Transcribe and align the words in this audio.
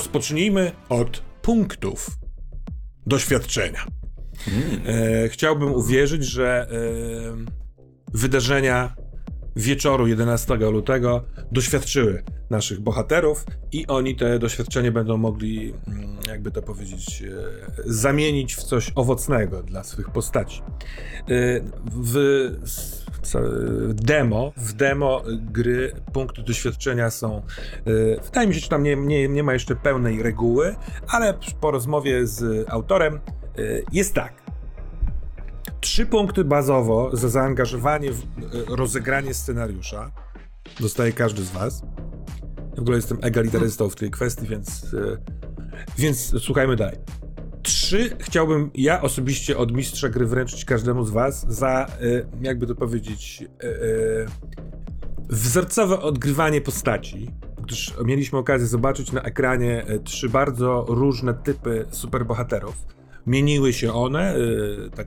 rozpocznijmy 0.00 0.72
od 0.88 1.22
punktów 1.42 2.10
doświadczenia. 3.06 3.86
E, 4.86 5.28
chciałbym 5.28 5.72
uwierzyć, 5.74 6.24
że 6.24 6.68
e, 6.70 6.76
wydarzenia 8.12 8.94
wieczoru 9.56 10.06
11 10.06 10.56
lutego 10.56 11.24
doświadczyły 11.52 12.22
naszych 12.50 12.80
bohaterów 12.80 13.44
i 13.72 13.86
oni 13.86 14.16
te 14.16 14.38
doświadczenie 14.38 14.92
będą 14.92 15.16
mogli, 15.16 15.74
mm, 15.88 16.16
jakby 16.28 16.50
to 16.50 16.62
powiedzieć, 16.62 17.22
e, 17.22 17.26
zamienić 17.86 18.54
w 18.54 18.62
coś 18.62 18.92
owocnego 18.94 19.62
dla 19.62 19.84
swych 19.84 20.10
postaci. 20.10 20.62
E, 20.62 21.24
w 21.92 22.16
demo, 23.88 24.52
w 24.56 24.72
demo 24.72 25.22
gry 25.40 25.92
punkty 26.12 26.42
doświadczenia 26.42 27.10
są, 27.10 27.36
e, 27.36 27.42
wydaje 28.24 28.48
mi 28.48 28.54
się, 28.54 28.60
że 28.60 28.68
tam 28.68 28.82
nie, 28.82 28.96
nie, 28.96 29.28
nie 29.28 29.42
ma 29.42 29.52
jeszcze 29.52 29.76
pełnej 29.76 30.22
reguły, 30.22 30.76
ale 31.08 31.34
po 31.60 31.70
rozmowie 31.70 32.26
z 32.26 32.68
autorem 32.70 33.20
jest 33.92 34.14
tak. 34.14 34.32
Trzy 35.80 36.06
punkty 36.06 36.44
bazowo 36.44 37.16
za 37.16 37.28
zaangażowanie 37.28 38.12
w 38.12 38.22
rozegranie 38.68 39.34
scenariusza. 39.34 40.10
Dostaje 40.80 41.12
każdy 41.12 41.42
z 41.42 41.50
was. 41.50 41.82
W 42.76 42.80
ogóle 42.80 42.96
jestem 42.96 43.18
egalitarystą 43.22 43.90
w 43.90 43.96
tej 43.96 44.10
kwestii, 44.10 44.46
więc, 44.46 44.96
więc 45.98 46.42
słuchajmy 46.42 46.76
dalej. 46.76 46.96
Trzy 47.62 48.16
chciałbym 48.18 48.70
ja 48.74 49.02
osobiście 49.02 49.58
od 49.58 49.72
mistrza 49.72 50.08
gry 50.08 50.26
wręczyć 50.26 50.64
każdemu 50.64 51.04
z 51.04 51.10
was 51.10 51.46
za, 51.48 51.86
e, 51.86 51.88
jakby 52.42 52.66
to 52.66 52.74
powiedzieć, 52.74 53.44
e, 53.62 53.68
wzorcowe 55.28 56.00
odgrywanie 56.00 56.60
postaci, 56.60 57.30
gdyż 57.62 57.94
mieliśmy 58.04 58.38
okazję 58.38 58.66
zobaczyć 58.66 59.12
na 59.12 59.22
ekranie 59.22 59.86
trzy 60.04 60.28
bardzo 60.28 60.84
różne 60.88 61.34
typy 61.34 61.86
superbohaterów 61.90 62.86
Mieniły 63.26 63.72
się 63.72 63.92
one 63.92 64.34
tak 64.96 65.06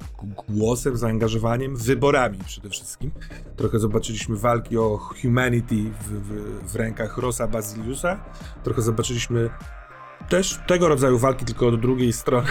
głosem, 0.49 0.97
zaangażowaniem, 0.97 1.77
wyborami 1.77 2.39
przede 2.45 2.69
wszystkim. 2.69 3.11
Trochę 3.55 3.79
zobaczyliśmy 3.79 4.37
walki 4.37 4.77
o 4.77 4.97
humanity 4.97 5.75
w, 5.75 6.07
w, 6.07 6.71
w 6.71 6.75
rękach 6.75 7.17
Rosa 7.17 7.47
Basiliusa. 7.47 8.23
Trochę 8.63 8.81
zobaczyliśmy 8.81 9.49
też 10.29 10.59
tego 10.67 10.87
rodzaju 10.87 11.17
walki, 11.17 11.45
tylko 11.45 11.67
od 11.67 11.81
drugiej 11.81 12.13
strony 12.13 12.47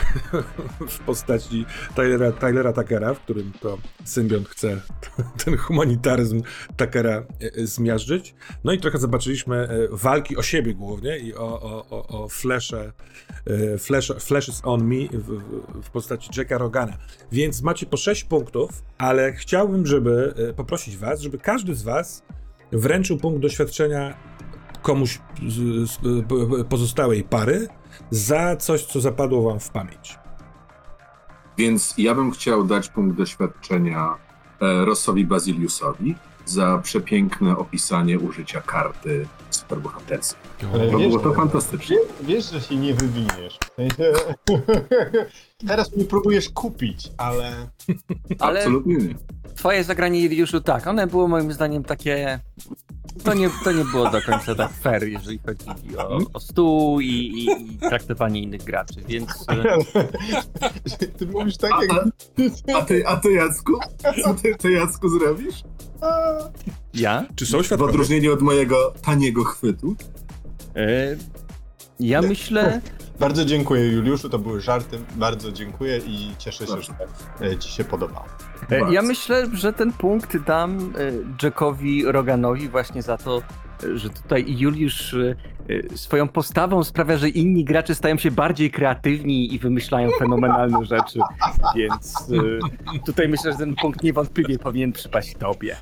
w 0.89 0.99
postaci 0.99 1.67
Tylera, 1.95 2.33
Tylera 2.33 2.73
Tuckera, 2.73 3.15
w 3.15 3.21
którym 3.21 3.53
to 3.61 3.79
symbiont 4.05 4.49
chce 4.49 4.81
ten 5.45 5.57
humanitaryzm 5.57 6.43
Tuckera 6.77 7.13
e, 7.13 7.25
e, 7.41 7.67
zmiażdżyć. 7.67 8.35
No 8.65 8.73
i 8.73 8.81
trochę 8.81 8.99
zobaczyliśmy 8.99 9.57
e, 9.57 9.69
walki 9.91 10.37
o 10.37 10.43
siebie 10.43 10.75
głównie 10.75 11.19
i 11.19 11.35
o, 11.35 11.63
o, 11.63 11.87
o, 11.91 12.25
o 12.25 12.29
flesze, 12.29 12.93
flash, 13.79 14.13
Flashes 14.21 14.61
on 14.65 14.85
Me 14.85 15.09
w, 15.13 15.41
w 15.83 15.91
postaci 15.91 16.31
Jacka 16.37 16.59
Rogana. 16.59 16.97
Więc 17.33 17.63
macie 17.63 17.87
po 17.87 17.97
6 17.97 18.25
punktów, 18.25 18.83
ale 18.99 19.33
chciałbym, 19.33 19.87
żeby 19.87 20.35
poprosić 20.57 20.97
was, 20.97 21.21
żeby 21.21 21.39
każdy 21.39 21.75
z 21.75 21.83
was 21.83 22.23
wręczył 22.73 23.19
punkt 23.19 23.41
doświadczenia 23.41 24.15
komuś 24.83 25.21
z, 25.49 25.91
z 25.91 25.99
pozostałej 26.69 27.25
pary 27.25 27.69
za 28.11 28.57
coś, 28.57 28.85
co 28.85 29.01
zapadło 29.01 29.43
wam 29.43 29.61
w 29.61 29.71
pamięć. 29.71 30.19
Więc 31.59 31.95
ja 31.99 32.15
bym 32.15 32.31
chciał 32.31 32.65
dać 32.65 32.89
punkt 32.89 33.17
doświadczenia 33.17 34.15
e, 34.61 34.85
Rossowi 34.85 35.27
Baziliusowi 35.27 36.15
za 36.45 36.81
przepiękne 36.83 37.57
opisanie 37.57 38.19
użycia 38.19 38.61
karty 38.61 39.27
superbohaterskiej. 39.51 40.41
Ale 40.75 40.91
Bo 40.91 40.99
wiesz, 40.99 41.09
było 41.09 41.23
to 41.23 41.33
fantastyczne. 41.35 41.97
Wiesz, 42.21 42.51
że 42.51 42.61
się 42.61 42.77
nie 42.77 42.95
wywiniesz. 42.95 43.59
Teraz 45.69 45.97
mnie 45.97 46.05
próbujesz 46.05 46.51
kupić, 46.51 47.11
ale... 47.17 47.71
Ale 48.39 48.61
Absolutnie 48.61 48.97
nie. 48.97 49.15
twoje 49.57 49.85
zagranie 49.85 50.23
Juliuszu, 50.23 50.61
tak, 50.61 50.87
one 50.87 51.07
było 51.07 51.29
moim 51.29 51.53
zdaniem 51.53 51.85
takie... 51.85 52.41
To 53.25 53.35
nie, 53.35 53.51
to 53.65 53.73
nie 53.73 53.85
było 53.85 54.11
do 54.11 54.23
końca 54.23 54.55
tak 54.55 54.73
fair, 54.73 55.05
jeżeli 55.05 55.39
chodzi 55.47 55.97
o, 55.99 56.19
o 56.33 56.41
stół 56.41 57.01
i, 57.01 57.07
i, 57.07 57.47
i 57.75 57.79
traktowanie 57.79 58.43
innych 58.43 58.65
graczy, 58.65 58.95
więc... 59.09 59.45
e, 59.49 61.09
Ty 61.19 61.27
mówisz 61.27 61.57
tak, 61.57 61.73
A, 61.73 61.83
jak... 61.85 61.93
a, 62.75 62.79
a, 62.79 62.83
ty, 62.83 63.07
a 63.07 63.17
ty, 63.17 63.33
Jacku? 63.33 63.73
Co 64.25 64.35
ty, 64.35 64.55
ty, 64.55 64.73
Jacku, 64.73 65.09
zrobisz? 65.09 65.63
Ja? 66.95 67.27
Czy 67.37 67.47
są 67.47 67.59
W 67.63 67.67
świadkowie? 67.67 67.91
odróżnieniu 67.93 68.33
od 68.33 68.43
mojego 68.43 68.95
taniego 69.03 69.45
chwytu. 69.45 69.95
E, 70.77 71.17
ja 72.01 72.23
myślę... 72.23 72.81
Bardzo 73.21 73.45
dziękuję 73.45 73.89
Juliuszu, 73.89 74.29
to 74.29 74.39
były 74.39 74.61
żarty. 74.61 74.99
Bardzo 75.17 75.53
dziękuję 75.53 75.99
i 76.07 76.35
cieszę 76.39 76.67
się, 76.67 76.73
Proszę. 76.73 76.95
że 77.41 77.47
e, 77.47 77.59
ci 77.59 77.69
się 77.69 77.85
podobało. 77.85 78.25
E, 78.71 78.81
Bardzo. 78.81 78.93
Ja 78.93 79.03
myślę, 79.03 79.47
że 79.53 79.73
ten 79.73 79.93
punkt 79.93 80.37
dam 80.45 80.79
e, 80.79 81.13
Jackowi 81.43 82.05
Roganowi 82.05 82.69
właśnie 82.69 83.03
za 83.03 83.17
to, 83.19 83.43
e, 83.85 83.99
że 83.99 84.11
tutaj 84.11 84.45
Juliusz 84.59 85.17
swoją 85.95 86.29
postawą 86.29 86.85
sprawia, 86.85 87.17
że 87.17 87.29
inni 87.29 87.65
gracze 87.65 87.95
stają 87.95 88.19
się 88.19 88.31
bardziej 88.31 88.71
kreatywni 88.71 89.55
i 89.55 89.59
wymyślają 89.59 90.11
fenomenalne 90.19 90.85
rzeczy. 90.97 91.21
Więc 91.77 92.15
tutaj 93.07 93.29
myślę, 93.29 93.53
że 93.53 93.59
ten 93.59 93.75
punkt 93.75 94.03
niewątpliwie 94.03 94.59
powinien 94.59 94.93
przypaść 94.93 95.35
tobie. 95.35 95.77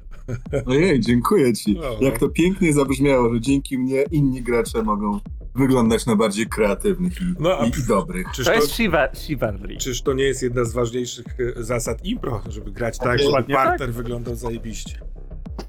Ojej, 0.66 1.00
dziękuję 1.00 1.52
ci. 1.52 1.78
O. 1.78 1.96
Jak 2.00 2.18
to 2.18 2.28
pięknie 2.28 2.72
zabrzmiało, 2.72 3.34
że 3.34 3.40
dzięki 3.40 3.78
mnie 3.78 4.04
inni 4.10 4.42
gracze 4.42 4.82
mogą 4.82 5.20
wyglądać 5.54 6.06
na 6.06 6.16
bardziej 6.16 6.46
kreatywnych 6.46 7.20
i, 7.20 7.24
No, 7.38 7.58
a 7.58 7.64
i, 7.66 7.68
i 7.68 7.86
dobrych. 7.88 8.26
Czyż 8.34 8.44
To 8.46 8.50
to, 8.52 8.56
jest 8.56 8.72
Shiva- 8.72 9.16
Chivalry. 9.16 9.76
czyż 9.76 10.02
to 10.02 10.12
nie 10.12 10.24
jest 10.24 10.42
jedna 10.42 10.64
z 10.64 10.72
ważniejszych 10.72 11.26
e, 11.56 11.62
zasad 11.64 12.04
impro, 12.04 12.42
żeby 12.48 12.70
grać 12.72 12.98
tak, 12.98 13.18
żeby 13.18 13.24
Dokładnie 13.24 13.54
tak. 13.54 13.68
partner 13.68 13.92
wyglądał 13.92 14.34
zajebiście. 14.34 15.00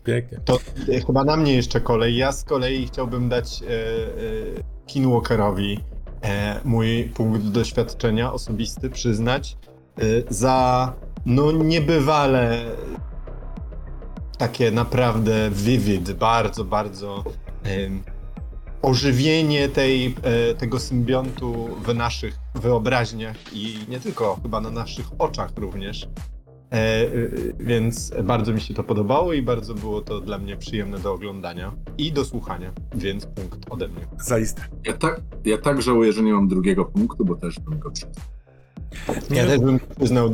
Pięknie. 0.04 0.40
To 0.46 0.60
e, 0.90 1.02
chyba 1.02 1.24
na 1.24 1.38
mnie 1.38 1.54
jeszcze 1.56 1.82
kolej. 1.82 2.18
Ja 2.18 2.32
z 2.32 2.44
kolei 2.44 2.88
chciałbym 2.88 3.30
dać 3.30 3.64
e, 3.64 3.66
e, 3.68 3.72
Kinwalkerowi 4.88 5.80
e, 6.24 6.60
mój 6.66 7.04
punkt 7.04 7.42
doświadczenia 7.46 8.34
osobisty, 8.34 8.90
przyznać, 8.90 9.58
e, 9.98 10.02
za 10.30 10.94
no 11.26 11.52
niebywale 11.52 12.66
takie 14.38 14.72
naprawdę 14.72 15.50
vivid, 15.52 16.12
bardzo, 16.12 16.66
bardzo 16.66 17.24
ożywienie 18.82 19.70
tej, 19.70 20.16
e, 20.24 20.56
tego 20.56 20.80
symbiontu 20.80 21.70
w 21.86 21.96
naszych 21.96 22.36
wyobraźniach 22.56 23.38
i 23.54 23.78
nie 23.90 24.00
tylko, 24.00 24.40
chyba 24.44 24.62
na 24.62 24.72
naszych 24.72 25.06
oczach 25.20 25.52
również. 25.58 26.08
E, 26.72 26.76
e, 26.76 27.08
więc 27.60 28.14
bardzo 28.24 28.54
mi 28.54 28.62
się 28.62 28.74
to 28.74 28.84
podobało 28.84 29.34
i 29.34 29.42
bardzo 29.42 29.74
było 29.74 30.02
to 30.02 30.22
dla 30.22 30.38
mnie 30.38 30.58
przyjemne 30.58 31.00
do 31.00 31.14
oglądania 31.14 31.72
i 31.98 32.12
do 32.12 32.26
słuchania, 32.26 32.74
więc 32.96 33.26
punkt 33.26 33.60
ode 33.70 33.88
mnie. 33.88 34.08
Zaiste. 34.20 34.62
Ja 34.86 34.94
tak, 34.94 35.22
ja 35.46 35.58
tak 35.58 35.82
żałuję, 35.82 36.14
że 36.14 36.24
nie 36.24 36.34
mam 36.34 36.48
drugiego 36.48 36.86
punktu, 36.86 37.26
bo 37.26 37.36
też 37.36 37.60
bym 37.60 37.80
go 37.80 37.92
przyznał. 37.92 38.26
Ja 39.30 39.46
też 39.46 39.60
bym 39.60 39.80
przyznał 39.98 40.30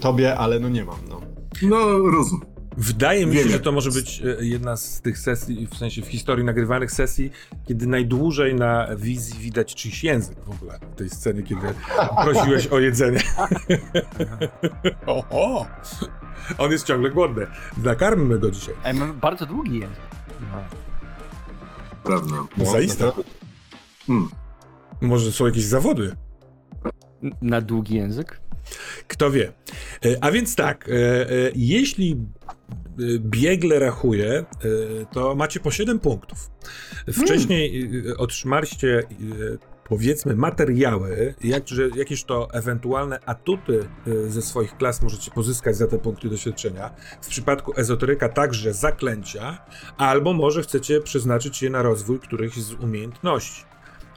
tobie, 0.00 0.36
ale 0.38 0.60
no 0.60 0.68
nie 0.68 0.84
mam, 0.84 0.98
no. 1.08 1.20
No, 1.62 1.98
rozumiem. 1.98 2.55
Wydaje 2.76 3.26
mi 3.26 3.36
się, 3.36 3.48
że 3.48 3.60
to 3.60 3.72
może 3.72 3.90
być 3.90 4.22
e, 4.40 4.44
jedna 4.44 4.76
z 4.76 5.00
tych 5.00 5.18
sesji, 5.18 5.66
w 5.66 5.76
sensie 5.76 6.02
w 6.02 6.06
historii 6.06 6.44
nagrywanych 6.44 6.92
sesji, 6.92 7.30
kiedy 7.68 7.86
najdłużej 7.86 8.54
na 8.54 8.96
wizji 8.96 9.40
widać 9.40 9.74
czyjś 9.74 10.04
język 10.04 10.38
w 10.40 10.50
ogóle 10.50 10.78
w 10.92 10.96
tej 10.96 11.10
scenie, 11.10 11.42
kiedy 11.42 11.66
prosiłeś 12.24 12.66
o 12.66 12.78
jedzenie. 12.78 13.20
Oho! 15.06 15.66
On 16.58 16.72
jest 16.72 16.86
ciągle 16.86 17.10
głodny. 17.10 17.46
Nakarmmy 17.84 18.38
go 18.38 18.50
dzisiaj. 18.50 18.74
Ej, 18.84 18.94
mam 18.94 19.20
bardzo 19.20 19.46
długi 19.46 19.78
język. 19.78 20.00
Prawda. 22.04 22.36
No, 22.56 22.64
Zaiste. 22.64 23.04
no 23.04 23.24
Hmm. 24.06 24.28
Może 25.00 25.32
są 25.32 25.46
jakieś 25.46 25.64
zawody? 25.64 26.16
Na 27.42 27.60
długi 27.60 27.94
język? 27.94 28.40
Kto 29.08 29.30
wie. 29.30 29.52
E, 30.04 30.16
A 30.20 30.30
więc 30.30 30.54
tak, 30.54 30.88
e, 30.88 30.92
jeśli 31.54 32.16
biegle 33.18 33.78
rachuje, 33.78 34.32
e, 34.32 34.44
to 35.12 35.34
macie 35.34 35.60
po 35.60 35.70
7 35.70 35.98
punktów. 35.98 36.50
Wcześniej 37.12 37.90
e, 38.10 38.16
otrzymaliście 38.16 39.02
powiedzmy 39.88 40.36
materiały, 40.36 41.34
jak, 41.44 41.68
że, 41.68 41.88
jakieś 41.96 42.24
to 42.24 42.48
ewentualne 42.52 43.18
atuty 43.26 43.88
ze 44.28 44.42
swoich 44.42 44.76
klas 44.76 45.02
możecie 45.02 45.30
pozyskać 45.30 45.76
za 45.76 45.86
te 45.86 45.98
punkty 45.98 46.28
doświadczenia. 46.28 46.90
W 47.22 47.28
przypadku 47.28 47.72
ezoteryka 47.76 48.28
także 48.28 48.74
zaklęcia, 48.74 49.58
albo 49.96 50.32
może 50.32 50.62
chcecie 50.62 51.00
przeznaczyć 51.00 51.62
je 51.62 51.70
na 51.70 51.82
rozwój 51.82 52.18
którychś 52.18 52.56
z 52.56 52.72
umiejętności. 52.72 53.64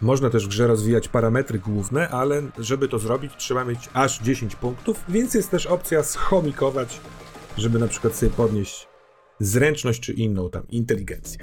Można 0.01 0.29
też 0.29 0.45
w 0.45 0.49
grze 0.49 0.67
rozwijać 0.67 1.07
parametry 1.07 1.59
główne, 1.59 2.09
ale 2.09 2.41
żeby 2.59 2.87
to 2.87 2.99
zrobić, 2.99 3.31
trzeba 3.37 3.65
mieć 3.65 3.89
aż 3.93 4.19
10 4.19 4.55
punktów, 4.55 5.03
więc 5.09 5.33
jest 5.33 5.51
też 5.51 5.65
opcja 5.65 6.03
schomikować, 6.03 6.99
żeby 7.57 7.79
na 7.79 7.87
przykład 7.87 8.15
sobie 8.15 8.31
podnieść 8.31 8.87
zręczność 9.39 9.99
czy 9.99 10.13
inną 10.13 10.49
tam 10.49 10.67
inteligencję. 10.67 11.39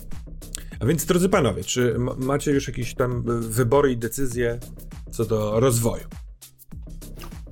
A 0.80 0.86
więc, 0.86 1.04
drodzy 1.04 1.28
panowie, 1.28 1.64
czy 1.64 1.96
macie 2.16 2.50
już 2.50 2.68
jakieś 2.68 2.94
tam 2.94 3.30
y, 3.30 3.40
wybory 3.40 3.92
i 3.92 3.96
decyzje 3.96 4.58
co 5.10 5.24
do 5.24 5.60
rozwoju? 5.60 6.04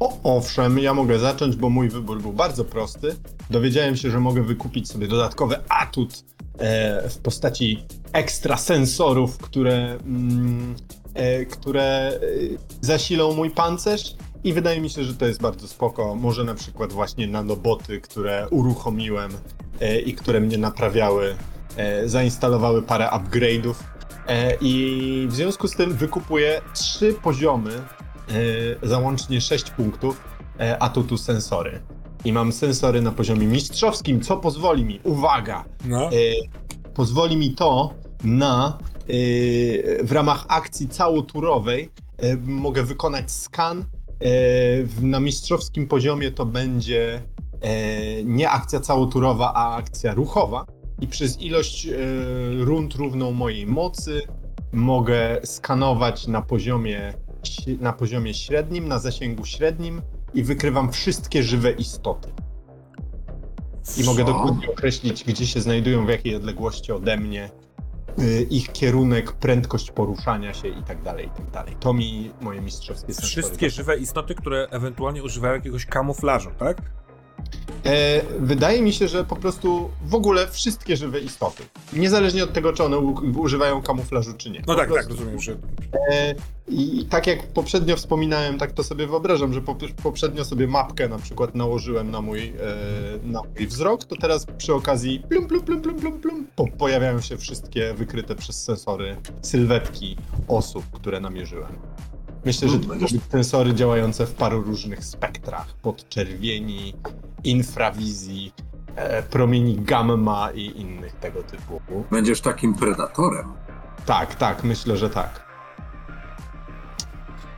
O, 0.00 0.36
owszem, 0.36 0.78
ja 0.78 0.94
mogę 0.94 1.18
zacząć, 1.18 1.56
bo 1.56 1.70
mój 1.70 1.88
wybór 1.88 2.22
był 2.22 2.32
bardzo 2.32 2.64
prosty. 2.64 3.16
Dowiedziałem 3.50 3.96
się, 3.96 4.10
że 4.10 4.20
mogę 4.20 4.42
wykupić 4.42 4.88
sobie 4.88 5.08
dodatkowy 5.08 5.56
atut 5.68 6.24
e, 6.58 7.08
w 7.08 7.18
postaci 7.18 7.84
ekstrasensorów, 8.12 9.38
które, 9.38 9.98
mm, 10.06 10.74
e, 11.14 11.44
które 11.46 11.82
e, 11.82 12.20
zasilą 12.80 13.34
mój 13.34 13.50
pancerz 13.50 14.16
i 14.44 14.52
wydaje 14.52 14.80
mi 14.80 14.90
się, 14.90 15.04
że 15.04 15.14
to 15.14 15.26
jest 15.26 15.40
bardzo 15.40 15.68
spoko. 15.68 16.14
Może 16.14 16.44
na 16.44 16.54
przykład 16.54 16.92
właśnie 16.92 17.26
nanoboty, 17.26 18.00
które 18.00 18.46
uruchomiłem 18.50 19.30
e, 19.80 20.00
i 20.00 20.14
które 20.14 20.40
mnie 20.40 20.58
naprawiały, 20.58 21.36
e, 21.76 22.08
zainstalowały 22.08 22.82
parę 22.82 23.08
upgrade'ów 23.12 23.74
e, 24.28 24.56
i 24.60 25.26
w 25.30 25.34
związku 25.34 25.68
z 25.68 25.76
tym 25.76 25.92
wykupuję 25.94 26.60
trzy 26.74 27.14
poziomy 27.22 27.72
e, 28.82 28.88
za 28.88 28.98
łącznie 28.98 29.40
6 29.40 29.70
punktów 29.70 30.20
atutu 30.80 31.16
sensory. 31.18 31.80
I 32.24 32.32
mam 32.32 32.52
sensory 32.52 33.00
na 33.02 33.12
poziomie 33.12 33.46
mistrzowskim, 33.46 34.20
co 34.20 34.36
pozwoli 34.36 34.84
mi, 34.84 35.00
uwaga, 35.04 35.64
No. 35.84 36.10
pozwoli 36.94 37.36
mi 37.36 37.50
to 37.54 37.94
na 38.24 38.78
w 40.02 40.12
ramach 40.12 40.44
akcji 40.48 40.88
całoturowej 40.88 41.90
mogę 42.44 42.82
wykonać 42.82 43.30
skan. 43.32 43.84
E, 44.24 44.28
na 45.00 45.20
mistrzowskim 45.20 45.88
poziomie 45.88 46.30
to 46.30 46.46
będzie 46.46 47.22
e, 47.60 48.24
nie 48.24 48.50
akcja 48.50 48.80
całoturowa, 48.80 49.52
a 49.54 49.76
akcja 49.76 50.14
ruchowa. 50.14 50.66
I 51.00 51.06
przez 51.06 51.40
ilość 51.40 51.86
e, 51.86 51.96
rund 52.58 52.94
równą 52.94 53.32
mojej 53.32 53.66
mocy 53.66 54.22
mogę 54.72 55.40
skanować 55.44 56.26
na 56.26 56.42
poziomie, 56.42 57.14
na 57.80 57.92
poziomie 57.92 58.34
średnim, 58.34 58.88
na 58.88 58.98
zasięgu 58.98 59.44
średnim 59.44 60.02
i 60.34 60.42
wykrywam 60.42 60.92
wszystkie 60.92 61.42
żywe 61.42 61.72
istoty. 61.72 62.28
I 63.98 64.04
mogę 64.04 64.24
Co? 64.24 64.32
dokładnie 64.32 64.70
określić, 64.70 65.24
gdzie 65.24 65.46
się 65.46 65.60
znajdują, 65.60 66.06
w 66.06 66.08
jakiej 66.08 66.36
odległości 66.36 66.92
ode 66.92 67.16
mnie, 67.16 67.50
ich 68.50 68.72
kierunek, 68.72 69.32
prędkość 69.32 69.90
poruszania 69.90 70.54
się 70.54 70.68
i 70.68 70.82
tak 70.82 71.02
dalej, 71.02 71.26
i 71.26 71.30
tak 71.30 71.50
dalej. 71.50 71.76
To 71.80 71.92
mi 71.92 72.30
moje 72.40 72.60
mistrzowskie 72.60 73.14
Wszystkie 73.14 73.70
żywe 73.70 73.96
istoty, 73.96 74.34
które 74.34 74.68
ewentualnie 74.70 75.22
używają 75.22 75.54
jakiegoś 75.54 75.86
kamuflażu, 75.86 76.50
tak? 76.58 76.76
E, 77.86 78.20
wydaje 78.40 78.82
mi 78.82 78.92
się, 78.92 79.08
że 79.08 79.24
po 79.24 79.36
prostu 79.36 79.90
w 80.06 80.14
ogóle 80.14 80.48
wszystkie 80.48 80.96
żywe 80.96 81.20
istoty. 81.20 81.62
Niezależnie 81.92 82.44
od 82.44 82.52
tego, 82.52 82.72
czy 82.72 82.84
one 82.84 82.98
u- 82.98 83.40
używają 83.40 83.82
kamuflażu, 83.82 84.32
czy 84.36 84.50
nie. 84.50 84.58
No 84.58 84.64
Po 84.66 84.74
tak, 84.74 84.88
prostu. 84.88 85.08
tak, 85.08 85.18
rozumiem, 85.18 85.40
że... 85.40 85.52
E, 86.10 86.34
I 86.68 87.06
tak 87.10 87.26
jak 87.26 87.46
poprzednio 87.46 87.96
wspominałem, 87.96 88.58
tak 88.58 88.72
to 88.72 88.84
sobie 88.84 89.06
wyobrażam, 89.06 89.52
że 89.54 89.60
po, 89.60 89.76
poprzednio 90.02 90.44
sobie 90.44 90.66
mapkę 90.66 91.08
na 91.08 91.18
przykład 91.18 91.54
nałożyłem 91.54 92.10
na 92.10 92.20
mój, 92.20 92.48
e, 92.48 92.52
na 93.24 93.40
mój 93.58 93.66
wzrok, 93.66 94.04
to 94.04 94.16
teraz 94.16 94.46
przy 94.58 94.74
okazji 94.74 95.20
plum, 95.28 95.46
plum, 95.46 95.60
plum, 95.64 95.80
plum, 95.82 95.96
plum, 96.00 96.20
plum, 96.20 96.46
po, 96.56 96.66
pojawiają 96.78 97.20
się 97.20 97.36
wszystkie 97.36 97.94
wykryte 97.94 98.34
przez 98.34 98.62
sensory 98.64 99.16
sylwetki 99.42 100.16
osób, 100.48 100.84
które 100.92 101.20
namierzyłem. 101.20 101.72
Myślę, 102.44 102.68
że 102.68 102.78
to 102.78 102.84
Mm, 102.84 102.98
będą 102.98 103.06
sensory 103.30 103.74
działające 103.74 104.26
w 104.26 104.34
paru 104.34 104.62
różnych 104.62 105.04
spektrach. 105.04 105.66
Podczerwieni, 105.82 106.94
infrawizji, 107.44 108.52
e, 108.96 109.22
promieni 109.22 109.76
gamma 109.76 110.50
i 110.54 110.80
innych 110.80 111.12
tego 111.14 111.42
typu. 111.42 111.80
Będziesz 112.10 112.40
takim 112.40 112.74
predatorem. 112.74 113.52
Tak, 114.06 114.34
tak, 114.34 114.64
myślę, 114.64 114.96
że 114.96 115.10
tak. 115.10 115.44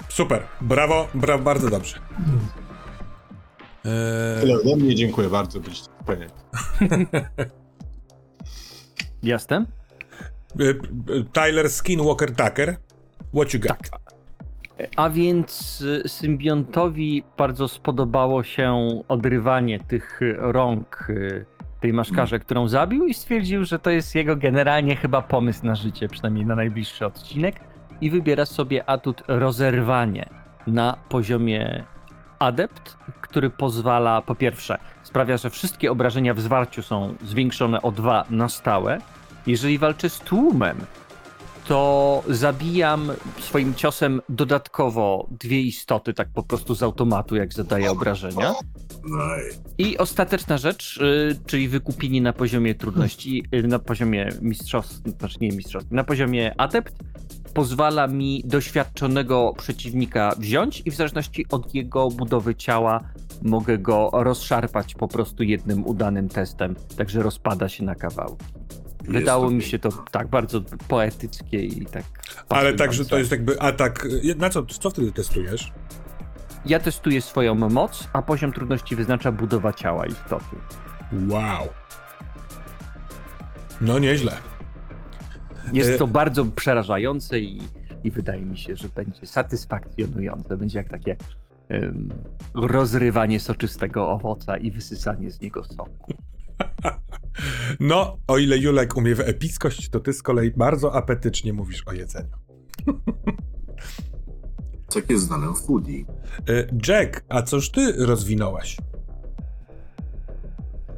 Super, 0.08 0.42
brawo, 0.60 1.08
brawo, 1.14 1.42
bardzo 1.44 1.70
dobrze. 1.70 1.96
Eee, 3.84 4.40
Tyle 4.40 4.54
ode 4.54 4.76
mnie, 4.76 4.94
dziękuję 4.94 5.28
bardzo, 5.28 5.60
byliście 5.60 5.88
wspaniali. 6.00 6.30
Jestem? 9.22 9.66
y, 10.60 10.64
y, 11.10 11.24
Tyler 11.32 11.70
Skinwalker 11.70 12.36
Tucker, 12.36 12.76
what 13.34 13.54
you 13.54 13.60
got? 13.60 13.90
Tak. 13.90 14.05
A 14.96 15.10
więc 15.10 15.80
y, 15.80 16.08
symbiontowi 16.08 17.22
bardzo 17.38 17.68
spodobało 17.68 18.42
się 18.42 18.86
odrywanie 19.08 19.78
tych 19.80 20.20
rąk 20.38 21.06
y, 21.10 21.44
tej 21.80 21.92
maszkarze, 21.92 22.38
którą 22.38 22.68
zabił 22.68 23.06
i 23.06 23.14
stwierdził, 23.14 23.64
że 23.64 23.78
to 23.78 23.90
jest 23.90 24.14
jego 24.14 24.36
generalnie 24.36 24.96
chyba 24.96 25.22
pomysł 25.22 25.66
na 25.66 25.74
życie, 25.74 26.08
przynajmniej 26.08 26.46
na 26.46 26.56
najbliższy 26.56 27.06
odcinek 27.06 27.60
i 28.00 28.10
wybiera 28.10 28.46
sobie 28.46 28.90
atut 28.90 29.22
rozerwanie 29.28 30.28
na 30.66 30.96
poziomie 31.08 31.84
adept, 32.38 32.96
który 33.20 33.50
pozwala 33.50 34.22
po 34.22 34.34
pierwsze 34.34 34.78
sprawia, 35.02 35.36
że 35.36 35.50
wszystkie 35.50 35.92
obrażenia 35.92 36.34
w 36.34 36.40
zwarciu 36.40 36.82
są 36.82 37.14
zwiększone 37.24 37.82
o 37.82 37.92
dwa 37.92 38.24
na 38.30 38.48
stałe. 38.48 38.98
Jeżeli 39.46 39.78
walczę 39.78 40.10
z 40.10 40.18
tłumem, 40.18 40.76
to 41.68 42.22
zabijam 42.28 43.12
swoim 43.40 43.74
ciosem 43.74 44.20
dodatkowo 44.28 45.28
dwie 45.30 45.60
istoty, 45.60 46.14
tak 46.14 46.28
po 46.28 46.42
prostu 46.42 46.74
z 46.74 46.82
automatu, 46.82 47.36
jak 47.36 47.52
zadaję 47.52 47.90
obrażenia. 47.90 48.54
I 49.78 49.98
ostateczna 49.98 50.58
rzecz, 50.58 50.96
y, 50.96 51.38
czyli 51.46 51.68
wykupienie 51.68 52.22
na 52.22 52.32
poziomie 52.32 52.74
trudności, 52.74 53.44
y, 53.54 53.62
na 53.62 53.78
poziomie 53.78 54.28
mistrzowskim, 54.42 55.12
znaczy 55.18 55.36
nie 55.40 55.48
mistrzowskim, 55.48 55.96
na 55.96 56.04
poziomie 56.04 56.60
adept, 56.60 56.94
pozwala 57.54 58.06
mi 58.06 58.42
doświadczonego 58.44 59.52
przeciwnika 59.58 60.34
wziąć 60.38 60.82
i 60.84 60.90
w 60.90 60.94
zależności 60.94 61.46
od 61.50 61.74
jego 61.74 62.08
budowy 62.08 62.54
ciała 62.54 63.00
mogę 63.42 63.78
go 63.78 64.10
rozszarpać 64.12 64.94
po 64.94 65.08
prostu 65.08 65.42
jednym 65.42 65.86
udanym 65.86 66.28
testem, 66.28 66.76
także 66.96 67.22
rozpada 67.22 67.68
się 67.68 67.84
na 67.84 67.94
kawałki. 67.94 68.44
Wydało 69.08 69.50
mi 69.50 69.62
się 69.62 69.78
to 69.78 69.88
tak 70.10 70.28
bardzo 70.28 70.60
poetyckie 70.88 71.62
i 71.62 71.86
tak. 71.86 72.04
Ale 72.48 72.72
także 72.74 73.04
to 73.04 73.18
jest 73.18 73.30
jakby 73.30 73.60
atak. 73.60 74.08
Na 74.36 74.50
co, 74.50 74.66
co 74.66 74.90
wtedy 74.90 75.12
testujesz? 75.12 75.72
Ja 76.66 76.78
testuję 76.80 77.22
swoją 77.22 77.54
moc, 77.54 78.08
a 78.12 78.22
poziom 78.22 78.52
trudności 78.52 78.96
wyznacza 78.96 79.32
budowa 79.32 79.72
ciała 79.72 80.06
istoty. 80.06 80.56
Wow. 81.28 81.68
No 83.80 83.98
nieźle. 83.98 84.32
Jest 85.72 85.90
E- 85.90 85.98
to 85.98 86.06
bardzo 86.06 86.44
przerażające 86.44 87.38
i, 87.38 87.62
i 88.04 88.10
wydaje 88.10 88.42
mi 88.42 88.58
się, 88.58 88.76
że 88.76 88.88
będzie 88.88 89.26
satysfakcjonujące. 89.26 90.56
Będzie 90.56 90.78
jak 90.78 90.88
takie 90.88 91.16
em, 91.68 92.08
rozrywanie 92.54 93.40
soczystego 93.40 94.08
owoca 94.08 94.56
i 94.56 94.70
wysysanie 94.70 95.30
z 95.30 95.40
niego 95.40 95.64
soku. 95.64 96.12
No, 97.80 98.18
o 98.26 98.38
ile 98.38 98.58
Julek 98.58 98.96
umie 98.96 99.14
w 99.14 99.20
epickość, 99.20 99.88
to 99.88 100.00
ty 100.00 100.12
z 100.12 100.22
kolei 100.22 100.50
bardzo 100.50 100.94
apetycznie 100.94 101.52
mówisz 101.52 101.82
o 101.86 101.92
jedzeniu. 101.92 102.36
tak 104.94 105.10
jest 105.10 105.24
znane 105.24 105.52
w 105.52 105.58
foodie. 105.58 106.04
Y, 106.48 106.68
Jack, 106.88 107.24
a 107.28 107.42
coż 107.42 107.70
ty 107.70 107.92
rozwinąłeś? 108.06 108.76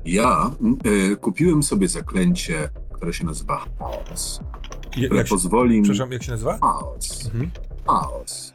Ja 0.05 0.51
y, 0.87 1.17
kupiłem 1.17 1.63
sobie 1.63 1.89
zaklęcie, 1.89 2.69
które 2.93 3.13
się 3.13 3.25
nazywa 3.25 3.65
Chaos. 3.79 4.41
Które 4.91 5.25
się, 5.27 5.31
pozwoli 5.31 5.77
mi... 5.77 5.83
przepraszam, 5.83 6.13
jak 6.13 6.23
się 6.23 6.33
nazywa? 6.33 6.59
Chaos. 6.59 7.27
Mhm. 7.27 7.51
Chaos. 7.87 8.55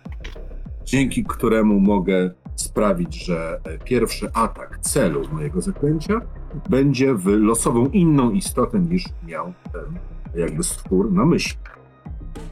Dzięki 0.86 1.24
któremu 1.24 1.80
mogę 1.80 2.32
sprawić, 2.56 3.26
że 3.26 3.60
e, 3.64 3.78
pierwszy 3.78 4.32
atak 4.34 4.80
celu 4.82 5.30
mojego 5.32 5.62
zaklęcia 5.62 6.22
będzie 6.70 7.14
w 7.14 7.26
losową 7.26 7.88
inną 7.88 8.32
istotę 8.32 8.80
niż 8.80 9.06
miał 9.28 9.54
ten 9.74 10.00
jakby 10.36 10.64
stwór 10.64 11.12
na 11.12 11.26
myśli. 11.26 11.58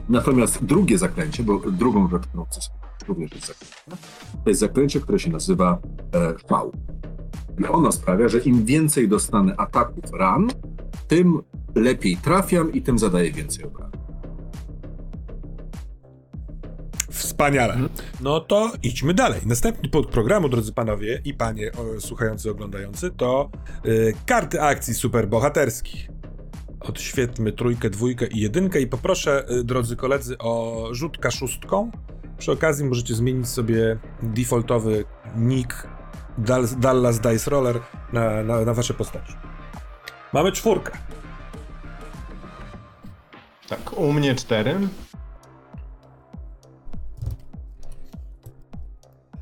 Natomiast 0.10 0.66
drugie 0.66 0.98
zaklęcie, 0.98 1.44
bo 1.44 1.60
drugą 1.60 2.10
rzecz, 2.10 2.28
którą 2.28 2.46
chcę 2.46 2.62
sobie 2.62 2.82
również 3.08 3.32
jest 3.32 3.48
zaklęcie, 3.48 3.98
to 4.44 4.50
jest 4.50 4.60
zaklęcie, 4.60 5.00
które 5.00 5.20
się 5.20 5.30
nazywa 5.30 5.78
e, 6.16 6.34
szał. 6.50 6.72
I 7.60 7.66
ono 7.66 7.92
sprawia, 7.92 8.30
że 8.30 8.40
im 8.40 8.66
więcej 8.66 9.08
dostanę 9.08 9.56
ataków 9.58 10.04
ran, 10.14 10.48
tym 11.08 11.42
lepiej 11.76 12.18
trafiam 12.18 12.74
i 12.74 12.82
tym 12.82 13.00
zadaję 13.00 13.32
więcej 13.32 13.66
obrażeń. 13.66 14.02
Wspaniale. 17.12 17.78
No 18.22 18.40
to 18.40 18.72
idźmy 18.84 19.14
dalej. 19.14 19.42
Następny 19.46 19.90
punkt 19.90 20.10
programu, 20.12 20.50
drodzy 20.50 20.74
panowie 20.74 21.22
i 21.26 21.34
panie 21.34 21.72
o, 21.72 22.02
słuchający, 22.02 22.52
oglądający, 22.52 23.12
to 23.12 23.50
y, 23.86 24.14
karty 24.26 24.62
akcji 24.62 24.94
superbohaterskich. 24.94 26.08
Odświetlmy 26.80 27.52
trójkę, 27.52 27.90
dwójkę 27.90 28.28
i 28.28 28.40
jedynkę 28.40 28.82
i 28.82 28.88
poproszę, 28.88 29.46
y, 29.52 29.64
drodzy 29.64 29.96
koledzy, 29.96 30.38
o 30.38 30.88
rzut 30.92 31.18
kaszustką. 31.18 31.92
Przy 32.38 32.52
okazji 32.52 32.86
możecie 32.86 33.16
zmienić 33.16 33.48
sobie 33.48 34.00
defaultowy 34.24 35.06
nick 35.36 35.88
Dal- 36.38 36.80
Dallas 36.80 37.20
Dice 37.20 37.52
Roller 37.52 37.80
na, 38.14 38.44
na, 38.44 38.62
na 38.62 38.74
wasze 38.74 38.94
postaci. 38.94 39.34
Mamy 40.34 40.52
czwórkę. 40.52 40.92
Tak, 43.70 43.98
u 43.98 44.14
mnie 44.14 44.36
cztery. 44.36 44.76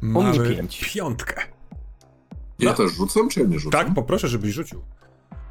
Mamy 0.01 0.55
pięć. 0.55 0.91
piątkę. 0.93 1.41
Ja 2.59 2.69
No. 2.71 2.77
też 2.77 2.91
rzucam, 2.91 3.29
czy 3.29 3.39
ja 3.39 3.47
nie 3.47 3.59
rzucam? 3.59 3.85
Tak, 3.85 3.93
poproszę, 3.93 4.27
żebyś 4.27 4.53
rzucił. 4.53 4.81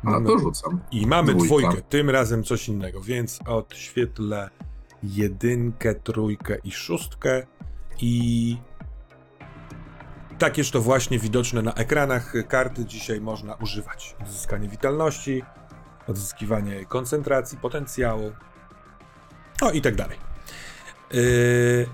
A 0.05 0.21
to 0.21 0.39
rzucam. 0.39 0.81
I 0.91 1.07
mamy 1.07 1.35
Dwójka. 1.35 1.47
dwójkę, 1.69 1.83
tym 1.89 2.11
razem 2.11 2.45
coś 2.45 2.69
innego, 2.69 3.01
więc 3.01 3.39
odświetlę 3.47 4.51
jedynkę, 5.03 5.95
trójkę 5.95 6.57
i 6.65 6.71
szóstkę 6.73 7.47
i 8.01 8.57
takież 10.39 10.71
to 10.71 10.81
właśnie 10.83 11.19
widoczne 11.19 11.63
na 11.63 11.73
ekranach 11.75 12.33
karty 12.49 12.85
dzisiaj 12.85 13.21
można 13.21 13.55
używać. 13.55 14.17
Odzyskanie 14.23 14.69
witalności, 14.69 15.43
odzyskiwanie 16.07 16.85
koncentracji, 16.85 17.59
potencjału, 17.59 18.33
o 19.61 19.71
i 19.71 19.81
tak 19.83 19.95
dalej. 19.97 20.19
Yy, 21.13 21.89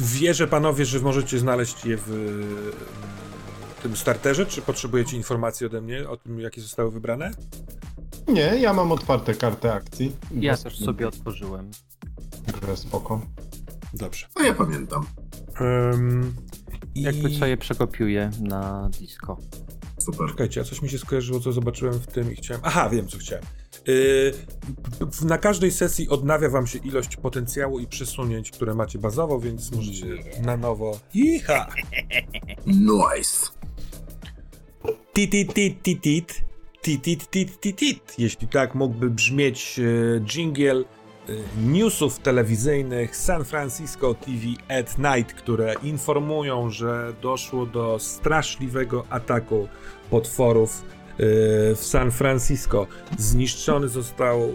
wierzę 0.00 0.46
panowie, 0.46 0.84
że 0.84 1.00
możecie 1.00 1.38
znaleźć 1.38 1.84
je 1.84 1.96
w 2.06 2.72
tym 3.82 3.96
starterze, 3.96 4.46
czy 4.46 4.62
potrzebujecie 4.62 5.16
informacji 5.16 5.66
ode 5.66 5.80
mnie 5.80 6.08
o 6.08 6.16
tym, 6.16 6.40
jakie 6.40 6.60
zostały 6.60 6.90
wybrane? 6.90 7.30
Nie, 8.28 8.42
ja 8.42 8.72
mam 8.72 8.92
otwarte 8.92 9.34
karty 9.34 9.72
akcji. 9.72 10.16
Ja 10.34 10.56
też 10.56 10.78
sobie 10.78 11.08
otworzyłem. 11.08 11.70
Także 12.46 12.76
spoko. 12.76 13.20
Dobrze. 13.94 14.26
A 14.34 14.42
ja 14.42 14.54
pamiętam. 14.54 15.06
Um, 15.60 16.34
i... 16.94 17.02
Jakby 17.02 17.38
co 17.38 17.46
je 17.46 17.56
przekopiuję 17.56 18.30
na 18.40 18.90
disco. 19.00 19.36
Super. 19.98 20.28
Czekajcie, 20.28 20.60
a 20.60 20.64
coś 20.64 20.82
mi 20.82 20.88
się 20.88 20.98
skojarzyło, 20.98 21.40
co 21.40 21.52
zobaczyłem 21.52 21.94
w 21.94 22.06
tym 22.06 22.32
i 22.32 22.36
chciałem... 22.36 22.62
Aha, 22.64 22.90
wiem, 22.90 23.08
co 23.08 23.18
chciałem. 23.18 23.44
Yy, 23.86 24.32
na 25.24 25.38
każdej 25.38 25.70
sesji 25.70 26.08
odnawia 26.08 26.48
wam 26.48 26.66
się 26.66 26.78
ilość 26.78 27.16
potencjału 27.16 27.80
i 27.80 27.86
przesunięć, 27.86 28.50
które 28.50 28.74
macie 28.74 28.98
bazowo, 28.98 29.40
więc 29.40 29.72
możecie 29.72 30.06
na 30.42 30.56
nowo... 30.56 30.98
Iha! 31.14 31.66
Nice. 32.66 33.46
Titit, 35.14 35.54
tit, 35.54 35.82
titit, 35.82 36.42
titit, 36.82 37.30
tit, 37.30 37.60
titit. 37.60 38.14
Jeśli 38.18 38.48
tak 38.48 38.74
mógłby 38.74 39.10
brzmieć 39.10 39.80
jingle 40.24 40.80
e, 40.80 40.84
newsów 41.62 42.18
telewizyjnych 42.18 43.16
San 43.16 43.44
Francisco 43.44 44.14
TV 44.14 44.78
at 44.80 44.98
Night, 44.98 45.34
które 45.34 45.74
informują, 45.82 46.70
że 46.70 47.12
doszło 47.22 47.66
do 47.66 47.98
straszliwego 47.98 49.04
ataku 49.10 49.68
potworów 50.10 50.82
w 51.76 51.80
San 51.80 52.10
Francisco. 52.10 52.86
Zniszczony 53.18 53.88
został 53.88 54.40
e, 54.40 54.48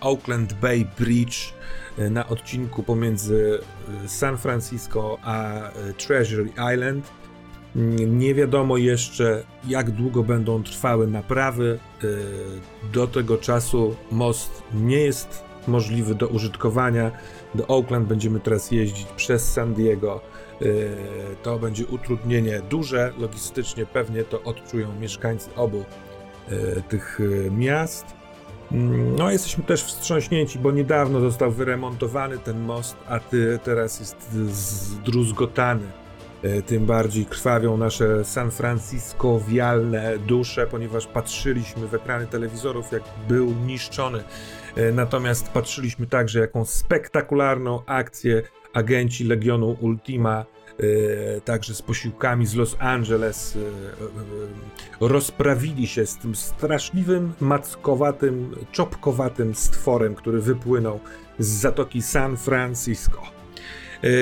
Oakland 0.00 0.52
Bay 0.52 0.86
Bridge 0.98 1.54
e, 1.98 2.10
na 2.10 2.28
odcinku 2.28 2.82
pomiędzy 2.82 3.58
San 4.06 4.38
Francisco 4.38 5.18
a 5.22 5.60
Treasury 5.98 6.48
Island. 6.74 7.10
Nie 8.06 8.34
wiadomo 8.34 8.76
jeszcze, 8.76 9.44
jak 9.68 9.90
długo 9.90 10.22
będą 10.22 10.62
trwały 10.62 11.06
naprawy. 11.06 11.78
Do 12.92 13.06
tego 13.06 13.38
czasu 13.38 13.96
most 14.10 14.62
nie 14.74 14.98
jest 14.98 15.42
możliwy 15.68 16.14
do 16.14 16.28
użytkowania. 16.28 17.10
Do 17.54 17.66
Oakland 17.66 18.08
będziemy 18.08 18.40
teraz 18.40 18.70
jeździć 18.70 19.06
przez 19.16 19.52
San 19.52 19.74
Diego. 19.74 20.20
Yy, 20.60 20.88
To 21.42 21.58
będzie 21.58 21.86
utrudnienie 21.86 22.60
duże. 22.70 23.12
Logistycznie 23.18 23.86
pewnie 23.86 24.24
to 24.24 24.42
odczują 24.42 25.00
mieszkańcy 25.00 25.54
obu 25.56 25.84
yy, 26.50 26.82
tych 26.88 27.18
yy, 27.20 27.50
miast. 27.50 28.06
Mm, 28.72 29.16
No, 29.16 29.30
jesteśmy 29.30 29.64
też 29.64 29.84
wstrząśnięci, 29.84 30.58
bo 30.58 30.70
niedawno 30.72 31.20
został 31.20 31.50
wyremontowany 31.52 32.38
ten 32.38 32.60
most, 32.60 32.96
a 33.08 33.18
ty 33.20 33.58
teraz 33.64 34.00
jest 34.00 34.32
zdruzgotany. 34.32 35.86
E, 36.42 36.62
Tym 36.62 36.86
bardziej 36.86 37.26
krwawią 37.26 37.76
nasze 37.76 38.24
San 38.24 38.50
Francisco-wialne 38.50 40.18
dusze, 40.18 40.66
ponieważ 40.66 41.06
patrzyliśmy 41.06 41.86
w 41.88 41.94
ekrany 41.94 42.26
telewizorów, 42.26 42.92
jak 42.92 43.02
był 43.28 43.46
niszczony. 43.66 44.24
E, 44.76 44.92
Natomiast 44.92 45.48
patrzyliśmy 45.48 46.06
także, 46.06 46.40
jaką 46.40 46.64
spektakularną 46.64 47.82
akcję 47.86 48.42
agenci 48.76 49.24
Legionu 49.24 49.76
Ultima, 49.80 50.44
e, 51.36 51.40
także 51.40 51.74
z 51.74 51.82
posiłkami 51.82 52.46
z 52.46 52.54
Los 52.54 52.76
Angeles, 52.78 53.56
e, 53.56 55.04
e, 55.04 55.08
rozprawili 55.08 55.86
się 55.86 56.06
z 56.06 56.16
tym 56.16 56.34
straszliwym, 56.34 57.32
mackowatym, 57.40 58.56
czopkowatym 58.72 59.54
stworem, 59.54 60.14
który 60.14 60.40
wypłynął 60.40 61.00
z 61.38 61.46
zatoki 61.46 62.02
San 62.02 62.36
Francisco. 62.36 63.22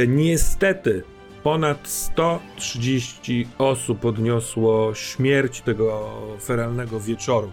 Niestety, 0.08 1.02
Ponad 1.42 1.88
130 1.88 3.48
osób 3.58 4.04
odniosło 4.04 4.94
śmierć 4.94 5.60
tego 5.60 6.10
feralnego 6.40 7.00
wieczoru. 7.00 7.50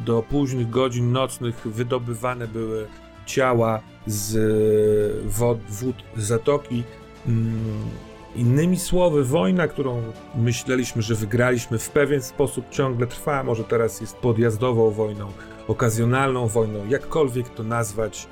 Do 0.00 0.22
późnych 0.22 0.70
godzin 0.70 1.12
nocnych 1.12 1.56
wydobywane 1.64 2.48
były 2.48 2.86
ciała 3.34 3.80
z 4.06 4.36
e, 4.36 5.28
wod, 5.28 5.58
wód 5.70 5.96
zatoki. 6.16 6.82
Mm, 7.26 7.90
Innymi 8.36 8.78
słowy, 8.78 9.24
wojna, 9.24 9.68
którą 9.68 10.02
myśleliśmy, 10.34 11.02
że 11.02 11.14
wygraliśmy, 11.14 11.78
w 11.78 11.90
pewien 11.90 12.22
sposób 12.22 12.70
ciągle 12.70 13.06
trwa. 13.06 13.42
Może 13.42 13.64
teraz 13.64 14.00
jest 14.00 14.16
podjazdową 14.16 14.90
wojną, 14.90 15.32
okazjonalną 15.68 16.48
wojną, 16.48 16.86
jakkolwiek 16.88 17.48
to 17.48 17.62
nazwać. 17.62 18.26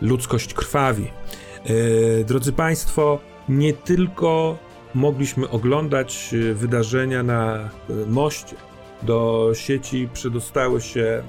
Ludzkość 0.00 0.54
krwawi. 0.54 1.10
E, 1.64 2.24
Drodzy 2.24 2.52
Państwo, 2.52 3.18
nie 3.48 3.72
tylko 3.72 4.58
mogliśmy 4.94 5.50
oglądać 5.50 6.34
e, 6.34 6.54
wydarzenia 6.54 7.22
na 7.22 7.70
moście. 8.06 8.56
Do 9.02 9.50
sieci 9.54 10.08
przedostały 10.12 10.80
się 10.80 11.22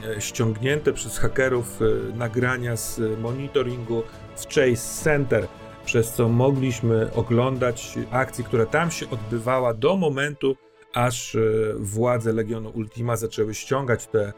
mm, 0.00 0.20
ściągnięte 0.20 0.92
przez 0.92 1.18
hakerów 1.18 1.80
e, 1.82 2.16
nagrania 2.16 2.76
z 2.76 3.00
monitoringu 3.20 4.02
w 4.36 4.44
Chase 4.44 5.02
Center, 5.04 5.46
przez 5.84 6.12
co 6.12 6.28
mogliśmy 6.28 7.10
oglądać 7.14 7.98
akcję, 8.10 8.44
która 8.44 8.66
tam 8.66 8.90
się 8.90 9.10
odbywała 9.10 9.74
do 9.74 9.96
momentu, 9.96 10.56
aż 10.94 11.34
e, 11.34 11.40
władze 11.78 12.32
Legionu 12.32 12.70
Ultima 12.70 13.16
zaczęły 13.16 13.54
ściągać 13.54 14.06
te 14.06 14.20
e, 14.22 14.32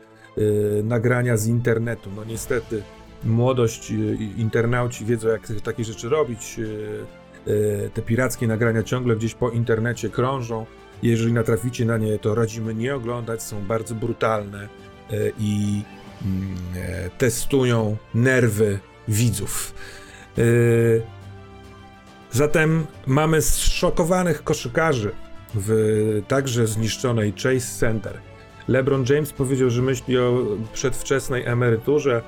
nagrania 0.83 1.37
z 1.37 1.47
internetu. 1.47 2.11
No 2.16 2.25
niestety 2.25 2.83
młodość, 3.25 3.93
internauci 4.37 5.05
wiedzą, 5.05 5.28
jak 5.28 5.49
takie 5.64 5.85
rzeczy 5.85 6.09
robić. 6.09 6.61
Te 7.95 8.02
pirackie 8.02 8.47
nagrania 8.47 8.83
ciągle 8.83 9.16
gdzieś 9.16 9.35
po 9.35 9.50
internecie 9.50 10.11
krążą. 10.11 10.66
Jeżeli 11.02 11.32
natraficie 11.32 11.84
na 11.84 11.98
nie, 11.98 12.18
to 12.18 12.34
radzimy 12.34 12.74
nie 12.74 12.94
oglądać, 12.94 13.42
są 13.42 13.66
bardzo 13.66 13.94
brutalne 13.94 14.62
e, 14.62 15.16
i 15.38 15.82
mm, 16.24 16.56
e, 16.76 17.10
testują 17.10 17.96
nerwy 18.14 18.78
widzów. 19.08 19.74
E, 20.38 20.42
Zatem 22.36 22.86
mamy 23.06 23.42
zszokowanych 23.42 24.44
koszykarzy 24.44 25.10
w 25.54 26.22
także 26.28 26.66
zniszczonej 26.66 27.32
Chase 27.32 27.78
Center. 27.78 28.20
LeBron 28.68 29.04
James 29.08 29.32
powiedział, 29.32 29.70
że 29.70 29.82
myśli 29.82 30.18
o 30.18 30.46
przedwczesnej 30.72 31.44
emeryturze. 31.44 32.22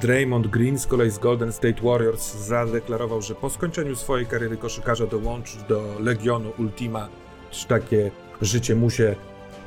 Draymond 0.00 0.46
Green 0.46 0.78
z 0.78 0.86
kolei 0.86 1.10
z 1.10 1.18
Golden 1.18 1.52
State 1.52 1.82
Warriors 1.82 2.34
zadeklarował, 2.34 3.22
że 3.22 3.34
po 3.34 3.50
skończeniu 3.50 3.96
swojej 3.96 4.26
kariery 4.26 4.56
koszykarza 4.56 5.06
dołączy 5.06 5.58
do 5.68 5.96
Legionu 6.00 6.52
Ultima, 6.58 7.08
takie 7.64 8.10
życie 8.42 8.74
mu 8.74 8.90
się 8.90 9.14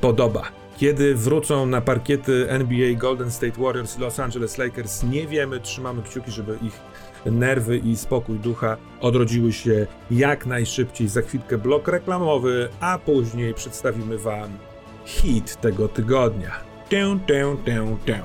podoba. 0.00 0.42
Kiedy 0.78 1.14
wrócą 1.14 1.66
na 1.66 1.80
parkiety 1.80 2.50
NBA 2.50 2.94
Golden 2.94 3.30
State 3.30 3.62
Warriors 3.62 3.98
i 3.98 4.00
Los 4.00 4.20
Angeles 4.20 4.58
Lakers, 4.58 5.02
nie 5.02 5.26
wiemy. 5.26 5.60
Trzymamy 5.60 6.02
kciuki, 6.02 6.30
żeby 6.30 6.58
ich 6.62 6.80
nerwy 7.26 7.78
i 7.78 7.96
spokój 7.96 8.38
ducha 8.38 8.76
odrodziły 9.00 9.52
się 9.52 9.86
jak 10.10 10.46
najszybciej. 10.46 11.08
Za 11.08 11.22
chwilkę 11.22 11.58
blok 11.58 11.88
reklamowy, 11.88 12.68
a 12.80 12.98
później 12.98 13.54
przedstawimy 13.54 14.18
Wam 14.18 14.50
hit 15.04 15.60
tego 15.60 15.88
tygodnia. 15.88 16.50
Tę, 16.88 17.18
tę, 17.26 17.56
tę, 17.64 17.96
tę. 18.06 18.22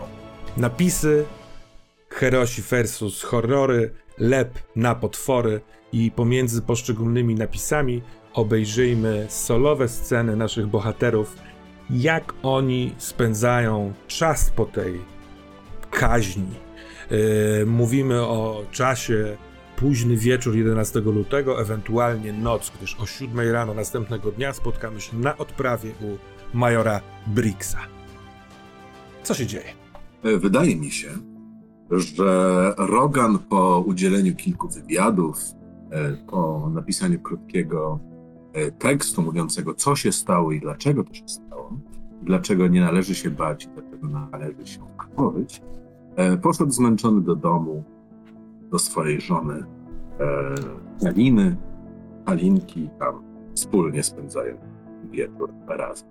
Napisy 0.58 1.25
Herosi 2.10 2.62
versus 2.62 3.24
horrory, 3.24 3.91
lep 4.17 4.60
na 4.75 4.96
potwory 4.96 5.62
i 5.91 6.12
pomiędzy 6.12 6.62
poszczególnymi 6.62 7.36
napisami 7.36 8.01
obejrzyjmy 8.34 9.25
solowe 9.30 9.88
sceny 9.88 10.36
naszych 10.36 10.68
bohaterów, 10.68 11.36
jak 11.90 12.34
oni 12.44 12.96
spędzają 12.98 13.94
czas 14.08 14.50
po 14.50 14.66
tej 14.66 15.02
kaźni. 15.92 16.63
Yy, 17.12 17.66
mówimy 17.66 18.22
o 18.22 18.63
czasie 18.72 19.38
późny 19.75 20.18
wieczór 20.18 20.56
11 20.56 21.00
lutego, 21.00 21.62
ewentualnie 21.62 22.34
noc, 22.34 22.72
gdyż 22.78 23.00
o 23.00 23.06
7 23.06 23.52
rano 23.52 23.74
następnego 23.74 24.32
dnia 24.32 24.54
spotkamy 24.54 25.02
się 25.02 25.18
na 25.18 25.38
odprawie 25.38 25.90
u 25.90 26.18
majora 26.58 27.02
Brixa. 27.28 27.80
Co 29.24 29.34
się 29.34 29.46
dzieje? 29.46 29.74
E, 30.24 30.38
Wydaje 30.38 30.75
mi 30.75 30.92
się, 30.92 31.10
że 31.92 32.74
Rogan 32.78 33.40
po 33.40 33.84
udzieleniu 33.88 34.36
kilku 34.36 34.70
wywiadów, 34.70 35.38
e, 35.92 36.18
po 36.28 36.70
napisaniu 36.74 37.20
krótkiego 37.20 38.00
e, 38.10 38.12
tekstu 38.79 39.22
mówiącego, 39.22 39.74
co 39.74 39.95
się 39.95 40.12
stało 40.12 40.51
i 40.51 40.60
dlaczego 40.60 41.03
to 41.03 41.13
się 41.13 41.27
stało, 41.27 41.77
dlaczego 42.22 42.67
nie 42.67 42.81
należy 42.81 43.15
się 43.15 43.29
bać, 43.29 43.67
dlaczego 43.67 44.07
należy 44.07 44.65
się 44.67 44.79
krwawić, 44.98 45.62
e, 46.15 46.38
poszedł 46.38 46.72
zmęczony 46.72 47.22
do 47.22 47.36
domu, 47.36 47.83
do 48.72 48.79
swojej 48.79 49.22
żony 49.22 49.63
e, 51.03 51.07
Aliny, 51.07 51.55
Alinki, 52.25 52.89
tam 53.00 53.24
wspólnie 53.55 54.03
spędzają 54.03 54.57
wieczór 55.12 55.53
razem. 55.67 56.07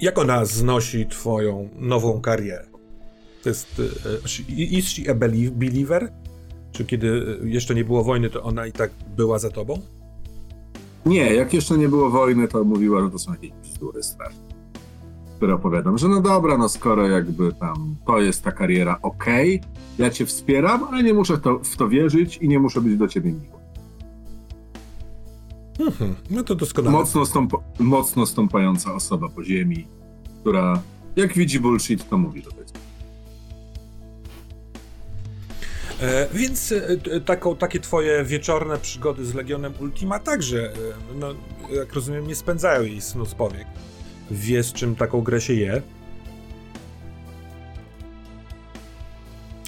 Jak 0.00 0.18
ona 0.18 0.44
znosi 0.44 1.06
twoją 1.06 1.68
nową 1.78 2.20
karierę? 2.20 2.64
To 3.42 3.48
jest... 3.48 3.80
e, 3.80 4.62
Is 4.62 4.84
she 4.88 5.10
a 5.10 5.14
belie- 5.14 5.50
believer? 5.50 6.12
Czy 6.72 6.84
kiedy 6.84 7.38
jeszcze 7.44 7.74
nie 7.74 7.84
było 7.84 8.04
wojny, 8.04 8.30
to 8.30 8.42
ona 8.42 8.66
i 8.66 8.72
tak 8.72 8.90
była 9.16 9.38
za 9.38 9.50
tobą? 9.50 9.80
Nie, 11.06 11.34
jak 11.34 11.54
jeszcze 11.54 11.78
nie 11.78 11.88
było 11.88 12.10
wojny, 12.10 12.48
to 12.48 12.64
mówiła, 12.64 13.02
że 13.02 13.10
to 13.10 13.18
są 13.18 13.32
jakieś 13.32 13.50
bzdury 13.50 14.02
straszne. 14.02 14.48
Które 15.36 15.54
opowiadam, 15.54 15.98
że 15.98 16.08
no 16.08 16.20
dobra, 16.20 16.58
no 16.58 16.68
skoro 16.68 17.08
jakby 17.08 17.52
tam 17.52 17.96
to 18.06 18.20
jest 18.20 18.44
ta 18.44 18.52
kariera, 18.52 18.98
okej, 19.02 19.60
ja 19.98 20.10
cię 20.10 20.26
wspieram, 20.26 20.84
ale 20.84 21.02
nie 21.02 21.14
muszę 21.14 21.38
to, 21.38 21.58
w 21.58 21.76
to 21.76 21.88
wierzyć 21.88 22.36
i 22.36 22.48
nie 22.48 22.58
muszę 22.58 22.80
być 22.80 22.96
do 22.96 23.08
ciebie 23.08 23.32
miły. 23.32 23.58
Mhm, 25.78 26.14
no 26.30 26.42
to 26.42 26.54
doskonale. 26.54 26.96
Mocno, 26.96 27.26
stąp, 27.26 27.52
mocno 27.78 28.26
stąpająca 28.26 28.94
osoba 28.94 29.28
po 29.28 29.44
ziemi, 29.44 29.86
która 30.40 30.82
jak 31.16 31.34
widzi 31.34 31.60
bullshit, 31.60 32.08
to 32.08 32.18
mówi, 32.18 32.42
że 32.42 32.50
E, 36.00 36.28
więc 36.32 36.72
e, 36.72 37.20
taką, 37.20 37.56
takie 37.56 37.80
twoje 37.80 38.24
wieczorne 38.24 38.78
przygody 38.78 39.26
z 39.26 39.34
Legionem 39.34 39.72
Ultima 39.80 40.18
także, 40.18 40.72
e, 40.72 40.74
no, 41.14 41.34
jak 41.70 41.92
rozumiem, 41.92 42.26
nie 42.26 42.34
spędzają 42.34 42.82
jej 42.82 43.00
snu 43.00 43.26
z 43.26 43.34
powiek. 43.34 43.66
Wie, 44.30 44.62
z 44.62 44.72
czym 44.72 44.96
taką 44.96 45.20
grę 45.20 45.40
się 45.40 45.54
je. 45.54 45.82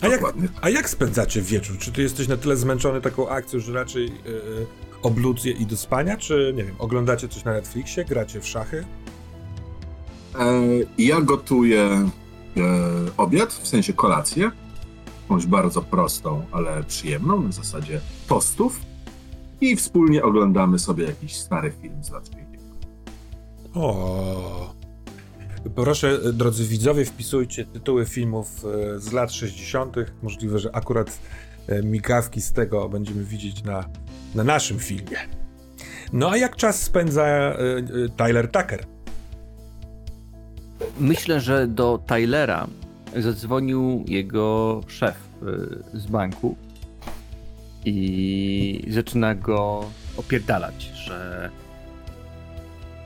A 0.01 0.07
jak, 0.07 0.21
a 0.61 0.69
jak 0.69 0.91
spędzacie 0.91 1.43
wieczór? 1.43 1.79
Czy 1.79 1.93
ty 1.93 2.03
jesteś 2.03 2.29
na 2.29 2.37
tyle 2.37 2.57
zmęczony 2.57 3.01
taką 3.01 3.29
akcją, 3.29 3.61
że 3.61 3.73
raczej 3.73 4.07
e, 4.07 4.11
oblucje 5.03 5.53
i 5.53 5.67
do 5.67 5.77
spania, 5.77 6.17
czy 6.17 6.53
nie 6.57 6.65
wiem, 6.65 6.75
oglądacie 6.79 7.29
coś 7.29 7.45
na 7.45 7.53
Netflixie, 7.53 8.05
gracie 8.05 8.41
w 8.41 8.47
szachy? 8.47 8.85
E, 10.39 10.63
ja 10.99 11.21
gotuję 11.21 11.83
e, 11.83 12.11
obiad, 13.17 13.53
w 13.53 13.69
sensie 13.69 13.93
kolację, 13.93 14.51
jakąś 15.31 15.47
bardzo 15.47 15.83
prostą, 15.83 16.43
ale 16.53 16.85
przyjemną, 16.85 17.43
na 17.43 17.53
zasadzie 17.53 18.01
tostów 18.29 18.81
i 19.61 19.77
wspólnie 19.77 20.23
oglądamy 20.23 20.79
sobie 20.79 21.05
jakiś 21.05 21.37
stary 21.37 21.73
film 21.83 22.05
z 22.05 22.11
lat 22.11 22.29
60. 22.29 22.87
O. 23.75 24.75
Proszę, 25.75 26.33
drodzy 26.33 26.65
widzowie, 26.65 27.05
wpisujcie 27.05 27.65
tytuły 27.65 28.07
filmów 28.07 28.65
e, 28.65 29.01
z 29.01 29.13
lat 29.13 29.33
60. 29.33 29.97
Możliwe, 30.23 30.59
że 30.59 30.77
akurat 30.77 31.19
e, 31.69 31.83
migawki 31.83 32.41
z 32.41 32.53
tego 32.53 32.89
będziemy 32.89 33.25
widzieć 33.25 33.65
na, 33.65 33.85
na 34.35 34.45
naszym 34.45 34.79
filmie. 34.79 35.19
No 36.13 36.31
a 36.31 36.37
jak 36.37 36.57
czas 36.57 36.83
spędza 36.83 37.27
e, 37.27 37.57
Tyler 38.17 38.51
Tucker? 38.51 38.85
Myślę, 41.01 41.41
że 41.41 41.67
do 41.67 41.99
Tylera 42.07 42.67
zadzwonił 43.17 44.05
jego 44.09 44.81
szef 44.87 45.17
y, 45.95 45.99
z 45.99 46.07
banku 46.07 46.57
i 47.85 48.85
zaczyna 48.89 49.35
go 49.35 49.85
opierdalać, 50.17 50.91
że 50.95 51.51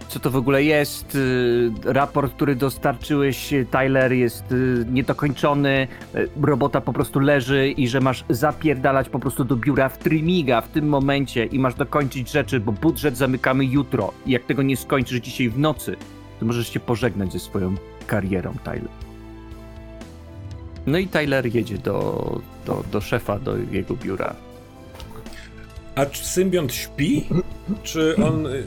co 0.08 0.20
to 0.20 0.30
w 0.30 0.36
ogóle 0.36 0.64
jest, 0.64 1.14
y, 1.14 1.70
raport, 1.84 2.34
który 2.34 2.56
dostarczyłeś, 2.56 3.54
Tyler, 3.70 4.12
jest 4.12 4.52
y, 4.52 4.84
niedokończony, 4.90 5.88
robota 6.42 6.80
po 6.80 6.92
prostu 6.92 7.20
leży 7.20 7.70
i 7.70 7.88
że 7.88 8.00
masz 8.00 8.24
zapierdalać 8.28 9.08
po 9.08 9.18
prostu 9.18 9.44
do 9.44 9.56
biura 9.56 9.88
w 9.88 9.98
Trimiga 9.98 10.60
w 10.60 10.68
tym 10.68 10.88
momencie 10.88 11.44
i 11.44 11.58
masz 11.58 11.74
dokończyć 11.74 12.30
rzeczy, 12.30 12.60
bo 12.60 12.72
budżet 12.72 13.16
zamykamy 13.16 13.64
jutro 13.64 14.12
i 14.26 14.30
jak 14.30 14.44
tego 14.44 14.62
nie 14.62 14.76
skończysz 14.76 15.20
dzisiaj 15.20 15.48
w 15.48 15.58
nocy, 15.58 15.96
to 16.40 16.46
możesz 16.46 16.68
się 16.68 16.80
pożegnać 16.80 17.32
ze 17.32 17.38
swoją 17.38 17.74
karierą, 18.06 18.54
Tyler. 18.64 19.13
No 20.86 20.98
i 20.98 21.06
Tyler 21.08 21.54
jedzie 21.54 21.78
do, 21.78 22.40
do, 22.66 22.84
do 22.92 23.00
szefa, 23.00 23.38
do 23.38 23.56
jego 23.56 23.96
biura. 23.96 24.36
A 25.94 26.06
czy 26.06 26.24
symbiont 26.24 26.72
śpi? 26.72 27.24
Czy 27.82 28.16
on 28.16 28.46
y, 28.46 28.64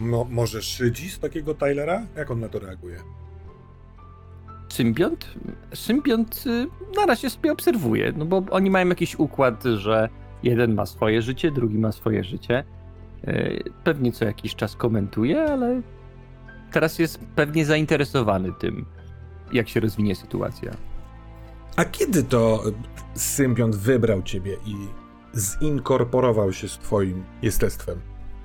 mo, 0.00 0.26
może 0.30 0.62
szydzi 0.62 1.10
z 1.10 1.18
takiego 1.18 1.54
Tylera? 1.54 2.02
Jak 2.16 2.30
on 2.30 2.40
na 2.40 2.48
to 2.48 2.58
reaguje? 2.58 2.96
Symbiont? 4.68 5.26
Symbiont 5.74 6.44
y, 6.46 6.66
na 6.96 7.06
razie 7.06 7.30
sobie 7.30 7.52
obserwuje, 7.52 8.12
no 8.16 8.24
bo 8.24 8.42
oni 8.50 8.70
mają 8.70 8.88
jakiś 8.88 9.18
układ, 9.18 9.64
że 9.64 10.08
jeden 10.42 10.74
ma 10.74 10.86
swoje 10.86 11.22
życie, 11.22 11.50
drugi 11.50 11.78
ma 11.78 11.92
swoje 11.92 12.24
życie. 12.24 12.64
Y, 13.28 13.62
Pewnie 13.84 14.12
co 14.12 14.24
jakiś 14.24 14.54
czas 14.54 14.76
komentuje, 14.76 15.42
ale 15.42 15.80
teraz 16.72 16.98
jest 16.98 17.20
pewnie 17.36 17.64
zainteresowany 17.64 18.52
tym, 18.60 18.86
jak 19.52 19.68
się 19.68 19.80
rozwinie 19.80 20.14
sytuacja. 20.16 20.70
A 21.80 21.84
kiedy 21.84 22.22
to 22.22 22.62
symbiont 23.14 23.76
wybrał 23.76 24.22
ciebie 24.22 24.56
i 24.66 24.74
zinkorporował 25.34 26.52
się 26.52 26.68
z 26.68 26.78
twoim 26.78 27.24
jestestwem? 27.42 28.00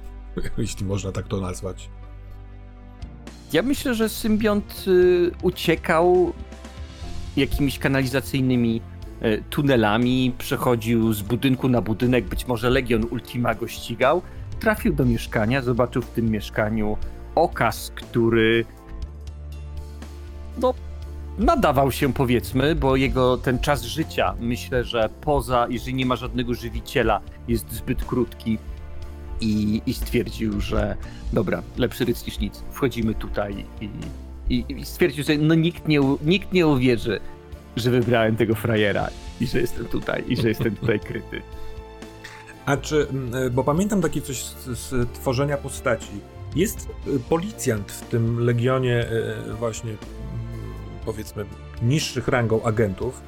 Jeśli 0.58 0.86
można 0.86 1.12
tak 1.12 1.28
to 1.28 1.42
nazwać. 1.42 1.90
Ja 3.54 3.62
myślę, 3.62 3.96
że 3.96 4.10
symbiont 4.10 4.86
y, 4.88 5.32
uciekał 5.42 6.34
jakimiś 7.38 7.80
kanalizacyjnymi 7.80 8.82
y, 9.22 9.44
tunelami, 9.50 10.34
przechodził 10.38 11.14
z 11.14 11.22
budynku 11.22 11.70
na 11.70 11.82
budynek, 11.82 12.26
być 12.26 12.48
może 12.48 12.70
Legion 12.70 13.04
Ultima 13.04 13.56
go 13.56 13.68
ścigał, 13.68 14.22
trafił 14.60 14.94
do 14.94 15.06
mieszkania, 15.06 15.62
zobaczył 15.62 16.02
w 16.02 16.10
tym 16.10 16.30
mieszkaniu 16.32 16.98
okaz, 17.36 17.92
który 17.96 18.66
no, 20.62 20.74
nadawał 21.38 21.92
się 21.92 22.14
powiedzmy, 22.14 22.76
bo 22.76 22.96
jego 22.96 23.38
ten 23.38 23.60
czas 23.60 23.84
życia, 23.84 24.34
myślę, 24.40 24.84
że 24.84 25.10
poza, 25.22 25.68
jeżeli 25.70 25.96
nie 25.96 26.06
ma 26.06 26.16
żadnego 26.16 26.54
żywiciela, 26.54 27.22
jest 27.48 27.72
zbyt 27.72 28.06
krótki 28.06 28.58
i, 29.42 29.82
i 29.86 29.94
stwierdził, 29.94 30.62
że 30.62 30.96
dobra, 31.34 31.64
lepszy 31.78 32.06
ryc 32.06 32.26
niż 32.26 32.40
nic, 32.40 32.64
wchodzimy 32.72 33.14
tutaj 33.14 33.66
i, 33.82 33.90
i, 34.50 34.66
i 34.70 34.86
stwierdził, 34.86 35.24
że 35.24 35.38
no 35.38 35.56
nikt 35.56 35.88
nie, 35.88 36.00
nikt 36.26 36.54
nie 36.54 36.68
uwierzy, 36.68 37.20
że 37.76 37.92
wybrałem 37.92 38.36
tego 38.36 38.56
frajera 38.56 39.08
i 39.42 39.48
że 39.48 39.62
jestem 39.62 39.86
tutaj, 39.86 40.24
i 40.28 40.36
że 40.36 40.50
jestem 40.50 40.76
tutaj 40.76 41.00
kryty. 41.00 41.42
A 42.66 42.78
czy, 42.78 43.08
bo 43.52 43.64
pamiętam 43.64 44.02
takie 44.02 44.22
coś 44.22 44.44
z, 44.44 44.66
z 44.80 45.14
tworzenia 45.14 45.58
postaci. 45.58 46.12
Jest 46.56 46.90
y, 47.08 47.20
policjant 47.20 47.92
w 47.92 48.02
tym 48.02 48.40
legionie 48.40 49.06
y, 49.50 49.54
właśnie 49.54 49.90
mm, 49.90 50.00
powiedzmy 51.06 51.46
niższych 51.82 52.28
rangą 52.28 52.64
agentów, 52.64 53.22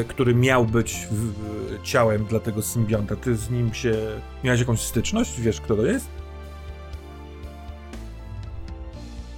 y, 0.00 0.04
który 0.04 0.34
miał 0.34 0.64
być 0.64 1.06
w, 1.10 1.14
w, 1.14 1.82
ciałem 1.82 2.24
dla 2.24 2.40
tego 2.40 2.62
symbionta. 2.62 3.16
Ty 3.16 3.36
z 3.36 3.50
nim 3.50 3.74
się 3.74 3.94
miałeś 4.44 4.60
jakąś 4.60 4.80
styczność? 4.80 5.40
Wiesz 5.40 5.60
kto 5.60 5.76
to 5.76 5.86
jest? 5.86 6.08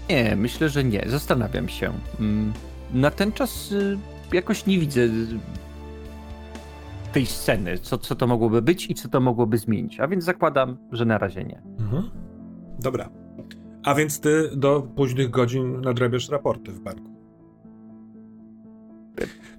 Nie, 0.08 0.36
myślę, 0.36 0.68
że 0.68 0.84
nie, 0.84 1.04
zastanawiam 1.06 1.68
się. 1.68 1.92
Mm, 2.20 2.52
Na 2.92 3.10
ten 3.10 3.32
czas 3.32 3.72
y, 3.72 3.98
jakoś 4.32 4.66
nie 4.66 4.78
widzę 4.78 5.00
y, 5.00 5.26
tej 7.12 7.26
sceny, 7.26 7.78
co, 7.78 7.98
co 7.98 8.14
to 8.14 8.26
mogłoby 8.26 8.62
być 8.62 8.90
i 8.90 8.94
co 8.94 9.08
to 9.08 9.20
mogłoby 9.20 9.58
zmienić, 9.58 10.00
a 10.00 10.08
więc 10.08 10.24
zakładam, 10.24 10.76
że 10.92 11.04
na 11.04 11.18
razie 11.18 11.44
nie. 11.44 11.62
Mhm. 11.78 12.10
Dobra. 12.78 13.08
A 13.84 13.94
więc 13.94 14.20
ty 14.20 14.50
do 14.56 14.82
późnych 14.96 15.30
godzin 15.30 15.80
nadrabiasz 15.80 16.28
raporty 16.28 16.72
w 16.72 16.80
banku. 16.80 17.17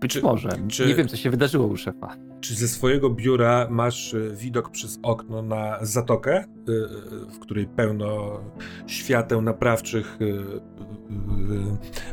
Być 0.01 0.13
Czy- 0.13 0.21
może. 0.21 0.49
czy- 0.67 0.87
Nie 0.87 0.95
wiem, 0.95 1.07
co 1.07 1.17
się 1.17 1.29
wydarzyło 1.29 1.67
u 1.67 1.77
szefa. 1.77 2.15
Czy 2.41 2.55
ze 2.55 2.67
swojego 2.67 3.09
biura 3.09 3.67
masz 3.69 4.13
y, 4.13 4.35
widok 4.39 4.69
przez 4.69 4.99
okno 5.03 5.41
na 5.41 5.77
zatokę, 5.81 6.43
y, 6.43 6.71
y, 6.71 7.31
w 7.31 7.39
której 7.39 7.67
pełno 7.67 8.39
świateł 8.87 9.41
naprawczych, 9.41 10.17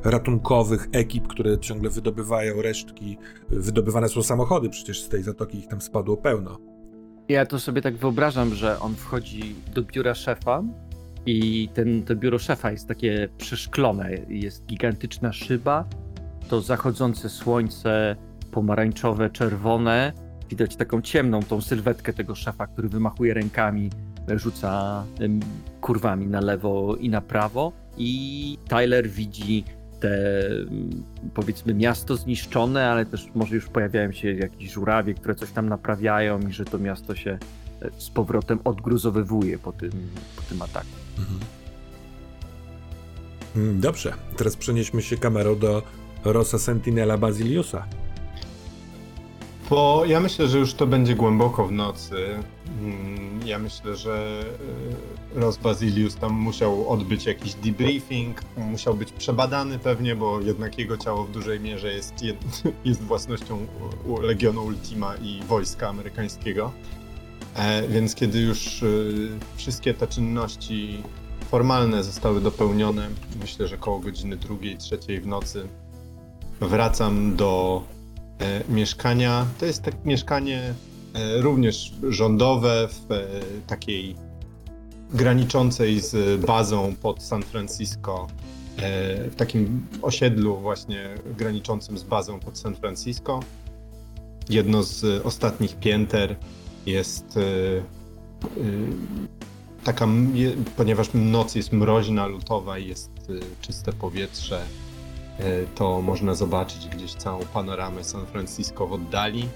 ratunkowych 0.04 0.88
ekip, 0.92 1.26
które 1.26 1.59
ciągle 1.59 1.90
wydobywają 1.90 2.62
resztki? 2.62 3.18
Wydobywane 3.50 4.09
są 4.09 4.22
samochody, 4.22 4.68
przecież 4.70 5.02
z 5.02 5.09
tej 5.09 5.22
zatoki 5.22 5.59
ich 5.59 5.66
tam 5.66 5.80
spadło 5.80 6.16
pełno. 6.16 6.59
Ja 7.28 7.46
to 7.46 7.59
sobie 7.59 7.82
tak 7.82 7.96
wyobrażam, 7.96 8.54
że 8.54 8.80
on 8.80 8.94
wchodzi 8.94 9.54
do 9.74 9.82
biura 9.82 10.14
szefa 10.14 10.62
I 11.28 11.68
ten, 11.74 12.02
to 12.02 12.16
biuro 12.16 12.38
szefa 12.38 12.70
jest 12.70 12.88
takie 12.88 13.28
przeszklone. 13.38 14.11
Jest 14.28 14.66
gigantyczna 14.66 15.32
szyba, 15.32 15.85
to 16.48 16.61
zachodzące 16.61 17.28
słońce 17.28 18.16
pomarańczowe, 18.50 19.30
czerwone. 19.30 20.12
Widać 20.50 20.76
taką 20.76 21.02
ciemną 21.02 21.42
tą 21.42 21.61
sylwetkę 21.61 22.12
tego 22.12 22.35
szefa, 22.35 22.66
który 22.66 22.88
wymachuje 22.88 23.35
rękami, 23.35 23.90
rzuca 24.28 25.04
kurwami 25.80 26.26
na 26.26 26.40
lewo 26.40 26.96
i 26.96 27.09
na 27.09 27.20
prawo. 27.20 27.72
I 27.96 28.59
Tyler 28.68 29.09
widzi 29.09 29.64
te 30.00 30.46
mm, 30.46 31.02
powiedzmy 31.35 31.74
miasto 31.74 32.16
zniszczone, 32.16 32.87
ale 32.87 33.06
też 33.06 33.28
może 33.35 33.54
już 33.54 33.68
pojawiają 33.68 34.12
się 34.12 34.32
jakieś 34.32 34.72
żurawie, 34.72 35.14
które 35.14 35.35
coś 35.35 35.50
tam 35.50 35.68
naprawiają 35.68 36.40
i 36.40 36.52
że 36.52 36.64
to 36.64 36.78
miasto 36.78 37.14
się 37.14 37.38
e, 37.82 37.90
z 37.98 38.11
powrotem 38.11 38.59
odgruzowywuje 38.64 39.59
po 39.59 39.72
tym, 39.72 39.90
po 40.37 40.42
tym 40.42 40.62
ataku. 40.62 40.87
Mhm. 41.18 41.40
Mm, 43.56 43.80
Dobrze, 43.80 44.12
teraz 44.37 44.56
przenieśmy 44.56 45.02
się 45.02 45.16
kamerą 45.16 45.59
do 45.59 45.82
Rosa 46.24 46.59
Sentinela 46.59 47.18
Basiliusa. 47.18 47.87
Bo 49.70 50.02
ja 50.07 50.20
myślę, 50.20 50.48
że 50.48 50.59
już 50.59 50.74
to 50.74 50.87
będzie 50.87 51.14
głęboko 51.14 51.66
w 51.66 51.72
nocy. 51.72 52.16
Mm, 52.83 53.40
Ja 53.46 53.59
myślę, 53.59 53.96
że 53.96 54.44
y, 55.37 55.40
Ross 55.40 55.57
Basilius 55.57 56.14
tam 56.16 56.33
musiał 56.33 56.88
odbyć 56.90 57.26
jakiś 57.26 57.55
debriefing, 57.55 58.40
musiał 58.57 58.94
być 58.94 59.12
przebadany 59.12 59.79
pewnie, 59.79 60.16
bo 60.16 60.40
jednak 60.40 60.79
jego 60.79 60.96
ciało 60.96 61.24
w 61.24 61.31
dużej 61.33 61.61
mierze 61.61 61.92
jest, 61.92 62.14
jest 62.85 63.02
własnością 63.02 63.66
Legionu 64.22 64.64
Ultima 64.64 65.14
i 65.16 65.40
wojska 65.48 65.88
amerykańskiego. 65.88 66.72
E, 67.57 67.88
Więc 67.88 68.14
kiedy 68.14 68.40
już 68.40 68.83
y, 68.83 69.29
wszystkie 69.57 69.94
te 69.94 70.07
czynności 70.07 71.02
formalne 71.50 72.05
zostały 72.05 72.40
dopełnione, 72.40 73.09
myślę, 73.40 73.66
że 73.68 73.76
koło 73.79 73.98
godziny 73.98 74.37
drugiej, 74.37 74.76
trzeciej 74.79 75.20
w 75.20 75.26
nocy, 75.26 75.68
wracam 76.61 77.37
do 77.37 77.83
e, 78.38 78.62
mieszkania. 78.69 79.47
To 79.59 79.66
jest 79.66 79.83
tak 79.83 80.05
mieszkanie 80.05 80.75
e, 81.14 81.40
również 81.40 81.92
rządowe 82.09 82.88
w 82.88 83.12
e, 83.12 83.27
takiej 83.66 84.16
graniczącej 85.11 86.01
z 86.01 86.40
bazą 86.40 86.95
pod 87.03 87.23
San 87.23 87.42
Francisco, 87.42 88.27
w 89.31 89.35
takim 89.37 89.87
osiedlu 90.03 90.57
właśnie 90.57 91.14
graniczącym 91.37 91.99
z 91.99 92.03
bazą 92.03 92.40
pod 92.40 92.59
San 92.59 92.75
Francisco. 92.75 93.40
Jedno 94.49 94.83
z 94.83 95.27
ostatnich 95.27 95.77
pięter 95.77 96.37
jest 96.87 97.38
taka, 99.85 100.09
ponieważ 100.77 101.09
noc 101.14 101.55
jest 101.55 101.73
mroźna, 101.73 102.27
lutowa 102.27 102.79
i 102.79 102.88
jest 102.88 103.11
czyste 103.61 103.92
powietrze, 103.92 104.62
to 105.75 106.03
można 106.03 106.35
zobaczyć 106.35 106.88
gdzieś 106.88 107.14
całą 107.14 107.40
panoramę 107.40 108.05
San 108.05 108.27
Francisco 108.27 108.87
w 108.87 108.92
oddali. 108.92 109.49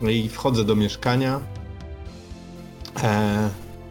No 0.00 0.10
i 0.10 0.28
wchodzę 0.28 0.64
do 0.64 0.76
mieszkania. 0.76 1.40
E, 3.02 3.50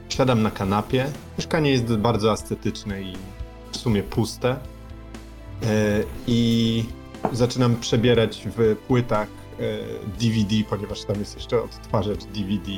siadam 0.09 0.41
na 0.43 0.51
kanapie. 0.51 1.11
Mieszkanie 1.37 1.71
jest 1.71 1.95
bardzo 1.95 2.33
estetyczne 2.33 3.01
i 3.01 3.13
w 3.71 3.77
sumie 3.77 4.03
puste. 4.03 4.49
E, 4.49 4.57
I 6.27 6.83
zaczynam 7.31 7.75
przebierać 7.75 8.47
w 8.57 8.75
płytach 8.75 9.27
e, 9.27 9.61
DVD, 10.19 10.55
ponieważ 10.69 11.03
tam 11.03 11.19
jest 11.19 11.35
jeszcze 11.35 11.63
odtwarzacz 11.63 12.25
DVD, 12.25 12.71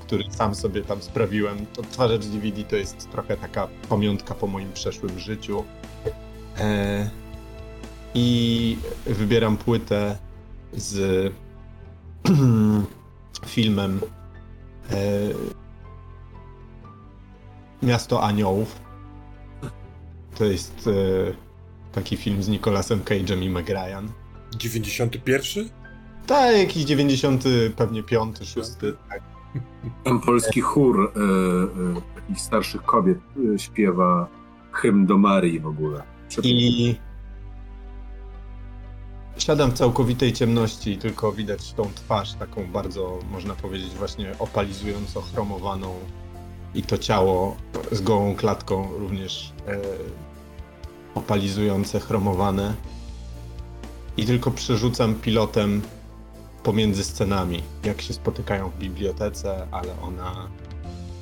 który 0.00 0.24
sam 0.30 0.54
sobie 0.54 0.82
tam 0.82 1.02
sprawiłem. 1.02 1.66
Odtwarzacz 1.78 2.26
DVD 2.26 2.62
to 2.62 2.76
jest 2.76 3.10
trochę 3.10 3.36
taka 3.36 3.68
pamiątka 3.88 4.34
po 4.34 4.46
moim 4.46 4.72
przeszłym 4.72 5.18
życiu. 5.18 5.64
E, 6.58 7.10
i 8.18 8.78
wybieram 9.06 9.56
płytę 9.56 10.18
z 10.72 11.32
filmem 13.46 14.00
e, 14.90 14.94
Miasto 17.82 18.22
Aniołów. 18.22 18.80
To 20.38 20.44
jest 20.44 20.86
e, 20.86 21.92
taki 21.92 22.16
film 22.16 22.42
z 22.42 22.48
Nicolasem 22.48 23.00
Cage'em 23.00 23.42
i 23.42 23.50
Meg 23.50 23.68
Ryan. 23.68 24.08
91? 24.56 25.68
Tak, 26.26 26.56
jakiś 26.56 26.84
90, 26.84 27.44
pewnie 27.76 28.02
5, 28.02 28.38
6. 28.38 28.70
Tak. 29.08 29.22
Tam 30.04 30.20
polski 30.20 30.60
chór 30.60 31.12
e, 31.16 31.20
e, 31.20 32.20
takich 32.20 32.40
starszych 32.40 32.82
kobiet 32.82 33.18
e, 33.54 33.58
śpiewa 33.58 34.28
hymn 34.72 35.06
do 35.06 35.18
Marii 35.18 35.60
w 35.60 35.66
ogóle. 35.66 36.02
Przepięknie. 36.28 36.68
I 36.68 37.07
siadam 39.42 39.70
w 39.70 39.74
całkowitej 39.74 40.32
ciemności 40.32 40.90
i 40.90 40.98
tylko 40.98 41.32
widać 41.32 41.72
tą 41.72 41.90
twarz 41.94 42.34
taką 42.34 42.66
bardzo, 42.66 43.18
można 43.30 43.54
powiedzieć, 43.54 43.94
właśnie 43.94 44.34
opalizująco 44.38 45.20
chromowaną 45.20 45.94
i 46.74 46.82
to 46.82 46.98
ciało 46.98 47.56
z 47.92 48.00
gołą 48.00 48.36
klatką 48.36 48.88
również 48.98 49.52
e, 49.66 49.78
opalizujące, 51.14 52.00
chromowane. 52.00 52.74
I 54.16 54.26
tylko 54.26 54.50
przerzucam 54.50 55.14
pilotem 55.14 55.82
pomiędzy 56.62 57.04
scenami, 57.04 57.62
jak 57.84 58.02
się 58.02 58.14
spotykają 58.14 58.70
w 58.70 58.78
bibliotece, 58.78 59.66
ale 59.70 60.00
ona 60.02 60.48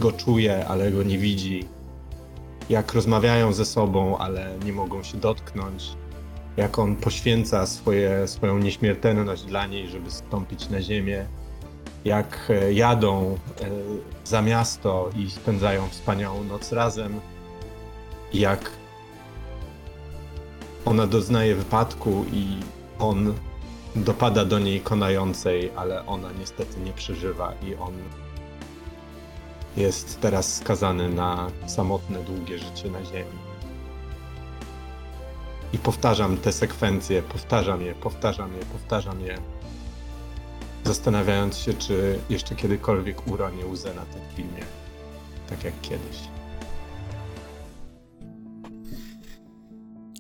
go 0.01 0.13
czuje, 0.13 0.67
ale 0.67 0.91
go 0.91 1.03
nie 1.03 1.19
widzi. 1.19 1.65
Jak 2.69 2.95
rozmawiają 2.95 3.53
ze 3.53 3.65
sobą, 3.65 4.19
ale 4.19 4.59
nie 4.65 4.73
mogą 4.73 5.03
się 5.03 5.19
dotknąć. 5.19 5.97
Jak 6.57 6.79
on 6.79 6.97
poświęca 6.97 7.67
swoje, 7.67 8.29
swoją 8.29 8.59
nieśmiertelność 8.59 9.45
dla 9.45 9.67
niej, 9.67 9.89
żeby 9.89 10.11
stąpić 10.11 10.69
na 10.69 10.83
ziemię. 10.83 11.27
Jak 12.05 12.49
e, 12.51 12.73
jadą 12.73 13.39
e, 13.61 13.67
za 14.25 14.43
miasto 14.43 15.11
i 15.17 15.31
spędzają 15.31 15.89
wspaniałą 15.89 16.45
noc 16.45 16.73
razem. 16.73 17.21
Jak 18.35 18.71
ona 20.85 21.07
doznaje 21.07 21.55
wypadku 21.55 22.25
i 22.33 22.47
on 22.99 23.35
dopada 23.97 24.45
do 24.45 24.59
niej 24.59 24.81
konającej, 24.81 25.71
ale 25.77 26.07
ona 26.07 26.29
niestety 26.33 26.81
nie 26.81 26.93
przeżywa 26.93 27.53
i 27.63 27.75
on 27.75 27.93
jest 29.77 30.21
teraz 30.21 30.57
skazany 30.57 31.09
na 31.09 31.51
samotne, 31.67 32.19
długie 32.19 32.59
życie 32.59 32.91
na 32.91 33.05
ziemi. 33.05 33.46
I 35.77 35.79
powtarzam 35.79 36.37
te 36.37 36.53
sekwencje, 36.53 37.23
powtarzam 37.23 37.83
je, 37.83 37.95
powtarzam 37.95 38.53
je, 38.53 38.59
powtarzam 38.59 39.21
je, 39.21 39.39
zastanawiając 40.85 41.59
się, 41.59 41.75
czy 41.75 42.19
jeszcze 42.31 42.55
kiedykolwiek 42.55 43.27
uronię 43.27 43.67
łzę 43.67 43.95
na 43.95 44.05
tym 44.05 44.21
filmie, 44.37 44.63
tak 45.49 45.65
jak 45.65 45.81
kiedyś. 45.81 46.19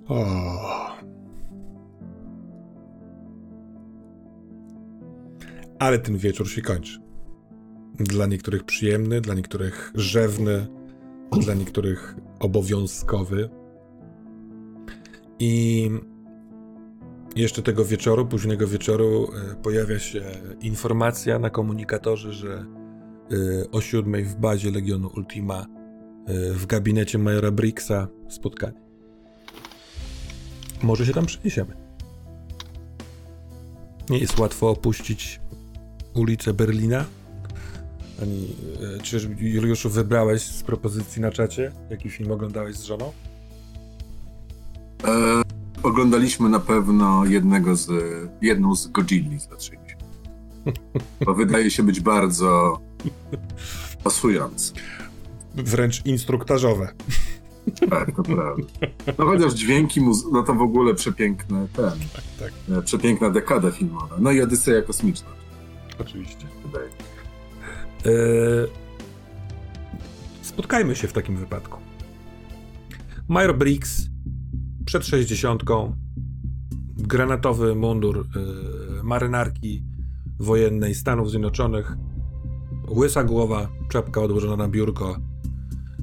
O. 0.08 0.96
Ale 5.78 5.98
ten 5.98 6.16
wieczór 6.16 6.50
się 6.50 6.62
kończy. 6.62 7.00
Dla 7.94 8.26
niektórych 8.26 8.64
przyjemny, 8.64 9.20
dla 9.20 9.34
niektórych 9.34 9.92
rzewny, 9.94 10.66
dla 11.40 11.54
niektórych 11.54 12.14
obowiązkowy. 12.40 13.50
I 15.38 15.90
jeszcze 17.36 17.62
tego 17.62 17.84
wieczoru, 17.84 18.26
późnego 18.26 18.66
wieczoru, 18.66 19.28
e, 19.52 19.54
pojawia 19.54 19.98
się 19.98 20.22
informacja 20.60 21.38
na 21.38 21.50
komunikatorze, 21.50 22.32
że 22.32 22.66
e, 23.30 23.70
o 23.70 23.80
siódmej 23.80 24.24
w 24.24 24.36
bazie 24.36 24.70
Legionu 24.70 25.10
Ultima 25.16 25.66
e, 26.26 26.52
w 26.52 26.66
gabinecie 26.66 27.18
majora 27.18 27.50
Brixa 27.50 28.08
spotkanie. 28.28 28.80
Może 30.82 31.06
się 31.06 31.12
tam 31.12 31.26
przeniesiemy. 31.26 31.76
Nie 34.10 34.18
jest 34.18 34.38
łatwo 34.38 34.70
opuścić 34.70 35.40
ulicę 36.14 36.54
Berlina. 36.54 37.04
Ani, 38.22 38.56
czy 39.02 39.36
Juliuszu 39.38 39.90
wybrałeś 39.90 40.42
z 40.42 40.62
propozycji 40.62 41.22
na 41.22 41.30
czacie? 41.30 41.72
Jaki 41.90 42.10
film 42.10 42.30
oglądałeś 42.30 42.76
z 42.76 42.82
żoną? 42.82 43.12
E, 45.04 45.42
oglądaliśmy 45.82 46.48
na 46.48 46.60
pewno 46.60 47.24
jednego 47.24 47.76
z, 47.76 47.88
jedną 48.42 48.76
z 48.76 48.86
Godzilli 48.86 49.40
z 49.40 49.50
lat 49.50 49.62
60. 49.64 50.02
To 51.24 51.34
wydaje 51.34 51.70
się 51.70 51.82
być 51.82 52.00
bardzo 52.00 52.80
pasujące. 54.04 54.72
Wręcz 55.54 56.06
instruktażowe. 56.06 56.92
Tak, 57.90 58.16
to 58.16 58.22
prawda. 58.22 58.62
No 59.18 59.24
chociaż 59.24 59.52
dźwięki, 59.54 60.00
muzy- 60.00 60.24
no 60.32 60.42
to 60.42 60.54
w 60.54 60.60
ogóle 60.62 60.94
przepiękne 60.94 61.66
ten, 61.72 61.90
tak. 62.40 62.52
e, 62.78 62.82
przepiękna 62.82 63.30
dekada 63.30 63.70
filmowa. 63.70 64.16
No 64.18 64.30
i 64.32 64.40
Odyseja 64.42 64.82
kosmiczna, 64.82 65.28
Oczywiście. 66.00 66.46
wydaje. 66.66 66.88
E, 68.06 68.10
spotkajmy 70.42 70.96
się 70.96 71.08
w 71.08 71.12
takim 71.12 71.36
wypadku. 71.36 71.78
Major 73.28 73.58
Briggs 73.58 74.02
przed 74.86 75.06
60. 75.06 75.62
Granatowy 76.96 77.74
mundur 77.74 78.18
y, 78.18 79.02
marynarki 79.02 79.82
wojennej 80.38 80.94
Stanów 80.94 81.30
Zjednoczonych. 81.30 81.96
Łysa 82.90 83.24
głowa, 83.24 83.68
czapka 83.88 84.20
odłożona 84.20 84.56
na 84.56 84.68
biurko. 84.68 85.18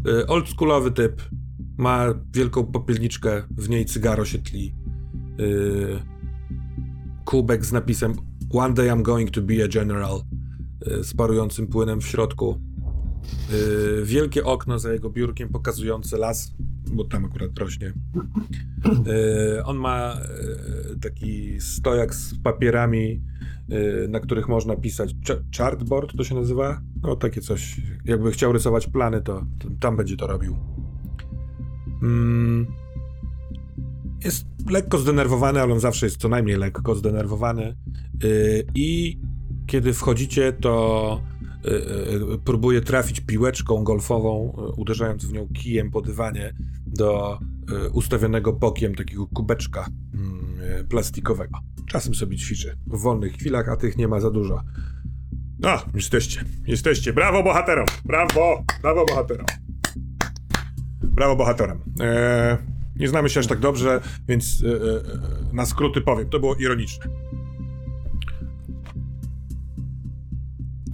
Y, 0.07 0.27
oldschoolowy 0.27 0.91
typ. 0.91 1.21
Ma 1.77 2.05
wielką 2.33 2.65
popielniczkę, 2.65 3.43
w 3.57 3.69
niej 3.69 3.85
cygaro 3.85 4.25
się 4.25 4.37
tli. 4.39 4.75
Y, 5.39 5.99
kubek 7.25 7.65
z 7.65 7.71
napisem 7.71 8.13
One 8.53 8.73
day 8.73 8.87
I'm 8.89 9.01
going 9.01 9.31
to 9.31 9.41
be 9.41 9.63
a 9.63 9.67
general 9.67 10.21
y, 10.87 11.03
z 11.03 11.13
parującym 11.13 11.67
płynem 11.67 12.01
w 12.01 12.07
środku. 12.07 12.61
Y, 13.53 14.05
wielkie 14.05 14.45
okno 14.45 14.79
za 14.79 14.93
jego 14.93 15.09
biurkiem 15.09 15.49
pokazujące 15.49 16.17
las, 16.17 16.53
bo 16.91 17.03
tam 17.03 17.25
akurat 17.25 17.59
rośnie. 17.59 17.93
Y, 19.57 19.63
on 19.63 19.77
ma 19.77 20.13
y, 20.95 20.99
taki 20.99 21.61
stojak 21.61 22.15
z 22.15 22.39
papierami, 22.39 23.21
y, 23.71 24.07
na 24.09 24.19
których 24.19 24.47
można 24.47 24.75
pisać. 24.75 25.13
Ch- 25.13 25.57
Chartboard 25.57 26.17
to 26.17 26.23
się 26.23 26.35
nazywa? 26.35 26.81
No 27.03 27.15
takie 27.15 27.41
coś. 27.41 27.81
Jakby 28.05 28.31
chciał 28.31 28.51
rysować 28.51 28.87
plany, 28.87 29.21
to, 29.21 29.45
tam 29.79 29.97
będzie 29.97 30.17
to 30.17 30.27
robił. 30.27 30.57
Mm. 32.03 32.67
Jest 34.23 34.45
lekko 34.69 34.97
zdenerwowany, 34.97 35.61
ale 35.61 35.73
on 35.73 35.79
zawsze 35.79 36.05
jest 36.05 36.17
co 36.17 36.29
najmniej 36.29 36.57
lekko 36.57 36.95
zdenerwowany. 36.95 37.75
I 38.75 39.19
kiedy 39.67 39.93
wchodzicie, 39.93 40.53
to 40.53 41.21
próbuje 42.45 42.81
trafić 42.81 43.19
piłeczką 43.19 43.83
golfową, 43.83 44.53
yy, 44.57 44.73
uderzając 44.73 45.25
w 45.25 45.33
nią 45.33 45.47
kijem 45.47 45.91
po 45.91 46.01
dywanie 46.01 46.53
do 46.87 47.39
ustawionego 47.93 48.53
bokiem 48.53 48.95
takiego 48.95 49.27
kubeczka 49.27 49.87
yy, 50.77 50.83
plastikowego. 50.83 51.59
Czasem 51.87 52.15
sobie 52.15 52.37
ćwiczy 52.37 52.77
w 52.87 53.01
wolnych 53.01 53.33
chwilach, 53.33 53.69
a 53.69 53.75
tych 53.75 53.97
nie 53.97 54.07
ma 54.07 54.19
za 54.19 54.31
dużo. 54.31 54.61
No, 55.59 55.77
jesteście, 55.95 56.45
jesteście. 56.67 57.13
Brawo 57.13 57.43
bohaterom! 57.43 57.85
Brawo! 58.05 58.63
Brawo 58.81 59.05
bohaterom! 59.05 59.45
Brawo 61.03 61.35
bohaterem. 61.35 61.79
Eee, 61.99 62.57
nie 62.95 63.07
znamy 63.07 63.29
się 63.29 63.39
aż 63.39 63.47
tak 63.47 63.59
dobrze, 63.59 64.01
więc 64.27 64.63
e, 64.63 64.67
e, 64.67 65.53
na 65.53 65.65
skróty 65.65 66.01
powiem. 66.01 66.29
To 66.29 66.39
było 66.39 66.55
ironiczne. 66.55 67.05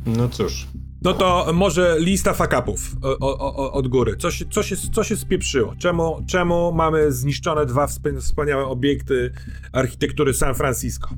No 0.06 0.30
cóż, 0.30 0.68
No 1.02 1.14
to 1.14 1.52
może 1.54 1.96
lista 2.00 2.34
fakapów 2.34 2.96
o, 3.02 3.72
od 3.74 3.88
góry. 3.88 4.18
Co 4.18 4.32
się, 4.32 4.46
co, 4.46 4.64
się, 4.64 4.76
co 4.76 5.04
się 5.04 5.18
spieprzyło? 5.18 5.76
Czemu, 5.78 6.24
czemu 6.28 6.74
mamy 6.74 7.12
zniszczone 7.12 7.66
dwa 7.66 7.86
wspa- 7.86 8.20
wspaniałe 8.22 8.66
obiekty 8.66 9.32
architektury 9.74 10.34
San 10.34 10.56
Francisco? 10.56 11.10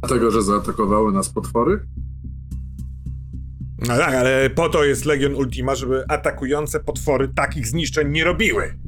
Dlatego, 0.00 0.30
że 0.30 0.42
zaatakowały 0.42 1.12
nas 1.12 1.28
potwory? 1.28 1.86
No 3.78 3.96
tak, 3.96 4.14
ale 4.14 4.50
po 4.50 4.68
to 4.68 4.84
jest 4.84 5.04
Legion 5.04 5.34
Ultima, 5.34 5.74
żeby 5.74 6.04
atakujące 6.08 6.80
potwory 6.80 7.28
takich 7.28 7.66
zniszczeń 7.66 8.12
nie 8.12 8.24
robiły. 8.24 8.78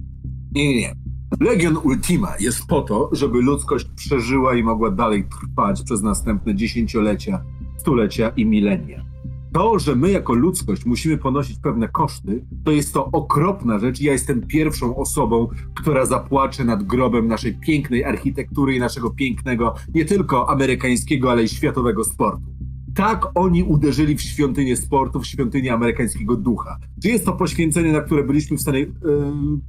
Nie, 0.53 0.69
nie, 0.69 0.81
nie. 0.81 0.95
Legion 1.41 1.77
Ultima 1.77 2.35
jest 2.41 2.67
po 2.67 2.83
to, 2.83 3.11
żeby 3.13 3.43
ludzkość 3.43 3.87
przeżyła 3.97 4.55
i 4.55 4.63
mogła 4.63 4.91
dalej 4.91 5.25
trwać 5.25 5.83
przez 5.83 6.03
następne 6.03 6.55
dziesięciolecia, 6.55 7.45
stulecia 7.89 8.33
i 8.37 8.47
milenia. 8.47 9.05
To, 9.53 9.79
że 9.79 9.97
my 9.97 10.11
jako 10.11 10.35
ludzkość 10.35 10.85
musimy 10.85 11.19
ponosić 11.19 11.59
pewne 11.59 11.89
koszty, 11.89 12.45
to 12.65 12.71
jest 12.71 12.95
to 12.95 13.11
okropna 13.13 13.79
rzecz. 13.79 14.01
Ja 14.01 14.13
jestem 14.13 14.47
pierwszą 14.47 14.97
osobą, 14.97 15.49
która 15.75 16.07
zapłacze 16.07 16.65
nad 16.65 16.83
grobem 16.83 17.29
naszej 17.29 17.59
pięknej 17.61 18.05
architektury 18.05 18.77
i 18.77 18.81
naszego 18.81 19.11
pięknego, 19.11 19.75
nie 19.95 20.05
tylko 20.05 20.51
amerykańskiego, 20.51 21.31
ale 21.31 21.43
i 21.43 21.49
światowego 21.49 22.05
sportu. 22.05 22.58
Tak 22.99 23.27
oni 23.35 23.63
uderzyli 23.63 24.17
w 24.17 24.23
świątynię 24.23 24.77
sportu, 24.77 25.21
w 25.21 25.27
świątynię 25.27 25.73
amerykańskiego 25.73 26.37
ducha. 26.37 26.79
Czy 27.03 27.09
jest 27.09 27.25
to 27.25 27.33
poświęcenie, 27.33 27.93
na 27.93 28.01
które 28.01 28.23
byliśmy 28.23 28.57
w 28.57 28.61
stanie 28.61 28.79
yy, 28.79 28.89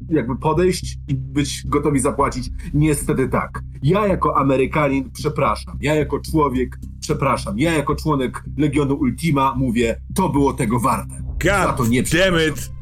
jakby 0.10 0.36
podejść 0.36 0.98
i 1.08 1.16
być 1.16 1.64
gotowi 1.66 2.00
zapłacić? 2.00 2.50
Niestety 2.74 3.28
tak. 3.28 3.64
Ja 3.84 4.08
jako 4.08 4.38
Amerykanin 4.38 5.12
przepraszam. 5.12 5.78
Ja 5.82 5.96
jako 5.96 6.20
człowiek 6.20 6.80
przepraszam. 7.00 7.60
Ja 7.60 7.74
jako 7.74 7.96
członek 7.96 8.44
Legionu 8.58 8.96
Ultima 8.96 9.56
mówię, 9.58 10.02
to 10.16 10.30
było 10.30 10.54
tego 10.54 10.80
warte. 10.80 11.24
Za 11.44 11.74
to 11.74 11.84
God 11.84 11.90
nie! 11.90 12.04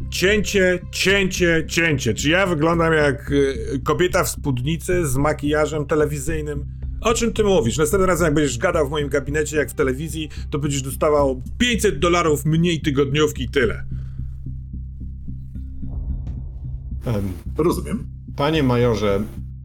Cięcie, 0.10 0.80
cięcie, 0.92 1.66
cięcie. 1.68 2.14
Czy 2.14 2.30
ja 2.30 2.46
wyglądam 2.46 2.94
jak 2.94 3.32
y, 3.32 3.82
kobieta 3.84 4.24
w 4.24 4.30
spódnicy 4.30 5.08
z 5.08 5.18
makijażem 5.18 5.86
telewizyjnym? 5.86 6.77
O 7.02 7.14
czym 7.14 7.34
ty 7.34 7.44
mówisz? 7.44 7.78
Następnym 7.78 8.08
razem, 8.10 8.26
jak 8.26 8.34
będziesz 8.34 8.58
gadał 8.58 8.88
w 8.88 8.92
moim 8.92 9.10
gabinecie, 9.10 9.58
jak 9.58 9.70
w 9.70 9.74
telewizji, 9.74 10.30
to 10.50 10.60
będziesz 10.60 10.82
dostawał 10.82 11.42
500 11.58 12.00
dolarów 12.00 12.46
mniej 12.46 12.82
tygodniówki 12.82 13.44
i 13.44 13.50
tyle. 13.50 13.84
em, 17.06 17.32
Rozumiem. 17.58 18.08
panie 18.36 18.64
majorze, 18.64 19.24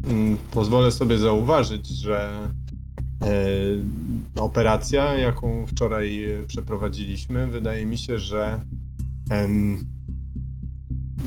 mm, 0.09 0.37
pozwolę 0.51 0.91
sobie 0.93 1.19
zauważyć, 1.19 1.89
że 1.89 2.31
e, 3.23 4.41
operacja, 4.41 5.15
jaką 5.15 5.67
wczoraj 5.67 6.27
przeprowadziliśmy, 6.47 7.47
wydaje 7.47 7.87
mi 7.87 7.99
się, 7.99 8.19
że 8.19 8.61
em, 9.31 9.85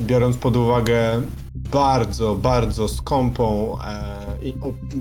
biorąc 0.00 0.36
pod 0.36 0.56
uwagę 0.56 1.22
bardzo, 1.72 2.34
bardzo 2.34 2.88
skąpą 2.88 3.76
e, 3.80 4.26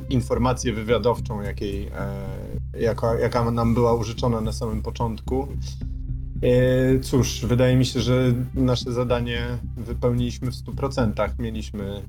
informację 0.10 0.74
wywiadowczą, 0.74 1.42
jakiej, 1.42 1.88
e, 1.88 2.80
jaka, 2.80 3.20
jaka 3.20 3.52
nam 3.52 3.74
była 3.74 3.94
użyczona 3.94 4.42
na 4.42 4.54
samym 4.54 4.82
początku. 4.82 5.48
E, 6.42 7.00
cóż, 7.00 7.46
wydaje 7.46 7.76
mi 7.76 7.86
się, 7.86 8.02
że 8.02 8.34
nasze 8.56 8.92
zadanie 8.92 9.46
wypełniliśmy 9.78 10.52
w 10.52 10.56
100%. 10.56 11.30
Mieliśmy 11.40 12.02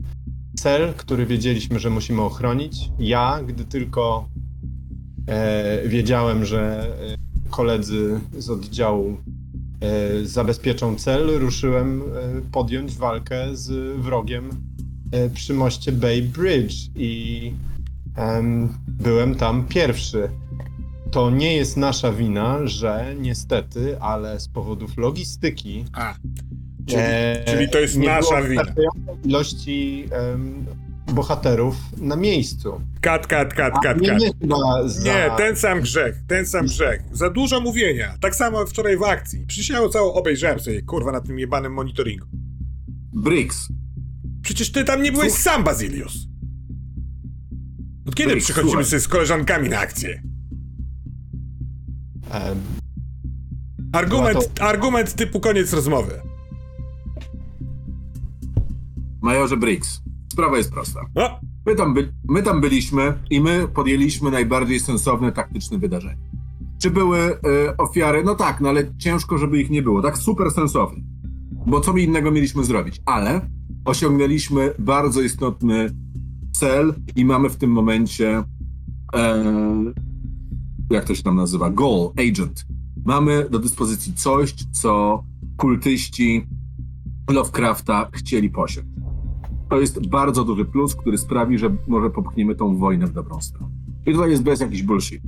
cel, 0.56 0.94
który 0.94 1.26
wiedzieliśmy, 1.26 1.78
że 1.78 1.90
musimy 1.90 2.22
ochronić. 2.22 2.90
Ja, 2.98 3.42
gdy 3.46 3.64
tylko 3.64 4.28
e, 5.26 5.88
wiedziałem, 5.88 6.44
że 6.44 6.86
e, 7.12 7.50
koledzy 7.50 8.20
z 8.38 8.50
oddziału 8.50 9.16
zabezpieczą 10.24 10.96
cel, 10.96 11.38
ruszyłem 11.38 12.02
e, 12.02 12.04
podjąć 12.52 12.92
walkę 12.94 13.56
z 13.56 13.96
wrogiem 14.00 14.50
e, 15.12 15.30
przy 15.30 15.54
moście 15.54 15.92
Bay 15.92 16.22
Bridge 16.22 16.74
i 16.96 17.52
em, 18.16 18.68
byłem 18.88 19.34
tam 19.34 19.64
pierwszy. 19.68 20.28
To 21.10 21.30
nie 21.30 21.56
jest 21.56 21.76
nasza 21.76 22.12
wina, 22.12 22.66
że 22.66 23.14
niestety, 23.20 24.00
ale 24.00 24.40
z 24.40 24.48
powodów 24.48 24.96
logistyki. 24.96 25.84
A, 25.92 26.14
czyli, 26.86 27.02
e, 27.02 27.44
czyli 27.46 27.70
to 27.70 27.78
jest 27.78 27.96
nasza 27.96 28.42
wina. 28.42 28.62
ilości 29.24 30.04
em, 30.10 30.66
bohaterów 31.12 31.76
na 32.00 32.16
miejscu. 32.16 32.80
Kat, 33.00 33.26
kat, 33.26 33.54
kat, 33.54 33.72
A 33.76 33.80
kat, 33.80 34.00
nie, 34.00 34.08
kat. 34.08 34.18
chyba 34.40 34.88
za... 34.88 35.04
Nie, 35.04 35.30
ten 35.36 35.56
sam 35.56 35.80
grzech, 35.80 36.16
ten 36.26 36.46
sam 36.46 36.66
grzech. 36.66 37.02
Za 37.12 37.30
dużo 37.30 37.60
mówienia. 37.60 38.14
Tak 38.20 38.36
samo 38.36 38.58
jak 38.58 38.68
wczoraj 38.68 38.96
w 38.96 39.02
akcji. 39.02 39.46
Przysięło 39.46 39.88
całą 39.88 40.12
obejrzałem 40.12 40.60
sobie, 40.60 40.82
kurwa, 40.82 41.12
na 41.12 41.20
tym 41.20 41.38
jebanym 41.38 41.72
monitoringu. 41.72 42.26
Briggs. 43.12 43.68
Przecież 44.42 44.72
ty 44.72 44.84
tam 44.84 45.02
nie 45.02 45.12
byłeś 45.12 45.32
sam, 45.32 45.64
Bazilius. 45.64 46.26
Od 48.08 48.14
kiedy 48.14 48.30
Briggs, 48.30 48.44
przychodzimy 48.44 48.70
słuchaj. 48.72 48.84
sobie 48.84 49.00
z 49.00 49.08
koleżankami 49.08 49.68
na 49.68 49.78
akcję? 49.78 50.22
Argument, 53.92 54.38
Była 54.54 54.68
argument 54.68 55.14
typu 55.14 55.40
koniec 55.40 55.72
rozmowy. 55.72 56.20
Majorze 59.22 59.56
Briggs. 59.56 60.00
Sprawa 60.36 60.56
jest 60.56 60.72
prosta. 60.72 61.00
My 61.66 61.74
tam, 61.74 61.94
by, 61.94 62.12
my 62.28 62.42
tam 62.42 62.60
byliśmy 62.60 63.14
i 63.30 63.40
my 63.40 63.68
podjęliśmy 63.68 64.30
najbardziej 64.30 64.80
sensowne, 64.80 65.32
taktyczne 65.32 65.78
wydarzenie. 65.78 66.30
Czy 66.82 66.90
były 66.90 67.18
e, 67.18 67.36
ofiary? 67.76 68.24
No 68.24 68.34
tak, 68.34 68.60
no 68.60 68.68
ale 68.68 68.96
ciężko, 68.98 69.38
żeby 69.38 69.60
ich 69.60 69.70
nie 69.70 69.82
było. 69.82 70.02
Tak 70.02 70.18
super 70.18 70.50
sensowne. 70.50 71.00
Bo 71.66 71.80
co 71.80 71.92
my 71.92 72.00
innego 72.00 72.30
mieliśmy 72.30 72.64
zrobić? 72.64 73.02
Ale 73.06 73.48
osiągnęliśmy 73.84 74.72
bardzo 74.78 75.22
istotny 75.22 75.90
cel 76.52 76.94
i 77.16 77.24
mamy 77.24 77.50
w 77.50 77.56
tym 77.56 77.70
momencie 77.70 78.44
e, 79.14 79.44
jak 80.90 81.04
to 81.04 81.14
się 81.14 81.22
tam 81.22 81.36
nazywa? 81.36 81.70
Goal, 81.70 82.10
agent. 82.30 82.66
Mamy 83.04 83.46
do 83.50 83.58
dyspozycji 83.58 84.14
coś, 84.14 84.54
co 84.72 85.24
kultyści 85.56 86.46
Lovecrafta 87.30 88.08
chcieli 88.12 88.50
posiąść. 88.50 88.95
To 89.68 89.80
jest 89.80 90.06
bardzo 90.08 90.44
duży 90.44 90.64
plus, 90.64 90.94
który 90.96 91.18
sprawi, 91.18 91.58
że 91.58 91.76
może 91.86 92.10
popchniemy 92.10 92.54
tą 92.54 92.76
wojnę 92.76 93.06
w 93.06 93.12
dobrą 93.12 93.40
stronę. 93.40 93.72
I 94.06 94.12
tutaj 94.12 94.30
jest 94.30 94.42
bez 94.42 94.60
jakiś 94.60 94.82
bullshit. 94.82 95.22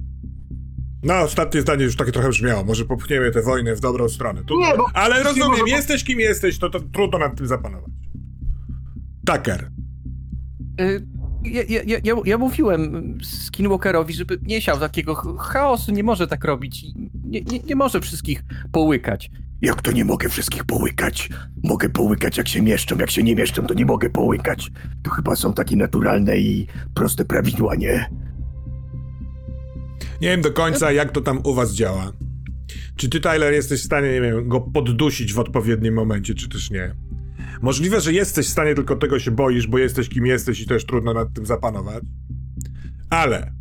no, 1.04 1.14
ostatnie 1.14 1.60
zdanie 1.60 1.84
już 1.84 1.96
takie 1.96 2.12
trochę 2.12 2.28
brzmiało. 2.28 2.64
Może 2.64 2.84
popchniemy 2.84 3.30
tę 3.30 3.42
wojnę 3.42 3.76
w 3.76 3.80
dobrą 3.80 4.08
stronę. 4.08 4.44
Tu... 4.44 4.58
Nie, 4.60 4.76
bo- 4.76 4.86
Ale 4.94 5.22
rozumiem, 5.22 5.48
może- 5.50 5.64
jesteś 5.76 6.04
kim 6.04 6.20
jesteś, 6.20 6.58
to, 6.58 6.70
to 6.70 6.80
trudno 6.80 7.18
nad 7.18 7.36
tym 7.36 7.46
zapanować. 7.46 7.90
Tucker. 9.26 9.70
Y, 10.80 11.06
Ja, 11.44 11.62
ja, 11.68 11.98
ja- 12.04 12.14
ja, 12.24 12.38
mówiłem 12.38 13.18
Skinwalkerowi, 13.22 14.14
żeby 14.14 14.38
nie 14.42 14.62
siał 14.62 14.78
takiego 14.78 15.14
ch- 15.14 15.38
chaosu, 15.40 15.92
nie 15.92 16.02
może 16.02 16.26
tak 16.26 16.44
robić. 16.44 16.84
i 16.84 16.94
Nie, 17.24 17.40
nie, 17.42 17.58
nie 17.58 17.76
może 17.76 18.00
wszystkich 18.00 18.42
połykać. 18.72 19.30
Jak 19.62 19.82
to 19.82 19.92
nie 19.92 20.04
mogę 20.04 20.28
wszystkich 20.28 20.64
połykać? 20.64 21.28
Mogę 21.64 21.88
połykać 21.88 22.38
jak 22.38 22.48
się 22.48 22.62
mieszczą, 22.62 22.98
jak 22.98 23.10
się 23.10 23.22
nie 23.22 23.34
mieszczą, 23.36 23.66
to 23.66 23.74
nie 23.74 23.86
mogę 23.86 24.10
połykać. 24.10 24.70
To 25.02 25.10
chyba 25.10 25.36
są 25.36 25.52
takie 25.52 25.76
naturalne 25.76 26.38
i 26.38 26.66
proste 26.94 27.24
prawidła, 27.24 27.74
nie? 27.74 28.10
Nie 30.20 30.28
wiem 30.28 30.42
do 30.42 30.52
końca, 30.52 30.92
jak 30.92 31.12
to 31.12 31.20
tam 31.20 31.40
u 31.44 31.54
was 31.54 31.74
działa. 31.74 32.12
Czy 32.96 33.08
ty, 33.08 33.20
Tyler, 33.20 33.52
jesteś 33.52 33.80
w 33.80 33.84
stanie, 33.84 34.12
nie 34.12 34.20
wiem, 34.20 34.48
go 34.48 34.60
poddusić 34.60 35.34
w 35.34 35.38
odpowiednim 35.38 35.94
momencie, 35.94 36.34
czy 36.34 36.48
też 36.48 36.70
nie? 36.70 36.94
Możliwe, 37.62 38.00
że 38.00 38.12
jesteś 38.12 38.46
w 38.46 38.50
stanie, 38.50 38.74
tylko 38.74 38.96
tego 38.96 39.18
się 39.18 39.30
boisz, 39.30 39.66
bo 39.66 39.78
jesteś 39.78 40.08
kim 40.08 40.26
jesteś 40.26 40.60
i 40.60 40.66
też 40.66 40.86
trudno 40.86 41.14
nad 41.14 41.32
tym 41.34 41.46
zapanować. 41.46 42.04
Ale 43.10 43.52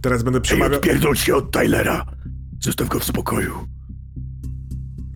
teraz 0.00 0.22
będę 0.22 0.38
Ej, 0.38 0.42
przemawiał. 0.42 0.76
odpierdol 0.78 1.16
się 1.16 1.34
od 1.34 1.50
Tylera. 1.50 2.06
Zostaw 2.60 2.88
go 2.88 3.00
w 3.00 3.04
spokoju. 3.04 3.54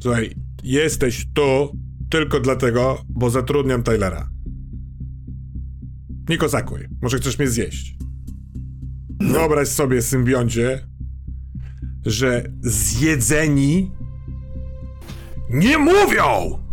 Słuchaj, 0.00 0.34
jesteś 0.62 1.26
tu 1.34 1.78
tylko 2.10 2.40
dlatego, 2.40 3.04
bo 3.08 3.30
zatrudniam 3.30 3.82
Tylera. 3.82 4.28
Nie 6.28 6.38
kozakuj, 6.38 6.80
może 7.02 7.18
chcesz 7.18 7.38
mnie 7.38 7.48
zjeść. 7.48 7.96
Wyobraź 9.20 9.68
sobie, 9.68 10.02
symbioncie, 10.02 10.86
że 12.06 12.52
zjedzeni 12.60 13.92
nie 15.50 15.78
mówią! 15.78 16.63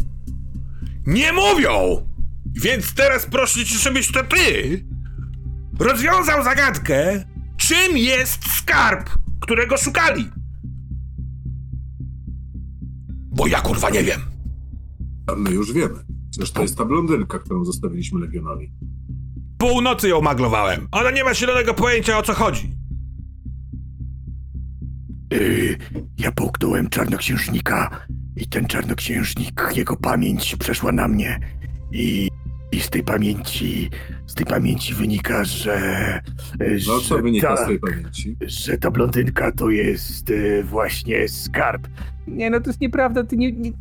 Nie 1.08 1.34
mówią! 1.34 2.06
Więc 2.46 2.94
teraz 2.94 3.26
proszę 3.26 3.66
cię, 3.66 3.78
żebyś 3.78 4.12
to 4.12 4.24
ty 4.24 4.86
rozwiązał 5.80 6.44
zagadkę, 6.44 7.26
czym 7.58 7.98
jest 7.98 8.52
skarb, 8.58 9.10
którego 9.40 9.78
szukali. 9.78 10.30
Bo 13.36 13.48
ja 13.48 13.62
kurwa 13.62 13.90
nie 13.90 14.04
wiem. 14.04 14.22
A 15.28 15.36
my 15.36 15.52
już 15.52 15.74
wiemy. 15.74 16.06
To 16.54 16.62
jest 16.62 16.78
ta 16.78 16.86
blondynka, 16.86 17.40
którą 17.40 17.66
zostawiliśmy 17.66 18.20
Legionowi. 18.20 18.72
Północy 19.58 20.10
ją 20.10 20.22
maglowałem. 20.22 20.88
Ona 20.92 21.12
nie 21.12 21.24
ma 21.24 21.34
zielonego 21.34 21.74
pojęcia 21.74 22.18
o 22.18 22.24
co 22.24 22.34
chodzi. 22.34 22.76
Yy, 25.32 25.78
ja 26.18 26.32
połknąłem 26.32 26.90
czarnoksiężnika 26.90 28.06
i 28.42 28.48
ten 28.48 28.66
czarnoksiężnik, 28.66 29.70
jego 29.76 29.96
pamięć 29.96 30.56
przeszła 30.56 30.92
na 30.92 31.08
mnie. 31.08 31.40
I, 31.92 32.30
i 32.72 32.80
z 32.80 32.90
tej 32.90 33.04
pamięci, 33.04 33.90
z 34.26 34.36
tej 34.36 34.46
pamięci 34.46 34.94
wynika, 34.94 35.44
że... 35.44 36.22
No 36.60 37.00
że 37.00 37.08
co 37.10 37.18
wynika 37.22 37.56
z 37.56 37.60
tak, 37.60 37.68
tej 37.68 37.80
pamięci? 37.80 38.38
Że 38.42 38.78
ta 38.78 38.92
blondynka 38.92 39.52
to 39.52 39.70
jest 39.70 40.30
e, 40.30 40.64
właśnie 40.64 41.28
skarb. 41.28 41.88
Nie, 42.28 42.50
no 42.50 42.60
to 42.62 42.70
jest 42.70 42.82
nieprawda, 42.82 43.24
ty 43.24 43.38
nie, 43.38 43.52
nie, 43.52 43.72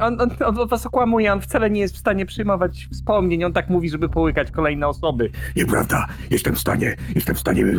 on, 0.00 0.20
on, 0.20 0.30
on 0.44 0.68
was 0.68 0.86
okłamuje, 0.86 1.32
on 1.32 1.40
wcale 1.40 1.70
nie 1.70 1.80
jest 1.80 1.94
w 1.94 1.98
stanie 1.98 2.26
przyjmować 2.26 2.88
wspomnień, 2.92 3.44
on 3.44 3.52
tak 3.52 3.70
mówi, 3.70 3.88
żeby 3.88 4.08
połykać 4.08 4.50
kolejne 4.50 4.88
osoby. 4.88 5.30
Nieprawda, 5.56 6.06
jestem 6.30 6.54
w 6.54 6.58
stanie, 6.58 6.96
jestem 7.14 7.34
w 7.34 7.38
stanie 7.40 7.64
e, 7.64 7.74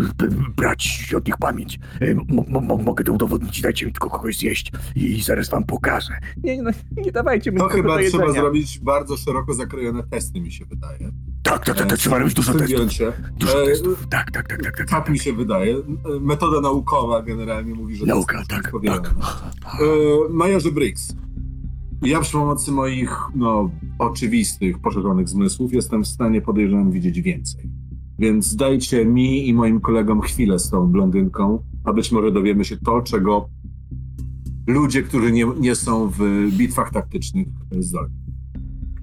brać 0.57 1.13
od 1.17 1.27
nich 1.27 1.37
pamięć. 1.37 1.79
E, 2.01 2.05
m- 2.05 2.19
m- 2.47 2.83
mogę 2.83 3.03
to 3.03 3.13
udowodnić, 3.13 3.61
dajcie 3.61 3.85
mi 3.85 3.91
tylko 3.91 4.09
kogoś 4.09 4.37
zjeść 4.37 4.71
i 4.95 5.21
zaraz 5.21 5.49
wam 5.49 5.63
pokażę. 5.63 6.13
Nie, 6.43 6.63
no, 6.63 6.71
nie 7.05 7.11
dawajcie 7.11 7.51
mi 7.51 7.57
To 7.57 7.67
chyba 7.67 7.97
do 7.97 8.09
trzeba 8.09 8.31
zrobić 8.31 8.79
bardzo 8.79 9.17
szeroko 9.17 9.53
zakrojone 9.53 10.03
testy, 10.03 10.41
mi 10.41 10.51
się 10.51 10.65
wydaje. 10.65 11.11
Tak, 11.45 11.65
tak, 11.65 11.77
tak, 11.77 11.87
tak 11.89 11.99
trzeba 11.99 12.17
robić 12.17 12.33
dużo 12.33 12.53
testów. 12.53 12.79
Dużo 13.37 13.63
E, 13.63 13.65
testów. 13.65 14.07
Tak, 14.09 14.31
tak, 14.31 14.47
tak, 14.47 14.63
tak, 14.63 14.77
tak. 14.77 14.89
Tak 14.89 15.09
mi 15.09 15.19
się 15.19 15.33
wydaje. 15.33 15.75
E, 15.77 15.81
Metoda 16.21 16.61
naukowa 16.61 17.21
generalnie 17.21 17.75
mówi, 17.75 17.95
że 17.95 18.05
Nauka, 18.05 18.37
jest 18.37 18.49
tak, 18.49 18.71
tak. 18.85 19.15
E, 19.65 19.85
Majorze 20.29 20.71
Briggs, 20.71 21.15
ja 22.01 22.19
przy 22.19 22.31
pomocy 22.31 22.71
moich, 22.71 23.17
no, 23.35 23.69
oczywistych, 23.99 24.79
poszerzonych 24.79 25.29
zmysłów 25.29 25.73
jestem 25.73 26.03
w 26.03 26.07
stanie, 26.07 26.41
podejrzewam, 26.41 26.91
widzieć 26.91 27.21
więcej. 27.21 27.69
Więc 28.19 28.55
dajcie 28.55 29.05
mi 29.05 29.47
i 29.47 29.53
moim 29.53 29.81
kolegom 29.81 30.21
chwilę 30.21 30.59
z 30.59 30.69
tą 30.69 30.87
blondynką, 30.87 31.63
a 31.83 31.93
być 31.93 32.11
może 32.11 32.31
dowiemy 32.31 32.65
się 32.65 32.77
to, 32.77 33.01
czego 33.01 33.49
ludzie, 34.67 35.03
którzy 35.03 35.31
nie, 35.31 35.45
nie 35.59 35.75
są 35.75 36.09
w 36.09 36.47
bitwach 36.51 36.91
taktycznych 36.91 37.47
zdolni. 37.79 38.15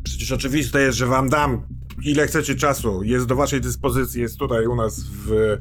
Przecież 0.03 0.33
oczywiste 0.33 0.83
jest, 0.83 0.99
że 0.99 1.07
wam 1.07 1.29
dam 1.29 1.63
ile 2.05 2.27
chcecie 2.27 2.55
czasu. 2.55 3.03
Jest 3.03 3.27
do 3.27 3.37
waszej 3.37 3.61
dyspozycji, 3.61 4.21
jest 4.21 4.39
tutaj 4.39 4.67
u 4.67 4.77
nas 4.77 5.01
w 5.05 5.59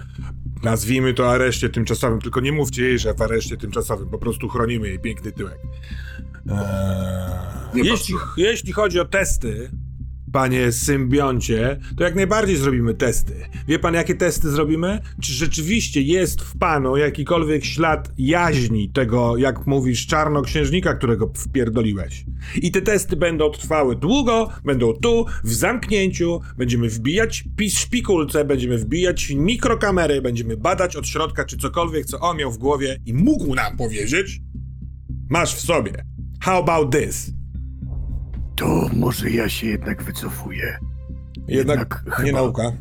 nazwijmy 0.64 1.14
to 1.14 1.32
areszcie 1.32 1.70
tymczasowym, 1.70 2.22
tylko 2.22 2.40
nie 2.40 2.52
mówcie 2.52 2.84
jej, 2.84 3.00
że 3.00 3.14
w 3.14 3.22
areszcie 3.22 3.58
tymczasowym, 3.58 4.10
po 4.10 4.18
prostu 4.18 4.50
chronimy 4.50 4.88
jej 4.88 5.00
piękny 5.00 5.32
tyłek. 5.32 5.58
Eee, 6.50 6.58
jeśli, 7.74 8.16
jeśli 8.38 8.74
chodzi 8.74 9.00
o 9.00 9.06
testy, 9.06 9.72
panie 10.32 10.72
symbioncie, 10.72 11.80
to 11.98 12.04
jak 12.04 12.16
najbardziej 12.16 12.56
zrobimy 12.56 12.94
testy. 12.94 13.34
Wie 13.68 13.80
pan, 13.80 13.94
jakie 13.94 14.16
testy 14.16 14.50
zrobimy? 14.50 15.00
Czy 15.22 15.34
rzeczywiście 15.34 16.02
jest 16.02 16.42
w 16.42 16.58
panu 16.58 16.98
jakikolwiek 16.98 17.66
ślad 17.66 18.12
jaźni 18.18 18.90
tego, 18.90 19.38
jak 19.38 19.68
mówisz, 19.68 20.08
czarnoksiężnika, 20.08 20.94
którego 20.94 21.32
wpierdoliłeś? 21.36 22.26
I 22.56 22.72
te 22.72 22.82
testy 22.82 23.16
będą 23.16 23.50
trwały 23.50 23.96
długo, 23.96 24.50
będą 24.66 24.94
tu, 24.94 25.26
w 25.44 25.54
zamknięciu, 25.54 26.42
będziemy 26.58 26.90
wbijać 26.90 27.44
szpikulce, 27.70 28.46
będziemy 28.46 28.78
wbijać 28.78 29.30
mikrokamery, 29.30 30.22
będziemy 30.22 30.58
badać 30.58 30.96
od 30.96 31.08
środka, 31.08 31.46
czy 31.46 31.58
cokolwiek, 31.58 32.06
co 32.06 32.20
on 32.20 32.38
miał 32.38 32.52
w 32.52 32.58
głowie 32.58 33.00
i 33.06 33.14
mógł 33.14 33.56
nam 33.56 33.78
powiedzieć, 33.78 34.42
masz 35.30 35.56
w 35.56 35.62
sobie. 35.62 36.06
How 36.42 36.58
about 36.58 36.92
this? 36.92 37.41
To 38.62 38.90
może 38.94 39.30
ja 39.32 39.50
się 39.50 39.68
jednak 39.68 40.04
wycofuję. 40.04 40.78
Jednak, 41.48 41.78
Jednak 41.80 42.20
nie 42.20 42.26
chyba- 42.26 42.40
nauka. 42.42 42.72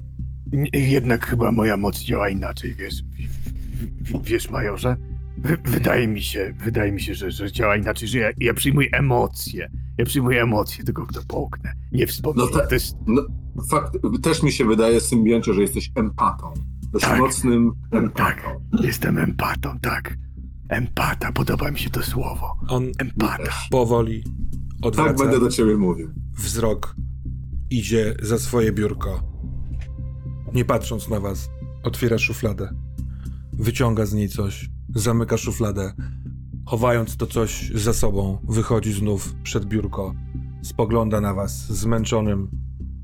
Jednak 0.72 1.26
chyba 1.26 1.52
moja 1.52 1.76
moc 1.76 1.98
działa 2.00 2.28
inaczej, 2.28 2.74
wiesz, 2.74 3.02
w- 3.02 4.12
w- 4.12 4.24
wiesz 4.24 4.50
majorze? 4.50 4.96
Wy, 5.38 5.56
wydaje 5.64 6.08
mi 6.08 6.22
się, 6.22 6.54
wydaje 6.64 6.92
mi 6.92 7.00
się, 7.00 7.14
że, 7.14 7.30
że 7.30 7.52
działa 7.52 7.76
inaczej, 7.76 8.08
że 8.08 8.18
ja, 8.18 8.30
ja 8.40 8.54
przyjmuję 8.54 8.88
emocje. 8.92 9.70
Ja 9.98 10.04
przyjmuję 10.04 10.42
emocje 10.42 10.84
tego, 10.84 11.06
kto 11.06 11.20
połknę. 11.28 11.72
Nie 11.92 12.06
wspomnę. 12.06 12.42
No 12.44 12.58
tak. 12.58 12.68
To 12.68 12.74
jest, 12.74 12.96
No, 13.06 13.22
fakt, 13.70 13.96
też 14.22 14.42
mi 14.42 14.52
się 14.52 14.64
wydaje, 14.64 15.00
symbioncie, 15.00 15.54
że 15.54 15.62
jesteś 15.62 15.90
empatą. 15.94 16.54
Dość 16.92 17.04
Tak. 17.04 17.18
mocnym 17.18 17.72
tak, 17.90 18.02
empatą. 18.02 18.60
jestem 18.82 19.18
empatą, 19.18 19.78
tak. 19.80 20.14
Empata, 20.68 21.32
podoba 21.32 21.70
mi 21.70 21.78
się 21.78 21.90
to 21.90 22.02
słowo. 22.02 22.56
On 22.68 22.86
Empata. 22.98 23.52
powoli 23.70 24.24
Tak 24.80 24.86
odwraca 24.86 25.24
będę 25.24 25.40
do 25.40 25.48
ciebie 25.48 25.76
mówił. 25.76 26.10
wzrok, 26.38 26.96
idzie 27.70 28.14
za 28.22 28.38
swoje 28.38 28.72
biurko. 28.72 29.22
Nie 30.54 30.64
patrząc 30.64 31.08
na 31.08 31.20
was, 31.20 31.48
otwiera 31.82 32.18
szufladę. 32.18 32.74
Wyciąga 33.52 34.06
z 34.06 34.14
niej 34.14 34.28
coś, 34.28 34.70
zamyka 34.94 35.36
szufladę. 35.36 35.92
Chowając 36.66 37.16
to 37.16 37.26
coś 37.26 37.72
za 37.74 37.92
sobą, 37.92 38.38
wychodzi 38.48 38.92
znów 38.92 39.34
przed 39.42 39.64
biurko. 39.64 40.14
Spogląda 40.62 41.20
na 41.20 41.34
was 41.34 41.66
zmęczonym 41.66 42.50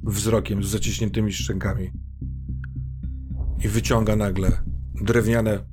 wzrokiem, 0.02 0.64
z 0.64 0.68
zaciśniętymi 0.68 1.32
szczękami. 1.32 1.90
I 3.64 3.68
wyciąga 3.68 4.16
nagle 4.16 4.62
drewniane 5.02 5.64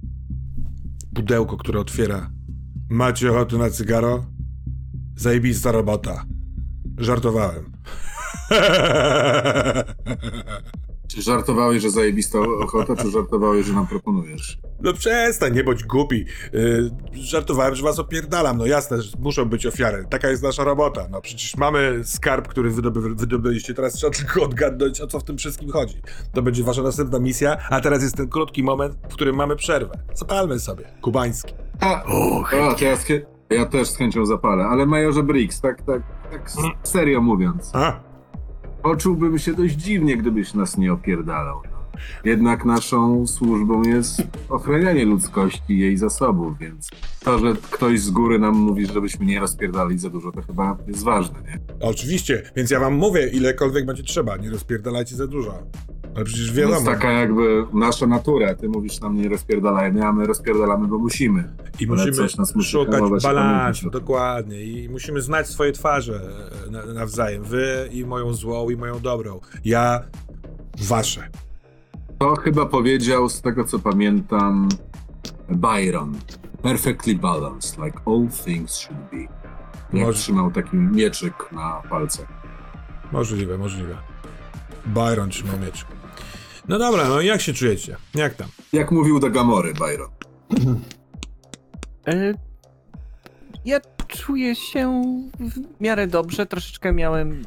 pudełko, 1.16 1.58
które 1.58 1.80
otwiera. 1.80 2.32
Macie 2.90 3.32
ochotę 3.32 3.58
na 3.58 3.70
cygaro? 3.70 4.33
Zajebista 5.16 5.72
robota. 5.72 6.26
Żartowałem. 6.98 7.72
Czy 11.08 11.22
żartowałeś, 11.22 11.82
że 11.82 11.90
zajebista 11.92 12.40
ochota, 12.40 12.96
czy 12.96 13.12
żartowałeś, 13.12 13.66
że 13.66 13.74
nam 13.74 13.88
proponujesz? 13.88 14.58
No 14.82 14.94
przestań, 14.94 15.56
nie 15.56 15.64
bądź 15.64 15.84
głupi. 15.84 16.26
Yy, 16.54 16.92
żartowałem, 17.14 17.76
że 17.76 17.84
was 17.84 18.00
opierdalam. 18.00 18.58
No 18.58 18.66
jasne, 18.66 19.02
że 19.02 19.18
muszą 19.20 19.46
być 19.46 19.66
ofiary. 19.66 20.06
Taka 20.10 20.30
jest 20.30 20.44
nasza 20.44 20.64
robota. 20.64 21.08
No 21.12 21.22
przecież 21.22 21.58
mamy 21.58 22.02
skarb, 22.04 22.48
który 22.48 22.70
wydoby, 22.70 23.16
wydobyliście. 23.16 23.74
Teraz 23.74 23.94
trzeba 23.94 24.14
tylko 24.14 24.44
odgadnąć, 24.44 25.02
o 25.02 25.08
co 25.08 25.20
w 25.20 25.24
tym 25.24 25.38
wszystkim 25.38 25.70
chodzi. 25.72 26.02
To 26.34 26.42
będzie 26.42 26.64
wasza 26.64 26.82
następna 26.82 27.20
misja, 27.20 27.58
a 27.70 27.82
teraz 27.82 28.04
jest 28.04 28.16
ten 28.16 28.30
krótki 28.30 28.64
moment, 28.64 28.96
w 29.10 29.14
którym 29.14 29.36
mamy 29.36 29.56
przerwę. 29.56 30.00
Zapalmy 30.14 30.60
sobie. 30.60 30.86
Kubański. 31.02 31.54
A, 31.80 32.04
O, 32.04 32.44
a 32.48 32.76
to 32.76 33.33
ja, 33.54 33.66
też 33.66 33.88
z 33.90 33.98
chęcią 33.98 34.26
zapalę, 34.26 34.64
ale 34.66 34.86
majorze 34.86 35.24
Briggs, 35.24 35.62
tak, 35.62 35.82
tak, 35.82 36.02
tak 36.32 36.46
s- 36.48 36.58
serio 36.92 37.22
mówiąc, 37.22 37.72
A? 37.74 38.00
poczułbym 38.84 39.40
się 39.40 39.54
dość 39.54 39.76
dziwnie, 39.76 40.18
gdybyś 40.18 40.54
nas 40.54 40.78
nie 40.78 40.94
opierdalał. 40.94 41.62
Jednak 42.26 42.66
naszą 42.66 43.28
służbą 43.28 43.84
jest 43.84 44.22
ochranianie 44.50 45.06
ludzkości 45.06 45.74
i 45.74 45.80
jej 45.80 45.98
zasobów, 45.98 46.58
więc 46.58 46.90
to, 47.24 47.40
że 47.40 47.54
ktoś 47.72 48.00
z 48.00 48.10
góry 48.12 48.40
nam 48.40 48.56
mówi, 48.56 48.86
żebyśmy 48.86 49.26
nie 49.26 49.40
rozpierdali 49.40 49.98
za 49.98 50.10
dużo, 50.10 50.32
to 50.32 50.42
chyba 50.42 50.78
jest 50.88 51.04
ważne, 51.04 51.40
nie? 51.42 51.60
Oczywiście, 51.82 52.44
więc 52.56 52.72
ja 52.72 52.80
wam 52.80 52.94
mówię, 52.94 53.28
ilekolwiek 53.28 53.86
będzie 53.86 54.04
trzeba, 54.04 54.38
nie 54.38 54.50
rozpierdalajcie 54.50 55.16
za 55.16 55.28
dużo. 55.28 55.54
Ale 56.16 56.26
przecież 56.26 56.48
To 56.50 56.54
wiadomo. 56.56 56.74
jest 56.76 56.86
taka 56.86 57.12
jakby 57.12 57.66
nasza 57.74 58.08
natura. 58.08 58.56
Ty 58.56 58.70
mówisz 58.70 59.00
nam 59.02 59.16
nie 59.16 59.30
rozpierdalajmy, 59.30 60.06
a 60.06 60.14
my 60.14 60.26
rozpierdalamy, 60.28 60.88
bo 60.88 60.98
musimy. 60.98 61.54
I 61.80 61.88
musimy 61.88 62.12
coś 62.12 62.36
nas 62.38 62.56
musi 62.56 62.70
szukać 62.72 63.02
balansu, 63.24 63.90
dokładnie. 63.90 64.64
I 64.64 64.90
musimy 64.90 65.22
znać 65.22 65.48
swoje 65.48 65.72
twarze 65.72 66.22
e, 66.68 66.72
na, 66.72 66.86
nawzajem. 66.86 67.44
Wy 67.44 67.90
i 67.92 68.06
moją 68.06 68.34
złą, 68.34 68.70
i 68.70 68.76
moją 68.76 69.00
dobrą. 69.00 69.40
Ja, 69.66 70.02
wasze. 70.88 71.30
To 72.20 72.36
chyba 72.36 72.66
powiedział, 72.66 73.30
z 73.30 73.42
tego 73.42 73.64
co 73.64 73.80
pamiętam, 73.80 74.70
Byron. 75.50 76.16
Perfectly 76.62 77.16
balanced, 77.16 77.78
like 77.86 77.98
all 78.06 78.28
things 78.46 78.76
should 78.76 79.00
be. 79.12 79.18
Jak 79.94 80.06
Może- 80.08 80.20
trzymał 80.20 80.52
taki 80.52 80.78
mieczyk 80.78 81.34
na 81.52 81.82
palcach. 81.90 82.28
Możliwe, 83.12 83.58
możliwe. 83.58 83.98
Byron 84.86 85.30
trzymał 85.30 85.60
miecz. 85.60 85.86
No 86.68 86.80
dobra, 86.80 87.10
no 87.10 87.22
i 87.22 87.26
jak 87.28 87.42
się 87.42 87.54
czujecie? 87.54 87.96
Jak 88.16 88.34
tam? 88.34 88.48
Jak 88.74 88.92
mówił 88.92 89.20
do 89.20 89.30
Gamory, 89.30 89.74
Byron. 89.74 90.10
E, 92.08 92.34
Ja 93.66 93.80
czuję 94.08 94.56
się 94.56 95.02
w 95.40 95.82
miarę 95.82 96.08
dobrze. 96.08 96.46
Troszeczkę 96.46 96.92
miałem 96.94 97.42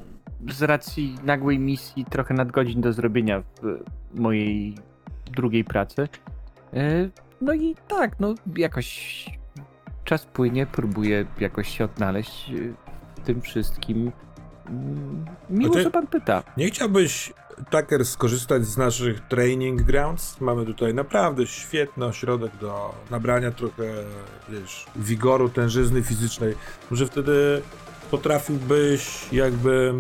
z 0.51 0.63
racji 0.63 1.15
nagłej 1.25 1.59
misji 1.59 2.05
trochę 2.05 2.35
nadgodzin 2.35 2.81
do 2.81 2.93
zrobienia 2.93 3.43
w 3.63 3.79
mojej 4.21 4.75
drugiej 5.33 5.65
pracy. 5.65 6.09
E, 6.75 7.09
No 7.41 7.55
i 7.55 7.75
tak, 7.89 8.21
no 8.21 8.35
jakoś 8.57 9.27
czas 10.05 10.25
płynie, 10.27 10.67
próbuję 10.73 11.27
jakoś 11.41 11.79
się 11.79 11.85
odnaleźć 11.85 12.53
w 13.17 13.21
tym 13.21 13.41
wszystkim. 13.43 14.13
Mm, 14.69 15.25
Miło, 15.51 15.75
ty- 15.75 15.83
że 15.83 15.91
pan 15.91 16.07
pyta. 16.07 16.43
Nie 16.57 16.67
chciałbyś, 16.67 17.33
Tucker, 17.71 18.07
skorzystać 18.07 18.67
z 18.67 18.77
naszych 18.77 19.21
training 19.21 19.83
grounds? 19.83 20.41
Mamy 20.41 20.67
tutaj 20.67 20.95
naprawdę 20.95 21.47
świetny 21.47 22.05
ośrodek 22.05 22.53
do 22.61 22.95
nabrania 23.11 23.51
trochę, 23.51 23.85
wiesz, 24.49 24.87
wigoru, 24.97 25.49
tężyzny 25.49 26.03
fizycznej. 26.03 26.55
Może 26.91 27.07
wtedy 27.07 27.63
potrafiłbyś 28.11 29.33
jakby 29.33 29.95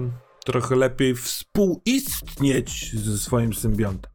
trochę 0.44 0.76
lepiej 0.76 1.14
współistnieć 1.14 2.96
ze 2.96 3.18
swoim 3.18 3.54
symbiontem. 3.54 4.12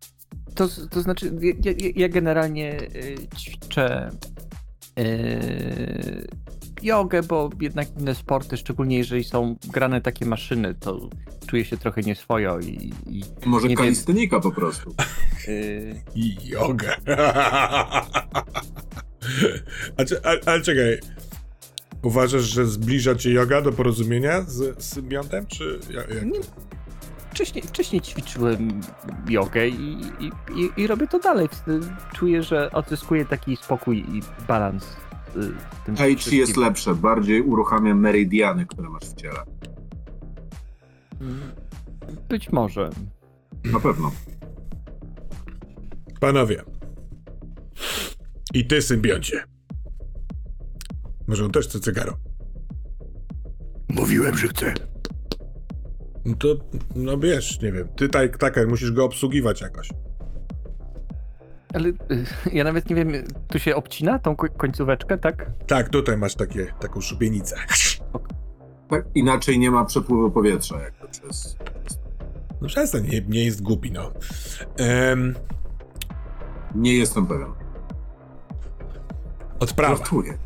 To, 0.55 0.67
to 0.89 1.01
znaczy, 1.01 1.31
ja, 1.63 1.73
ja, 1.95 2.09
generalnie 2.09 2.81
y, 2.81 3.15
ćwiczę 3.37 4.09
y, 4.99 6.27
jogę, 6.83 7.23
bo 7.23 7.49
jednak 7.61 7.87
inne 7.99 8.15
sporty, 8.15 8.57
szczególnie 8.57 8.97
jeżeli 8.97 9.23
są 9.23 9.55
grane 9.67 10.01
takie 10.01 10.25
maszyny, 10.25 10.75
to 10.75 11.09
czuję 11.47 11.65
się 11.65 11.77
trochę 11.77 12.01
nieswojo 12.01 12.59
i, 12.59 12.93
i 13.05 13.23
Może 13.45 13.67
Nie 13.67 13.75
wiem. 13.75 13.83
kalistynika 13.85 14.39
po 14.39 14.51
prostu. 14.51 14.95
y, 15.47 16.01
I 16.15 16.35
jogę. 16.47 16.95
a, 19.97 20.05
czy- 20.07 20.21
a, 20.25 20.49
ale 20.51 20.61
czekaj. 20.61 20.99
Uważasz, 22.03 22.41
że 22.43 22.65
zbliża 22.65 23.15
cię 23.15 23.31
joga 23.31 23.61
do 23.61 23.71
porozumienia 23.71 24.41
z 24.41 24.83
symbiontem, 24.83 25.45
czy 25.45 25.79
jak? 25.93 26.25
nie, 26.25 26.39
wcześniej, 27.31 27.63
wcześniej 27.63 28.01
ćwiczyłem 28.01 28.81
jogę 29.29 29.67
i, 29.67 30.01
i, 30.19 30.31
i, 30.55 30.69
i 30.81 30.87
robię 30.87 31.07
to 31.07 31.19
dalej. 31.19 31.49
Czuję, 32.13 32.43
że 32.43 32.71
odzyskuję 32.71 33.25
taki 33.25 33.57
spokój 33.57 33.97
i 33.99 34.21
balans. 34.47 34.87
Y, 35.35 35.51
tym 35.85 35.95
Tai 35.95 36.09
Chi 36.09 36.15
wszystkim. 36.15 36.39
jest 36.39 36.57
lepsze, 36.57 36.95
bardziej 36.95 37.41
uruchamia 37.41 37.95
meridiany, 37.95 38.65
które 38.65 38.89
masz 38.89 39.03
w 39.03 39.15
ciele. 39.15 39.39
Być 42.29 42.51
może. 42.51 42.89
Na 43.65 43.79
pewno. 43.79 44.11
Panowie. 46.19 46.63
I 48.53 48.67
ty, 48.67 48.81
symbioncie. 48.81 49.43
Może 51.27 51.45
on 51.45 51.51
też 51.51 51.67
chce 51.67 51.79
cygaro? 51.79 52.17
Mówiłem, 53.89 54.37
że 54.37 54.47
chcę. 54.47 54.73
No 56.25 56.35
to, 56.35 56.47
no 56.95 57.17
wiesz, 57.17 57.61
nie 57.61 57.71
wiem. 57.71 57.87
Ty, 57.95 58.09
tak, 58.09 58.37
tak, 58.37 58.69
musisz 58.69 58.91
go 58.91 59.05
obsługiwać 59.05 59.61
jakoś. 59.61 59.89
Ale 61.73 61.89
y, 61.89 61.95
ja 62.57 62.63
nawet 62.63 62.89
nie 62.89 62.95
wiem, 62.95 63.11
tu 63.47 63.59
się 63.59 63.75
obcina 63.75 64.19
tą 64.19 64.35
ko- 64.35 64.49
końcóweczkę, 64.57 65.17
tak? 65.17 65.45
Tak, 65.67 65.89
tutaj 65.89 66.17
masz 66.17 66.35
takie, 66.35 66.65
taką 66.79 67.01
szubienicę. 67.01 67.55
Tak, 68.89 69.05
inaczej 69.15 69.59
nie 69.59 69.71
ma 69.71 69.85
przepływu 69.85 70.31
powietrza, 70.31 70.79
jakby 70.81 71.07
przez... 71.07 71.57
No 72.61 72.67
przestań, 72.67 73.07
nie, 73.07 73.21
nie 73.21 73.45
jest 73.45 73.61
głupi, 73.61 73.91
no. 73.91 74.11
Em, 74.77 75.35
Nie 76.75 76.93
jestem 76.93 77.27
pewien. 77.27 77.47
odprawa. 79.59 79.95
Żartuję. 79.95 80.37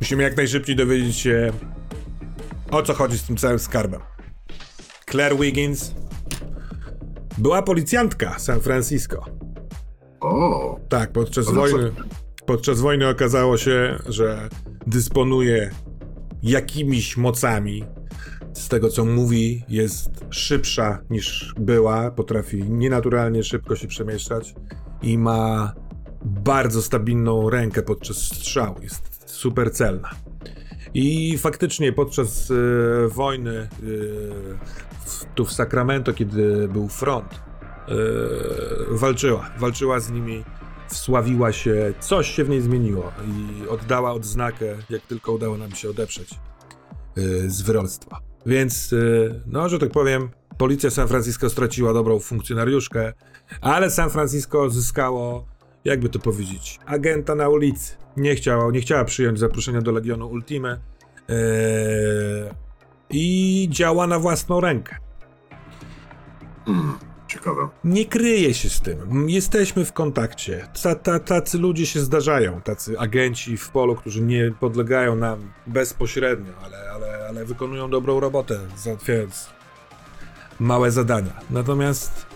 Musimy 0.00 0.22
jak 0.22 0.36
najszybciej 0.36 0.76
dowiedzieć 0.76 1.16
się, 1.16 1.52
o 2.70 2.82
co 2.82 2.94
chodzi 2.94 3.18
z 3.18 3.22
tym 3.26 3.36
całym 3.36 3.58
skarbem. 3.58 4.00
Claire 5.10 5.36
Wiggins 5.36 5.94
była 7.38 7.62
policjantka 7.62 8.38
San 8.38 8.60
Francisco. 8.60 9.24
O, 10.20 10.80
Tak, 10.88 11.12
podczas 11.12 11.46
co- 11.46 11.52
wojny. 11.52 11.92
Podczas 12.46 12.80
wojny 12.80 13.08
okazało 13.08 13.56
się, 13.58 13.98
że 14.08 14.48
dysponuje 14.86 15.70
jakimiś 16.42 17.16
mocami. 17.16 17.84
Z 18.52 18.68
tego 18.68 18.88
co 18.88 19.04
mówi, 19.04 19.64
jest 19.68 20.10
szybsza 20.30 20.98
niż 21.10 21.54
była, 21.58 22.10
potrafi 22.10 22.62
nienaturalnie 22.62 23.42
szybko 23.44 23.76
się 23.76 23.88
przemieszczać 23.88 24.54
i 25.02 25.18
ma 25.18 25.74
bardzo 26.24 26.82
stabilną 26.82 27.50
rękę 27.50 27.82
podczas 27.82 28.16
strzału. 28.16 28.76
Jest 28.82 29.30
super 29.30 29.72
celna. 29.72 30.10
I 30.94 31.38
faktycznie 31.38 31.92
podczas 31.92 32.50
e, 32.50 32.54
wojny 33.08 33.68
w, 33.82 34.54
tu 35.34 35.44
w 35.44 35.52
Sacramento, 35.52 36.12
kiedy 36.12 36.68
był 36.68 36.88
front, 36.88 37.34
e, 37.34 37.94
walczyła. 38.90 39.50
Walczyła 39.58 40.00
z 40.00 40.10
nimi, 40.10 40.44
wsławiła 40.88 41.52
się, 41.52 41.94
coś 42.00 42.30
się 42.30 42.44
w 42.44 42.48
niej 42.48 42.60
zmieniło 42.60 43.12
i 43.26 43.68
oddała 43.68 44.12
odznakę, 44.12 44.76
jak 44.90 45.02
tylko 45.02 45.32
udało 45.32 45.56
nam 45.56 45.70
się 45.70 45.90
odeprzeć 45.90 46.30
e, 46.34 47.20
z 47.50 47.62
wyrolstwa. 47.62 48.20
Więc, 48.46 48.92
e, 48.92 48.96
no, 49.46 49.68
że 49.68 49.78
tak 49.78 49.90
powiem, 49.90 50.30
policja 50.58 50.90
San 50.90 51.08
Francisco 51.08 51.50
straciła 51.50 51.92
dobrą 51.92 52.18
funkcjonariuszkę, 52.18 53.12
ale 53.60 53.90
San 53.90 54.10
Francisco 54.10 54.70
zyskało, 54.70 55.46
jakby 55.84 56.08
to 56.08 56.18
powiedzieć, 56.18 56.80
agenta 56.86 57.34
na 57.34 57.48
ulicy. 57.48 57.96
Nie, 58.16 58.34
chciało, 58.34 58.70
nie 58.70 58.80
chciała 58.80 59.04
przyjąć 59.04 59.38
zaproszenia 59.38 59.82
do 59.82 59.92
Legionu 59.92 60.28
Ultime 60.28 60.80
e, 61.28 61.34
i 63.12 63.68
działa 63.70 64.06
na 64.06 64.18
własną 64.18 64.60
rękę. 64.60 64.96
hmm, 66.66 66.98
ciekawe. 67.28 67.68
Nie 67.84 68.04
kryje 68.04 68.54
się 68.54 68.70
z 68.70 68.80
tym. 68.80 69.28
Jesteśmy 69.28 69.84
w 69.84 69.92
kontakcie. 69.92 70.68
Ta, 70.82 70.94
ta, 70.94 71.18
tacy 71.18 71.58
ludzie 71.58 71.86
się 71.86 72.00
zdarzają, 72.00 72.60
tacy 72.60 72.98
agenci 72.98 73.56
w 73.56 73.68
polu, 73.68 73.96
którzy 73.96 74.22
nie 74.22 74.52
podlegają 74.60 75.16
nam 75.16 75.52
bezpośrednio, 75.66 76.52
ale, 76.64 76.90
ale, 76.90 77.26
ale 77.28 77.44
wykonują 77.44 77.90
dobrą 77.90 78.20
robotę, 78.20 78.60
załatwiając 78.76 79.50
małe 80.60 80.90
zadania. 80.90 81.40
Natomiast 81.50 82.26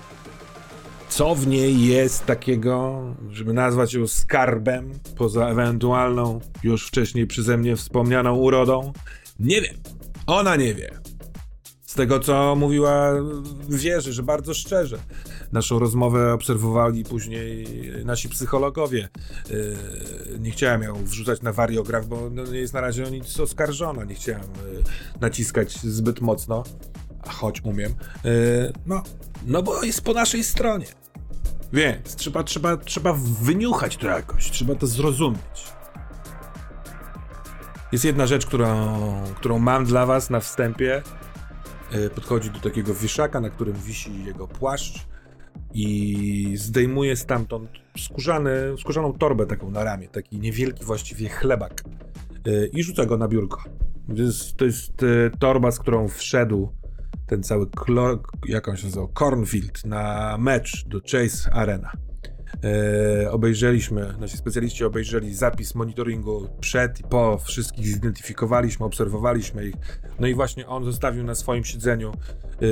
co 1.09 1.35
w 1.35 1.47
niej 1.47 1.87
jest 1.87 2.27
takiego, 2.27 3.03
żeby 3.31 3.53
nazwać 3.53 3.95
ją 3.95 4.07
skarbem, 4.07 4.91
poza 5.17 5.49
ewentualną, 5.49 6.41
już 6.63 6.87
wcześniej 6.87 7.27
przeze 7.27 7.57
mnie 7.57 7.77
wspomnianą 7.77 8.35
urodą? 8.35 8.93
Nie 9.41 9.61
wiem. 9.61 9.75
Ona 10.27 10.57
nie 10.57 10.75
wie. 10.75 10.91
Z 11.87 11.95
tego, 11.95 12.21
co 12.21 12.57
mówiła, 12.57 13.13
wierzy, 13.69 14.13
że 14.13 14.23
bardzo 14.23 14.55
szczerze. 14.55 14.99
Naszą 15.53 15.79
rozmowę 15.79 16.33
obserwowali 16.33 17.05
później 17.05 17.67
nasi 18.05 18.29
psychologowie. 18.29 19.09
Yy, 19.51 19.77
Nie 20.39 20.51
chciałem 20.51 20.83
ją 20.83 21.05
wrzucać 21.05 21.43
na 21.43 21.53
wariograf, 21.53 22.07
bo 22.07 22.31
no, 22.31 22.45
nie 22.45 22.59
jest 22.59 22.75
na 22.75 22.81
razie 22.81 23.07
o 23.07 23.09
nic 23.09 23.41
oskarżona. 23.41 24.05
Nie 24.05 24.15
chciałem 24.15 24.43
yy, 24.43 24.83
naciskać 25.21 25.79
zbyt 25.79 26.21
mocno, 26.21 26.65
a 27.23 27.31
choć 27.31 27.61
umiem. 27.65 27.95
Yy, 28.25 28.73
No, 28.87 29.03
no 29.47 29.63
bo 29.63 29.83
jest 29.85 30.01
po 30.01 30.13
naszej 30.13 30.45
stronie. 30.45 30.87
Więc 31.73 32.17
trzeba, 32.17 32.43
trzeba, 32.43 32.77
trzeba 32.77 33.13
wyniuchać 33.43 33.97
to 33.97 34.07
jakoś, 34.07 34.51
trzeba 34.51 34.75
to 34.75 34.87
zrozumieć. 34.87 35.76
Jest 37.97 38.05
jedna 38.05 38.27
rzecz, 38.27 38.47
którą, 38.47 38.99
którą 39.37 39.59
mam 39.59 39.85
dla 39.85 40.07
was 40.07 40.31
na 40.31 40.41
wstępie. 40.41 41.03
E, 41.93 42.11
Podchodzi 42.11 42.51
do 42.51 42.61
takiego 42.61 42.95
wieszaka, 42.95 43.41
na 43.41 43.51
którym 43.51 43.75
wisi 43.77 44.25
jego 44.25 44.49
płaszcz. 44.49 45.07
i 45.75 46.53
zdejmuje 46.57 47.17
stamtąd 47.17 47.71
skórzany, 47.99 48.51
skórzaną 48.81 49.13
torbę 49.13 49.47
taką 49.47 49.71
na 49.71 49.85
ramię, 49.85 50.09
taki 50.09 50.39
niewielki 50.41 50.85
właściwie 50.85 51.29
chlebak 51.29 51.85
y, 52.47 52.71
i 52.73 52.83
rzuca 52.83 53.07
go 53.07 53.17
na 53.17 53.29
biurko. 53.29 53.65
To 54.17 54.23
jest, 54.23 54.57
to 54.57 54.65
jest 54.65 55.03
y, 55.03 55.31
torba, 55.39 55.71
z 55.71 55.79
którą 55.79 56.09
wszedł 56.09 56.73
ten 57.27 57.43
cały, 57.43 57.67
klor, 57.71 58.21
jak 58.47 58.69
on 58.69 58.77
się 58.77 58.87
nazywał, 58.87 59.09
Cornfield 59.09 59.85
na 59.85 60.37
mecz 60.39 60.85
do 60.87 61.01
Chase 61.01 61.53
Arena. 61.53 61.93
E, 62.65 63.31
obejrzeliśmy, 63.31 64.15
nasi 64.21 64.37
specjaliści 64.37 64.85
obejrzeli 64.85 65.35
zapis 65.35 65.75
monitoringu 65.75 66.49
przed 66.61 67.01
i 67.01 67.03
po, 67.03 67.39
wszystkich 67.39 67.87
zidentyfikowaliśmy, 67.87 68.87
obserwowaliśmy 68.87 69.67
ich. 69.67 70.01
No 70.21 70.27
i 70.27 70.35
właśnie 70.35 70.67
on 70.67 70.85
zostawił 70.85 71.25
na 71.25 71.35
swoim 71.35 71.65
siedzeniu 71.65 72.13
e, 72.13 72.67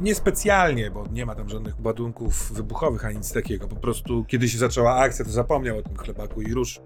niespecjalnie, 0.00 0.90
bo 0.90 1.04
nie 1.12 1.26
ma 1.26 1.34
tam 1.34 1.48
żadnych 1.48 1.84
ładunków 1.84 2.52
wybuchowych 2.52 3.04
ani 3.04 3.16
nic 3.16 3.32
takiego. 3.32 3.68
Po 3.68 3.76
prostu 3.76 4.24
kiedy 4.24 4.48
się 4.48 4.58
zaczęła 4.58 4.96
akcja, 4.96 5.24
to 5.24 5.30
zapomniał 5.30 5.78
o 5.78 5.82
tym 5.82 5.96
chlebaku 5.96 6.42
i 6.42 6.54
ruszył. 6.54 6.82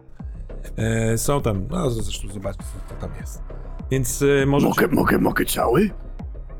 E, 0.76 1.18
są 1.18 1.42
tam, 1.42 1.66
no 1.70 1.90
zresztą 1.90 2.28
zobaczcie, 2.28 2.64
co, 2.88 2.94
tam 2.94 3.10
jest. 3.20 3.42
Więc 3.90 4.22
e, 4.42 4.46
może. 4.46 4.68
Mogę, 4.68 4.88
mogę, 4.88 5.18
mogę 5.18 5.44
cały? 5.44 5.90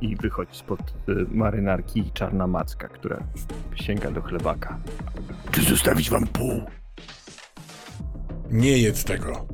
I 0.03 0.17
wychodzi 0.17 0.57
spod 0.57 0.81
y, 1.09 1.27
marynarki 1.31 2.11
czarna 2.15 2.47
macka, 2.47 2.89
która 2.89 3.23
sięga 3.75 4.11
do 4.11 4.23
chlebaka. 4.23 4.79
Czy 5.51 5.63
zostawić 5.63 6.11
wam 6.11 6.27
pół? 6.27 6.63
Nie 8.51 8.79
jedz 8.79 9.05
tego. 9.05 9.47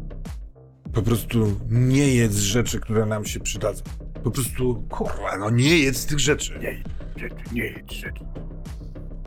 Po 0.94 1.02
prostu 1.02 1.60
nie 1.70 2.14
jedz 2.14 2.36
rzeczy, 2.36 2.80
które 2.80 3.06
nam 3.06 3.24
się 3.24 3.40
przydadzą. 3.40 3.84
Po 4.24 4.30
prostu, 4.30 4.84
kurwa, 4.90 5.36
no 5.38 5.50
nie 5.50 5.78
jedz 5.78 6.06
tych 6.06 6.18
rzeczy. 6.18 6.58
Nie, 6.62 6.82
nie, 7.22 7.30
nie 7.52 7.64
jedz 7.64 7.92
rzeczy. 7.92 8.24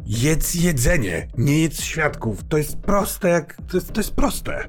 Jedz 0.06 0.56
jedzenie, 0.56 1.28
nie 1.38 1.60
jedz 1.60 1.82
świadków. 1.82 2.44
To 2.44 2.58
jest 2.58 2.78
proste 2.78 3.30
jak... 3.30 3.58
To 3.68 3.78
jest, 3.78 3.94
to 3.94 4.00
jest 4.00 4.16
proste. 4.16 4.68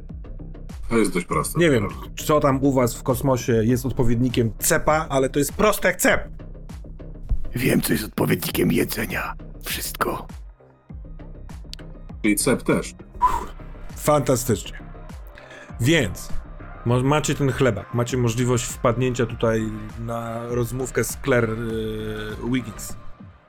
To 0.93 0.99
jest 0.99 1.13
dość 1.13 1.27
proste. 1.27 1.61
Nie 1.61 1.71
wiem, 1.71 1.89
co 2.27 2.41
tam 2.41 2.63
u 2.65 2.73
was 2.73 2.95
w 2.95 3.03
kosmosie 3.03 3.53
jest 3.65 3.87
odpowiednikiem 3.87 4.53
cepa, 4.59 5.07
ale 5.09 5.29
to 5.29 5.39
jest 5.39 5.53
proste 5.53 5.89
jak 5.89 5.97
cep. 5.97 6.29
Wiem, 7.55 7.81
co 7.81 7.93
jest 7.93 8.05
odpowiednikiem 8.05 8.73
jedzenia. 8.73 9.35
Wszystko. 9.65 10.27
Czyli 12.23 12.37
cep 12.37 12.63
też. 12.63 12.95
Fantastycznie. 13.97 14.79
Więc 15.81 16.29
mo- 16.85 17.03
macie 17.03 17.35
ten 17.35 17.53
chlebak, 17.53 17.95
macie 17.95 18.17
możliwość 18.17 18.65
wpadnięcia 18.65 19.27
tutaj 19.27 19.63
na 20.01 20.47
rozmówkę 20.49 21.05
z 21.05 21.19
Claire 21.25 21.51
yy, 21.59 22.51
Wiggins. 22.51 22.97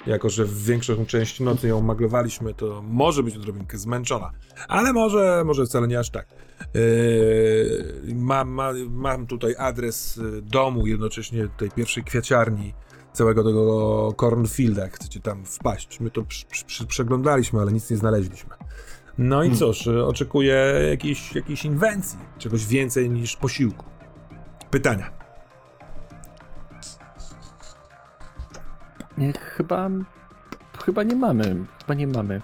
Jako, 0.08 0.30
że 0.30 0.46
w 0.46 0.64
większą 0.64 1.06
część 1.06 1.40
nocy 1.40 1.68
ją 1.68 1.82
maglowaliśmy, 1.82 2.54
to 2.54 2.82
może 2.88 3.24
być 3.24 3.36
odrobinkę 3.38 3.78
zmęczona. 3.78 4.32
Ale 4.68 4.94
może, 4.94 5.44
może 5.46 5.66
wcale 5.66 5.88
nie 5.88 6.00
aż 6.00 6.10
tak. 6.10 6.28
Yy, 6.74 8.16
mam, 8.16 8.50
ma, 8.50 8.72
mam 8.90 9.28
tutaj 9.28 9.56
adres 9.58 10.18
y, 10.18 10.42
domu, 10.42 10.88
jednocześnie 10.88 11.48
tej 11.58 11.72
pierwszej 11.72 12.04
kwiaciarni, 12.04 12.74
całego 13.14 13.44
tego 13.44 14.14
cornfielda, 14.18 14.84
jak 14.84 14.96
chcecie 14.96 15.20
tam 15.20 15.46
wpaść. 15.46 16.00
My 16.00 16.12
to 16.12 16.24
przy, 16.24 16.46
przy, 16.46 16.66
przy, 16.66 16.88
przeglądaliśmy, 16.88 17.62
ale 17.62 17.72
nic 17.72 17.90
nie 17.90 17.98
znaleźliśmy. 17.98 18.56
No 19.18 19.44
i 19.44 19.56
cóż, 19.56 19.88
y, 19.88 20.06
oczekuję 20.06 20.56
jakiejś, 20.90 21.36
jakiejś 21.36 21.66
inwencji, 21.66 22.20
czegoś 22.38 22.66
więcej 22.66 23.10
niż 23.10 23.36
posiłku. 23.36 23.86
Pytania. 24.72 25.12
Chyba... 29.40 29.90
Chyba 30.86 31.04
nie 31.04 31.16
mamy, 31.16 31.56
chyba 31.80 31.94
nie 31.94 32.08
mamy. 32.08 32.42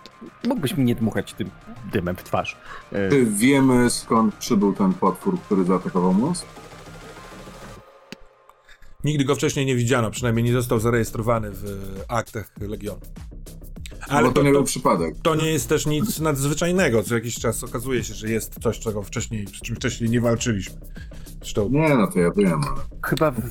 Mógłbyś 0.47 0.77
mi 0.77 0.85
nie 0.85 0.95
dmuchać 0.95 1.33
tym 1.33 1.49
dymem 1.91 2.15
w 2.15 2.23
twarz. 2.23 2.57
E, 2.91 3.09
Czy 3.09 3.25
wiemy 3.25 3.89
skąd 3.89 4.35
przybył 4.35 4.73
ten 4.73 4.93
potwór, 4.93 5.39
który 5.41 5.63
zaatakował 5.65 6.13
most? 6.13 6.45
Nigdy 9.03 9.25
go 9.25 9.35
wcześniej 9.35 9.65
nie 9.65 9.75
widziano, 9.75 10.11
przynajmniej 10.11 10.45
nie 10.45 10.53
został 10.53 10.79
zarejestrowany 10.79 11.51
w 11.51 11.63
aktach 12.07 12.51
Legionu. 12.61 12.99
Ale 14.07 14.17
Ale 14.19 14.27
to, 14.27 14.33
to, 14.33 14.43
nie 14.43 14.51
był 14.51 14.63
przypadek. 14.63 15.15
to 15.23 15.35
nie 15.35 15.51
jest 15.51 15.69
też 15.69 15.85
nic 15.85 16.19
nadzwyczajnego. 16.19 17.03
Co 17.03 17.15
jakiś 17.15 17.35
czas 17.39 17.63
okazuje 17.63 18.03
się, 18.03 18.13
że 18.13 18.29
jest 18.29 18.55
coś, 18.63 18.79
czego 18.79 19.03
wcześniej, 19.03 19.47
z 19.47 19.51
czym 19.51 19.75
wcześniej 19.75 20.09
nie 20.09 20.21
walczyliśmy. 20.21 20.75
Zresztą 21.41 21.69
Nie, 21.69 21.95
no 21.97 22.07
to 22.07 22.19
ja 22.19 22.31
wiem, 22.31 22.61
ale... 22.63 22.81
Chyba 23.05 23.31
w, 23.31 23.43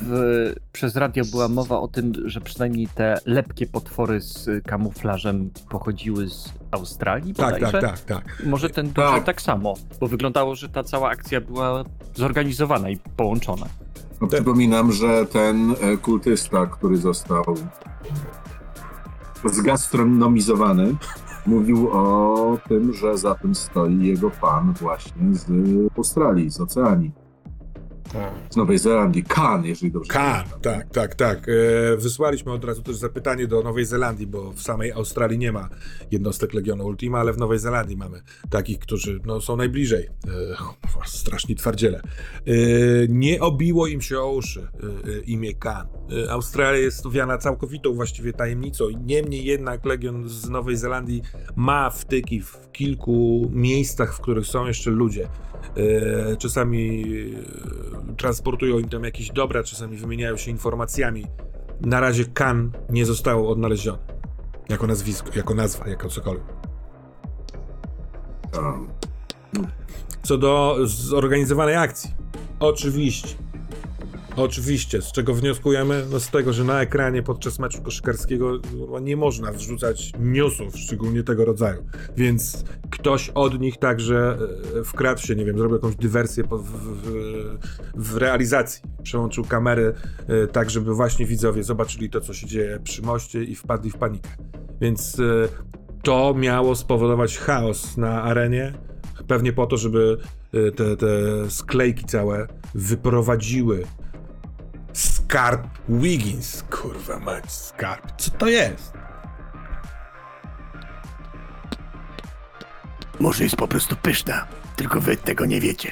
przez 0.72 0.96
radio 0.96 1.24
była 1.30 1.48
mowa 1.48 1.78
o 1.80 1.88
tym, 1.88 2.12
że 2.24 2.40
przynajmniej 2.40 2.88
te 2.94 3.18
lepkie 3.26 3.66
potwory 3.66 4.20
z 4.20 4.64
kamuflażem 4.66 5.50
pochodziły 5.70 6.28
z 6.28 6.52
Australii 6.70 7.34
tak, 7.34 7.60
tak, 7.60 7.80
tak, 7.80 8.00
tak. 8.00 8.42
Może 8.46 8.70
ten 8.70 8.86
duży 8.86 9.08
Tak. 9.08 9.24
tak. 9.24 9.42
samo, 9.42 9.74
bo 10.00 10.08
wyglądało, 10.08 10.54
że 10.54 10.68
ta 10.68 10.82
cała 10.82 11.10
akcja 11.10 11.40
była 11.40 11.84
zorganizowana 12.14 12.90
i 12.90 12.96
połączona. 13.16 13.66
No, 14.20 14.26
przypominam, 14.26 14.92
że 14.92 15.26
ten 15.26 15.74
e, 15.80 15.96
kultysta, 15.96 16.66
który 16.66 16.96
został 16.96 17.44
zgastronomizowany, 19.44 20.96
mówił 21.46 21.88
o 21.92 22.58
tym, 22.68 22.94
że 22.94 23.18
za 23.18 23.34
tym 23.34 23.54
stoi 23.54 24.06
jego 24.06 24.30
pan 24.30 24.72
właśnie 24.72 25.34
z 25.34 25.46
Australii, 25.96 26.50
z 26.50 26.60
Oceanii, 26.60 27.12
Tak. 28.12 28.32
z 28.50 28.56
Nowej 28.56 28.78
Zelandii, 28.78 29.22
Kan, 29.22 29.64
jeżeli 29.64 29.92
dobrze 29.92 30.12
Kan, 30.12 30.44
tak, 30.62 30.90
tak, 30.90 31.14
tak. 31.14 31.48
E, 31.48 31.96
wysłaliśmy 31.96 32.52
od 32.52 32.64
razu 32.64 32.82
też 32.82 32.96
zapytanie 32.96 33.46
do 33.46 33.62
Nowej 33.62 33.84
Zelandii, 33.84 34.26
bo 34.26 34.52
w 34.52 34.62
samej 34.62 34.92
Australii 34.92 35.38
nie 35.38 35.52
ma 35.52 35.68
jednostek 36.10 36.54
Legionu 36.54 36.86
Ultima, 36.86 37.18
ale 37.18 37.32
w 37.32 37.38
Nowej 37.38 37.58
Zelandii 37.58 37.96
mamy 37.96 38.22
takich, 38.50 38.78
którzy 38.78 39.20
no, 39.24 39.40
są 39.40 39.56
najbliżej. 39.56 40.04
E, 40.04 41.06
straszni 41.06 41.56
twardziele. 41.56 42.00
E, 42.46 42.52
nie 43.08 43.40
obiło 43.40 43.86
im 43.86 44.00
się 44.00 44.18
o 44.18 44.32
uszy 44.32 44.60
e, 44.60 45.20
imię 45.20 45.54
Kan. 45.54 45.86
Australia 46.28 46.80
jest 46.80 47.06
owiana 47.06 47.38
całkowitą 47.38 47.94
właściwie 47.94 48.32
tajemnicą. 48.32 48.84
Niemniej 49.04 49.44
jednak 49.44 49.84
Legion 49.84 50.28
z 50.28 50.48
Nowej 50.48 50.76
Zelandii 50.76 51.22
ma 51.56 51.90
wtyki 51.90 52.40
w 52.40 52.72
kilku 52.72 53.48
miejscach, 53.52 54.14
w 54.14 54.20
których 54.20 54.46
są 54.46 54.66
jeszcze 54.66 54.90
ludzie. 54.90 55.28
E, 55.76 56.36
Czasami 56.36 57.04
e, 58.12 58.14
transportują 58.16 58.78
im 58.78 58.88
tam 58.88 59.04
jakieś 59.04 59.30
dobra, 59.30 59.62
czasami 59.62 59.96
wymieniają 59.96 60.36
się 60.36 60.50
informacjami. 60.50 61.26
Na 61.80 62.00
razie 62.00 62.24
Kan 62.24 62.72
nie 62.90 63.06
zostało 63.06 63.50
odnalezione. 63.50 63.98
Jako 64.68 64.86
nazwisko, 64.86 65.30
jako 65.36 65.54
nazwa, 65.54 65.88
jako 65.88 66.08
cokolwiek. 66.08 66.44
Kan. 68.52 68.88
Co 70.22 70.38
do 70.38 70.76
zorganizowanej 70.84 71.76
akcji. 71.76 72.10
Oczywiście. 72.60 73.28
Oczywiście. 74.38 75.02
Z 75.02 75.12
czego 75.12 75.34
wnioskujemy? 75.34 76.06
No 76.10 76.20
z 76.20 76.30
tego, 76.30 76.52
że 76.52 76.64
na 76.64 76.80
ekranie 76.80 77.22
podczas 77.22 77.58
meczu 77.58 77.82
koszykarskiego 77.82 78.58
nie 79.02 79.16
można 79.16 79.52
wrzucać 79.52 80.12
newsów, 80.18 80.76
szczególnie 80.76 81.22
tego 81.22 81.44
rodzaju. 81.44 81.86
Więc 82.16 82.64
ktoś 82.90 83.30
od 83.30 83.60
nich 83.60 83.76
także 83.76 84.38
e, 84.80 84.84
wkradł 84.84 85.20
się, 85.20 85.36
nie 85.36 85.44
wiem, 85.44 85.58
zrobił 85.58 85.76
jakąś 85.76 85.96
dywersję 85.96 86.44
w, 86.44 86.48
w, 86.48 87.58
w 87.94 88.16
realizacji. 88.16 88.82
Przełączył 89.02 89.44
kamery 89.44 89.94
e, 90.28 90.46
tak, 90.46 90.70
żeby 90.70 90.94
właśnie 90.94 91.26
widzowie 91.26 91.62
zobaczyli 91.62 92.10
to, 92.10 92.20
co 92.20 92.34
się 92.34 92.46
dzieje 92.46 92.80
przy 92.84 93.02
moście 93.02 93.44
i 93.44 93.54
wpadli 93.54 93.90
w 93.90 93.96
panikę. 93.96 94.30
Więc 94.80 95.20
e, 95.20 95.48
to 96.02 96.34
miało 96.34 96.76
spowodować 96.76 97.38
chaos 97.38 97.96
na 97.96 98.22
arenie. 98.22 98.72
Pewnie 99.26 99.52
po 99.52 99.66
to, 99.66 99.76
żeby 99.76 100.18
te, 100.76 100.96
te 100.96 101.06
sklejki 101.50 102.04
całe 102.04 102.46
wyprowadziły 102.74 103.84
skarb 105.28 105.68
Wiggins. 105.88 106.62
Kurwa 106.70 107.18
mać, 107.18 107.52
skarb. 107.52 108.12
Co 108.18 108.30
to 108.30 108.48
jest? 108.48 108.92
Może 113.20 113.44
jest 113.44 113.56
po 113.56 113.68
prostu 113.68 113.96
pyszna, 113.96 114.46
tylko 114.76 115.00
wy 115.00 115.16
tego 115.16 115.46
nie 115.46 115.60
wiecie. 115.60 115.90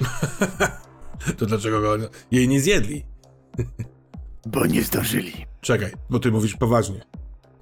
To 1.38 1.46
dlaczego 1.46 1.80
go, 1.80 1.96
jej 2.30 2.48
nie 2.48 2.60
zjedli? 2.60 3.04
Bo 4.46 4.66
nie 4.66 4.82
zdążyli. 4.82 5.46
Czekaj, 5.60 5.92
bo 6.10 6.18
ty 6.18 6.30
mówisz 6.30 6.54
poważnie. 6.54 7.04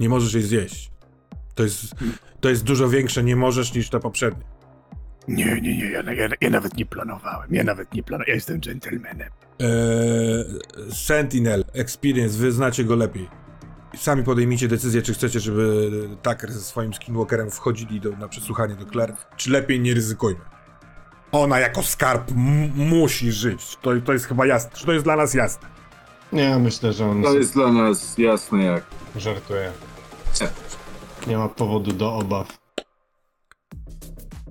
Nie 0.00 0.09
możesz 0.09 0.34
jej 0.34 0.42
zjeść. 0.42 0.90
To 1.54 1.62
jest, 1.62 1.94
to 2.40 2.48
jest 2.48 2.64
dużo 2.64 2.88
większe 2.88 3.24
nie 3.24 3.36
możesz 3.36 3.74
niż 3.74 3.90
ta 3.90 4.00
poprzednia. 4.00 4.55
Nie, 5.29 5.61
nie, 5.61 5.77
nie, 5.79 5.91
ja, 5.91 6.03
ja, 6.12 6.29
ja 6.41 6.51
nawet 6.51 6.77
nie 6.77 6.87
planowałem. 6.87 7.55
Ja 7.55 7.64
nawet 7.64 7.95
nie 7.95 8.03
planowałem. 8.03 8.29
Ja 8.29 8.35
jestem 8.35 8.61
dżentelmenem. 8.61 9.31
Eee, 9.61 10.45
Sentinel, 10.93 11.64
Experience, 11.72 12.39
wy 12.39 12.53
znacie 12.53 12.85
go 12.85 12.97
lepiej. 12.97 13.29
Sami 13.97 14.22
podejmijcie 14.22 14.68
decyzję, 14.68 15.03
czy 15.03 15.14
chcecie, 15.14 15.41
żeby 15.41 15.91
Tucker 16.22 16.53
ze 16.53 16.61
swoim 16.61 16.95
skinwalkerem 16.95 17.51
wchodzili 17.51 18.01
do, 18.01 18.11
na 18.11 18.29
przesłuchanie 18.29 18.74
do 18.74 18.85
Claire, 18.87 19.16
czy 19.37 19.51
lepiej 19.51 19.81
nie 19.81 19.95
ryzykujmy. 19.95 20.41
Ona 21.33 21.59
jako 21.61 21.83
skarb 21.83 22.31
musi 22.74 23.33
żyć. 23.33 23.77
To, 23.83 23.91
to 24.05 24.12
jest 24.12 24.27
chyba 24.27 24.47
jasne. 24.47 24.70
Czy 24.74 24.87
to 24.87 24.93
jest 24.93 25.05
dla 25.05 25.16
nas 25.16 25.35
jasne? 25.35 25.68
Nie, 26.33 26.59
myślę, 26.59 26.93
że 26.93 27.07
on 27.07 27.22
To 27.22 27.35
jest 27.35 27.55
dla 27.55 27.72
nas 27.72 28.18
jasne 28.18 28.64
jak 28.64 28.83
żartuje. 29.16 29.72
Nie 31.27 31.39
ma 31.39 31.49
powodu 31.49 31.93
do 31.93 32.14
obaw. 32.14 32.65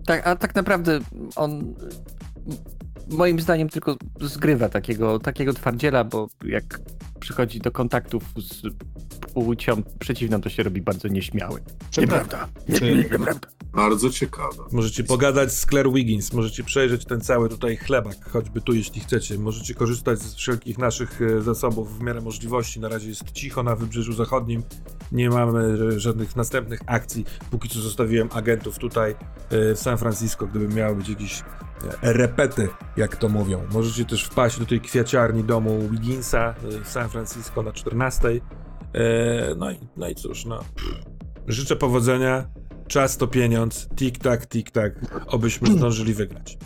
Tak, 0.05 0.27
a 0.27 0.35
tak 0.35 0.55
naprawdę 0.55 0.99
on 1.35 1.75
moim 3.09 3.39
zdaniem 3.39 3.69
tylko 3.69 3.95
zgrywa 4.21 4.69
takiego, 4.69 5.19
takiego 5.19 5.53
twardziela, 5.53 6.03
bo 6.03 6.27
jak 6.45 6.79
przychodzi 7.19 7.59
do 7.59 7.71
kontaktów 7.71 8.23
z 8.37 8.61
płcią 9.35 9.83
przeciwną, 9.99 10.41
to 10.41 10.49
się 10.49 10.63
robi 10.63 10.81
bardzo 10.81 11.07
nieśmiały. 11.07 11.61
Nieprawda. 11.97 12.47
Nie, 12.69 12.79
Czy- 12.79 12.95
nieprawda. 12.95 13.47
Bardzo 13.73 14.09
ciekawe. 14.09 14.63
Możecie 14.71 15.03
pogadać 15.03 15.51
z 15.53 15.65
Claire 15.65 15.91
Wiggins, 15.91 16.33
możecie 16.33 16.63
przejrzeć 16.63 17.05
ten 17.05 17.21
cały 17.21 17.49
tutaj 17.49 17.77
chlebak, 17.77 18.29
choćby 18.29 18.61
tu, 18.61 18.73
jeśli 18.73 19.01
chcecie. 19.01 19.37
Możecie 19.37 19.73
korzystać 19.73 20.19
z 20.19 20.35
wszelkich 20.35 20.77
naszych 20.77 21.21
e, 21.21 21.41
zasobów 21.41 21.99
w 21.99 22.01
miarę 22.01 22.21
możliwości. 22.21 22.79
Na 22.79 22.89
razie 22.89 23.09
jest 23.09 23.31
cicho 23.31 23.63
na 23.63 23.75
Wybrzeżu 23.75 24.13
Zachodnim, 24.13 24.63
nie 25.11 25.29
mamy 25.29 25.77
e, 25.95 25.99
żadnych 25.99 26.35
następnych 26.35 26.79
akcji. 26.85 27.25
Póki 27.51 27.69
co 27.69 27.79
zostawiłem 27.79 28.29
agentów 28.33 28.77
tutaj 28.77 29.11
e, 29.11 29.75
w 29.75 29.79
San 29.79 29.97
Francisco, 29.97 30.47
gdyby 30.47 30.67
miały 30.67 30.95
być 30.95 31.09
jakieś 31.09 31.43
repety, 32.01 32.67
jak 32.97 33.15
to 33.15 33.29
mówią. 33.29 33.61
Możecie 33.73 34.05
też 34.05 34.23
wpaść 34.23 34.59
do 34.59 34.65
tej 34.65 34.81
kwiaciarni 34.81 35.43
domu 35.43 35.89
Wigginsa 35.91 36.55
w 36.83 36.87
San 36.87 37.09
Francisco 37.09 37.63
na 37.63 37.71
14. 37.71 38.41
E, 38.95 39.55
No 39.57 39.71
i, 39.71 39.75
no 39.97 40.09
i 40.09 40.15
cóż, 40.15 40.45
no. 40.45 40.59
Życzę 41.47 41.75
powodzenia. 41.75 42.45
Czas 42.87 43.17
to 43.17 43.27
pieniądz. 43.27 43.87
Tik-tak, 43.95 44.45
tik-tak. 44.47 44.93
Obyśmy 45.27 45.67
zdążyli 45.77 46.13
wygrać. 46.13 46.57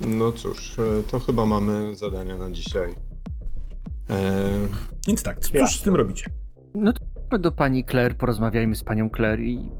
No 0.00 0.32
cóż, 0.32 0.78
e, 0.78 0.82
to 1.10 1.20
chyba 1.20 1.46
mamy 1.46 1.96
zadania 1.96 2.36
na 2.36 2.50
dzisiaj. 2.50 2.94
E, 4.10 4.40
Więc 5.08 5.22
tak, 5.22 5.40
cóż 5.40 5.78
z 5.78 5.82
tym 5.82 5.94
robicie? 5.96 6.26
No 6.74 6.92
to 7.30 7.38
do 7.38 7.52
pani 7.52 7.84
Claire, 7.84 8.16
porozmawiajmy 8.16 8.74
z 8.76 8.84
panią 8.84 9.10
Claire 9.16 9.40
i 9.40 9.70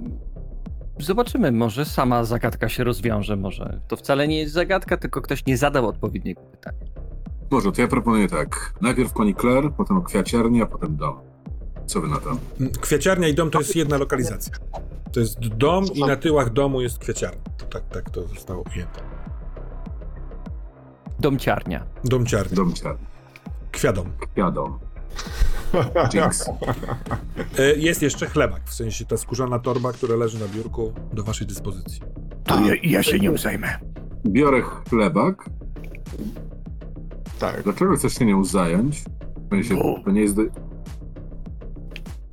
zobaczymy, 0.98 1.52
może 1.52 1.84
sama 1.84 2.24
zagadka 2.24 2.68
się 2.68 2.84
rozwiąże, 2.84 3.36
może 3.36 3.80
to 3.88 3.96
wcale 3.96 4.28
nie 4.28 4.38
jest 4.38 4.52
zagadka, 4.52 4.96
tylko 4.96 5.22
ktoś 5.22 5.46
nie 5.46 5.56
zadał 5.56 5.86
odpowiedniego 5.88 6.40
pytania. 6.40 6.86
Może, 7.52 7.72
to 7.72 7.80
ja 7.80 7.88
proponuję 7.88 8.28
tak. 8.28 8.74
Najpierw 8.80 9.12
pani 9.12 9.34
Claire, 9.34 9.70
potem 9.76 10.02
kwiaciarnia, 10.02 10.66
potem 10.66 10.96
dom. 10.96 11.20
Co 11.86 12.00
wy 12.00 12.08
na 12.08 12.16
to? 12.16 12.36
Kwiaciarnia 12.80 13.28
i 13.28 13.34
dom 13.34 13.50
to 13.50 13.58
jest 13.58 13.76
jedna 13.76 13.96
lokalizacja. 13.98 14.52
To 15.12 15.20
jest 15.20 15.38
dom 15.40 15.84
i 15.94 16.00
na 16.00 16.16
tyłach 16.16 16.52
domu 16.52 16.80
jest 16.80 16.98
kwiaciarnia. 16.98 17.40
Tak, 17.70 17.88
tak 17.88 18.10
to 18.10 18.26
zostało 18.28 18.64
ujęte. 18.74 19.00
Domciarnia. 21.20 21.86
Domciarnia. 22.04 22.56
Dom 22.56 22.72
ciarny. 22.72 23.06
Kwiadom. 23.72 24.12
Kwiadom. 24.34 24.78
Jinx. 26.14 26.48
E, 27.58 27.72
Jest 27.76 28.02
jeszcze 28.02 28.26
chlebak, 28.26 28.62
w 28.64 28.74
sensie 28.74 29.04
ta 29.04 29.16
skórzana 29.16 29.58
torba, 29.58 29.92
która 29.92 30.16
leży 30.16 30.40
na 30.40 30.48
biurku 30.48 30.92
do 31.12 31.22
waszej 31.22 31.46
dyspozycji. 31.46 32.00
To 32.44 32.60
ja, 32.60 32.74
ja 32.82 33.02
się 33.02 33.20
nią 33.20 33.36
zajmę. 33.36 33.78
Biorę 34.26 34.62
chlebak. 34.90 35.44
Tak. 37.42 37.62
Dlaczego 37.62 37.96
chcesz 37.96 38.14
się 38.14 38.24
nią 38.24 38.44
zająć? 38.44 39.02
W 39.46 39.48
sensie, 39.50 39.74
Bo- 39.74 40.00
to 40.04 40.10
nie 40.10 40.20
jest 40.20 40.36
do 40.36 40.42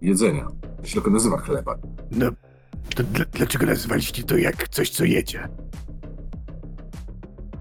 jedzenia. 0.01 0.47
To 0.82 0.86
się 0.88 0.93
tylko 0.93 1.10
nazywa 1.10 1.38
chlebak. 1.38 1.78
No, 2.12 2.26
to 2.95 3.03
dla, 3.03 3.26
dlaczego 3.34 3.66
nazwaliście 3.66 4.24
to 4.24 4.38
jak 4.38 4.70
coś, 4.70 4.89
co 4.89 5.05
jecie? 5.05 5.49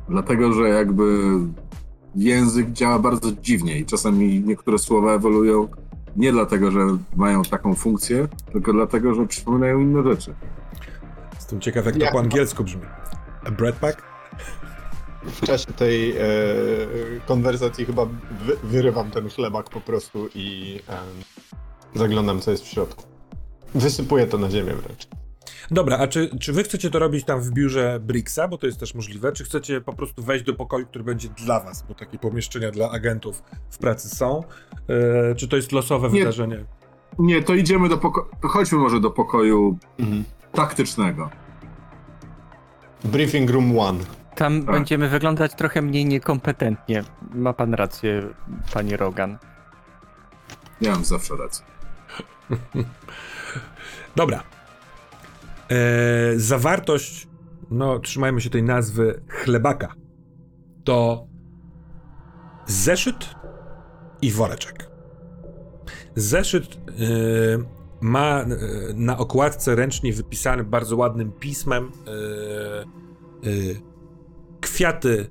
Dlatego, 0.08 0.52
że 0.52 0.68
jakby 0.68 1.20
język 2.14 2.72
działa 2.72 2.98
bardzo 2.98 3.32
dziwnie 3.32 3.78
i 3.78 3.86
czasami 3.86 4.40
niektóre 4.40 4.78
słowa 4.78 5.12
ewoluują 5.14 5.68
nie 6.16 6.32
dlatego, 6.32 6.70
że 6.70 6.80
mają 7.16 7.42
taką 7.42 7.74
funkcję, 7.74 8.28
tylko 8.52 8.72
dlatego, 8.72 9.14
że 9.14 9.26
przypominają 9.26 9.80
inne 9.80 10.02
rzeczy. 10.02 10.34
Jestem 11.34 11.60
ciekaw, 11.60 11.86
jak 11.86 11.94
to 11.94 12.00
Jak- 12.00 12.12
po 12.12 12.18
angielsku 12.20 12.64
brzmi. 12.64 12.82
A 13.44 13.50
bread 13.50 13.76
pack? 13.76 14.02
W 15.28 15.40
czasie 15.46 15.72
tej 15.72 16.10
e, 16.10 16.16
konwersacji 17.26 17.84
chyba 17.86 18.04
wy, 18.46 18.56
wyrywam 18.62 19.10
ten 19.10 19.28
chlebak 19.30 19.70
po 19.70 19.80
prostu 19.80 20.28
i 20.34 20.80
e, 21.94 21.98
zaglądam, 21.98 22.40
co 22.40 22.50
jest 22.50 22.64
w 22.64 22.66
środku. 22.68 23.02
Wysypuję 23.74 24.26
to 24.26 24.38
na 24.38 24.50
ziemię 24.50 24.72
wręcz. 24.74 25.08
Dobra, 25.70 25.98
a 25.98 26.06
czy, 26.06 26.30
czy 26.40 26.52
wy 26.52 26.62
chcecie 26.64 26.90
to 26.90 26.98
robić 26.98 27.24
tam 27.24 27.40
w 27.40 27.50
biurze 27.50 28.00
Brixa, 28.00 28.40
bo 28.50 28.58
to 28.58 28.66
jest 28.66 28.80
też 28.80 28.94
możliwe, 28.94 29.32
czy 29.32 29.44
chcecie 29.44 29.80
po 29.80 29.92
prostu 29.92 30.22
wejść 30.22 30.44
do 30.44 30.54
pokoju, 30.54 30.86
który 30.86 31.04
będzie 31.04 31.28
dla 31.28 31.60
was, 31.60 31.84
bo 31.88 31.94
takie 31.94 32.18
pomieszczenia 32.18 32.70
dla 32.70 32.90
agentów 32.90 33.42
w 33.70 33.78
pracy 33.78 34.08
są? 34.08 34.44
E, 35.30 35.34
czy 35.34 35.48
to 35.48 35.56
jest 35.56 35.72
losowe 35.72 36.08
Nie. 36.10 36.18
wydarzenie? 36.18 36.64
Nie, 37.18 37.42
to 37.42 37.54
idziemy 37.54 37.88
do 37.88 37.98
pokoju. 37.98 38.26
Chodźmy 38.42 38.78
może 38.78 39.00
do 39.00 39.10
pokoju 39.10 39.78
Mhm. 39.98 40.24
taktycznego. 40.52 41.30
Briefing 43.04 43.50
room 43.50 43.78
one. 43.78 43.98
Tam 44.38 44.62
Tak. 44.62 44.74
będziemy 44.74 45.08
wyglądać 45.08 45.54
trochę 45.54 45.82
mniej 45.82 46.06
niekompetentnie. 46.06 47.04
Ma 47.34 47.52
pan 47.52 47.74
rację, 47.74 48.22
panie 48.72 48.96
Rogan. 48.96 49.38
Ja 50.80 50.92
mam 50.92 51.04
zawsze 51.04 51.36
rację. 51.36 51.66
Dobra. 54.16 54.42
E, 55.70 55.76
zawartość, 56.36 57.28
no 57.70 57.98
trzymajmy 57.98 58.40
się 58.40 58.50
tej 58.50 58.62
nazwy 58.62 59.22
chlebaka, 59.28 59.94
to 60.84 61.26
zeszyt 62.66 63.34
i 64.22 64.30
woreczek. 64.30 64.90
Zeszyt 66.16 66.74
e, 66.74 66.78
ma 68.00 68.40
e, 68.40 68.46
na 68.94 69.18
okładce 69.18 69.74
ręcznie 69.74 70.12
wypisany 70.12 70.64
bardzo 70.64 70.96
ładnym 70.96 71.32
pismem 71.32 71.92
kwiaty 74.60 75.30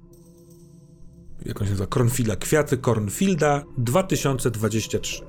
jak 1.46 1.62
on 1.62 1.68
się 1.68 1.72
nazywa, 1.72 1.88
Cornfielda, 1.88 2.36
kwiaty 2.36 2.78
Cornfielda 2.78 3.64
2023. 3.78 5.24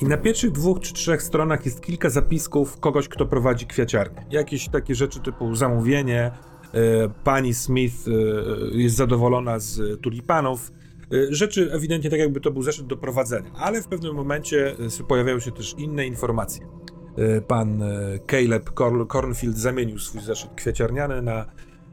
I 0.00 0.04
na 0.04 0.16
pierwszych 0.16 0.52
dwóch 0.52 0.80
czy 0.80 0.94
trzech 0.94 1.22
stronach 1.22 1.64
jest 1.64 1.80
kilka 1.80 2.10
zapisków 2.10 2.80
kogoś, 2.80 3.08
kto 3.08 3.26
prowadzi 3.26 3.66
kwiaciarnię. 3.66 4.26
Jakieś 4.30 4.68
takie 4.68 4.94
rzeczy 4.94 5.20
typu 5.20 5.54
zamówienie, 5.54 6.30
e, 6.72 7.08
pani 7.24 7.54
Smith 7.54 7.94
e, 8.08 8.10
jest 8.78 8.96
zadowolona 8.96 9.58
z 9.58 10.00
tulipanów. 10.00 10.72
E, 11.12 11.34
rzeczy 11.34 11.72
ewidentnie 11.72 12.10
tak 12.10 12.18
jakby 12.18 12.40
to 12.40 12.50
był 12.50 12.62
zeszyt 12.62 12.86
do 12.86 12.96
prowadzenia, 12.96 13.50
ale 13.54 13.82
w 13.82 13.86
pewnym 13.88 14.14
momencie 14.14 14.76
pojawiają 15.08 15.40
się 15.40 15.52
też 15.52 15.74
inne 15.78 16.06
informacje. 16.06 16.66
Pan 17.48 17.82
Caleb 18.30 18.70
Cor- 18.70 19.06
Cornfield 19.08 19.56
zamienił 19.58 19.98
swój 19.98 20.20
zeszyt 20.20 20.50
kwiaciarniany 20.56 21.22
na, 21.22 21.46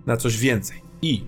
na 0.05 0.17
coś 0.17 0.37
więcej. 0.37 0.86
I 1.01 1.23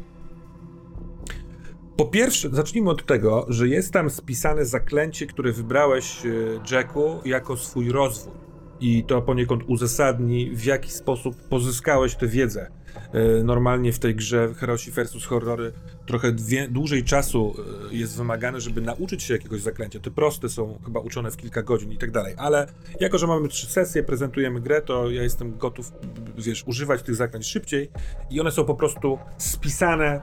po 1.99 2.05
pierwsze, 2.05 2.49
zacznijmy 2.51 2.89
od 2.89 3.05
tego, 3.05 3.45
że 3.49 3.67
jest 3.67 3.93
tam 3.93 4.09
spisane 4.09 4.65
zaklęcie, 4.65 5.26
które 5.26 5.51
wybrałeś, 5.51 6.26
e, 6.26 6.30
Jacku, 6.72 7.20
jako 7.26 7.57
swój 7.57 7.91
rozwój. 7.91 8.34
I 8.82 9.03
to 9.03 9.22
poniekąd 9.22 9.63
uzasadni, 9.67 10.49
w 10.55 10.65
jaki 10.65 10.91
sposób 10.91 11.36
pozyskałeś 11.36 12.15
tę 12.15 12.28
wiedzę. 12.28 12.72
E, 13.13 13.43
Normalnie 13.43 13.93
w 13.93 13.99
tej 13.99 14.15
grze 14.15 14.53
Herosi 14.53 14.91
versus 14.91 15.25
Horrory 15.25 15.71
trochę 16.05 16.31
dwie, 16.31 16.67
dłużej 16.67 17.03
czasu 17.03 17.55
e, 17.91 17.95
jest 17.95 18.17
wymagane, 18.17 18.61
żeby 18.61 18.81
nauczyć 18.81 19.23
się 19.23 19.33
jakiegoś 19.33 19.61
zaklęcia. 19.61 19.99
Te 19.99 20.11
proste 20.11 20.49
są 20.49 20.79
chyba 20.85 20.99
uczone 20.99 21.31
w 21.31 21.37
kilka 21.37 21.63
godzin 21.63 21.91
i 21.91 21.97
tak 21.97 22.11
dalej. 22.11 22.33
Ale 22.37 22.67
jako, 22.99 23.17
że 23.17 23.27
mamy 23.27 23.47
trzy 23.47 23.67
sesje, 23.67 24.03
prezentujemy 24.03 24.61
grę, 24.61 24.81
to 24.81 25.11
ja 25.11 25.23
jestem 25.23 25.57
gotów, 25.57 25.91
wiesz, 26.37 26.63
używać 26.67 27.03
tych 27.03 27.15
zaklęć 27.15 27.45
szybciej 27.45 27.89
i 28.29 28.41
one 28.41 28.51
są 28.51 28.65
po 28.65 28.75
prostu 28.75 29.19
spisane 29.37 30.21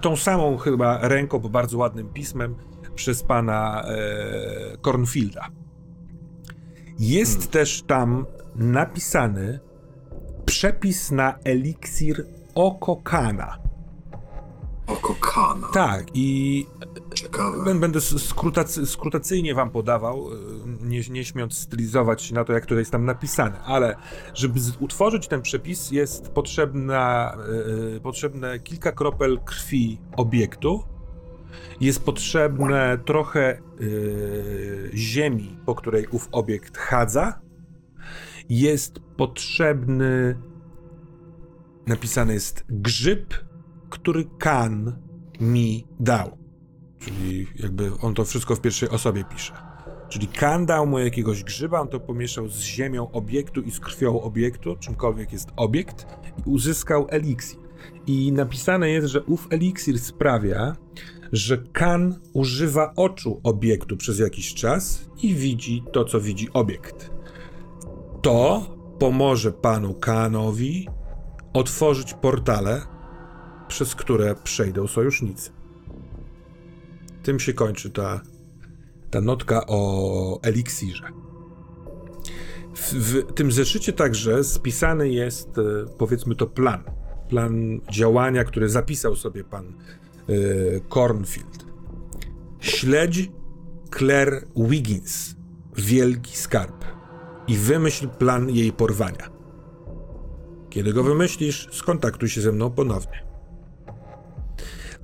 tą 0.00 0.16
samą 0.16 0.56
chyba 0.56 1.08
ręką, 1.08 1.38
bo 1.38 1.48
bardzo 1.48 1.78
ładnym 1.78 2.08
pismem 2.08 2.54
przez 2.94 3.22
pana 3.22 3.84
e, 3.84 4.78
Cornfielda. 4.84 5.48
Jest 6.98 7.50
też 7.50 7.82
tam 7.82 8.26
napisany 8.54 9.60
przepis 10.46 11.10
na 11.10 11.34
eliksir 11.44 12.24
Okokana. 12.54 13.58
Oko 14.86 15.14
Kana. 15.20 15.66
Tak, 15.72 16.04
i 16.14 16.66
Ciekawe. 17.14 17.58
Bę- 17.64 17.78
Będę 17.80 18.00
skrutacy, 18.00 18.86
skrutacyjnie 18.86 19.54
wam 19.54 19.70
podawał, 19.70 20.32
y, 20.32 20.36
nie, 20.82 21.00
nie 21.10 21.24
śmiąc 21.24 21.58
stylizować 21.58 22.32
na 22.32 22.44
to, 22.44 22.52
jak 22.52 22.66
to 22.66 22.74
jest 22.74 22.90
tam 22.90 23.04
napisane, 23.04 23.60
ale 23.60 23.96
żeby 24.34 24.60
utworzyć 24.80 25.28
ten 25.28 25.42
przepis 25.42 25.90
jest 25.90 26.28
potrzebna, 26.28 27.36
y, 27.96 28.00
potrzebne 28.00 28.58
kilka 28.58 28.92
kropel 28.92 29.38
krwi 29.44 29.98
obiektu, 30.16 30.82
jest 31.80 32.04
potrzebne 32.04 32.98
trochę 33.04 33.58
y, 33.80 34.90
ziemi, 34.94 35.58
po 35.66 35.74
której 35.74 36.06
ów 36.10 36.28
obiekt 36.32 36.78
chadza, 36.78 37.40
jest 38.48 39.00
potrzebny, 39.16 40.36
napisany 41.86 42.34
jest 42.34 42.64
grzyb, 42.68 43.34
który 43.90 44.24
Kan 44.38 44.98
mi 45.40 45.86
dał. 46.00 46.38
Czyli 46.98 47.46
jakby 47.56 47.90
on 48.02 48.14
to 48.14 48.24
wszystko 48.24 48.56
w 48.56 48.60
pierwszej 48.60 48.88
osobie 48.88 49.24
pisze. 49.24 49.52
Czyli 50.08 50.28
Kan 50.28 50.66
dał 50.66 50.86
mu 50.86 50.98
jakiegoś 50.98 51.44
grzyba, 51.44 51.80
on 51.80 51.88
to 51.88 52.00
pomieszał 52.00 52.48
z 52.48 52.60
ziemią 52.60 53.10
obiektu 53.10 53.60
i 53.60 53.70
z 53.70 53.80
krwią 53.80 54.20
obiektu, 54.20 54.76
czymkolwiek 54.76 55.32
jest 55.32 55.48
obiekt, 55.56 56.06
i 56.38 56.50
uzyskał 56.50 57.06
eliksir. 57.10 57.58
I 58.06 58.32
napisane 58.32 58.90
jest, 58.90 59.08
że 59.08 59.22
ów 59.22 59.46
eliksir 59.50 59.98
sprawia, 59.98 60.76
że 61.32 61.58
Kan 61.72 62.20
używa 62.32 62.92
oczu 62.96 63.40
obiektu 63.42 63.96
przez 63.96 64.18
jakiś 64.18 64.54
czas 64.54 65.10
i 65.22 65.34
widzi 65.34 65.82
to, 65.92 66.04
co 66.04 66.20
widzi 66.20 66.48
obiekt. 66.52 67.15
To 68.22 68.66
pomoże 68.98 69.52
panu 69.52 69.94
Kanowi 69.94 70.88
otworzyć 71.52 72.14
portale, 72.14 72.82
przez 73.68 73.94
które 73.94 74.34
przejdą 74.34 74.86
sojusznicy. 74.86 75.50
Tym 77.22 77.40
się 77.40 77.54
kończy 77.54 77.90
ta, 77.90 78.20
ta 79.10 79.20
notka 79.20 79.66
o 79.66 80.40
eliksirze. 80.42 81.04
W, 82.74 82.92
w 82.92 83.32
tym 83.34 83.52
zeszycie 83.52 83.92
także 83.92 84.44
spisany 84.44 85.08
jest, 85.08 85.58
e, 85.58 85.62
powiedzmy 85.98 86.34
to, 86.34 86.46
plan. 86.46 86.84
Plan 87.28 87.80
działania, 87.92 88.44
który 88.44 88.68
zapisał 88.68 89.16
sobie 89.16 89.44
pan 89.44 89.66
e, 89.66 89.72
Cornfield. 90.88 91.66
Śledź 92.60 93.30
Claire 93.98 94.46
Wiggins, 94.56 95.34
wielki 95.76 96.36
skarb, 96.36 96.84
i 97.48 97.56
wymyśl 97.56 98.08
plan 98.08 98.50
jej 98.50 98.72
porwania. 98.72 99.30
Kiedy 100.70 100.92
go 100.92 101.02
wymyślisz, 101.02 101.68
skontaktuj 101.72 102.28
się 102.28 102.40
ze 102.40 102.52
mną 102.52 102.70
ponownie. 102.70 103.26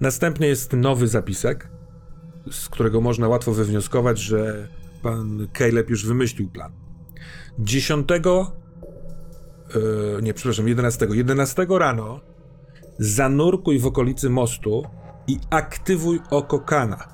Następnie 0.00 0.46
jest 0.46 0.72
nowy 0.72 1.08
zapisek, 1.08 1.70
z 2.50 2.68
którego 2.68 3.00
można 3.00 3.28
łatwo 3.28 3.52
wywnioskować, 3.52 4.18
że 4.18 4.68
pan 5.02 5.48
Caleb 5.58 5.90
już 5.90 6.06
wymyślił 6.06 6.50
plan. 6.50 6.72
10. 7.58 8.08
Yy, 8.10 8.22
nie, 10.22 10.34
przepraszam, 10.34 10.68
11. 10.68 11.06
11 11.10 11.66
rano 11.70 12.20
zanurkuj 12.98 13.78
w 13.78 13.86
okolicy 13.86 14.30
mostu 14.30 14.82
i 15.26 15.38
aktywuj 15.50 16.20
oko 16.30 16.58
Kana. 16.58 17.08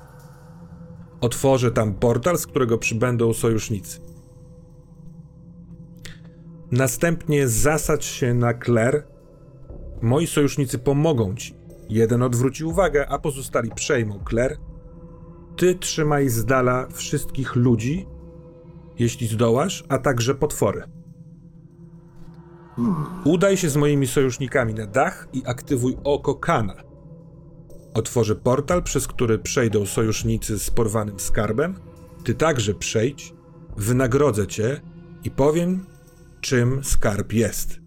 Otworzę 1.21 1.71
tam 1.71 1.93
portal, 1.93 2.37
z 2.37 2.47
którego 2.47 2.77
przybędą 2.77 3.33
sojusznicy. 3.33 4.08
Następnie 6.71 7.47
zasadź 7.47 8.05
się 8.05 8.33
na 8.33 8.53
Claire. 8.53 9.03
Moi 10.01 10.27
sojusznicy 10.27 10.79
pomogą 10.79 11.35
ci. 11.35 11.55
Jeden 11.89 12.23
odwróci 12.23 12.63
uwagę, 12.63 13.07
a 13.07 13.19
pozostali 13.19 13.71
przejmą 13.75 14.19
Claire. 14.29 14.57
Ty 15.57 15.75
trzymaj 15.75 16.29
z 16.29 16.45
dala 16.45 16.87
wszystkich 16.87 17.55
ludzi, 17.55 18.07
jeśli 18.99 19.27
zdołasz, 19.27 19.83
a 19.89 19.97
także 19.97 20.35
potwory. 20.35 20.83
Udaj 23.25 23.57
się 23.57 23.69
z 23.69 23.75
moimi 23.75 24.07
sojusznikami 24.07 24.73
na 24.73 24.87
dach 24.87 25.27
i 25.33 25.43
aktywuj 25.45 25.97
oko 26.03 26.35
Kana. 26.35 26.75
Otworzę 27.93 28.35
portal, 28.35 28.83
przez 28.83 29.07
który 29.07 29.39
przejdą 29.39 29.85
sojusznicy 29.85 30.59
z 30.59 30.69
porwanym 30.69 31.19
skarbem. 31.19 31.75
Ty 32.23 32.33
także 32.33 32.73
przejdź, 32.73 33.33
wynagrodzę 33.77 34.47
cię 34.47 34.81
i 35.23 35.31
powiem, 35.31 35.85
czym 36.41 36.83
skarb 36.83 37.33
jest. 37.33 37.79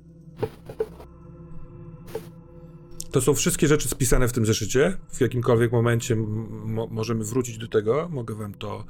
To 3.10 3.20
są 3.20 3.34
wszystkie 3.34 3.68
rzeczy 3.68 3.88
spisane 3.88 4.28
w 4.28 4.32
tym 4.32 4.46
zeszycie. 4.46 4.98
W 5.12 5.20
jakimkolwiek 5.20 5.72
momencie 5.72 6.16
mo 6.16 6.86
możemy 6.86 7.24
wrócić 7.24 7.58
do 7.58 7.68
tego. 7.68 8.08
Mogę 8.08 8.34
wam 8.34 8.54
to 8.54 8.84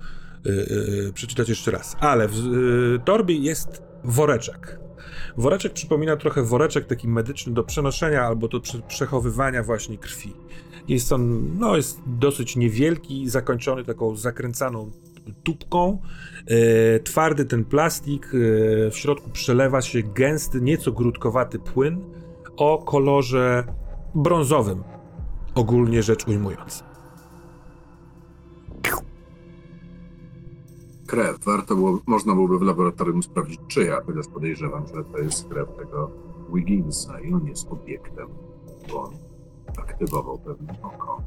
yy, 0.44 0.52
yy, 1.04 1.12
przeczytać 1.12 1.48
jeszcze 1.48 1.70
raz. 1.70 1.96
Ale 2.00 2.28
w 2.28 2.34
yy, 2.34 3.00
torbie 3.04 3.34
jest 3.34 3.82
woreczek. 4.04 4.78
Woreczek 5.36 5.72
przypomina 5.72 6.16
trochę 6.16 6.42
woreczek 6.42 6.86
taki 6.86 7.08
medyczny 7.08 7.52
do 7.52 7.64
przenoszenia 7.64 8.22
albo 8.22 8.48
do 8.48 8.60
prze 8.60 8.82
przechowywania 8.82 9.62
właśnie 9.62 9.98
krwi. 9.98 10.32
Jest 10.88 11.12
on, 11.12 11.50
no 11.58 11.76
jest 11.76 12.00
dosyć 12.06 12.56
niewielki, 12.56 13.28
zakończony 13.28 13.84
taką 13.84 14.16
zakręcaną 14.16 14.90
tubką. 15.42 15.98
E, 16.46 17.00
twardy 17.00 17.44
ten 17.44 17.64
plastik, 17.64 18.26
e, 18.26 18.90
w 18.90 18.96
środku 18.96 19.30
przelewa 19.30 19.82
się 19.82 20.02
gęsty, 20.02 20.60
nieco 20.60 20.92
grudkowaty 20.92 21.58
płyn 21.58 22.00
o 22.56 22.78
kolorze 22.78 23.64
brązowym, 24.14 24.82
ogólnie 25.54 26.02
rzecz 26.02 26.28
ujmując. 26.28 26.84
Krew. 31.06 31.44
Warto 31.44 31.76
było, 31.76 31.98
można 32.06 32.34
byłoby 32.34 32.58
w 32.58 32.62
laboratorium 32.62 33.22
sprawdzić 33.22 33.60
czyja, 33.68 34.00
chociaż 34.06 34.26
podejrzewam, 34.34 34.86
że 34.86 35.04
to 35.04 35.18
jest 35.18 35.48
krew 35.48 35.68
tego 35.78 36.10
Wigginsa 36.54 37.20
i 37.20 37.32
on 37.32 37.46
jest 37.46 37.72
obiektem, 37.72 38.28
bo 38.90 39.02
on 39.02 39.14
aktywował 39.78 40.38
pewne 40.38 40.82
oko. 40.82 41.22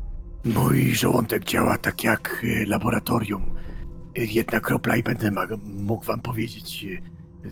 Mój 0.45 0.95
żołądek 0.95 1.43
działa 1.43 1.77
tak 1.77 2.03
jak 2.03 2.41
y, 2.43 2.65
laboratorium. 2.67 3.41
Jedna 4.15 4.59
kropla 4.59 4.95
i 4.95 5.03
będę 5.03 5.31
mógł 5.63 6.05
wam 6.05 6.21
powiedzieć, 6.21 6.85
y, 7.45 7.51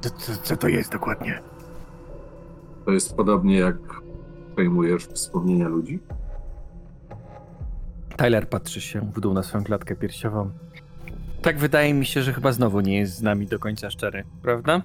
co, 0.00 0.10
co, 0.10 0.32
co 0.42 0.56
to 0.56 0.68
jest 0.68 0.92
dokładnie. 0.92 1.42
To 2.84 2.90
jest 2.92 3.16
podobnie 3.16 3.58
jak 3.58 3.76
przejmujesz 4.54 5.06
wspomnienia 5.06 5.68
ludzi? 5.68 5.98
Tyler 8.16 8.48
patrzy 8.48 8.80
się 8.80 9.00
w 9.00 9.20
dół 9.20 9.34
na 9.34 9.42
swoją 9.42 9.64
klatkę 9.64 9.96
piersiową. 9.96 10.50
Tak 11.42 11.58
wydaje 11.58 11.94
mi 11.94 12.06
się, 12.06 12.22
że 12.22 12.32
chyba 12.32 12.52
znowu 12.52 12.80
nie 12.80 12.98
jest 12.98 13.14
z 13.16 13.22
nami 13.22 13.46
do 13.46 13.58
końca 13.58 13.90
szczery, 13.90 14.24
prawda? 14.42 14.82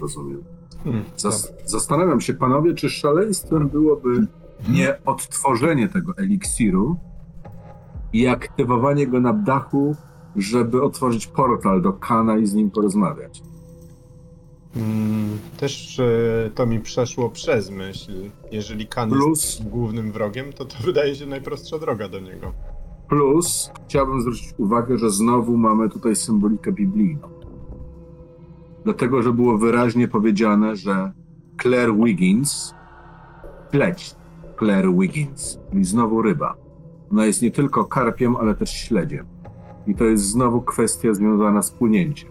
Rozumiem. 0.00 0.44
Hmm, 0.84 1.04
Zas- 1.16 1.52
zastanawiam 1.64 2.20
się, 2.20 2.34
panowie, 2.34 2.74
czy 2.74 2.90
szaleństwem 2.90 3.68
byłoby 3.68 4.26
nie 4.68 5.04
odtworzenie 5.04 5.88
tego 5.88 6.12
eliksiru 6.16 6.96
i 8.12 8.26
aktywowanie 8.28 9.06
go 9.06 9.20
na 9.20 9.32
dachu, 9.32 9.96
żeby 10.36 10.82
otworzyć 10.82 11.26
portal 11.26 11.82
do 11.82 11.92
Kana 11.92 12.38
i 12.38 12.46
z 12.46 12.54
nim 12.54 12.70
porozmawiać. 12.70 13.42
Mm, 14.76 15.38
też 15.56 16.00
e, 16.00 16.50
to 16.54 16.66
mi 16.66 16.80
przeszło 16.80 17.30
przez 17.30 17.70
myśl. 17.70 18.12
Jeżeli 18.52 18.86
Kan 18.86 19.10
Plus- 19.10 19.28
jest 19.58 19.68
głównym 19.68 20.12
wrogiem, 20.12 20.52
to 20.52 20.64
to 20.64 20.76
wydaje 20.84 21.14
się 21.14 21.26
najprostsza 21.26 21.78
droga 21.78 22.08
do 22.08 22.20
niego. 22.20 22.52
Plus 23.08 23.70
chciałbym 23.86 24.20
zwrócić 24.20 24.54
uwagę, 24.58 24.98
że 24.98 25.10
znowu 25.10 25.56
mamy 25.56 25.88
tutaj 25.88 26.16
symbolikę 26.16 26.72
biblijną. 26.72 27.28
Dlatego, 28.84 29.22
że 29.22 29.32
było 29.32 29.58
wyraźnie 29.58 30.08
powiedziane, 30.08 30.76
że 30.76 31.12
Claire 31.62 31.94
Wiggins, 31.96 32.74
śledź 33.72 34.14
Claire 34.58 34.92
Wiggins, 34.98 35.58
czyli 35.70 35.84
znowu 35.84 36.22
ryba. 36.22 36.54
Ona 37.12 37.26
jest 37.26 37.42
nie 37.42 37.50
tylko 37.50 37.84
karpiem, 37.84 38.36
ale 38.36 38.54
też 38.54 38.70
śledziem. 38.70 39.26
I 39.88 39.94
to 39.94 40.04
jest 40.04 40.24
znowu 40.24 40.62
kwestia 40.62 41.14
związana 41.14 41.62
z 41.62 41.70
płynięciem. 41.70 42.30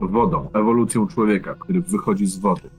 Wodą, 0.00 0.50
ewolucją 0.52 1.06
człowieka, 1.06 1.54
który 1.54 1.80
wychodzi 1.80 2.26
z 2.26 2.38
wody. 2.38 2.70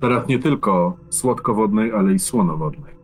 Teraz 0.00 0.28
nie 0.28 0.38
tylko 0.38 0.96
słodkowodnej, 1.10 1.92
ale 1.92 2.12
i 2.12 2.18
słonowodnej. 2.18 2.94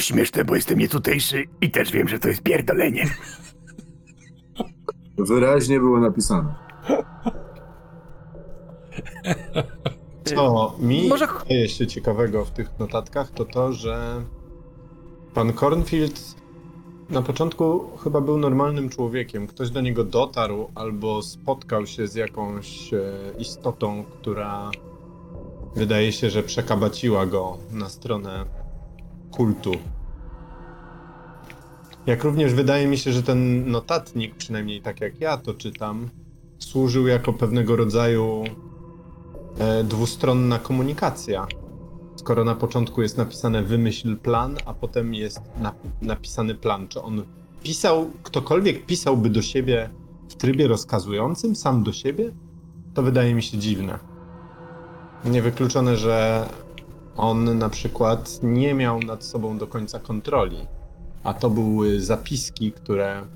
Śmieszne, 0.00 0.44
bo 0.44 0.54
jestem 0.54 0.78
nietutejszy 0.78 1.44
i 1.60 1.70
też 1.70 1.92
wiem, 1.92 2.08
że 2.08 2.18
to 2.18 2.28
jest 2.28 2.42
pierdolenie. 2.42 3.06
Wyraźnie 5.18 5.80
było 5.80 6.00
napisane. 6.00 6.54
Co 10.24 10.74
mi 10.80 11.08
Może- 11.08 11.26
wydaje 11.26 11.68
się 11.68 11.86
ciekawego 11.86 12.44
w 12.44 12.50
tych 12.50 12.78
notatkach, 12.78 13.30
to 13.30 13.44
to, 13.44 13.72
że 13.72 14.22
pan 15.34 15.52
Cornfield 15.52 16.43
na 17.10 17.22
początku 17.22 17.96
chyba 18.04 18.20
był 18.20 18.38
normalnym 18.38 18.88
człowiekiem. 18.88 19.46
Ktoś 19.46 19.70
do 19.70 19.80
niego 19.80 20.04
dotarł 20.04 20.68
albo 20.74 21.22
spotkał 21.22 21.86
się 21.86 22.08
z 22.08 22.14
jakąś 22.14 22.94
e, 22.94 23.00
istotą, 23.38 24.04
która 24.04 24.70
wydaje 25.76 26.12
się, 26.12 26.30
że 26.30 26.42
przekabaciła 26.42 27.26
go 27.26 27.56
na 27.72 27.88
stronę 27.88 28.44
kultu. 29.30 29.72
Jak 32.06 32.24
również 32.24 32.54
wydaje 32.54 32.86
mi 32.86 32.98
się, 32.98 33.12
że 33.12 33.22
ten 33.22 33.70
notatnik, 33.70 34.34
przynajmniej 34.34 34.82
tak 34.82 35.00
jak 35.00 35.20
ja 35.20 35.36
to 35.36 35.54
czytam, 35.54 36.08
służył 36.58 37.06
jako 37.06 37.32
pewnego 37.32 37.76
rodzaju 37.76 38.44
e, 39.58 39.84
dwustronna 39.84 40.58
komunikacja. 40.58 41.46
Skoro 42.16 42.44
na 42.44 42.54
początku 42.54 43.02
jest 43.02 43.18
napisane 43.18 43.62
wymyśl 43.62 44.16
plan, 44.16 44.56
a 44.66 44.74
potem 44.74 45.14
jest 45.14 45.40
na, 45.58 45.74
napisany 46.02 46.54
plan, 46.54 46.88
czy 46.88 47.02
on 47.02 47.22
pisał, 47.62 48.10
ktokolwiek 48.22 48.86
pisałby 48.86 49.30
do 49.30 49.42
siebie 49.42 49.90
w 50.28 50.34
trybie 50.34 50.68
rozkazującym, 50.68 51.56
sam 51.56 51.82
do 51.82 51.92
siebie, 51.92 52.32
to 52.94 53.02
wydaje 53.02 53.34
mi 53.34 53.42
się 53.42 53.58
dziwne. 53.58 53.98
Niewykluczone, 55.24 55.96
że 55.96 56.46
on 57.16 57.58
na 57.58 57.68
przykład 57.68 58.38
nie 58.42 58.74
miał 58.74 59.00
nad 59.00 59.24
sobą 59.24 59.58
do 59.58 59.66
końca 59.66 59.98
kontroli, 59.98 60.66
a 61.24 61.34
to 61.34 61.50
były 61.50 62.00
zapiski, 62.00 62.72
które 62.72 63.26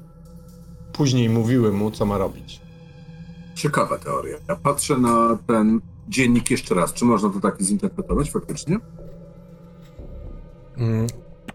później 0.92 1.28
mówiły 1.28 1.72
mu, 1.72 1.90
co 1.90 2.06
ma 2.06 2.18
robić. 2.18 2.60
Ciekawa 3.54 3.98
teoria. 3.98 4.36
Ja 4.48 4.56
patrzę 4.56 4.98
na 4.98 5.38
ten 5.46 5.80
dziennik 6.08 6.50
jeszcze 6.50 6.74
raz. 6.74 6.94
Czy 6.94 7.04
można 7.04 7.30
to 7.30 7.40
tak 7.40 7.62
zinterpretować 7.62 8.30
faktycznie? 8.30 8.76
Mm, 10.76 11.06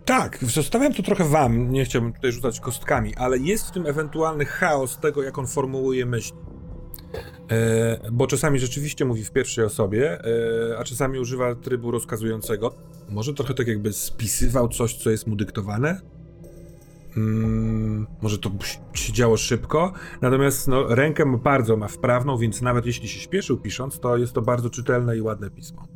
tak, 0.06 0.38
zostawiam 0.41 0.93
to 0.93 1.04
trochę 1.04 1.24
wam, 1.24 1.72
nie 1.72 1.86
chciałbym 1.86 2.14
tutaj 2.14 2.32
rzucać 2.32 2.60
kostkami, 2.60 3.16
ale 3.16 3.38
jest 3.38 3.68
w 3.68 3.72
tym 3.72 3.86
ewentualny 3.86 4.45
chaos 4.45 4.97
tego, 4.97 5.24
jak 5.24 5.38
on 5.38 5.47
formułuje 5.47 6.06
myśli. 6.06 6.38
E, 7.51 8.12
bo 8.12 8.28
czasami 8.28 8.60
rzeczywiście 8.60 9.06
mówi 9.06 9.24
w 9.24 9.32
pierwszej 9.32 9.66
osobie, 9.66 10.20
e, 10.72 10.78
a 10.78 10.84
czasami 10.84 11.20
używa 11.20 11.56
trybu 11.56 11.91
rozkazującego. 11.91 12.76
Może 13.10 13.34
trochę 13.34 13.54
tak 13.54 13.68
jakby 13.68 13.93
spisywał 13.93 14.68
coś, 14.68 14.93
co 14.95 15.10
jest 15.10 15.28
mu 15.28 15.36
dyktowane. 15.36 16.01
Mm, 17.18 18.07
może 18.22 18.38
to 18.38 18.51
się 18.93 19.14
działo 19.14 19.38
szybko, 19.38 19.93
natomiast 20.22 20.68
no, 20.68 20.95
rękę 20.95 21.38
bardzo 21.38 21.78
ma 21.78 21.88
wprawną, 21.88 22.38
więc 22.38 22.61
nawet 22.61 22.86
jeśli 22.86 23.07
się 23.07 23.20
śpieszył 23.20 23.57
pisząc, 23.57 23.99
to 23.99 24.18
jest 24.18 24.34
to 24.34 24.41
bardzo 24.41 24.70
czytelne 24.70 25.18
i 25.18 25.22
ładne 25.22 25.49
pismo. 25.49 25.88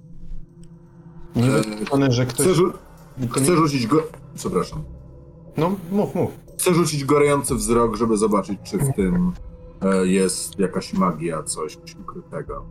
Nie 1.36 1.52
Eee, 1.52 2.12
że 2.12 2.26
ktoś... 2.26 2.46
Chcę, 2.46 2.54
rzu- 2.54 2.74
chcę 3.32 3.56
rzucić 3.56 3.88
go... 3.88 4.04
Przepraszam. 4.36 4.84
No, 5.58 5.76
mów, 5.92 6.16
mów. 6.16 6.32
Chcę 6.58 6.74
rzucić 6.74 7.06
gorejący 7.06 7.56
wzrok, 7.56 7.96
żeby 7.96 8.18
zobaczyć, 8.18 8.60
czy 8.64 8.78
w 8.78 8.94
tym 8.96 9.32
e, 9.82 10.08
jest 10.08 10.60
jakaś 10.60 10.94
magia, 10.94 11.44
coś 11.44 11.78
ukrytego. 12.02 12.66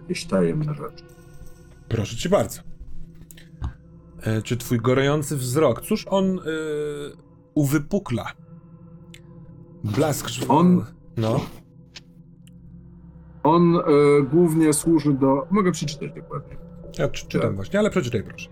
Jakieś 0.00 0.24
tajemne 0.24 0.74
rzeczy. 0.74 1.04
Proszę 1.88 2.16
cię 2.16 2.28
bardzo. 2.28 2.60
E, 4.20 4.42
czy 4.42 4.56
twój 4.56 4.78
gorejący 4.78 5.36
wzrok, 5.36 5.80
cóż 5.80 6.06
on 6.10 6.38
e, 6.38 6.42
uwypukla? 7.58 8.24
Blask. 9.84 10.28
On- 10.48 10.84
No. 11.16 11.40
On 13.42 13.76
e, 13.76 13.82
głównie 14.30 14.72
służy 14.72 15.12
do... 15.14 15.46
Mogę 15.50 15.72
przeczytać 15.72 16.12
dokładnie. 16.16 16.56
Ja 16.98 17.08
czy, 17.08 17.28
czytam 17.28 17.56
właśnie, 17.56 17.78
ale 17.78 17.90
przeczytaj 17.90 18.22
proszę. 18.22 18.48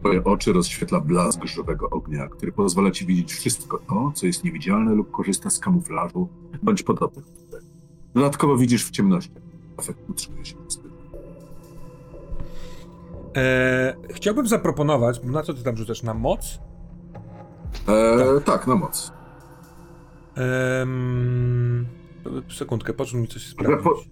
Twoje 0.00 0.24
oczy 0.24 0.52
rozświetla 0.52 1.00
blask 1.00 1.44
żywego 1.44 1.90
ognia, 1.90 2.28
który 2.28 2.52
pozwala 2.52 2.90
ci 2.90 3.06
widzieć 3.06 3.32
wszystko 3.32 3.78
to, 3.88 4.12
co 4.14 4.26
jest 4.26 4.44
niewidzialne 4.44 4.94
lub 4.94 5.10
korzysta 5.10 5.50
z 5.50 5.58
kamuflażu 5.58 6.28
bądź 6.62 6.82
podobnych. 6.82 7.24
Dodatkowo 8.14 8.56
widzisz 8.56 8.84
w 8.86 8.90
ciemności. 8.90 9.32
Efekt 9.78 10.10
utrzymuje 10.10 10.44
się 10.44 10.56
przez 10.56 10.76
tydzień. 10.76 10.98
E, 13.36 13.94
chciałbym 14.10 14.46
zaproponować, 14.46 15.20
na 15.24 15.42
co 15.42 15.54
ty 15.54 15.62
tam 15.62 15.76
rzucasz? 15.76 16.02
Na 16.02 16.14
moc? 16.14 16.58
E, 17.88 18.40
tak, 18.40 18.66
na 18.66 18.74
moc. 18.74 19.12
Em, 20.36 21.86
sekundkę, 22.58 22.92
poczuł 22.92 23.20
mi 23.20 23.28
coś 23.28 23.42
Że, 23.42 23.50
sprawdzić. 23.50 23.84
po, 23.84 24.02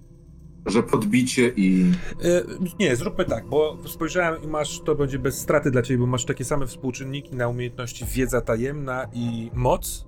że 0.70 0.82
podbicie 0.82 1.52
i... 1.56 1.92
E, 2.24 2.42
nie, 2.78 2.96
zróbmy 2.96 3.24
tak, 3.24 3.46
bo 3.46 3.78
spojrzałem 3.86 4.42
i 4.42 4.46
masz, 4.46 4.80
to 4.80 4.94
będzie 4.94 5.18
bez 5.18 5.38
straty 5.38 5.70
dla 5.70 5.82
ciebie, 5.82 5.98
bo 5.98 6.06
masz 6.06 6.24
takie 6.24 6.44
same 6.44 6.66
współczynniki 6.66 7.36
na 7.36 7.48
umiejętności 7.48 8.04
wiedza 8.04 8.40
tajemna 8.40 9.06
i 9.12 9.50
moc, 9.54 10.06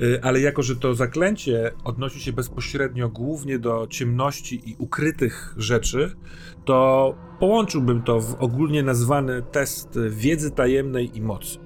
E, 0.00 0.24
ale 0.24 0.40
jako, 0.40 0.62
że 0.62 0.76
to 0.76 0.94
zaklęcie 0.94 1.72
odnosi 1.84 2.20
się 2.20 2.32
bezpośrednio 2.32 3.08
głównie 3.08 3.58
do 3.58 3.86
ciemności 3.90 4.70
i 4.70 4.76
ukrytych 4.78 5.54
rzeczy, 5.56 6.16
to 6.64 7.14
połączyłbym 7.40 8.02
to 8.02 8.20
w 8.20 8.34
ogólnie 8.34 8.82
nazwany 8.82 9.42
test 9.42 9.98
wiedzy 10.10 10.50
tajemnej 10.50 11.16
i 11.16 11.22
mocy. 11.22 11.58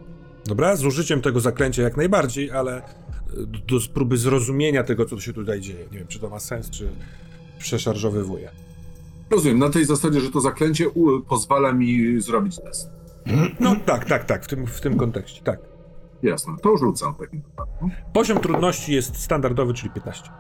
Dobra? 0.47 0.77
Z 0.77 0.85
użyciem 0.85 1.21
tego 1.21 1.41
zaklęcia 1.41 1.83
jak 1.83 1.97
najbardziej, 1.97 2.51
ale 2.51 2.77
e, 2.77 2.83
do 3.47 3.79
próby 3.95 4.17
zrozumienia 4.17 4.85
tego, 4.85 5.05
co 5.05 5.21
się 5.21 5.33
tutaj 5.33 5.61
dzieje. 5.61 5.85
Nie 5.93 5.99
wiem, 5.99 6.09
czy 6.09 6.19
to 6.19 6.29
ma 6.29 6.41
sens, 6.41 6.71
czy 6.71 6.89
przeszarżowywuje. 7.59 8.51
Rozumiem, 9.31 9.59
na 9.59 9.71
tej 9.71 9.85
zasadzie, 9.85 10.21
że 10.21 10.31
to 10.31 10.41
zaklęcie 10.41 10.87
pozwala 11.29 11.73
mi 11.73 12.21
zrobić 12.21 12.57
test. 12.61 12.91
No 13.61 13.77
tak, 13.87 14.05
tak, 14.05 14.25
tak, 14.25 14.45
w 14.45 14.49
tym, 14.49 14.67
w 14.67 14.81
tym 14.81 14.97
kontekście, 14.97 15.43
tak. 15.43 15.61
Jasne, 16.23 16.57
to 16.63 16.77
rzucam 16.77 17.15
w 17.15 17.19
takim 17.19 17.43
wypadku. 17.43 17.91
Poziom 18.13 18.41
trudności 18.41 18.93
jest 18.93 19.17
standardowy, 19.17 19.75
czyli 19.75 19.91
15. 19.91 20.31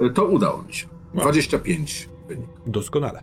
E, 0.00 0.10
To 0.10 0.24
udało 0.24 0.62
mi 0.62 0.74
się. 0.74 0.86
No. 1.14 1.22
25 1.22 2.08
wynik. 2.28 2.48
Doskonale. 2.66 3.20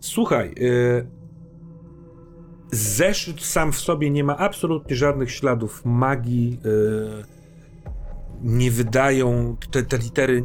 Słuchaj, 0.00 0.54
yy, 0.56 1.06
zeszyt 2.72 3.42
sam 3.42 3.72
w 3.72 3.78
sobie 3.78 4.10
nie 4.10 4.24
ma 4.24 4.36
absolutnie 4.36 4.96
żadnych 4.96 5.30
śladów 5.30 5.82
magii. 5.84 6.58
Yy, 6.64 7.24
nie 8.42 8.70
wydają, 8.70 9.56
te, 9.70 9.82
te 9.82 9.98
litery 9.98 10.44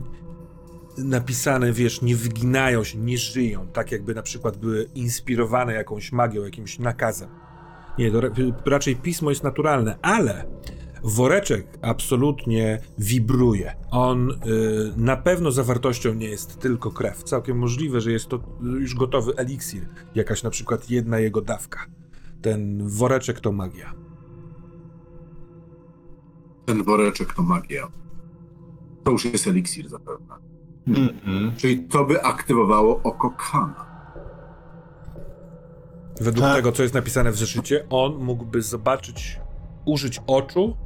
napisane, 0.97 1.71
wiesz, 1.71 2.01
nie 2.01 2.15
wyginają 2.15 2.83
się, 2.83 2.97
nie 2.97 3.17
żyją, 3.17 3.67
tak 3.67 3.91
jakby 3.91 4.15
na 4.15 4.21
przykład 4.21 4.57
były 4.57 4.89
inspirowane 4.95 5.73
jakąś 5.73 6.11
magią, 6.11 6.43
jakimś 6.43 6.79
nakazem. 6.79 7.29
Nie, 7.97 8.11
to 8.11 8.21
ra- 8.21 8.29
raczej 8.65 8.95
pismo 8.95 9.29
jest 9.29 9.43
naturalne, 9.43 9.97
ale 10.01 10.45
woreczek 11.03 11.67
absolutnie 11.81 12.79
wibruje. 12.97 13.75
On 13.91 14.31
y, 14.31 14.35
na 14.97 15.17
pewno 15.17 15.51
zawartością 15.51 16.13
nie 16.13 16.27
jest 16.27 16.59
tylko 16.59 16.91
krew. 16.91 17.23
Całkiem 17.23 17.57
możliwe, 17.57 18.01
że 18.01 18.11
jest 18.11 18.27
to 18.27 18.39
już 18.61 18.95
gotowy 18.95 19.35
eliksir, 19.35 19.87
jakaś 20.15 20.43
na 20.43 20.49
przykład 20.49 20.89
jedna 20.89 21.19
jego 21.19 21.41
dawka. 21.41 21.85
Ten 22.41 22.87
woreczek 22.87 23.39
to 23.39 23.51
magia. 23.51 23.93
Ten 26.65 26.83
woreczek 26.83 27.33
to 27.33 27.41
magia. 27.43 27.87
To 29.03 29.11
już 29.11 29.25
jest 29.25 29.47
eliksir 29.47 29.89
zapewne. 29.89 30.35
Mm-mm. 30.87 31.55
Czyli 31.57 31.83
to 31.83 32.05
by 32.05 32.23
aktywowało 32.23 33.01
oko 33.03 33.29
Kana. 33.29 33.85
Według 36.21 36.45
Tak. 36.45 36.55
tego, 36.55 36.71
co 36.71 36.83
jest 36.83 36.95
napisane 36.95 37.31
w 37.31 37.37
zeszycie, 37.37 37.85
on 37.89 38.15
mógłby 38.15 38.61
zobaczyć, 38.61 39.39
użyć 39.85 40.21
oczu, 40.27 40.77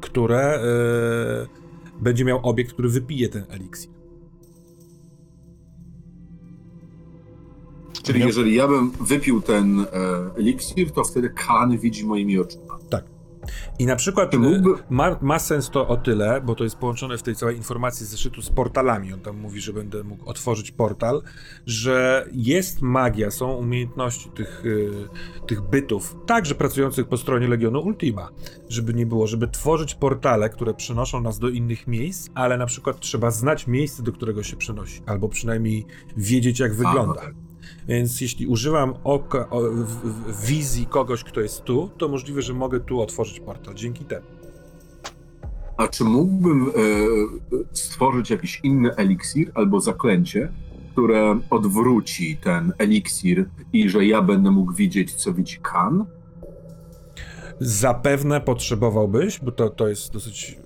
które 0.00 0.58
y, 0.58 2.02
będzie 2.02 2.24
miał 2.24 2.40
obiekt, 2.42 2.72
który 2.72 2.88
wypije 2.88 3.28
ten 3.28 3.44
eliksir. 3.48 3.90
Czyli 8.02 8.20
Nie. 8.20 8.26
jeżeli 8.26 8.54
ja 8.54 8.68
bym 8.68 8.90
wypił 8.90 9.40
ten 9.40 9.80
e, 9.80 9.86
eliksir, 10.38 10.90
to 10.90 11.04
wtedy 11.04 11.30
Kan 11.30 11.78
widzi 11.78 12.06
moimi 12.06 12.38
oczyma. 12.38 12.78
I 13.78 13.86
na 13.86 13.96
przykład 13.96 14.30
Czy 14.30 14.38
mógłby- 14.38 14.74
ma, 14.90 15.16
ma 15.22 15.38
sens 15.38 15.70
to 15.70 15.88
o 15.88 15.96
tyle, 15.96 16.40
bo 16.40 16.54
to 16.54 16.64
jest 16.64 16.76
połączone 16.76 17.18
w 17.18 17.22
tej 17.22 17.34
całej 17.36 17.56
informacji 17.56 18.06
zeszytu 18.06 18.42
z 18.42 18.50
portalami. 18.50 19.12
On 19.12 19.20
tam 19.20 19.36
mówi, 19.36 19.60
że 19.60 19.72
będę 19.72 20.04
mógł 20.04 20.30
otworzyć 20.30 20.70
portal, 20.70 21.22
że 21.66 22.26
jest 22.32 22.82
magia, 22.82 23.30
są 23.30 23.52
umiejętności 23.54 24.30
tych, 24.30 24.66
y, 24.66 24.90
tych 25.46 25.60
bytów, 25.62 26.16
także 26.26 26.54
pracujących 26.54 27.08
po 27.08 27.16
stronie 27.16 27.48
Legionu 27.48 27.80
Ultima, 27.80 28.28
żeby 28.68 28.94
nie 28.94 29.06
było, 29.06 29.26
żeby 29.26 29.48
tworzyć 29.48 29.94
portale, 29.94 30.50
które 30.50 30.74
przenoszą 30.74 31.20
nas 31.20 31.38
do 31.38 31.48
innych 31.48 31.86
miejsc, 31.86 32.28
ale 32.34 32.58
na 32.58 32.66
przykład 32.66 33.00
trzeba 33.00 33.30
znać 33.30 33.66
miejsce, 33.66 34.02
do 34.02 34.12
którego 34.12 34.42
się 34.42 34.56
przenosi, 34.56 35.02
albo 35.06 35.28
przynajmniej 35.28 35.86
wiedzieć, 36.16 36.60
jak 36.60 36.74
wygląda. 36.74 37.20
tak. 37.20 37.34
Więc 37.88 38.20
jeśli 38.20 38.46
używam 38.46 38.94
oka, 39.04 39.50
o, 39.50 39.60
w, 39.60 39.86
w, 39.86 40.46
wizji 40.46 40.86
kogoś, 40.86 41.24
kto 41.24 41.40
jest 41.40 41.64
tu, 41.64 41.90
to 41.98 42.08
możliwe, 42.08 42.42
że 42.42 42.54
mogę 42.54 42.80
tu 42.80 43.00
otworzyć 43.00 43.40
portal 43.40 43.74
dzięki 43.74 44.04
temu. 44.04 44.26
A 45.76 45.88
czy 45.88 46.04
mógłbym 46.04 46.68
e, 46.68 46.72
stworzyć 47.72 48.30
jakiś 48.30 48.60
inny 48.62 48.96
eliksir 48.96 49.50
albo 49.54 49.80
zaklęcie, 49.80 50.52
które 50.92 51.40
odwróci 51.50 52.36
ten 52.36 52.72
eliksir 52.78 53.48
i 53.72 53.88
że 53.88 54.06
ja 54.06 54.22
będę 54.22 54.50
mógł 54.50 54.72
widzieć, 54.72 55.14
co 55.14 55.32
widzi 55.32 55.58
Kan? 55.62 56.06
Zapewne 57.60 58.40
potrzebowałbyś, 58.40 59.40
bo 59.40 59.52
to, 59.52 59.70
to 59.70 59.88
jest 59.88 60.12
dosyć 60.12 60.58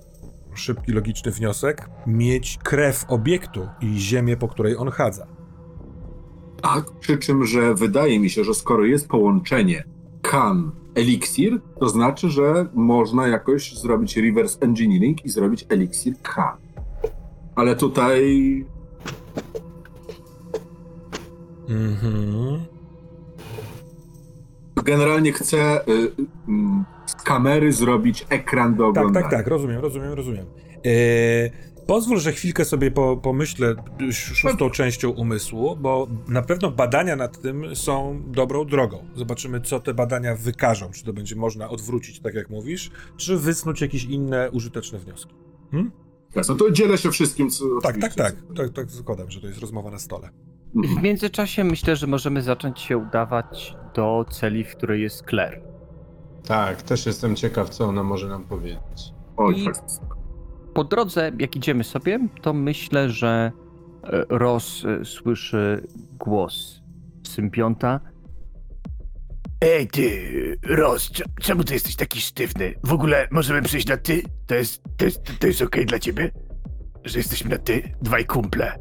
szybki, 0.55 0.93
logiczny 0.93 1.33
wniosek, 1.33 1.91
mieć 2.07 2.59
krew 2.63 3.05
obiektu 3.09 3.69
i 3.81 3.99
ziemię, 3.99 4.37
po 4.37 4.49
której 4.49 4.77
on 4.77 4.91
chadza. 4.91 5.36
Tak, 6.63 6.91
przy 7.01 7.19
czym, 7.19 7.45
że 7.45 7.75
wydaje 7.75 8.21
mi 8.21 8.31
się, 8.31 8.45
że 8.45 8.55
skoro 8.55 8.85
jest 8.85 9.09
połączenie 9.09 9.85
Kan 10.23 10.73
eliksir, 10.95 11.61
to 11.81 11.89
znaczy, 11.89 12.29
że 12.31 12.67
można 12.75 13.29
jakoś 13.29 13.75
zrobić 13.79 14.17
reverse 14.17 14.59
engineering 14.61 15.25
i 15.25 15.29
zrobić 15.29 15.67
eliksir 15.69 16.15
Kan. 16.23 16.57
Ale 17.55 17.77
tutaj 17.77 18.65
Mhm. 21.69 22.61
generalnie 24.85 25.33
chcę 25.33 25.81
y, 25.89 25.93
y, 25.93 26.11
z 27.07 27.15
kamery 27.15 27.73
zrobić 27.73 28.27
ekran 28.31 28.75
do 28.75 28.83
Tak, 28.83 28.89
oglądania. 28.99 29.29
tak, 29.29 29.39
tak, 29.39 29.47
rozumiem, 29.47 29.81
rozumiem, 29.81 30.13
rozumiem. 30.13 30.47
E, 30.87 30.91
Pozwól, 31.87 32.19
że 32.21 32.33
chwilkę 32.33 32.65
sobie 32.65 32.91
po, 32.91 33.17
pomyślę 33.17 33.75
sz- 34.01 34.37
szóstą 34.37 34.71
częścią 34.71 35.11
umysłu, 35.11 35.77
bo 35.77 36.07
na 36.29 36.43
pewno 36.43 36.71
badania 36.71 37.17
nad 37.17 37.41
tym 37.41 37.77
są 37.77 38.23
dobrą 38.27 38.65
drogą. 38.65 39.05
Zobaczymy, 39.17 39.61
co 39.61 39.81
te 39.81 39.95
badania 39.95 40.35
wykażą. 40.37 40.91
Czy 40.91 41.05
to 41.05 41.13
będzie 41.13 41.37
można 41.37 41.69
odwrócić, 41.69 42.21
tak 42.21 42.35
jak 42.35 42.51
mówisz, 42.51 42.91
czy 43.17 43.37
wysnuć 43.37 43.81
jakieś 43.81 44.05
inne 44.05 44.51
użyteczne 44.51 44.99
wnioski. 44.99 45.35
Hmm? 45.71 45.93
Jasne, 46.35 46.57
to 46.57 46.71
dzielę 46.71 46.99
się 46.99 47.11
wszystkim, 47.11 47.51
co... 47.51 47.65
Tak, 47.83 47.99
tak, 48.01 48.15
tak, 48.15 48.35
tak. 48.57 48.71
Tak 48.71 48.91
zakładam, 48.91 49.31
że 49.31 49.41
to 49.41 49.47
jest 49.47 49.61
rozmowa 49.61 49.91
na 49.91 49.99
stole. 49.99 50.31
W 50.75 50.79
Mhm. 50.85 51.03
międzyczasie 51.03 51.65
myślę, 51.65 51.97
że 51.97 52.07
możemy 52.07 52.43
zacząć 52.43 52.81
się 52.81 52.99
udawać 52.99 53.75
do 53.95 54.25
celi, 54.31 54.65
w 54.65 54.77
której 54.77 55.03
jest 55.03 55.25
Claire. 55.31 55.63
Tak, 56.47 56.83
też 56.83 57.07
jestem 57.07 57.37
ciekaw, 57.37 57.69
co 57.71 57.85
ona 57.85 58.03
może 58.03 58.29
nam 58.29 58.45
powiedzieć. 58.45 59.13
Oj, 59.37 59.61
I- 59.63 59.65
tak. 59.65 59.75
Po 60.77 60.85
drodze, 60.85 61.33
jak 61.39 61.57
idziemy 61.57 61.85
sobie, 61.85 62.19
to 62.43 62.53
myślę, 62.53 63.11
że 63.11 63.53
e, 64.05 64.25
Ross 64.29 64.85
e, 64.85 65.05
słyszy 65.05 65.87
głos 66.19 66.83
symbionta. 67.27 68.01
Ej 69.61 69.89
ty, 69.89 70.21
Ross, 70.69 71.11
cze- 71.11 71.25
czemu 71.41 71.65
ty 71.65 71.75
jesteś 71.75 71.97
taki 71.97 72.21
sztywny? 72.21 72.75
W 72.85 72.93
ogóle 72.93 73.29
możemy 73.31 73.63
przejść 73.63 73.87
na 73.87 73.97
ty? 73.97 74.23
To 74.47 74.55
jest, 74.55 74.83
to 74.97 75.05
jest, 75.05 75.21
to 75.41 75.47
jest 75.47 75.63
okej 75.63 75.87
dla 75.87 75.99
ciebie? 75.99 76.31
Że 77.05 77.19
jesteśmy 77.19 77.51
na 77.51 77.59
ty? 77.59 77.95
Dwaj 78.03 78.25
kumple. 78.27 78.79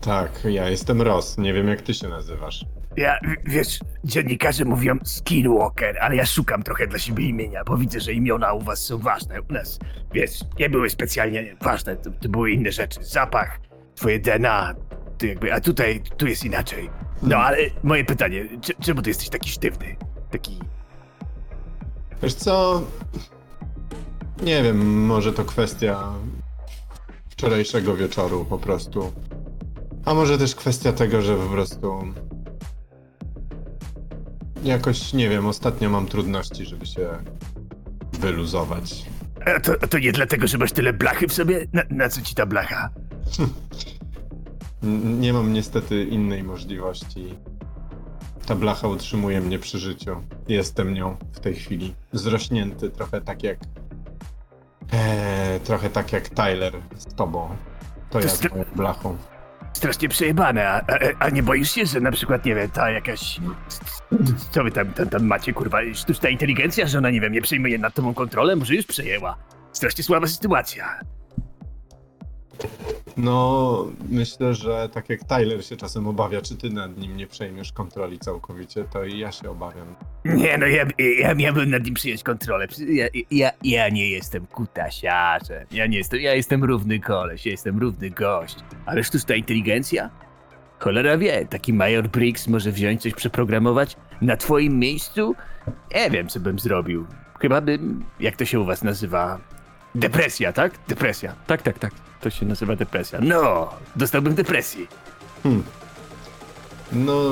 Tak, 0.00 0.40
ja 0.44 0.68
jestem 0.70 1.02
Ross, 1.02 1.38
nie 1.38 1.52
wiem 1.54 1.68
jak 1.68 1.82
ty 1.82 1.94
się 1.94 2.08
nazywasz. 2.08 2.64
Ja, 2.96 3.18
wiesz, 3.44 3.80
dziennikarze 4.04 4.64
mówią 4.64 4.98
Skinwalker, 5.04 5.98
ale 6.00 6.16
ja 6.16 6.26
szukam 6.26 6.62
trochę 6.62 6.86
dla 6.86 6.98
siebie 6.98 7.28
imienia, 7.28 7.64
bo 7.64 7.76
widzę, 7.76 8.00
że 8.00 8.12
imiona 8.12 8.52
u 8.52 8.60
was 8.60 8.78
są 8.84 8.98
ważne. 8.98 9.42
U 9.42 9.52
nas, 9.52 9.78
wiesz, 10.12 10.40
nie 10.58 10.70
były 10.70 10.90
specjalnie 10.90 11.56
ważne, 11.62 11.96
to, 11.96 12.10
to 12.10 12.28
były 12.28 12.50
inne 12.50 12.72
rzeczy. 12.72 13.04
Zapach, 13.04 13.60
twoje 13.94 14.18
DNA, 14.20 14.74
to 15.18 15.26
jakby, 15.26 15.52
a 15.54 15.60
tutaj, 15.60 16.02
tu 16.16 16.26
jest 16.26 16.44
inaczej. 16.44 16.90
No, 17.22 17.36
ale 17.36 17.56
moje 17.82 18.04
pytanie, 18.04 18.44
cze- 18.60 18.74
czemu 18.80 19.02
ty 19.02 19.10
jesteś 19.10 19.28
taki 19.28 19.50
sztywny? 19.50 19.96
Taki... 20.30 20.58
Wiesz 22.22 22.34
co? 22.34 22.82
Nie 24.42 24.62
wiem, 24.62 25.04
może 25.06 25.32
to 25.32 25.44
kwestia 25.44 26.12
wczorajszego 27.28 27.96
wieczoru 27.96 28.44
po 28.44 28.58
prostu. 28.58 29.12
A 30.04 30.14
może 30.14 30.38
też 30.38 30.54
kwestia 30.54 30.92
tego, 30.92 31.22
że 31.22 31.36
po 31.36 31.46
prostu. 31.46 32.02
Jakoś 34.62 35.12
nie 35.12 35.28
wiem, 35.28 35.46
ostatnio 35.46 35.90
mam 35.90 36.06
trudności, 36.06 36.66
żeby 36.66 36.86
się 36.86 37.08
wyluzować. 38.12 39.04
A 39.56 39.60
to, 39.60 39.72
a 39.82 39.86
to 39.86 39.98
nie 39.98 40.12
dlatego, 40.12 40.46
że 40.46 40.58
masz 40.58 40.72
tyle 40.72 40.92
blachy 40.92 41.28
w 41.28 41.32
sobie? 41.32 41.66
Na, 41.72 41.82
na 41.90 42.08
co 42.08 42.20
ci 42.22 42.34
ta 42.34 42.46
blacha? 42.46 42.90
Nie 45.20 45.32
mam 45.32 45.52
niestety 45.52 46.04
innej 46.04 46.42
możliwości. 46.42 47.34
Ta 48.46 48.54
blacha 48.54 48.88
utrzymuje 48.88 49.40
mnie 49.40 49.58
przy 49.58 49.78
życiu. 49.78 50.16
Jestem 50.48 50.94
nią 50.94 51.16
w 51.32 51.40
tej 51.40 51.54
chwili. 51.54 51.94
Zrośnięty, 52.12 52.90
trochę 52.90 53.20
tak 53.20 53.42
jak. 53.42 53.58
Eee, 54.92 55.60
trochę 55.60 55.90
tak 55.90 56.12
jak 56.12 56.28
Tyler 56.28 56.72
z 56.96 57.14
tobą. 57.14 57.48
To 58.10 58.20
ja 58.20 58.28
z 58.28 58.40
str- 58.40 58.50
moją 58.50 58.64
blachą. 58.76 59.16
Strasznie 59.82 60.08
przejebane, 60.08 60.68
a, 60.68 60.74
a, 60.76 60.98
a 61.18 61.30
nie 61.30 61.42
boisz 61.42 61.70
się, 61.70 61.86
że 61.86 62.00
na 62.00 62.12
przykład, 62.12 62.44
nie 62.44 62.54
wiem, 62.54 62.70
ta 62.70 62.90
jakaś... 62.90 63.40
Co 64.50 64.64
wy 64.64 64.70
tam, 64.70 64.92
tam, 64.92 65.08
tam 65.08 65.26
macie, 65.26 65.52
kurwa, 65.52 65.78
sztuczna 65.94 66.28
inteligencja, 66.28 66.86
że 66.86 66.98
ona, 66.98 67.10
nie 67.10 67.20
wiem, 67.20 67.32
nie 67.32 67.42
przejmuje 67.42 67.78
nad 67.78 67.94
tobą 67.94 68.14
kontrolę? 68.14 68.56
Może 68.56 68.74
już 68.74 68.86
przejęła? 68.86 69.36
Strasznie 69.72 70.04
słaba 70.04 70.26
sytuacja. 70.26 71.00
No, 73.16 73.86
myślę, 74.08 74.54
że 74.54 74.88
tak 74.92 75.08
jak 75.08 75.24
Tyler 75.24 75.64
się 75.64 75.76
czasem 75.76 76.06
obawia, 76.06 76.42
czy 76.42 76.56
ty 76.56 76.70
nad 76.70 76.98
nim 76.98 77.16
nie 77.16 77.26
przejmiesz 77.26 77.72
kontroli 77.72 78.18
całkowicie, 78.18 78.84
to 78.84 79.04
i 79.04 79.18
ja 79.18 79.32
się 79.32 79.50
obawiam. 79.50 79.94
Nie, 80.24 80.58
no 80.58 80.66
ja, 80.66 80.86
ja 81.18 81.34
miałbym 81.34 81.70
nad 81.70 81.84
nim 81.84 81.94
przyjąć 81.94 82.22
kontrolę. 82.22 82.66
Ja, 82.88 83.06
ja, 83.30 83.50
ja 83.64 83.88
nie 83.88 84.08
jestem 84.08 84.46
kutasiarzem. 84.46 85.66
Ja 85.70 85.86
nie 85.86 85.98
jestem, 85.98 86.20
ja 86.20 86.34
jestem 86.34 86.64
równy 86.64 87.00
koleś, 87.00 87.46
ja 87.46 87.50
jestem 87.52 87.78
równy 87.78 88.10
gość. 88.10 88.56
Ale 88.86 89.04
sztuczna 89.04 89.34
inteligencja? 89.34 90.10
Cholera 90.78 91.18
wie, 91.18 91.46
taki 91.46 91.72
Major 91.72 92.08
Briggs 92.08 92.48
może 92.48 92.72
wziąć 92.72 93.02
coś, 93.02 93.14
przeprogramować 93.14 93.96
na 94.20 94.36
twoim 94.36 94.78
miejscu? 94.78 95.34
Nie 95.94 96.10
wiem, 96.10 96.28
co 96.28 96.40
bym 96.40 96.58
zrobił. 96.58 97.06
Chyba 97.40 97.60
bym, 97.60 98.04
jak 98.20 98.36
to 98.36 98.44
się 98.44 98.60
u 98.60 98.64
was 98.64 98.82
nazywa? 98.82 99.38
Depresja, 99.94 100.52
tak? 100.52 100.78
Depresja. 100.88 101.34
Tak, 101.46 101.62
tak, 101.62 101.78
tak. 101.78 102.11
To 102.22 102.30
się 102.30 102.46
nazywa 102.46 102.76
depresja. 102.76 103.18
No, 103.22 103.70
dostałbym 103.96 104.34
depresji. 104.34 104.88
Hmm. 105.42 105.62
No, 106.92 107.22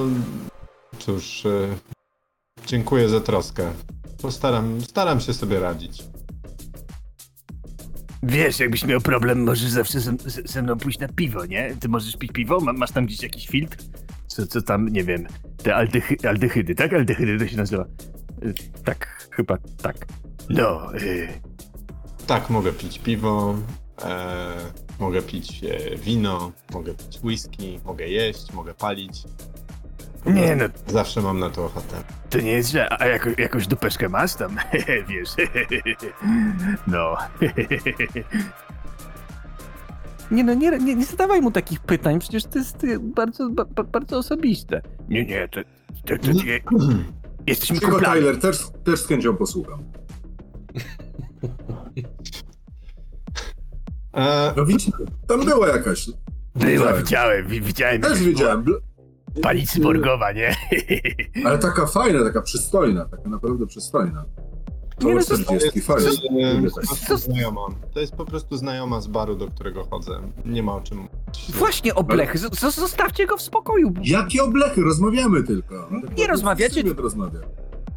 cóż, 0.98 1.46
e, 1.46 1.76
dziękuję 2.66 3.08
za 3.08 3.20
troskę. 3.20 3.72
Postaram, 4.22 4.80
staram 4.80 5.20
się 5.20 5.34
sobie 5.34 5.60
radzić. 5.60 6.02
Wiesz, 8.22 8.60
jakbyś 8.60 8.84
miał 8.84 9.00
problem, 9.00 9.44
możesz 9.44 9.70
zawsze 9.70 10.00
ze, 10.00 10.12
ze 10.44 10.62
mną 10.62 10.76
pójść 10.78 10.98
na 10.98 11.08
piwo, 11.08 11.46
nie? 11.46 11.76
Ty 11.80 11.88
możesz 11.88 12.16
pić 12.16 12.32
piwo? 12.32 12.60
Ma, 12.60 12.72
masz 12.72 12.90
tam 12.90 13.06
gdzieś 13.06 13.22
jakiś 13.22 13.46
filtr? 13.48 13.76
Co, 14.26 14.46
co 14.46 14.62
tam, 14.62 14.88
nie 14.88 15.04
wiem, 15.04 15.26
te 15.62 15.74
aldechy, 15.76 16.16
aldehydy, 16.28 16.74
tak? 16.74 16.92
Aldehydy 16.92 17.38
to 17.38 17.46
się 17.50 17.56
nazywa. 17.56 17.84
Y, 18.44 18.54
Tak, 18.84 19.28
chyba 19.30 19.58
tak. 19.82 19.96
No, 20.48 20.94
y, 20.96 21.28
Tak, 22.26 22.50
mogę 22.50 22.72
pić 22.72 22.98
piwo, 22.98 23.54
e, 23.58 23.79
mogę 25.00 25.22
pić 25.22 25.64
e, 25.64 25.96
wino, 25.96 26.52
mogę 26.72 26.94
pić 26.94 27.20
whisky, 27.24 27.80
mogę 27.84 28.08
jeść, 28.08 28.52
mogę 28.52 28.74
palić. 28.74 29.22
nie 30.26 30.56
no, 30.56 30.64
Zawsze 30.86 31.20
mam 31.20 31.38
na 31.38 31.50
to 31.50 31.64
ochotę. 31.64 31.96
to 32.30 32.38
nie 32.40 32.50
jest 32.52 32.70
źle. 32.70 32.88
A 33.02 33.06
jako, 33.06 33.30
jakąś 33.38 33.66
dupeczkę 33.66 34.08
masz 34.08 34.34
tam? 34.34 34.56
Wiesz, 35.08 35.28
no. 36.86 37.16
Nie 40.30 40.44
no, 40.44 40.54
nie, 40.54 40.70
nie, 40.70 40.94
nie 40.94 41.04
zadawaj 41.04 41.40
mu 41.42 41.50
takich 41.50 41.80
pytań, 41.80 42.18
przecież 42.18 42.44
to 42.44 42.58
jest 42.58 42.84
y, 42.84 42.98
bardzo, 43.00 43.50
ba, 43.50 43.64
ba- 43.64 43.84
bardzo 43.84 44.18
osobiste. 44.18 44.82
Nie, 45.08 45.24
nie, 45.24 45.48
to, 45.48 45.60
to, 46.06 46.18
to 46.26 46.32
nie. 46.32 46.60
Jesteśmy 47.46 47.78
Cicho. 47.80 48.00
Tyler, 48.00 48.38
też, 48.40 48.58
też 48.84 49.00
z 49.00 49.06
chęcią 49.06 49.36
posłucham. 49.36 49.84
E, 54.20 54.52
No 54.56 54.64
widzisz, 54.66 54.92
tam 55.26 55.44
była 55.44 55.68
jakaś. 55.68 56.06
Była, 56.54 56.70
Widziałem. 56.92 56.96
widziałem, 57.04 57.46
wi- 57.48 57.60
widziałem. 57.60 58.00
Też 58.02 58.18
widziałem, 58.18 58.64
Pani 59.42 59.66
cyborgowa, 59.66 60.32
nie? 60.32 60.54
ale 61.46 61.58
taka 61.58 61.86
fajna, 61.86 62.24
taka 62.24 62.42
przystojna, 62.42 63.04
taka 63.04 63.28
naprawdę 63.28 63.66
przystojna. 63.66 64.24
Nie, 65.00 65.14
no 65.14 65.20
Koło 65.20 65.38
to- 65.38 65.44
40, 65.44 65.80
fajna. 65.80 66.10
e, 66.40 66.54
Lubię 66.54 66.70
po 66.70 66.80
tak. 66.80 66.86
prostu 66.86 67.16
znajoma. 67.16 67.60
To 67.94 68.00
jest 68.00 68.14
po 68.16 68.24
prostu 68.24 68.56
znajoma 68.56 69.00
z 69.00 69.06
baru, 69.06 69.36
do 69.36 69.48
którego 69.48 69.84
chodzę. 69.84 70.20
Nie 70.44 70.62
ma 70.62 70.74
o 70.74 70.80
czym 70.80 70.98
mówić. 70.98 71.52
Właśnie 71.52 71.94
oblechy, 71.94 72.38
zostawcie 72.70 73.26
go 73.26 73.36
w 73.36 73.42
spokoju. 73.42 73.92
Jakie 74.02 74.42
oblechy? 74.42 74.80
Rozmawiamy 74.82 75.42
tylko. 75.42 75.88
Nie 76.18 76.26
rozmawiacie? 76.26 76.82
Nie 76.82 76.92
rozmawiam. 76.92 77.42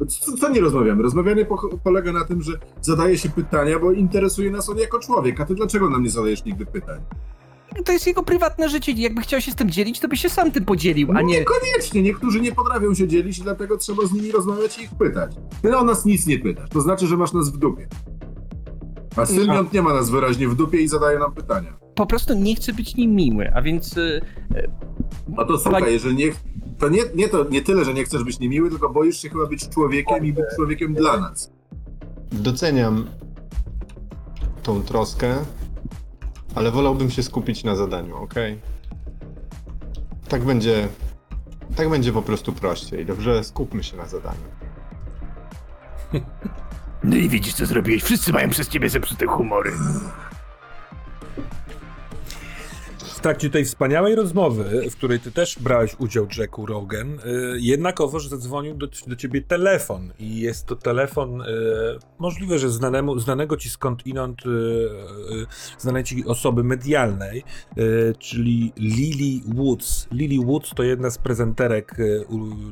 Co, 0.08 0.36
co 0.36 0.48
nie 0.48 0.60
rozmawiamy? 0.60 1.02
Rozmawianie 1.02 1.44
po, 1.44 1.78
polega 1.84 2.12
na 2.12 2.24
tym, 2.24 2.42
że 2.42 2.52
zadaje 2.80 3.18
się 3.18 3.28
pytania, 3.28 3.78
bo 3.78 3.92
interesuje 3.92 4.50
nas 4.50 4.68
on 4.68 4.78
jako 4.78 4.98
człowiek. 4.98 5.40
A 5.40 5.44
ty 5.46 5.54
dlaczego 5.54 5.90
nam 5.90 6.02
nie 6.02 6.10
zadajesz 6.10 6.44
nigdy 6.44 6.66
pytań? 6.66 7.00
To 7.84 7.92
jest 7.92 8.06
jego 8.06 8.22
prywatne 8.22 8.68
życie. 8.68 8.92
Jakby 8.92 9.22
chciał 9.22 9.40
się 9.40 9.52
z 9.52 9.54
tym 9.54 9.70
dzielić, 9.70 10.00
to 10.00 10.08
by 10.08 10.16
się 10.16 10.28
sam 10.28 10.50
tym 10.52 10.64
podzielił, 10.64 11.10
a 11.10 11.14
No 11.14 11.20
nie... 11.20 11.38
Niekoniecznie. 11.38 12.02
Niektórzy 12.02 12.40
nie 12.40 12.52
potrafią 12.52 12.94
się 12.94 13.08
dzielić 13.08 13.40
dlatego 13.40 13.76
trzeba 13.76 14.06
z 14.06 14.12
nimi 14.12 14.32
rozmawiać 14.32 14.78
i 14.78 14.82
ich 14.82 14.90
pytać. 14.94 15.36
Ty 15.62 15.76
o 15.76 15.84
nas 15.84 16.04
nic 16.04 16.26
nie 16.26 16.38
pytasz. 16.38 16.68
To 16.70 16.80
znaczy, 16.80 17.06
że 17.06 17.16
masz 17.16 17.32
nas 17.32 17.48
w 17.50 17.56
dupie. 17.56 17.88
A 19.16 19.26
Sylwiant 19.26 19.72
nie 19.72 19.82
ma 19.82 19.94
nas 19.94 20.10
wyraźnie 20.10 20.48
w 20.48 20.54
dupie 20.54 20.78
i 20.80 20.88
zadaje 20.88 21.18
nam 21.18 21.34
pytania. 21.34 21.76
Po 21.94 22.06
prostu 22.06 22.34
nie 22.34 22.54
chce 22.56 22.72
być 22.72 22.96
nim 22.96 23.14
miły, 23.14 23.54
a 23.54 23.62
więc... 23.62 23.94
No 25.28 25.44
to 25.44 25.58
słuchaj, 25.58 25.82
Tak. 25.82 25.92
jeżeli 25.92 26.16
nie... 26.16 26.26
To 26.78 26.88
nie, 26.88 27.00
nie, 27.14 27.28
to 27.28 27.44
nie 27.50 27.62
tyle, 27.62 27.84
że 27.84 27.94
nie 27.94 28.04
chcesz 28.04 28.24
być 28.24 28.38
niemiły, 28.38 28.70
tylko 28.70 28.88
boisz 28.90 29.22
się 29.22 29.28
chyba 29.28 29.46
być 29.46 29.68
człowiekiem 29.68 30.26
i 30.26 30.32
być 30.32 30.44
człowiekiem 30.56 30.94
dla 30.94 31.20
nas. 31.20 31.52
Doceniam 32.32 33.06
tą 34.62 34.82
troskę, 34.82 35.34
ale 36.54 36.70
wolałbym 36.70 37.10
się 37.10 37.22
skupić 37.22 37.64
na 37.64 37.76
zadaniu, 37.76 38.16
ok? 38.16 38.34
Tak 40.28 40.44
będzie. 40.44 40.88
Tak 41.76 41.90
będzie 41.90 42.12
po 42.12 42.22
prostu 42.22 42.52
prościej. 42.52 43.06
Dobrze, 43.06 43.44
skupmy 43.44 43.82
się 43.82 43.96
na 43.96 44.06
zadaniu. 44.06 44.40
No 47.04 47.16
i 47.16 47.28
widzisz, 47.28 47.54
co 47.54 47.66
zrobiłeś. 47.66 48.02
Wszyscy 48.02 48.32
mają 48.32 48.50
przez 48.50 48.68
ciebie 48.68 48.88
zepsute 48.90 49.26
humory. 49.26 49.72
Trakcie 53.24 53.50
tej 53.50 53.64
wspaniałej 53.64 54.14
rozmowy, 54.14 54.90
w 54.90 54.96
której 54.96 55.20
ty 55.20 55.32
też 55.32 55.58
brałeś 55.58 55.96
udział, 55.98 56.26
Jacku 56.38 56.66
Rogan, 56.66 57.08
y, 57.08 57.20
jednakowoż 57.60 58.28
zadzwonił 58.28 58.74
do, 58.74 58.86
do 59.06 59.16
ciebie 59.16 59.42
telefon 59.42 60.12
i 60.18 60.40
jest 60.40 60.66
to 60.66 60.76
telefon 60.76 61.40
y, 61.40 61.44
możliwe, 62.18 62.58
że 62.58 62.70
znanemu, 62.70 63.18
znanego 63.18 63.56
ci 63.56 63.70
skądinąd, 63.70 64.46
y, 64.46 64.50
znanej 65.78 66.04
ci 66.04 66.24
osoby 66.24 66.64
medialnej, 66.64 67.44
czyli 68.18 68.72
Lily 68.76 69.54
Woods. 69.54 70.08
Lily 70.10 70.46
Woods 70.46 70.70
to 70.74 70.82
jedna 70.82 71.10
z 71.10 71.18
prezenterek 71.18 71.96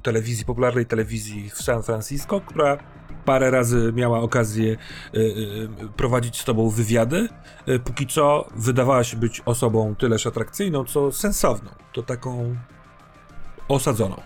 telewizji, 0.03 0.44
popularnej 0.44 0.86
telewizji 0.86 1.50
w 1.50 1.62
San 1.62 1.82
Francisco, 1.82 2.40
która 2.40 2.78
parę 3.25 3.51
razy 3.51 3.93
miała 3.97 4.20
okazję 4.20 4.77
y, 5.14 5.18
y, 5.18 5.68
prowadzić 5.97 6.41
z 6.41 6.45
tobą 6.45 6.70
wywiady. 6.70 7.29
Y, 7.68 7.79
Póki 7.79 8.07
co 8.07 8.49
wydawała 8.57 9.05
się 9.05 9.16
być 9.16 9.43
osobą 9.45 9.95
tyleż 9.99 10.27
atrakcyjną, 10.27 10.85
co 10.85 11.12
sensowną. 11.12 11.70
To 11.93 12.03
taką 12.03 12.57
osadzoną. 13.68 14.16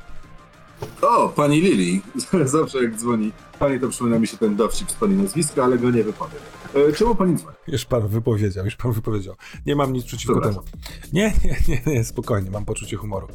O, 1.03 1.28
pani 1.28 1.61
Lili. 1.61 2.03
Zawsze 2.44 2.82
jak 2.82 2.97
dzwoni 2.97 3.32
pani, 3.59 3.80
to 3.80 3.88
przypomina 3.88 4.18
mi 4.18 4.26
się 4.26 4.36
ten 4.36 4.57
dowcip 4.57 4.90
z 4.90 4.94
pani 4.94 5.16
nazwiska, 5.16 5.64
ale 5.64 5.78
go 5.78 5.90
nie 5.90 6.05
wypowiem. 6.05 6.40
E, 6.74 6.92
czemu 6.92 7.14
pani 7.14 7.36
dzwoni? 7.36 7.57
Już 7.68 7.84
pan 7.84 8.09
wypowiedział, 8.09 8.64
już 8.64 8.76
pan 8.76 8.92
wypowiedział. 8.92 9.34
Nie 9.66 9.76
mam 9.76 9.92
nic 9.92 10.05
przeciwko 10.05 10.40
temu. 10.40 10.62
Nie, 11.12 11.32
nie, 11.44 11.57
nie, 11.68 11.82
nie, 11.86 12.05
spokojnie, 12.05 12.51
mam 12.51 12.64
poczucie 12.64 12.97
humoru. 12.97 13.28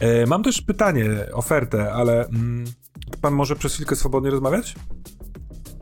E, 0.00 0.26
mam 0.26 0.42
też 0.42 0.60
pytanie, 0.62 1.10
ofertę, 1.32 1.92
ale 1.92 2.26
mm, 2.26 2.64
pan 3.20 3.34
może 3.34 3.56
przez 3.56 3.74
chwilkę 3.74 3.96
swobodnie 3.96 4.30
rozmawiać? 4.30 4.74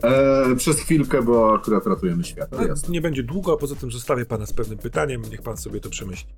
E, 0.03 0.57
przez 0.57 0.77
chwilkę, 0.77 1.23
bo 1.23 1.55
akurat 1.55 1.87
ratujemy 1.87 2.25
świat. 2.25 2.51
jasne. 2.69 2.93
Nie 2.93 3.01
będzie 3.01 3.23
długo, 3.23 3.53
a 3.53 3.57
poza 3.57 3.75
tym 3.75 3.91
zostawię 3.91 4.27
pana 4.27 4.47
z 4.47 4.53
pewnym 4.53 4.79
pytaniem, 4.79 5.23
niech 5.31 5.43
pan 5.43 5.57
sobie 5.57 5.81
to 5.81 5.91
przemyśli. 5.91 6.29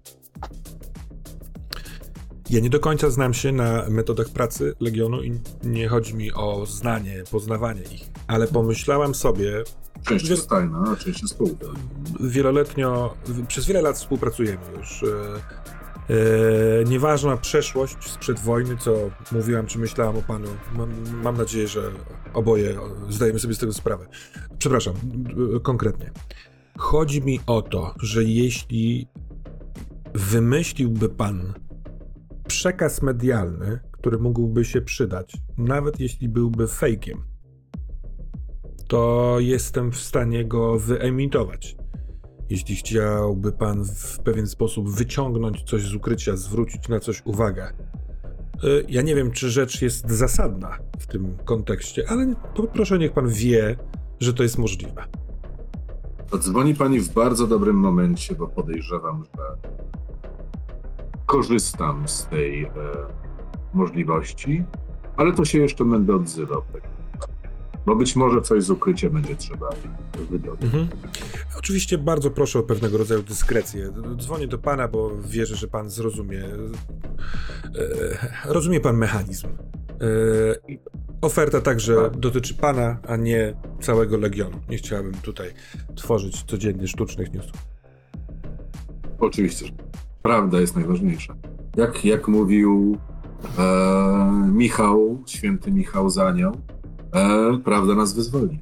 Ja 2.50 2.60
nie 2.60 2.70
do 2.70 2.80
końca 2.80 3.10
znam 3.10 3.34
się 3.34 3.52
na 3.52 3.84
metodach 3.88 4.28
pracy 4.28 4.74
Legionu 4.80 5.22
i 5.22 5.40
nie 5.64 5.88
chodzi 5.88 6.14
mi 6.14 6.32
o 6.32 6.66
znanie, 6.66 7.24
poznawanie 7.30 7.82
ich, 7.82 8.10
ale 8.26 8.46
pomyślałem 8.46 9.14
sobie, 9.14 9.64
Część 10.04 10.28
jest 10.28 10.48
tajna, 10.48 10.84
a 10.92 10.96
część 10.96 11.22
jest 11.22 11.38
wieloletnio, 12.20 13.14
przez 13.48 13.66
wiele 13.66 13.82
lat 13.82 13.96
współpracujemy 13.96 14.60
już. 14.78 15.04
E, 16.10 16.84
nieważna 16.84 17.36
przeszłość 17.36 18.10
sprzed 18.10 18.40
wojny, 18.40 18.76
co 18.76 19.10
mówiłam, 19.32 19.66
czy 19.66 19.78
myślałam 19.78 20.16
o 20.16 20.22
panu. 20.22 20.48
Mam, 20.76 20.90
mam 21.22 21.36
nadzieję, 21.36 21.68
że 21.68 21.82
oboje 22.34 22.78
zdajemy 23.08 23.38
sobie 23.38 23.54
z 23.54 23.58
tego 23.58 23.72
sprawę. 23.72 24.06
Przepraszam, 24.58 24.94
e, 25.56 25.60
konkretnie. 25.60 26.10
Chodzi 26.78 27.22
mi 27.22 27.40
o 27.46 27.62
to, 27.62 27.94
że 28.02 28.24
jeśli 28.24 29.08
wymyśliłby 30.14 31.08
pan 31.08 31.54
przekaz 32.48 33.02
medialny, 33.02 33.80
który 33.92 34.18
mógłby 34.18 34.64
się 34.64 34.80
przydać, 34.80 35.32
nawet 35.58 36.00
jeśli 36.00 36.28
byłby 36.28 36.68
fejkiem, 36.68 37.24
to 38.88 39.36
jestem 39.40 39.92
w 39.92 39.96
stanie 39.96 40.44
go 40.44 40.78
wyemitować. 40.78 41.76
Jeśli 42.50 42.76
chciałby 42.76 43.52
pan 43.52 43.84
w 43.84 44.18
pewien 44.18 44.46
sposób 44.46 44.90
wyciągnąć 44.90 45.62
coś 45.62 45.82
z 45.82 45.94
ukrycia, 45.94 46.36
zwrócić 46.36 46.88
na 46.88 47.00
coś 47.00 47.22
uwagę. 47.24 47.72
Y, 48.64 48.84
Ja 48.88 49.02
nie 49.02 49.14
wiem, 49.14 49.30
czy 49.30 49.50
rzecz 49.50 49.82
jest 49.82 50.10
zasadna 50.10 50.78
w 50.98 51.06
tym 51.06 51.36
kontekście, 51.44 52.04
ale 52.08 52.34
proszę, 52.72 52.98
niech 52.98 53.12
pan 53.12 53.28
wie, 53.28 53.76
że 54.20 54.34
to 54.34 54.42
jest 54.42 54.58
możliwe. 54.58 55.04
Dzwoni 56.38 56.74
pani 56.74 57.00
w 57.00 57.12
bardzo 57.12 57.46
dobrym 57.46 57.76
momencie, 57.76 58.34
bo 58.34 58.48
podejrzewam, 58.48 59.24
że 59.24 59.70
korzystam 61.26 62.08
z 62.08 62.26
tej 62.26 62.64
e, 62.64 62.70
możliwości, 63.74 64.64
ale 65.16 65.32
to 65.32 65.44
się 65.44 65.58
jeszcze 65.58 65.84
będę 65.84 66.14
odzywał. 66.14 66.62
Tak. 67.88 67.96
Bo 67.96 67.98
być 67.98 68.16
może 68.16 68.42
coś 68.42 68.64
z 68.64 68.70
ukrycia 68.70 69.10
będzie 69.10 69.36
trzeba 69.36 69.70
wydobyć. 70.30 70.64
Mhm. 70.64 70.88
Oczywiście 71.58 71.98
bardzo 71.98 72.30
proszę 72.30 72.58
o 72.58 72.62
pewnego 72.62 72.98
rodzaju 72.98 73.22
dyskrecję. 73.22 73.92
Dzwonię 74.16 74.48
do 74.48 74.58
pana, 74.58 74.88
bo 74.88 75.10
wierzę, 75.22 75.56
że 75.56 75.68
pan 75.68 75.90
zrozumie. 75.90 76.44
E, 76.44 78.52
rozumie 78.52 78.80
pan 78.80 78.96
mechanizm. 78.96 79.46
E, 79.46 79.50
oferta 81.20 81.60
także 81.60 82.10
dotyczy 82.18 82.54
pana, 82.54 82.98
a 83.08 83.16
nie 83.16 83.54
całego 83.80 84.16
legionu. 84.16 84.60
Nie 84.68 84.76
chciałbym 84.76 85.14
tutaj 85.14 85.50
tworzyć 85.94 86.42
codziennie 86.42 86.88
sztucznych 86.88 87.32
newsów. 87.32 87.66
Oczywiście, 89.18 89.66
że 89.66 89.72
prawda 90.22 90.60
jest 90.60 90.76
najważniejsza. 90.76 91.34
Jak, 91.76 92.04
jak 92.04 92.28
mówił 92.28 92.98
e, 93.58 94.48
Michał, 94.52 95.22
święty 95.26 95.72
Michał 95.72 96.10
Zanioł, 96.10 96.52
e, 97.14 97.58
prawda 97.64 97.94
nas 97.94 98.14
wyzwoli. 98.14 98.60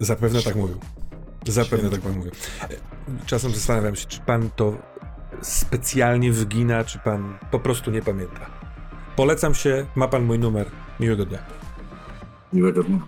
Zapewne 0.00 0.42
tak 0.42 0.56
mówił. 0.56 0.78
Zapewne 1.46 1.90
tak 1.90 2.00
pan 2.00 2.16
mówił. 2.16 2.32
Czasem 3.26 3.50
zastanawiam 3.50 3.96
się, 3.96 4.06
czy 4.06 4.20
pan 4.20 4.50
to 4.56 4.78
specjalnie 5.42 6.32
wygina, 6.32 6.84
czy 6.84 6.98
pan 6.98 7.38
po 7.50 7.60
prostu 7.60 7.90
nie 7.90 8.02
pamięta. 8.02 8.46
Polecam 9.16 9.54
się, 9.54 9.86
ma 9.94 10.08
pan 10.08 10.24
mój 10.24 10.38
numer. 10.38 10.70
Miłego 11.00 11.26
dnia. 11.26 11.38
Miłego 12.52 12.82
dnia. 12.82 13.00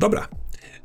Dobra. 0.00 0.28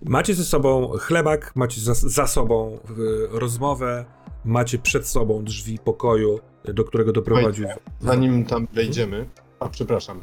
Macie 0.06 0.36
ze 0.36 0.46
sobą 0.46 0.92
chlebak, 1.00 1.56
macie 1.56 1.82
za, 1.82 1.94
za 1.94 2.28
sobą 2.28 2.80
y, 2.90 3.40
rozmowę, 3.40 4.06
macie 4.46 4.78
przed 4.80 5.08
sobą 5.08 5.44
drzwi 5.44 5.80
pokoju, 5.80 6.40
do 6.64 6.84
którego 6.84 7.12
doprowadził. 7.12 7.68
Zanim 8.00 8.46
tam 8.46 8.68
wejdziemy. 8.74 9.26
A 9.60 9.70
przepraszam. 9.70 10.20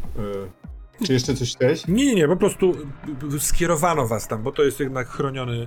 y, 1.00 1.06
czy 1.06 1.12
jeszcze 1.12 1.34
coś 1.34 1.56
chciałeś? 1.56 1.88
Nie, 1.88 2.06
nie, 2.06 2.14
nie, 2.14 2.28
po 2.28 2.36
prostu 2.36 2.74
y, 3.34 3.40
skierowano 3.40 4.06
was 4.06 4.28
tam, 4.28 4.42
bo 4.42 4.52
to 4.52 4.64
jest 4.64 4.80
jednak 4.80 5.08
chroniony, 5.08 5.66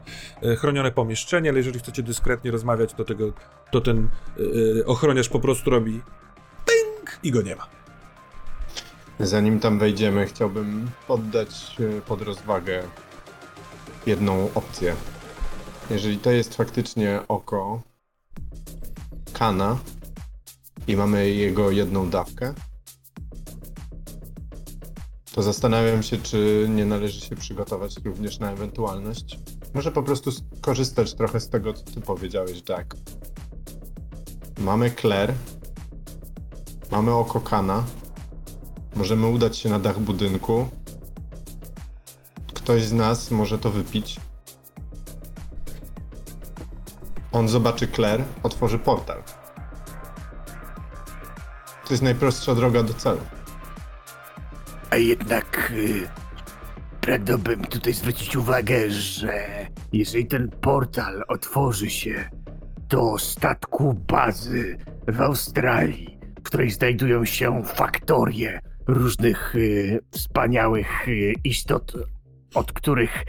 chronione 0.57 0.91
pomieszczenie, 0.91 1.49
ale 1.49 1.59
jeżeli 1.59 1.79
chcecie 1.79 2.03
dyskretnie 2.03 2.51
rozmawiać, 2.51 2.93
to 2.93 3.03
tego, 3.05 3.33
to 3.71 3.81
ten 3.81 4.07
y, 4.39 4.85
ochroniarz 4.85 5.29
po 5.29 5.39
prostu 5.39 5.69
robi 5.69 6.01
ping 6.65 7.19
i 7.23 7.31
go 7.31 7.41
nie 7.41 7.55
ma. 7.55 7.67
Zanim 9.19 9.59
tam 9.59 9.79
wejdziemy, 9.79 10.25
chciałbym 10.25 10.89
poddać 11.07 11.75
pod 12.07 12.21
rozwagę 12.21 12.83
jedną 14.05 14.49
opcję. 14.55 14.95
Jeżeli 15.89 16.17
to 16.17 16.31
jest 16.31 16.55
faktycznie 16.55 17.19
oko 17.27 17.81
Kana 19.33 19.77
i 20.87 20.95
mamy 20.95 21.29
jego 21.29 21.71
jedną 21.71 22.09
dawkę, 22.09 22.53
to 25.33 25.43
zastanawiam 25.43 26.03
się, 26.03 26.17
czy 26.17 26.67
nie 26.69 26.85
należy 26.85 27.21
się 27.21 27.35
przygotować 27.35 27.95
również 28.05 28.39
na 28.39 28.51
ewentualność. 28.51 29.39
Może 29.73 29.91
po 29.91 30.03
prostu 30.03 30.31
skorzystać 30.31 31.13
trochę 31.13 31.39
z 31.39 31.49
tego, 31.49 31.73
co 31.73 31.83
ty 31.83 32.01
powiedziałeś, 32.01 32.63
Jack. 32.69 32.95
Mamy 34.59 34.91
Claire, 34.91 35.33
mamy 36.91 37.11
oko 37.11 37.39
Kana, 37.39 37.83
Możemy 38.95 39.27
udać 39.27 39.57
się 39.57 39.69
na 39.69 39.79
dach 39.79 39.99
budynku. 39.99 40.67
Ktoś 42.53 42.83
z 42.83 42.93
nas 42.93 43.31
może 43.31 43.57
to 43.57 43.71
wypić. 43.71 44.19
On 47.31 47.49
zobaczy 47.49 47.87
Claire, 47.87 48.23
otworzy 48.43 48.79
portal. 48.79 49.23
To 51.85 51.93
jest 51.93 52.03
najprostsza 52.03 52.55
droga 52.55 52.83
do 52.83 52.93
celu. 52.93 53.21
A 54.89 54.95
jednak 54.97 55.71
y, 55.75 56.07
pragnąłbym 57.01 57.65
tutaj 57.65 57.93
zwrócić 57.93 58.35
uwagę, 58.35 58.91
że 58.91 59.47
jeżeli 59.93 60.25
ten 60.25 60.49
portal 60.49 61.23
otworzy 61.27 61.89
się 61.89 62.29
do 62.89 63.17
statku 63.17 63.93
bazy 63.93 64.77
w 65.07 65.21
Australii, 65.21 66.19
w 66.39 66.43
której 66.43 66.71
znajdują 66.71 67.25
się 67.25 67.63
faktorie 67.63 68.59
różnych 68.87 69.55
y, 69.55 69.99
wspaniałych 70.11 71.07
y, 71.07 71.33
istot, 71.43 71.93
od 72.53 72.71
których, 72.73 73.23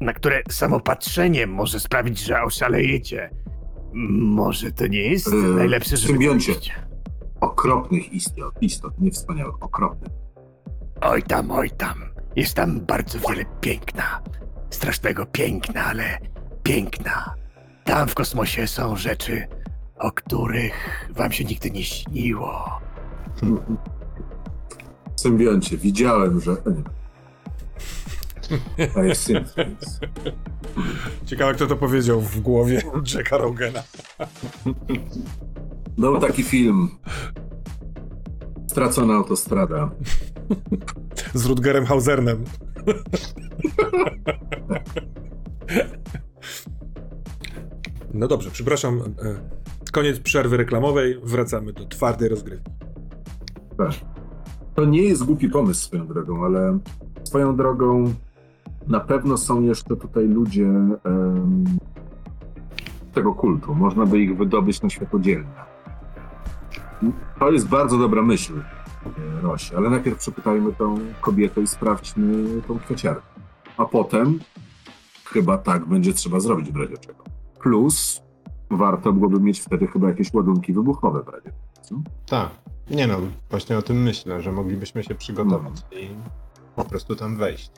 na 0.00 0.12
które 0.12 0.42
samo 0.50 0.80
patrzenie 0.80 1.46
może 1.46 1.80
sprawić, 1.80 2.18
że 2.18 2.42
oszalejecie. 2.42 3.30
Może 4.18 4.72
to 4.72 4.86
nie 4.86 5.02
jest 5.02 5.32
Yy, 5.32 5.54
najlepsze, 5.54 5.96
żeby 5.96 6.12
symbioncie. 6.12 6.54
Okropnych 7.40 8.12
istot, 8.12 8.54
istot, 8.60 9.00
nie 9.00 9.10
wspaniałych, 9.10 9.62
okropnych. 9.62 10.12
Oj 11.00 11.22
tam, 11.22 11.50
oj 11.50 11.70
tam. 11.70 11.94
Jest 12.36 12.54
tam 12.54 12.80
bardzo 12.80 13.18
wiele 13.28 13.44
piękna. 13.60 14.22
Strasznego 14.70 15.26
piękna, 15.26 15.84
ale 15.84 16.18
piękna. 16.62 17.34
Tam 17.84 18.08
w 18.08 18.14
kosmosie 18.14 18.66
są 18.66 18.96
rzeczy, 18.96 19.46
o 19.98 20.12
których 20.12 21.08
wam 21.10 21.32
się 21.32 21.44
nigdy 21.44 21.70
nie 21.70 21.84
śniło. 21.84 22.80
Symbioncie, 25.16 25.76
widziałem, 25.76 26.40
że... 26.40 26.56
To 28.94 29.02
jest 29.02 29.22
Synthwings. 29.22 30.00
Ciekawe, 31.26 31.54
kto 31.54 31.66
to 31.66 31.76
powiedział 31.76 32.20
w 32.20 32.40
głowie 32.40 32.82
Jacka 33.14 33.36
Rogena. 33.38 33.82
Był 35.98 36.20
taki 36.20 36.42
film. 36.42 36.88
Stracona 38.66 39.14
autostrada. 39.14 39.90
Z 41.34 41.46
Rutgerem 41.46 41.86
Hausernem. 41.86 42.44
No 48.14 48.28
dobrze, 48.28 48.50
przepraszam. 48.50 49.00
e, 49.00 49.34
Koniec 49.92 50.18
przerwy 50.20 50.56
reklamowej. 50.56 51.20
Wracamy 51.22 51.72
do 51.72 51.84
twardej 51.86 52.28
rozgrywki. 52.28 52.70
Tak. 53.78 53.90
To 54.74 54.84
nie 54.84 55.02
jest 55.02 55.24
głupi 55.24 55.48
pomysł 55.48 55.80
swoją 55.84 56.06
drogą, 56.06 56.44
ale 56.44 56.78
swoją 57.24 57.56
drogą 57.56 58.14
na 58.88 59.00
pewno 59.00 59.36
są 59.36 59.62
jeszcze 59.62 59.96
tutaj 59.96 60.28
ludzie 60.28 60.66
em, 60.66 61.64
tego 63.12 63.34
kultu. 63.34 63.74
Można 63.74 64.06
by 64.06 64.20
ich 64.20 64.36
wydobyć 64.36 64.82
na 64.82 64.90
światło 64.90 65.20
dzienne. 65.20 65.72
To 67.38 67.50
jest 67.50 67.68
bardzo 67.68 67.98
dobra 67.98 68.22
myśl, 68.22 68.52
e, 68.58 69.40
Rosi, 69.42 69.76
ale 69.76 69.90
najpierw 69.90 70.18
przepytajmy 70.18 70.72
tą 70.72 70.98
kobietę 71.20 71.62
i 71.62 71.66
sprawdźmy 71.66 72.62
tą 72.68 72.78
kwieciarkę. 72.78 73.26
A 73.76 73.84
potem 73.84 74.38
chyba 75.24 75.58
tak 75.58 75.86
będzie 75.86 76.12
trzeba 76.12 76.40
zrobić 76.40 76.72
w 76.72 76.76
razie 76.76 76.98
czego. 76.98 77.24
Plus 77.60 78.22
warto 78.70 79.12
byłoby 79.12 79.40
mieć 79.40 79.60
wtedy 79.60 79.86
chyba 79.86 80.08
jakieś 80.08 80.34
ładunki 80.34 80.72
wybuchowe 80.72 81.22
w 81.22 81.28
razie. 81.28 81.52
Tak. 82.26 82.50
Nie 82.90 83.06
no, 83.06 83.18
właśnie 83.50 83.78
o 83.78 83.82
tym 83.82 84.02
myślę, 84.02 84.42
że 84.42 84.52
moglibyśmy 84.52 85.02
się 85.02 85.14
przygotować 85.14 85.72
i 85.92 86.08
po 86.76 86.84
prostu 86.84 87.16
tam 87.16 87.36
wejść. 87.36 87.72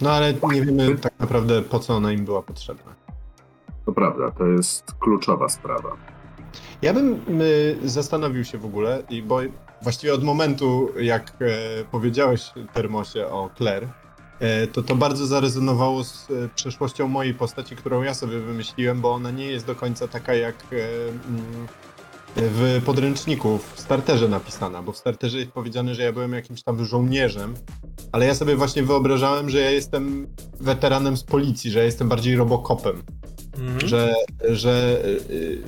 No 0.00 0.12
ale 0.12 0.34
nie 0.52 0.62
wiemy 0.62 0.98
tak 0.98 1.12
naprawdę 1.18 1.62
po 1.62 1.78
co 1.78 1.96
ona 1.96 2.12
im 2.12 2.24
była 2.24 2.42
potrzebna. 2.42 2.94
To 3.86 3.92
prawda, 3.92 4.30
to 4.30 4.46
jest 4.46 4.94
kluczowa 5.00 5.48
sprawa. 5.48 5.96
Ja 6.82 6.94
bym 6.94 7.20
y, 7.40 7.78
zastanowił 7.84 8.44
się 8.44 8.58
w 8.58 8.64
ogóle, 8.64 9.02
i 9.10 9.22
bo 9.22 9.40
właściwie 9.82 10.14
od 10.14 10.24
momentu, 10.24 10.88
jak 11.00 11.32
e, 11.40 11.84
powiedziałeś 11.90 12.52
Termosie 12.72 13.26
o 13.26 13.50
Claire, 13.56 13.88
e, 14.40 14.66
to 14.66 14.82
to 14.82 14.96
bardzo 14.96 15.26
zarezonowało 15.26 16.04
z 16.04 16.30
e, 16.30 16.48
przeszłością 16.54 17.08
mojej 17.08 17.34
postaci, 17.34 17.76
którą 17.76 18.02
ja 18.02 18.14
sobie 18.14 18.38
wymyśliłem, 18.38 19.00
bo 19.00 19.12
ona 19.12 19.30
nie 19.30 19.46
jest 19.46 19.66
do 19.66 19.74
końca 19.74 20.08
taka 20.08 20.34
jak 20.34 20.54
e, 20.72 21.08
mm, 21.28 21.66
w 22.36 22.82
podręczniku, 22.84 23.58
w 23.74 23.80
starterze 23.80 24.28
napisana, 24.28 24.82
bo 24.82 24.92
w 24.92 24.96
starterze 24.96 25.38
jest 25.38 25.50
powiedziane, 25.50 25.94
że 25.94 26.02
ja 26.02 26.12
byłem 26.12 26.32
jakimś 26.32 26.62
tam 26.62 26.84
żołnierzem, 26.84 27.54
ale 28.12 28.26
ja 28.26 28.34
sobie 28.34 28.56
właśnie 28.56 28.82
wyobrażałem, 28.82 29.50
że 29.50 29.60
ja 29.60 29.70
jestem 29.70 30.26
weteranem 30.60 31.16
z 31.16 31.24
policji, 31.24 31.70
że 31.70 31.78
ja 31.78 31.84
jestem 31.84 32.08
bardziej 32.08 32.36
robokopem 32.36 33.02
że, 33.84 34.14
że 34.48 35.02
y, 35.30 35.62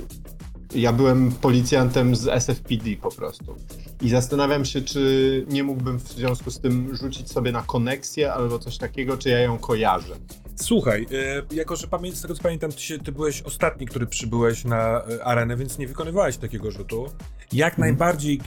ja 0.74 0.92
byłem 0.92 1.32
policjantem 1.32 2.16
z 2.16 2.42
SFPD 2.42 2.96
po 3.02 3.10
prostu. 3.10 3.56
I 4.02 4.08
zastanawiam 4.08 4.64
się, 4.64 4.82
czy 4.82 5.44
nie 5.48 5.64
mógłbym 5.64 5.98
w 5.98 6.08
związku 6.08 6.50
z 6.50 6.60
tym 6.60 6.96
rzucić 6.96 7.30
sobie 7.30 7.52
na 7.52 7.62
koneksję 7.62 8.32
albo 8.32 8.58
coś 8.58 8.78
takiego, 8.78 9.16
czy 9.16 9.28
ja 9.28 9.40
ją 9.40 9.58
kojarzę. 9.58 10.16
Słuchaj, 10.56 11.06
e, 11.50 11.54
jako 11.54 11.76
że 11.76 11.86
pamię- 11.86 12.14
z 12.14 12.22
tego 12.22 12.34
co 12.34 12.42
pamiętam, 12.42 12.72
ty, 12.72 12.80
się, 12.80 12.98
ty 12.98 13.12
byłeś 13.12 13.42
ostatni, 13.42 13.86
który 13.86 14.06
przybyłeś 14.06 14.64
na 14.64 15.02
e, 15.04 15.24
arenę, 15.24 15.56
więc 15.56 15.78
nie 15.78 15.86
wykonywałeś 15.86 16.36
takiego 16.36 16.70
rzutu. 16.70 17.06
Jak 17.52 17.78
najbardziej, 17.78 18.40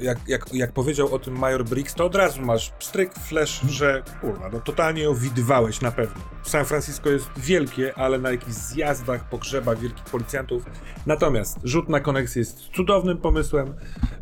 e, 0.00 0.04
jak, 0.04 0.18
jak, 0.28 0.54
jak 0.54 0.72
powiedział 0.72 1.14
o 1.14 1.18
tym 1.18 1.38
Major 1.38 1.64
Briggs, 1.64 1.94
to 1.94 2.04
od 2.04 2.14
razu 2.14 2.42
masz 2.42 2.72
stryk, 2.80 3.14
flash, 3.14 3.60
że 3.68 4.02
kurwa, 4.20 4.48
no 4.52 4.60
totalnie 4.60 5.02
ją 5.02 5.14
widywałeś 5.14 5.80
na 5.80 5.92
pewno. 5.92 6.20
San 6.42 6.64
Francisco 6.64 7.10
jest 7.10 7.26
wielkie, 7.36 7.94
ale 7.98 8.18
na 8.18 8.30
jakichś 8.30 8.52
zjazdach, 8.52 9.28
pogrzebach 9.28 9.78
wielkich 9.78 10.04
policjantów. 10.04 10.64
Natomiast 11.06 11.58
rzut 11.64 11.88
na 11.88 12.00
koneksję 12.00 12.40
jest 12.40 12.58
cudownym 12.58 13.18
pomysłem. 13.18 13.74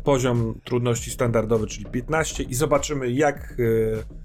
Poziom 0.03 0.61
trudności 0.63 1.11
standardowy, 1.11 1.67
czyli 1.67 1.85
15 1.85 2.43
i 2.43 2.53
zobaczymy 2.53 3.11
jak... 3.11 3.37
E, 3.37 4.20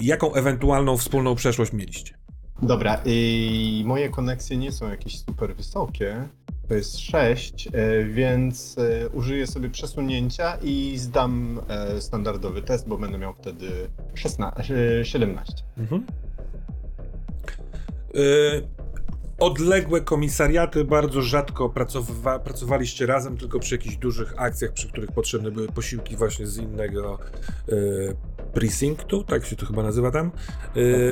jaką 0.00 0.34
ewentualną 0.34 0.96
wspólną 0.96 1.34
przeszłość 1.34 1.72
mieliście. 1.72 2.14
Dobra, 2.62 3.00
i 3.04 3.82
moje 3.86 4.08
koneksje 4.08 4.56
nie 4.56 4.72
są 4.72 4.90
jakieś 4.90 5.18
super 5.20 5.56
wysokie. 5.56 6.28
To 6.68 6.74
jest 6.74 6.98
6, 6.98 7.68
e, 7.72 8.04
więc 8.04 8.76
e, 8.78 9.08
użyję 9.08 9.46
sobie 9.46 9.70
przesunięcia 9.70 10.58
i 10.62 10.94
zdam 10.98 11.60
e, 11.68 12.00
standardowy 12.00 12.62
test, 12.62 12.88
bo 12.88 12.98
będę 12.98 13.18
miał 13.18 13.34
wtedy 13.34 13.68
16, 14.14 14.74
e, 15.00 15.04
17. 15.04 15.54
Mhm. 15.78 16.06
Y, 18.16 18.68
odległe 19.38 20.00
komisariaty, 20.00 20.84
bardzo 20.84 21.22
rzadko 21.22 21.68
pracowa- 21.68 22.38
pracowaliście 22.38 23.06
razem, 23.06 23.36
tylko 23.36 23.58
przy 23.58 23.74
jakichś 23.74 23.96
dużych 23.96 24.34
akcjach, 24.36 24.72
przy 24.72 24.88
których 24.88 25.12
potrzebne 25.12 25.50
były 25.50 25.68
posiłki 25.68 26.16
właśnie 26.16 26.46
z 26.46 26.58
innego 26.58 27.18
y, 27.68 28.16
precinctu, 28.60 29.24
tak 29.24 29.46
się 29.46 29.56
to 29.56 29.66
chyba 29.66 29.82
nazywa 29.82 30.10
tam. 30.10 30.30
Y, 30.76 31.10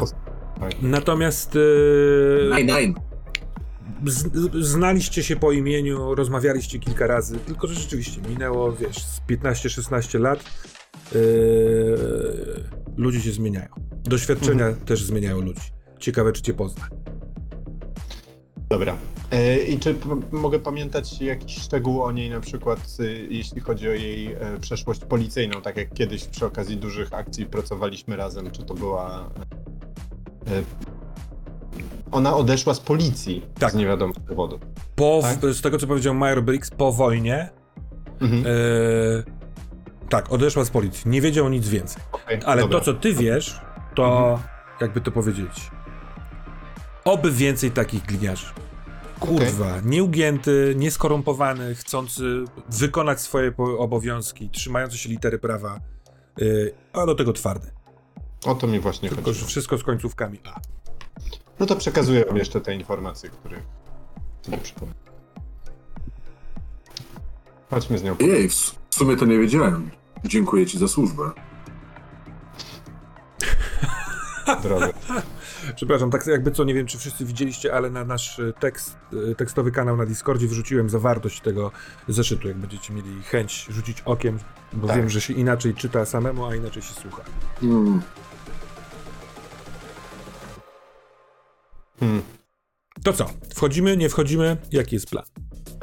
Tak. 0.61 0.73
natomiast 0.83 1.57
y, 1.57 2.51
Nine, 2.57 2.81
nine. 2.81 2.95
z, 4.07 4.29
znaliście 4.67 5.23
się 5.23 5.37
po 5.37 5.53
imieniu, 5.53 6.15
rozmawialiście 6.15 6.79
kilka 6.79 7.07
razy, 7.07 7.39
tylko 7.39 7.67
że 7.67 7.75
rzeczywiście 7.75 8.21
minęło, 8.29 8.73
wiesz, 8.73 9.05
z 9.05 9.21
15-16 9.21 10.21
lat. 10.21 10.45
Yy, 11.15 11.21
ludzie 12.97 13.21
się 13.21 13.33
zmieniają. 13.33 13.69
Doświadczenia 14.05 14.73
też 14.73 15.05
zmieniają 15.05 15.41
ludzi. 15.41 15.61
Ciekawe, 15.99 16.33
czy 16.33 16.43
cię 16.43 16.55
pozna. 16.55 16.89
Dobra. 18.75 18.97
E, 19.31 19.59
I 19.59 19.79
czy 19.79 19.95
mogę 20.33 20.59
pamiętać 20.59 21.21
jakiś 21.21 21.59
szczegół 21.63 22.03
o 22.03 22.13
niej, 22.13 22.31
na 22.31 22.41
przykład 22.41 22.79
y, 23.01 23.27
jeśli 23.31 23.61
chodzi 23.61 23.89
o 23.89 23.93
jej 23.93 24.33
e, 24.33 24.39
przeszłość 24.61 25.01
policyjną, 25.05 25.63
tak 25.63 25.77
jak 25.77 25.93
kiedyś 25.95 26.25
przy 26.25 26.47
okazji 26.47 26.77
dużych 26.77 27.13
akcji 27.13 27.47
pracowaliśmy 27.47 28.17
razem, 28.17 28.51
czy 28.51 28.63
to 28.63 28.75
była... 28.75 29.31
e, 30.47 30.63
Ona 32.13 32.37
odeszła 32.37 32.75
z 32.75 32.81
policji 32.81 33.47
Tak. 33.59 33.73
z 33.73 33.75
niewiadomych 33.75 34.17
powodów. 34.29 34.61
Po, 34.97 35.19
Tak? 35.23 35.55
Z 35.55 35.61
tego, 35.61 35.79
co 35.79 35.87
powiedział 35.87 36.15
Major 36.15 36.43
Briggs, 36.43 36.71
po 36.71 36.93
wojnie, 36.93 37.49
Mhm. 38.21 38.43
yy, 38.45 39.25
tak, 40.09 40.33
odeszła 40.33 40.65
z 40.65 40.71
policji. 40.71 41.11
Nie 41.11 41.21
wiedział 41.21 41.49
nic 41.49 41.69
więcej. 41.69 42.03
Okej, 42.13 42.41
Ale 42.47 42.63
dobra. 42.63 42.79
to, 42.79 42.85
co 42.85 42.95
ty 42.95 43.13
wiesz, 43.15 43.61
to, 43.95 44.39
jakby 44.81 45.01
to 45.01 45.11
powiedzieć, 45.11 45.71
oby 47.05 47.33
więcej 47.33 47.71
takich 47.71 48.03
gliniarzy. 48.07 48.47
Kurwa, 49.21 49.81
nieugięty, 49.85 50.75
nieskorumpowany, 50.77 51.75
chcący 51.75 52.45
wykonać 52.69 53.21
swoje 53.21 53.53
obowiązki, 53.79 54.51
trzymający 54.51 54.99
się 54.99 55.09
litery 55.09 55.39
prawa, 55.39 55.81
yy, 56.39 56.75
a 56.93 57.07
do 57.07 57.15
tego 57.15 57.33
twardy. 57.33 57.71
O 58.47 58.55
to 58.55 58.67
mi 58.67 58.81
właśnie 58.81 59.09
Tylko, 59.09 59.25
chodzi. 59.25 59.41
że 59.41 59.47
wszystko 59.47 59.79
z 59.79 59.83
końcówkami 59.83 60.41
A. 60.45 60.61
No 61.61 61.67
to 61.67 61.77
przekazuję 61.77 62.25
wam 62.25 62.37
jeszcze 62.37 62.61
te 62.61 62.75
informacje, 62.75 63.31
które 63.31 63.57
sobie 64.43 64.59
przypomnę. 64.59 64.95
Chodźmy 67.71 67.99
z 67.99 68.03
nią. 68.03 68.17
Jej, 68.21 68.49
w 68.49 68.55
w 68.95 68.97
sumie 68.97 69.17
to 69.17 69.27
nie 69.27 69.39
wiedziałem. 69.39 69.91
Dziękuję 70.25 70.67
ci 70.67 70.79
za 70.79 70.89
służbę. 70.89 71.31
drogę. 74.63 74.93
Przepraszam, 75.77 76.11
tak 76.11 76.27
jakby 76.27 76.51
co, 76.51 76.65
nie 76.65 76.75
wiem 76.75 76.87
czy 76.87 76.99
wszyscy 76.99 77.25
widzieliście, 77.25 77.75
ale 77.75 77.91
na 77.91 78.05
nasz 78.05 78.39
y, 78.39 78.53
tekst, 78.61 78.97
y, 79.31 79.35
tekstowy 79.35 79.73
kanał 79.73 79.97
na 79.97 80.07
Discordzie 80.07 80.49
wrzuciłem 80.49 80.91
zawartość 80.91 81.41
tego 81.41 81.71
zeszytu, 82.09 82.49
jak 82.49 82.57
będziecie 82.57 82.93
mieli 82.93 83.23
chęć 83.23 83.67
rzucić 83.71 84.03
okiem, 84.05 84.39
bo 84.73 84.87
Tak. 84.89 84.97
wiem, 84.97 85.11
że 85.11 85.21
się 85.21 85.35
inaczej 85.35 85.75
czyta 85.75 86.05
samemu, 86.05 86.47
a 86.47 86.55
inaczej 86.57 86.83
się 86.83 86.95
słucha. 86.95 87.23
Hmm. 87.61 88.03
Hmm. 92.01 92.23
To 93.05 93.13
co, 93.13 93.31
wchodzimy, 93.55 93.97
nie 93.97 94.09
wchodzimy? 94.09 94.57
Jaki 94.73 94.97
jest 94.97 95.11
plan? 95.11 95.25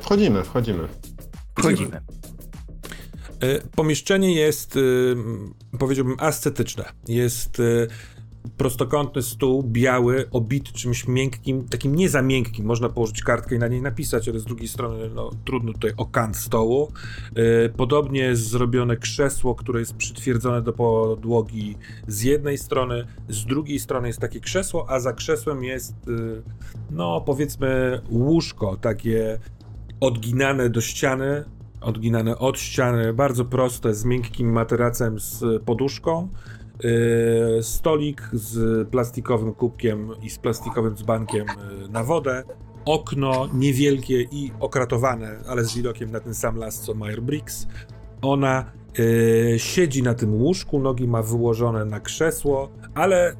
Wchodzimy, 0.02 0.44
wchodzimy. 0.44 0.88
Wchodzimy. 1.60 2.02
Y, 3.44 3.62
Pomieszczenie 3.76 4.36
jest, 4.36 4.80
powiedziałbym, 5.80 6.16
ascetyczne. 6.20 6.92
Jest 7.08 7.62
prostokątny 8.58 9.22
stół, 9.22 9.64
biały, 9.64 10.30
obity 10.32 10.74
czymś 10.74 11.08
miękkim, 11.08 11.66
takim 11.70 11.96
nie 11.96 12.10
za 12.10 12.22
miękkim. 12.22 12.66
Można 12.66 12.90
położyć 12.90 13.24
kartkę 13.24 13.56
i 13.56 13.60
na 13.60 13.68
niej 13.68 13.82
napisać, 13.82 14.30
ale 14.30 14.40
z 14.40 14.46
drugiej 14.46 14.68
strony 14.68 15.10
no, 15.16 15.32
trudno 15.46 15.74
tutaj 15.74 15.92
o 15.98 16.06
kant 16.06 16.38
stołu. 16.38 16.92
Y, 17.38 17.74
Podobnie 17.78 18.22
jest 18.22 18.50
zrobione 18.50 18.98
krzesło, 18.98 19.56
które 19.56 19.80
jest 19.80 19.94
przytwierdzone 19.94 20.62
do 20.62 20.74
podłogi 20.74 21.78
z 22.08 22.22
jednej 22.24 22.58
strony, 22.58 23.08
z 23.30 23.46
drugiej 23.46 23.80
strony 23.80 24.08
jest 24.08 24.20
takie 24.20 24.40
krzesło, 24.40 24.86
a 24.90 25.00
za 25.00 25.14
krzesłem 25.14 25.64
jest, 25.64 26.08
y, 26.08 26.42
no 26.92 27.22
powiedzmy, 27.22 28.02
łóżko 28.10 28.78
takie 28.78 29.40
odginane 30.00 30.70
do 30.70 30.82
ściany, 30.82 31.44
odginane 31.82 32.38
od 32.38 32.60
ściany, 32.60 33.14
bardzo 33.14 33.46
proste, 33.46 33.94
z 33.94 34.06
miękkim 34.06 34.52
materacem, 34.52 35.20
z 35.20 35.64
poduszką. 35.64 36.30
Yy, 36.84 37.64
stolik 37.64 38.30
z 38.34 38.88
plastikowym 38.90 39.54
kubkiem 39.54 40.10
i 40.22 40.30
z 40.30 40.38
plastikowym 40.38 40.96
dzbankiem 40.96 41.46
yy, 41.48 41.90
na 41.90 42.04
wodę. 42.04 42.44
Okno 42.86 43.48
niewielkie 43.54 44.22
i 44.22 44.52
okratowane, 44.60 45.40
ale 45.48 45.64
z 45.64 45.76
widokiem 45.76 46.12
na 46.12 46.20
ten 46.20 46.34
sam 46.34 46.56
las 46.58 46.82
co 46.82 46.94
Meyer 46.94 47.22
Briggs. 47.22 47.68
Ona 48.22 48.66
yy, 48.98 49.60
siedzi 49.60 50.04
na 50.04 50.14
tym 50.14 50.34
łóżku, 50.34 50.80
nogi 50.80 51.08
ma 51.08 51.22
wyłożone 51.22 51.86
na 51.86 52.00
krzesło, 52.00 52.70
ale 52.94 53.36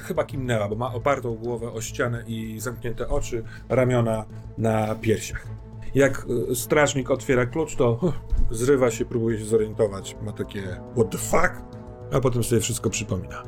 chyba 0.00 0.24
kimnęła, 0.24 0.68
bo 0.68 0.76
ma 0.76 0.94
opartą 0.94 1.34
głowę 1.34 1.72
o 1.72 1.80
ścianę 1.80 2.24
i 2.26 2.60
zamknięte 2.60 3.08
oczy, 3.08 3.42
ramiona 3.68 4.24
na 4.58 4.94
piersiach. 4.94 5.46
Jak 5.94 6.26
strażnik 6.54 7.10
otwiera 7.10 7.46
klucz, 7.46 7.76
to 7.76 8.12
zrywa 8.50 8.90
się, 8.90 9.04
próbuje 9.04 9.38
się 9.38 9.44
zorientować. 9.44 10.16
Ma 10.22 10.32
takie 10.32 10.62
what 10.96 11.10
the 11.10 11.18
fuck? 11.18 11.75
A 12.12 12.20
potem 12.20 12.44
sobie 12.44 12.60
wszystko 12.60 12.90
przypomina. 12.90 13.42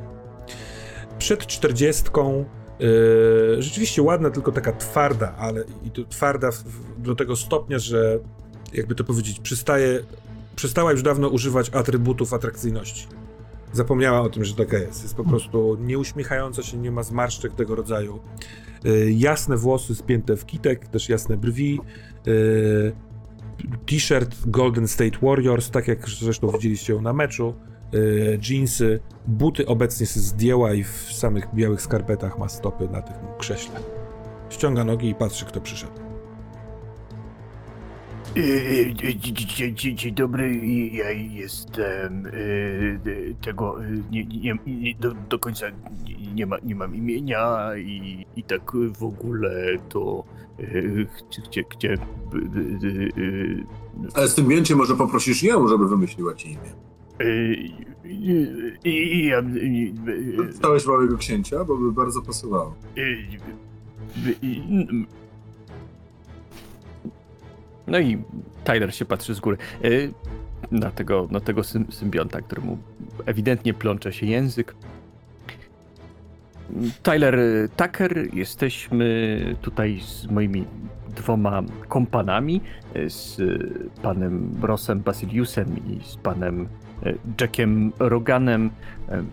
Przed 1.18 1.46
czterdziestką 1.46 2.44
Yy, 2.80 3.62
rzeczywiście 3.62 4.02
ładna, 4.02 4.30
tylko 4.30 4.52
taka 4.52 4.72
twarda, 4.72 5.34
ale 5.36 5.64
i 5.84 5.90
to 5.90 6.04
twarda 6.04 6.50
w, 6.50 6.62
do 7.02 7.14
tego 7.14 7.36
stopnia, 7.36 7.78
że 7.78 8.18
jakby 8.72 8.94
to 8.94 9.04
powiedzieć, 9.04 9.40
przystaje, 9.40 10.00
przestała 10.56 10.92
już 10.92 11.02
dawno 11.02 11.28
używać 11.28 11.70
atrybutów 11.74 12.32
atrakcyjności. 12.32 13.06
Zapomniała 13.72 14.20
o 14.20 14.28
tym, 14.28 14.44
że 14.44 14.54
taka 14.54 14.78
jest. 14.78 15.02
Jest 15.02 15.14
po 15.14 15.24
prostu 15.24 15.76
nieuśmiechająca 15.80 16.62
się, 16.62 16.76
nie 16.76 16.90
ma 16.90 17.02
zmarszczek 17.02 17.54
tego 17.54 17.74
rodzaju. 17.74 18.20
Yy, 18.84 19.12
jasne 19.12 19.56
włosy 19.56 19.94
spięte 19.94 20.36
w 20.36 20.46
kitek, 20.46 20.88
też 20.88 21.08
jasne 21.08 21.36
brwi. 21.36 21.80
Yy, 22.26 22.92
T-shirt 23.86 24.36
Golden 24.46 24.88
State 24.88 25.18
Warriors, 25.22 25.70
tak 25.70 25.88
jak 25.88 26.08
zresztą 26.08 26.48
widzieliście 26.48 26.92
ją 26.92 27.00
na 27.00 27.12
meczu. 27.12 27.54
Yy, 27.92 28.38
jeansy, 28.50 29.00
buty 29.26 29.66
obecnie 29.66 30.06
się 30.06 30.20
zdjęła 30.20 30.74
i 30.74 30.84
w 30.84 31.12
samych 31.12 31.54
białych 31.54 31.82
skarpetach 31.82 32.38
ma 32.38 32.48
stopy 32.48 32.88
na 32.88 33.02
tym 33.02 33.14
krześle. 33.38 33.80
Ściąga 34.50 34.84
nogi 34.84 35.08
i 35.08 35.14
patrzy, 35.14 35.44
kto 35.44 35.60
przyszedł. 35.60 36.08
E, 38.36 38.40
e, 39.08 39.74
Dzień, 39.74 40.14
dobry, 40.14 40.56
ja 40.92 41.10
jestem 41.10 42.26
e, 42.26 42.30
e, 42.30 43.34
tego, 43.42 43.84
e, 43.84 43.90
nie, 44.10 44.24
nie, 44.24 44.54
nie, 44.66 44.94
do, 44.94 45.14
do 45.14 45.38
końca 45.38 45.66
nie, 46.34 46.46
ma, 46.46 46.56
nie 46.62 46.74
mam 46.74 46.94
imienia 46.94 47.70
i, 47.76 48.26
i 48.36 48.42
tak 48.42 48.72
w 48.98 49.04
ogóle 49.04 49.50
to 49.88 50.24
e, 50.58 50.64
gdzie, 51.48 51.62
gdzie, 51.70 51.92
e, 51.92 51.96
e, 51.96 51.98
Ale 54.14 54.28
z 54.28 54.34
tym 54.34 54.48
więcej 54.48 54.76
może 54.76 54.96
poprosisz 54.96 55.42
ją, 55.42 55.68
żeby 55.68 55.88
wymyśliła 55.88 56.34
ci 56.34 56.48
imię. 56.48 56.87
E, 57.20 57.24
e, 57.24 57.28
e, 58.84 58.90
ja, 59.26 59.38
e, 59.38 59.42
e, 59.42 59.44
Dostałeś 60.46 60.86
małego 60.86 61.18
księcia, 61.18 61.64
bo 61.64 61.76
by 61.76 61.92
bardzo 61.92 62.22
pasowało. 62.22 62.74
e, 62.96 63.00
e, 63.00 63.04
No 67.86 67.98
i 67.98 68.18
Tyler 68.64 68.94
się 68.94 69.04
patrzy 69.04 69.34
z 69.34 69.40
góry 69.40 69.56
y, 69.84 70.12
na 70.70 70.90
tego, 70.90 71.28
na 71.30 71.40
tego 71.40 71.64
sym, 71.64 71.92
symbionta, 71.92 72.40
któremu 72.40 72.78
ewidentnie 73.26 73.74
plącze 73.74 74.12
się 74.12 74.26
język. 74.26 74.74
Tyler 77.02 77.34
y, 77.38 77.68
Tucker, 77.76 78.34
jesteśmy 78.34 79.56
tutaj 79.62 80.00
z 80.00 80.26
moimi 80.26 80.64
dwoma 81.16 81.62
kompanami, 81.88 82.60
y, 82.96 83.10
z 83.10 83.38
y, 83.40 83.90
panem 84.02 84.54
Rossem 84.62 85.00
Basiliusem 85.00 85.76
i 85.86 86.00
z 86.04 86.16
panem 86.16 86.62
y, 86.62 86.66
Jackiem 87.40 87.92
Roganem. 87.98 88.66
Y, 88.66 89.24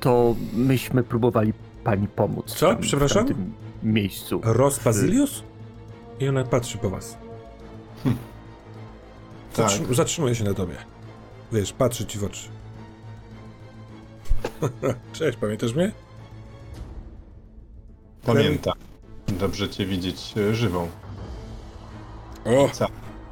To 0.00 0.34
myśmy 0.52 1.02
próbowali 1.02 1.52
pani 1.84 2.08
pomóc. 2.08 2.54
Co? 2.54 2.66
tam, 2.68 2.76
w 2.76 2.80
Przepraszam? 2.80 3.26
tamtym 3.26 3.52
miejscu. 3.82 4.40
Ros 4.44 4.78
Basilius? 4.84 5.42
I 6.20 6.28
ona 6.28 6.44
patrzy 6.44 6.78
po 6.78 6.90
was. 6.90 7.16
Tak. 8.04 9.66
Zatrzym- 9.66 9.94
Zatrzymuje 9.94 10.34
się 10.34 10.44
na 10.44 10.54
tobie. 10.54 10.74
Wiesz, 11.52 11.72
patrzy 11.72 12.06
ci 12.06 12.18
w 12.18 12.24
oczy. 12.24 12.48
Cześć, 15.12 15.38
pamiętasz 15.38 15.74
mnie? 15.74 15.92
Pamiętam. 18.26 18.74
Dobrze 19.28 19.68
cię 19.68 19.86
widzieć 19.86 20.34
e, 20.36 20.54
żywą. 20.54 20.88
O, 22.44 22.68
Co? 22.72 22.86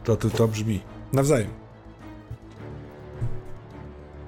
to, 0.05 0.17
to, 0.17 0.31
to 0.31 0.49
brzmi. 0.49 0.81
Nawzajem. 1.13 1.51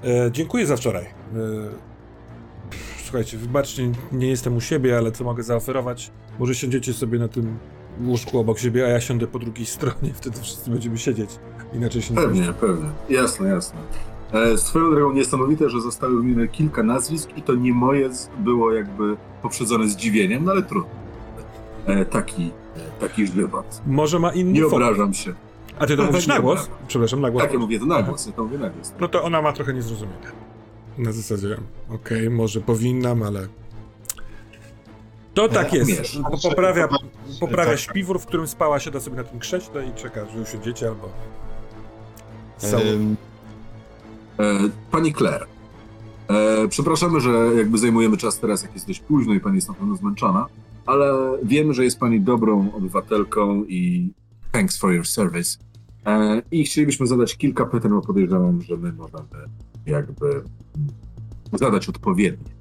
E, 0.05 0.31
dziękuję 0.33 0.67
za 0.67 0.77
wczoraj. 0.77 1.05
E, 1.05 1.09
słuchajcie, 3.05 3.39
wybaczcie, 3.39 3.93
nie 4.13 4.29
jestem 4.29 4.57
u 4.57 4.61
siebie, 4.61 4.99
ale 4.99 5.13
co 5.13 5.25
mogę 5.25 5.43
zaoferować? 5.43 6.11
Może 6.39 6.55
siądziecie 6.55 6.93
sobie 6.93 7.19
na 7.19 7.29
tym 7.29 7.59
łóżku 8.05 8.39
obok 8.39 8.59
siebie, 8.59 8.87
a 8.87 8.89
ja 8.89 9.01
siądę 9.01 9.27
po 9.27 9.39
drugiej 9.39 9.67
stronie, 9.77 10.13
wtedy 10.15 10.41
wszyscy 10.41 10.71
będziemy 10.71 10.99
siedzieć. 10.99 11.31
Inaczej 11.73 12.03
się 12.03 12.15
nie 12.15 12.21
Pewnie, 12.21 12.53
pewnie. 12.61 12.89
Jasne, 13.09 13.49
jasne. 13.49 13.79
E, 14.33 14.59
swoją 14.59 14.91
drogą 14.91 15.13
niesamowite, 15.13 15.71
że 15.71 15.81
zostały 15.81 16.17
wymienione 16.17 16.49
kilka 16.49 16.83
nazwisk 16.83 17.31
i 17.37 17.43
to 17.43 17.55
nie 17.55 17.73
moje 17.73 18.11
było 18.39 18.73
jakby 18.73 19.17
poprzedzone 19.43 19.89
zdziwieniem, 19.89 20.45
no 20.45 20.53
ale 20.53 20.63
trudno. 20.63 20.91
E, 21.87 22.05
taki, 22.05 22.51
e, 22.77 23.01
taki 23.01 23.27
żywot. 23.27 23.81
Może 23.87 24.19
ma 24.19 24.33
inny 24.33 24.53
Nie 24.53 24.67
obrażam 24.67 25.15
się. 25.15 25.35
A 25.81 25.87
ty 25.87 25.97
to 25.97 26.05
mówisz 26.05 26.27
na 26.27 26.41
głos? 26.41 26.61
obrażam. 26.61 26.87
Przepraszam, 26.89 27.21
na 27.21 27.31
głos. 27.31 27.43
Tak, 27.43 27.53
ja 27.53 27.59
mówię 27.59 27.79
to 27.79 27.87
na 27.87 28.03
głos, 28.03 28.27
ja 28.27 28.33
to 28.33 28.45
mówię 28.45 28.59
na 28.59 28.71
głos. 28.71 28.93
No 29.01 29.09
to 29.09 29.23
ona 29.23 29.43
ma 29.43 29.53
trochę 29.53 29.75
niezrozumienia. 29.75 30.33
Na 30.99 31.13
zasadzie, 31.13 31.57
okej, 31.95 32.31
może 32.31 32.61
powinnam, 32.61 33.23
ale... 33.23 33.49
To 35.35 35.49
tak 35.49 35.73
jest. 35.73 35.91
Umiesz. 35.91 36.19
Poprawia, 36.43 36.89
poprawia 37.41 37.71
Tak. 37.71 37.81
śpiwór, 37.81 38.21
w 38.21 38.27
którym 38.27 38.47
spała, 38.47 38.81
siada 38.81 39.01
sobie 39.01 39.17
na 39.17 39.25
tym 39.25 39.39
krześle 39.39 39.87
i 39.87 39.93
czeka, 39.93 40.27
że 40.27 40.41
usiądziecie 40.41 40.89
albo... 40.89 41.09
Są... 42.59 42.79
Ym, 42.81 43.17
E, 44.41 44.69
pani 44.91 45.15
Claire, 45.15 45.47
e, 46.29 46.69
przepraszamy, 46.69 47.21
że 47.21 47.31
jakby 47.57 47.79
zajmujemy 47.79 48.17
czas 48.17 48.39
teraz, 48.39 48.63
jak 48.63 48.75
jest 48.75 48.87
dość 48.87 49.01
późno 49.01 49.35
i 49.35 49.41
pani 49.41 49.57
jest 49.57 49.69
na 49.69 49.75
pewno 49.75 49.97
zmęczona, 49.97 50.47
ale 50.87 51.13
wiemy, 51.43 51.75
że 51.75 51.85
jest 51.85 51.99
pani 52.01 52.21
dobrą 52.21 52.73
obywatelką 52.77 53.65
i 53.65 54.11
thanks 54.53 54.77
for 54.77 54.93
your 54.93 55.07
service. 55.07 55.59
E, 56.07 56.43
I 56.51 56.65
chcielibyśmy 56.65 57.07
zadać 57.07 57.37
kilka 57.37 57.67
pytań, 57.67 57.91
bo 57.91 58.01
podejrzewam, 58.01 58.63
że 58.63 58.77
my 58.77 58.93
możemy 58.93 59.25
jakby 59.87 60.31
mm, 60.31 60.45
zadać 61.53 61.89
odpowiednie. 61.89 62.55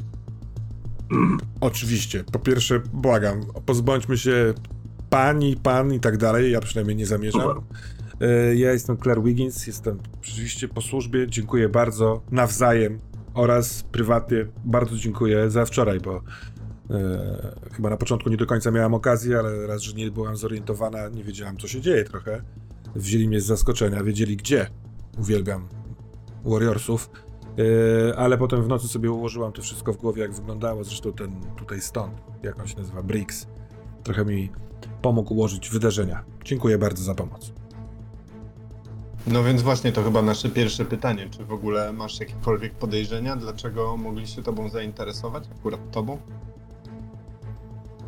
Oczywiście. 1.62 2.24
Po 2.32 2.40
pierwsze, 2.40 2.82
błagam, 2.94 3.42
pozbądźmy 3.66 4.18
się 4.18 4.54
pani, 5.10 5.58
pan 5.58 5.94
i 5.94 6.00
tak 6.00 6.18
dalej. 6.18 6.52
Ja 6.52 6.60
przynajmniej 6.62 6.96
nie 6.98 7.06
zamierzam. 7.06 7.42
Super. 7.42 7.58
E, 8.30 8.56
Ja 8.56 8.72
jestem 8.74 8.98
Claire 8.98 9.24
Wiggins, 9.24 9.68
jestem 9.68 10.00
rzeczywiście 10.22 10.68
po 10.68 10.82
służbie. 10.82 11.28
Dziękuję 11.28 11.70
bardzo 11.70 12.22
nawzajem 12.32 13.00
oraz 13.34 13.84
prywatnie 13.84 14.46
bardzo 14.66 14.98
dziękuję 14.98 15.50
za 15.50 15.66
wczoraj, 15.66 16.00
bo 16.00 16.22
e, 16.90 17.56
chyba 17.72 17.90
na 17.90 17.98
początku 17.98 18.30
nie 18.30 18.38
do 18.38 18.46
końca 18.46 18.72
miałam 18.72 18.94
okazję, 18.94 19.40
ale 19.40 19.68
raz, 19.68 19.82
że 19.82 19.94
nie 19.94 20.12
byłam 20.12 20.38
zorientowana, 20.38 21.10
nie 21.10 21.24
wiedziałam 21.24 21.58
co 21.58 21.68
się 21.68 21.82
dzieje 21.82 22.04
trochę. 22.04 22.42
Wzięli 22.96 23.28
mnie 23.28 23.42
z 23.42 23.46
zaskoczenia, 23.46 24.04
wiedzieli 24.04 24.38
gdzie. 24.38 24.68
Uwielbiam 25.20 25.68
Warriorsów. 26.46 27.10
E, 28.12 28.18
ale 28.18 28.38
potem 28.38 28.64
w 28.64 28.68
nocy 28.68 28.88
sobie 28.88 29.12
ułożyłam 29.12 29.52
to 29.52 29.62
wszystko 29.62 29.94
w 29.94 29.98
głowie, 29.98 30.22
jak 30.22 30.34
wyglądało. 30.34 30.84
Zresztą 30.84 31.14
ten 31.14 31.42
tutaj 31.58 31.82
stąd, 31.82 32.14
jak 32.44 32.60
on 32.60 32.68
się 32.68 32.78
nazywa, 32.78 33.04
Briggs, 33.04 33.48
trochę 34.04 34.26
mi 34.26 34.50
pomógł 35.02 35.34
ułożyć 35.34 35.70
wydarzenia. 35.70 36.24
Dziękuję 36.46 36.78
bardzo 36.78 37.04
za 37.04 37.16
pomoc. 37.16 37.54
No 39.28 39.44
więc 39.44 39.62
właśnie 39.62 39.92
to 39.92 40.04
chyba 40.04 40.22
nasze 40.22 40.50
pierwsze 40.50 40.86
pytanie. 40.86 41.28
Czy 41.32 41.46
w 41.46 41.54
ogóle 41.54 41.94
masz 41.94 42.20
jakiekolwiek 42.20 42.74
podejrzenia, 42.74 43.36
dlaczego 43.36 43.98
mogli 43.98 44.28
się 44.28 44.44
tobą 44.44 44.70
zainteresować, 44.70 45.44
akurat 45.60 45.92
tobą? 45.92 46.18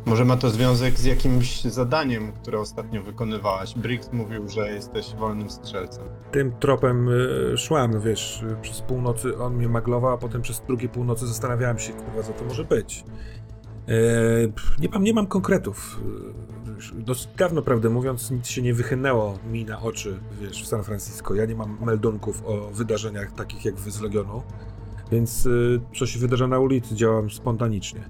Może 0.06 0.24
ma 0.24 0.36
to 0.36 0.50
związek 0.50 0.98
z 0.98 1.04
jakimś 1.04 1.64
zadaniem, 1.64 2.32
które 2.32 2.60
ostatnio 2.60 3.02
wykonywałaś. 3.02 3.74
Briggs 3.74 4.12
mówił, 4.12 4.48
że 4.48 4.72
jesteś 4.72 5.14
wolnym 5.14 5.50
strzelcem. 5.50 6.04
Tym 6.30 6.52
tropem 6.52 7.08
y, 7.08 7.58
szłam, 7.58 8.00
wiesz, 8.00 8.44
przez 8.62 8.80
północy 8.80 9.38
on 9.38 9.54
mnie 9.54 9.68
maglował, 9.68 10.12
a 10.12 10.18
potem 10.18 10.42
przez 10.42 10.62
drugie 10.66 10.88
północy 10.88 11.26
zastanawiałem 11.26 11.78
się, 11.78 11.92
kurwa, 11.92 12.22
co 12.22 12.32
to 12.32 12.44
może 12.44 12.64
być. 12.64 13.04
E, 13.88 13.92
nie, 14.78 14.88
mam, 14.88 15.04
nie 15.04 15.12
mam 15.12 15.26
konkretów. 15.26 16.00
Y, 16.68 16.74
już 16.74 16.94
Dosyć 16.94 17.28
dawno, 17.36 17.62
prawdę 17.62 17.90
mówiąc, 17.90 18.30
nic 18.30 18.46
się 18.46 18.62
nie 18.62 18.74
wychynęło 18.74 19.38
mi 19.50 19.64
na 19.64 19.80
oczy, 19.80 20.20
wiesz, 20.40 20.62
w 20.62 20.66
San 20.66 20.84
Francisco. 20.84 21.34
Ja 21.34 21.46
nie 21.46 21.54
mam 21.54 21.78
meldunków 21.84 22.42
o 22.46 22.70
wydarzeniach 22.70 23.32
takich 23.32 23.64
jak 23.64 23.74
wy 23.74 23.90
z 23.90 24.00
Legionu, 24.00 24.42
więc 25.10 25.46
y, 25.46 25.80
co 25.98 26.06
się 26.06 26.18
wydarza 26.18 26.46
na 26.46 26.58
ulicy, 26.58 26.94
działam 26.94 27.30
spontanicznie. 27.30 28.00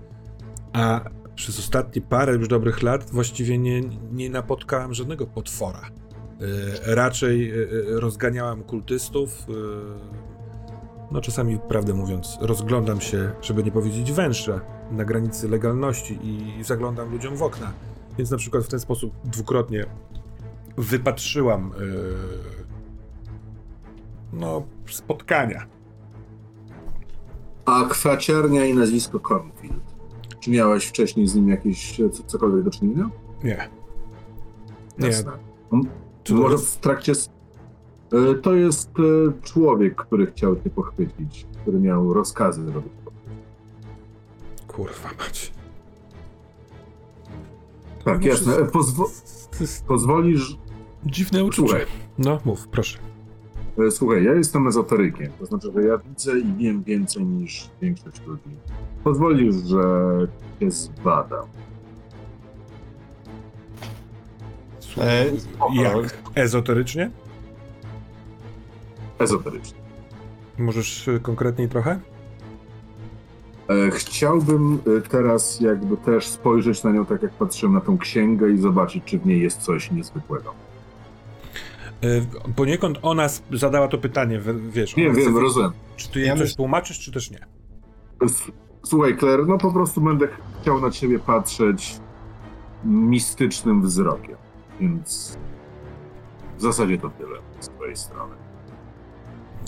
A 0.72 1.00
przez 1.34 1.58
ostatnie 1.58 2.02
parę 2.02 2.32
już 2.34 2.48
dobrych 2.48 2.82
lat 2.82 3.10
właściwie 3.10 3.58
nie, 3.58 3.80
nie 4.12 4.30
napotkałem 4.30 4.94
żadnego 4.94 5.26
potwora 5.26 5.90
E, 6.42 6.94
raczej 6.94 7.50
e, 7.50 7.54
e, 7.54 8.00
rozganiałem 8.00 8.62
kultystów. 8.62 9.46
no 11.10 11.20
czasami, 11.20 11.58
prawdę 11.68 11.94
mówiąc, 11.94 12.38
rozglądam 12.40 13.00
się, 13.00 13.32
żeby 13.42 13.64
nie 13.64 13.70
powiedzieć 13.72 14.12
węższa, 14.12 14.60
na 14.90 15.04
granicy 15.04 15.48
legalności 15.48 16.18
i 16.22 16.64
zaglądam 16.64 17.10
ludziom 17.10 17.36
w 17.36 17.42
okna. 17.42 17.72
Więc 18.18 18.30
na 18.30 18.36
przykład 18.36 18.64
w 18.64 18.68
ten 18.68 18.80
sposób 18.80 19.12
dwukrotnie 19.24 19.86
wypatrzyłam 20.76 21.72
no, 24.32 24.62
spotkania. 24.90 25.66
A 27.64 27.84
kwaciarnia 27.84 28.64
i 28.64 28.74
nazwisko 28.74 29.20
Cornfield. 29.20 29.91
Czy 30.42 30.50
miałeś 30.50 30.84
wcześniej 30.86 31.26
z 31.28 31.34
nim 31.34 31.48
jakieś 31.48 32.00
e, 32.00 32.10
co- 32.10 32.22
cokolwiek 32.22 32.62
do 32.64 32.70
czynienia? 32.70 33.10
Nie. 33.44 33.68
Nie. 34.98 35.06
Jasne. 35.06 35.32
On- 35.70 35.82
Może 36.30 36.58
w 36.58 36.76
trakcie. 36.76 37.12
e, 37.12 38.34
To 38.34 38.54
jest 38.54 38.90
e, 38.98 39.42
człowiek, 39.42 39.94
który 39.96 40.26
chciał 40.26 40.56
cię 40.56 40.70
pochwycić, 40.70 41.46
który 41.62 41.80
miał 41.80 42.12
rozkazy 42.14 42.64
zrobić. 42.66 42.92
Kurwa 44.66 45.08
mać. 45.18 45.52
Tak, 48.04 48.24
jasne. 48.24 48.52
Pozwo 48.66 49.10
pozwolisz. 49.86 50.56
dziwne 51.06 51.44
uczucie. 51.44 51.68
Słuchaj, 51.68 51.86
No, 52.18 52.38
mów, 52.44 52.68
proszę. 52.68 52.98
E, 53.78 53.90
słuchaj, 53.90 54.24
ja 54.24 54.34
jestem 54.34 54.66
ezoterykiem. 54.68 55.32
To 55.38 55.46
znaczy, 55.46 55.72
że 55.74 55.82
ja 55.82 55.98
widzę 55.98 56.38
i 56.38 56.54
wiem 56.54 56.82
więcej 56.82 57.24
niż 57.24 57.70
większość 57.82 58.22
ludzi. 58.26 58.56
Pozwolisz, 59.04 59.54
że 59.54 59.82
cię 60.60 60.70
zbadam. 60.70 61.46
E, 64.98 65.24
Jak? 65.74 66.18
Ezoterycznie? 66.34 67.10
Ezoterycznie. 69.18 69.78
Możesz 70.58 71.08
y, 71.08 71.20
konkretniej 71.20 71.68
trochę? 71.68 72.00
E, 73.68 73.90
Chciałbym 73.90 74.78
e, 74.98 75.00
teraz 75.00 75.60
jakby 75.60 75.96
też 75.96 76.26
spojrzeć 76.26 76.84
na 76.84 76.92
nią 76.92 77.06
tak, 77.06 77.22
jak 77.22 77.32
patrzyłem 77.32 77.74
na 77.74 77.80
tą 77.80 77.98
księgę 77.98 78.50
i 78.50 78.58
zobaczyć, 78.58 79.04
czy 79.04 79.18
w 79.18 79.26
niej 79.26 79.40
jest 79.40 79.60
coś 79.60 79.90
niezwykłego. 79.90 80.54
Y, 82.04 82.26
Poniekąd 82.56 82.98
ona 83.02 83.26
zadała 83.52 83.88
to 83.88 83.98
pytanie, 83.98 84.40
wiesz. 84.70 84.96
Nie 84.96 85.10
wiem, 85.10 85.38
rozumiem. 85.38 85.72
Czy 85.96 86.08
ty 86.10 86.18
jej 86.18 86.28
Ja 86.28 86.34
coś 86.36 86.42
myśl- 86.50 86.56
tłumaczysz, 86.56 86.98
czy 87.00 87.12
też 87.12 87.30
nie? 87.30 87.46
Słuchaj, 88.84 89.18
Claire, 89.18 89.46
no 89.46 89.58
po 89.58 89.72
prostu 89.72 90.00
będę 90.00 90.28
chciał 90.62 90.80
na 90.80 90.90
ciebie 90.90 91.18
patrzeć 91.18 91.96
mistycznym 92.84 93.82
wzrokiem, 93.82 94.36
więc 94.80 95.38
w 96.58 96.62
zasadzie 96.62 96.98
to 96.98 97.10
tyle 97.10 97.38
z 97.60 97.68
twojej 97.68 97.96
strony. 97.96 98.34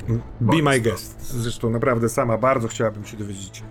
Be 0.08 0.18
Bardzo. 0.40 0.62
my 0.62 0.80
guest. 0.80 1.20
Zresztą 1.32 1.70
naprawdę 1.70 2.08
sama 2.08 2.38
bardzo 2.38 2.68
chciałabym 2.68 3.04
się 3.04 3.16
dowiedzieć. 3.16 3.62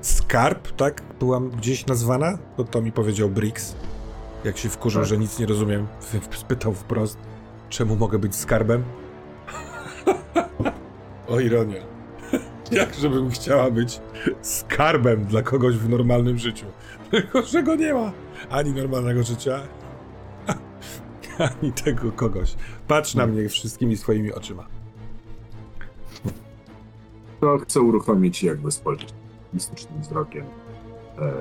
Skarb, 0.00 0.72
tak? 0.76 1.02
Byłam 1.20 1.50
gdzieś 1.50 1.86
nazwana? 1.86 2.38
To 2.56 2.64
to 2.64 2.82
mi 2.82 2.92
powiedział 2.92 3.28
Brix. 3.30 3.76
Jak 4.46 4.58
się 4.58 4.68
wkurzył, 4.68 5.02
Tak. 5.02 5.08
że 5.08 5.18
nic 5.18 5.38
nie 5.38 5.46
rozumiem, 5.46 5.86
spytał 6.30 6.72
wprost, 6.72 7.18
czemu 7.68 7.96
mogę 7.96 8.18
być 8.18 8.36
skarbem? 8.36 8.84
o 11.28 11.40
ironia. 11.40 11.80
Jak 12.72 12.94
żebym 12.94 13.30
chciała 13.30 13.70
być 13.70 14.00
skarbem 14.42 15.24
dla 15.24 15.42
kogoś 15.42 15.76
w 15.76 15.88
normalnym 15.88 16.38
życiu. 16.38 16.66
Tylko, 17.10 17.42
że 17.42 17.62
go 17.62 17.76
nie 17.76 17.94
ma. 17.94 18.12
Ani 18.50 18.72
normalnego 18.72 19.22
życia, 19.22 19.60
ani 21.38 21.72
tego 21.72 22.12
kogoś. 22.12 22.54
Patrz 22.88 23.14
na 23.14 23.26
mnie 23.26 23.48
wszystkimi 23.48 23.96
swoimi 23.96 24.32
oczyma. 24.32 24.66
To 27.40 27.58
chcę 27.58 27.80
uruchomić 27.80 28.42
jakby 28.42 28.72
spojrzeć 28.72 29.14
mistycznym 29.54 30.00
wzrokiem 30.00 30.44
e, 31.18 31.32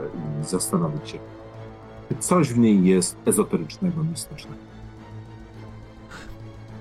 i 0.41 0.45
zastanowić 0.45 1.10
się, 1.10 1.19
coś 2.19 2.53
w 2.53 2.57
niej 2.57 2.86
jest 2.86 3.18
ezoterycznego, 3.26 4.03
mistycznego. 4.03 4.57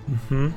Mhm. 0.08 0.52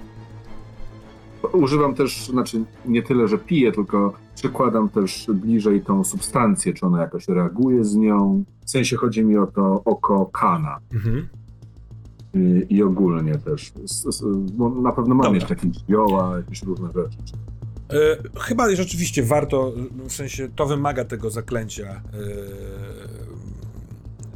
Używam 1.54 1.96
też, 1.96 2.28
znaczy 2.28 2.64
nie 2.86 3.04
tyle, 3.04 3.28
że 3.28 3.38
piję, 3.38 3.72
tylko 3.72 4.14
przykładam 4.36 4.90
też 4.90 5.28
bliżej 5.34 5.82
tą 5.82 6.04
substancję, 6.04 6.74
czy 6.74 6.86
ona 6.86 7.02
jakoś 7.02 7.28
reaguje 7.28 7.86
z 7.86 7.96
nią. 7.96 8.44
W 8.66 8.70
sensie 8.70 8.98
chodzi 8.98 9.24
mi 9.24 9.38
o 9.38 9.48
to 9.48 9.82
oko 9.86 10.26
kana. 10.26 10.80
Mhm. 10.94 11.28
I, 12.34 12.76
i 12.76 12.84
ogólnie 12.84 13.36
też. 13.36 13.74
S, 13.84 14.24
bo 14.54 14.70
na 14.70 14.92
pewno 14.92 15.16
mam 15.16 15.24
Dobra. 15.24 15.36
jeszcze 15.36 15.54
jakieś 15.54 15.78
zioła, 15.90 16.38
jakieś 16.38 16.64
różne 16.64 16.88
rzeczy. 16.88 17.34
E, 17.94 18.40
chyba 18.40 18.76
rzeczywiście 18.76 19.24
warto, 19.24 19.74
w 20.08 20.14
sensie 20.14 20.50
to 20.56 20.66
wymaga 20.66 21.06
tego 21.06 21.30
zaklęcia 21.30 21.86
e, 21.86 22.02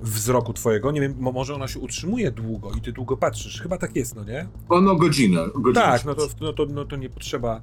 wzroku 0.01 0.53
twojego. 0.53 0.91
Nie 0.91 1.01
wiem, 1.01 1.15
mo- 1.19 1.31
może 1.31 1.55
ona 1.55 1.67
się 1.67 1.79
utrzymuje 1.79 2.31
długo 2.31 2.71
i 2.77 2.81
ty 2.81 2.91
długo 2.91 3.17
patrzysz. 3.17 3.61
Chyba 3.61 3.77
tak 3.77 3.95
jest, 3.95 4.15
no 4.15 4.23
nie? 4.23 4.47
Ono 4.69 4.95
godzinę. 4.95 5.41
godzinę 5.55 5.85
Tak, 5.85 6.05
no 6.05 6.15
to, 6.15 6.27
no 6.41 6.53
to, 6.53 6.65
no 6.65 6.85
to 6.85 6.95
nie 6.95 7.09
potrzeba 7.09 7.61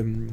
ym, 0.00 0.26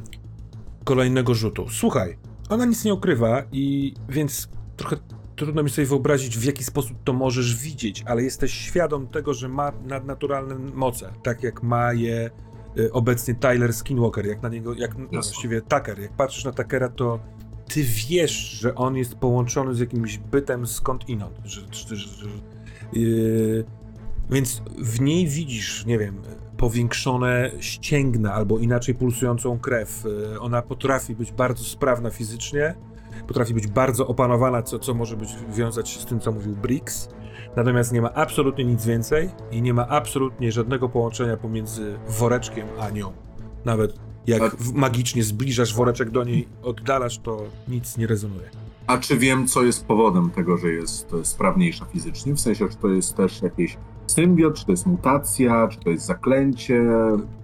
kolejnego 0.84 1.36
rzutu. 1.36 1.66
Słuchaj, 1.70 2.18
ona 2.50 2.66
nic 2.66 2.86
nie 2.86 2.94
ukrywa 2.94 3.44
i 3.52 3.94
więc 4.10 4.50
trochę 4.78 4.98
trudno 5.36 5.64
mi 5.64 5.70
sobie 5.70 5.88
wyobrazić, 5.88 6.38
w 6.38 6.44
jaki 6.44 6.64
sposób 6.64 6.98
to 7.04 7.14
możesz 7.14 7.56
widzieć, 7.56 8.04
ale 8.06 8.24
jesteś 8.24 8.54
świadom 8.54 9.08
tego, 9.08 9.34
że 9.34 9.50
ma 9.50 9.72
nadnaturalne 9.88 10.56
moce, 10.74 11.14
tak 11.24 11.44
jak 11.44 11.64
ma 11.64 11.94
je 11.94 12.30
y, 12.78 12.92
obecnie 12.92 13.36
Tyler 13.36 13.74
Skinwalker, 13.74 14.26
jak 14.26 14.42
na 14.42 14.50
niego, 14.50 14.74
jak 14.74 14.98
no, 14.98 15.08
właściwie 15.12 15.62
Tucker. 15.62 16.00
Jak 16.00 16.12
patrzysz 16.12 16.46
na 16.46 16.52
Tuckera, 16.52 16.90
to 16.90 17.20
ty 17.70 17.84
wiesz, 18.10 18.32
że 18.32 18.76
on 18.76 18.96
jest 18.96 19.16
połączony 19.16 19.76
z 19.76 19.80
jakimś 19.80 20.18
bytem 20.18 20.68
skąd 20.68 21.10
inąd, 21.10 21.40
że, 21.46 21.62
że, 21.72 21.96
że, 21.96 22.26
yy, 22.94 23.66
więc 24.30 24.62
w 24.78 25.02
niej 25.02 25.28
widzisz, 25.28 25.86
nie 25.86 25.98
wiem, 25.98 26.22
powiększone 26.58 27.52
ścięgna 27.60 28.34
albo 28.34 28.60
inaczej 28.60 28.96
pulsującą 28.96 29.60
krew. 29.60 30.04
Yy, 30.32 30.40
Ona 30.40 30.62
potrafi 30.62 31.16
być 31.16 31.32
bardzo 31.32 31.64
sprawna 31.64 32.10
fizycznie, 32.10 32.76
potrafi 33.28 33.54
być 33.54 33.68
bardzo 33.68 34.08
opanowana, 34.08 34.64
co, 34.64 34.80
co 34.80 34.94
może 34.94 35.18
być 35.18 35.30
wiązać 35.56 35.90
się 35.90 36.00
z 36.00 36.06
tym, 36.06 36.20
co 36.20 36.32
mówił 36.32 36.56
Briggs. 36.56 37.10
Natomiast 37.56 37.92
nie 37.92 38.02
ma 38.02 38.14
absolutnie 38.14 38.66
nic 38.66 38.86
więcej 38.86 39.30
i 39.52 39.62
nie 39.62 39.74
ma 39.74 39.88
absolutnie 39.88 40.52
żadnego 40.52 40.90
połączenia 40.90 41.38
pomiędzy 41.38 42.00
woreczkiem 42.08 42.68
a 42.80 42.90
nią. 42.90 43.12
Nawet 43.66 44.09
jak 44.38 44.56
w- 44.56 44.74
magicznie 44.74 45.24
zbliżasz 45.24 45.74
woreczek 45.76 46.10
do 46.10 46.24
niej, 46.24 46.48
oddalasz, 46.64 47.18
to 47.20 47.44
nic 47.68 47.98
nie 47.98 48.08
rezonuje. 48.08 48.50
A 48.88 48.98
czy 48.98 49.18
wiem, 49.18 49.48
co 49.48 49.64
jest 49.64 49.86
powodem 49.86 50.30
tego, 50.30 50.58
że 50.58 50.68
jest 50.70 51.14
e, 51.14 51.26
sprawniejsza 51.26 51.86
fizycznie? 51.86 52.34
W 52.36 52.40
sensie, 52.40 52.70
czy 52.70 52.76
to 52.78 52.88
jest 52.88 53.16
też 53.16 53.42
jakiś 53.42 53.78
symbiot, 54.08 54.56
czy 54.56 54.66
to 54.66 54.72
jest 54.72 54.86
mutacja, 54.86 55.68
czy 55.68 55.80
to 55.80 55.90
jest 55.90 56.06
zaklęcie? 56.06 56.82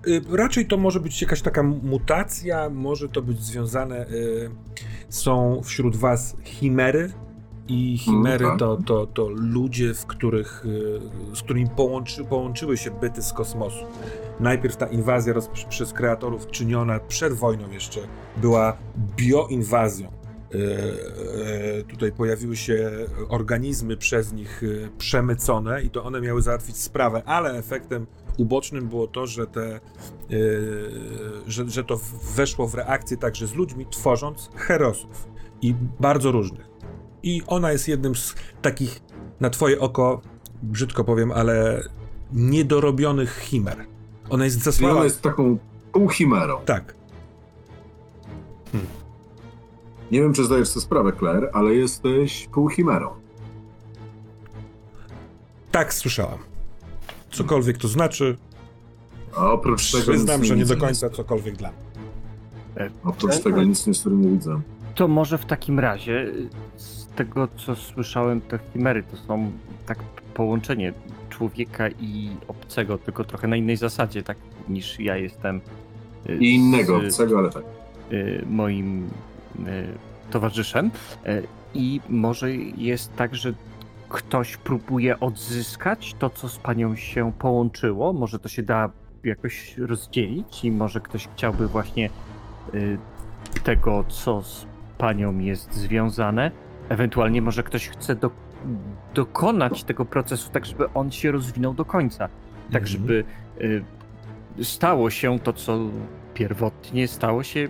Y, 0.07 0.21
Raczej 0.31 0.65
to 0.67 0.77
może 0.77 0.99
być 0.99 1.21
jakaś 1.21 1.41
taka 1.41 1.63
mutacja, 1.63 2.69
może 2.69 3.09
to 3.09 3.21
być 3.21 3.43
związane. 3.43 4.07
Y, 4.09 4.49
są 5.09 5.61
wśród 5.63 5.95
was 5.95 6.35
chimery. 6.43 7.13
I 7.67 7.97
chimery 7.97 8.45
Mm, 8.45 8.57
tak. 8.57 8.59
to, 8.59 8.77
to, 8.85 9.07
to 9.07 9.29
ludzie, 9.29 9.93
w 9.93 10.05
których, 10.05 10.65
y, 10.65 11.35
z 11.35 11.41
którymi 11.41 11.69
połączy, 11.69 12.25
połączyły 12.25 12.77
się 12.77 12.91
byty 12.91 13.21
z 13.21 13.33
kosmosu. 13.33 13.85
Najpierw 14.39 14.77
ta 14.77 14.87
inwazja 14.87 15.33
roz, 15.33 15.49
przez 15.69 15.93
kreatorów 15.93 16.47
czyniona 16.47 16.99
przed 16.99 17.33
wojną 17.33 17.71
jeszcze 17.71 17.99
była 18.37 18.77
bioinwazją. 19.15 20.11
Y, 20.55 20.57
y, 21.79 21.83
tutaj 21.83 22.11
pojawiły 22.11 22.57
się 22.57 22.91
organizmy 23.29 23.97
przez 23.97 24.33
nich 24.33 24.61
przemycone 24.97 25.83
i 25.83 25.89
to 25.89 26.03
one 26.03 26.21
miały 26.21 26.41
załatwić 26.41 26.77
sprawę, 26.77 27.21
ale 27.25 27.57
efektem 27.57 28.07
ubocznym 28.37 28.87
było 28.87 29.07
to, 29.07 29.27
że, 29.27 29.47
te, 29.47 29.79
że, 31.47 31.69
że 31.69 31.83
to 31.83 31.99
weszło 32.35 32.67
w 32.67 32.75
reakcję 32.75 33.17
także 33.17 33.47
z 33.47 33.53
ludźmi, 33.55 33.85
tworząc 33.89 34.49
herosów 34.55 35.27
i 35.61 35.75
bardzo 35.99 36.31
różnych. 36.31 36.64
I 37.25 37.41
ona 37.47 37.71
jest 37.71 37.87
jednym 37.87 38.15
z 38.15 38.35
takich, 38.61 39.01
na 39.39 39.49
twoje 39.49 39.79
oko, 39.79 40.21
brzydko 40.63 41.03
powiem, 41.03 41.31
ale 41.31 41.83
niedorobionych 42.33 43.37
chimer. 43.37 43.77
Ona 44.29 44.45
jest 44.45 44.55
Czyli 44.55 44.65
zasłała... 44.65 44.95
ona 44.95 45.03
jest 45.03 45.21
taką 45.21 45.57
półchimerą. 45.91 46.57
Tak. 46.65 46.95
Nie 50.11 50.21
wiem, 50.21 50.33
czy 50.33 50.43
zdajesz 50.43 50.67
sobie 50.67 50.83
sprawę, 50.83 51.13
Claire, 51.19 51.49
ale 51.53 51.75
jesteś 51.75 52.47
półchimerą. 52.47 53.09
Tak 55.71 55.93
słyszałam. 55.93 56.39
Cokolwiek 57.31 57.77
to 57.77 57.87
znaczy, 57.87 58.37
A 59.35 59.51
oprócz 59.51 59.91
tego 59.91 60.03
przyznam, 60.03 60.45
że 60.45 60.55
nie 60.55 60.65
do 60.65 60.77
końca 60.77 61.09
cokolwiek 61.09 61.55
dla 61.55 61.69
mnie. 61.69 62.89
Oprócz 63.03 63.39
tego 63.39 63.63
nic 63.63 63.87
niestety 63.87 64.15
nie 64.15 64.29
widzę. 64.29 64.61
To 64.95 65.07
może 65.07 65.37
w 65.37 65.45
takim 65.45 65.79
razie, 65.79 66.31
tego 67.15 67.47
co 67.47 67.75
słyszałem, 67.75 68.41
te 68.41 68.59
chimery 68.73 69.03
to 69.03 69.17
są 69.17 69.51
tak 69.85 70.03
połączenie 70.33 70.93
człowieka 71.29 71.89
i 71.89 72.29
obcego, 72.47 72.97
tylko 72.97 73.23
trochę 73.23 73.47
na 73.47 73.55
innej 73.55 73.77
zasadzie, 73.77 74.23
tak 74.23 74.37
niż 74.69 74.99
ja 74.99 75.17
jestem. 75.17 75.61
y, 76.29 76.37
I 76.37 76.55
innego 76.55 76.99
z, 76.99 77.05
obcego, 77.05 77.39
ale 77.39 77.49
tak. 77.49 77.63
y, 78.11 78.43
moim 78.49 79.05
y, 79.05 79.09
towarzyszem. 80.31 80.91
I 81.73 82.01
może 82.09 82.55
jest 82.77 83.15
tak, 83.15 83.35
że 83.35 83.53
ktoś 84.09 84.57
próbuje 84.57 85.19
odzyskać 85.19 86.15
to, 86.19 86.29
co 86.29 86.49
z 86.49 86.57
panią 86.57 86.95
się 86.95 87.31
połączyło. 87.39 88.13
Może 88.13 88.39
to 88.39 88.49
się 88.49 88.63
da 88.63 88.89
jakoś 89.23 89.77
rozdzielić 89.77 90.65
i 90.65 90.71
może 90.71 90.99
ktoś 90.99 91.27
chciałby 91.27 91.67
właśnie 91.67 92.09
tego, 93.63 94.05
co 94.07 94.41
z 94.43 94.65
panią 94.97 95.39
jest 95.39 95.73
związane. 95.73 96.51
Ewentualnie 96.89 97.41
może 97.41 97.63
ktoś 97.63 97.89
chce 97.89 98.15
do, 98.15 98.29
dokonać 99.13 99.83
tego 99.83 100.05
procesu 100.05 100.49
tak, 100.51 100.65
żeby 100.65 100.93
on 100.93 101.11
się 101.11 101.31
rozwinął 101.31 101.73
do 101.73 101.85
końca. 101.85 102.29
Tak, 102.71 102.81
Mhm. 102.83 102.87
żeby 102.87 103.23
y, 103.61 104.63
stało 104.65 105.09
się 105.09 105.39
to, 105.39 105.53
co 105.53 105.79
pierwotnie 106.33 107.07
stało 107.07 107.43
się, 107.43 107.67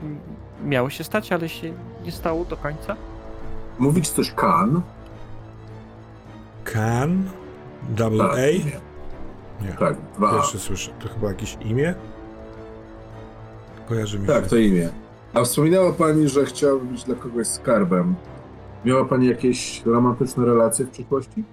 miało 0.66 0.90
się 0.90 1.04
stać, 1.04 1.32
ale 1.32 1.50
się 1.50 1.74
nie 2.06 2.12
stało 2.12 2.46
do 2.46 2.58
końca. 2.58 2.96
Mówić 3.80 4.10
coś 4.10 4.32
kan. 4.32 4.82
Can? 6.64 7.24
Double 7.90 8.18
Tak, 8.24 8.38
A? 8.38 8.42
nie. 9.66 9.72
Tak, 9.80 9.96
dwa. 10.18 10.32
Pierwszy 10.34 10.60
słyszę. 10.60 10.92
To 11.00 11.10
chyba 11.10 11.28
jakieś 11.28 11.58
imię? 11.62 11.94
Kojarzy 13.90 14.20
mi 14.20 14.28
się. 14.28 14.34
Tak, 14.34 14.48
to 14.48 14.56
imię. 14.56 14.90
A 15.34 15.44
wspominała 15.44 15.94
pani, 15.94 16.30
że 16.30 16.46
chciałaby 16.46 16.86
być 16.86 17.04
dla 17.04 17.16
kogoś 17.16 17.48
skarbem. 17.48 18.16
Miała 18.86 19.06
pani 19.06 19.28
jakieś 19.28 19.82
romantyczne 19.86 20.46
relacje 20.46 20.86
w 20.86 20.90
przyszłości? 20.90 21.44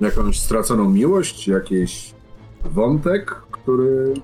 Jakąś 0.00 0.40
straconą 0.40 0.90
miłość? 0.90 1.48
Jakiś 1.48 2.14
wątek, 2.64 3.34
który 3.50 4.14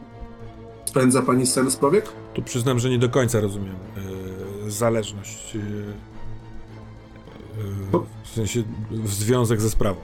spędza 0.84 1.22
pani 1.22 1.46
sen 1.46 1.70
z 1.70 1.76
powiek? 1.76 2.12
Tu 2.34 2.42
przyznam, 2.42 2.78
że 2.78 2.90
nie 2.90 2.98
do 2.98 3.08
końca 3.08 3.40
rozumiem 3.40 3.74
e, 4.66 4.70
zależność. 4.70 5.56
e, 5.56 5.58
e, 7.96 8.04
w 8.24 8.28
sensie 8.28 8.62
w 8.90 9.08
związek 9.08 9.60
ze 9.60 9.70
sprawą. 9.70 10.00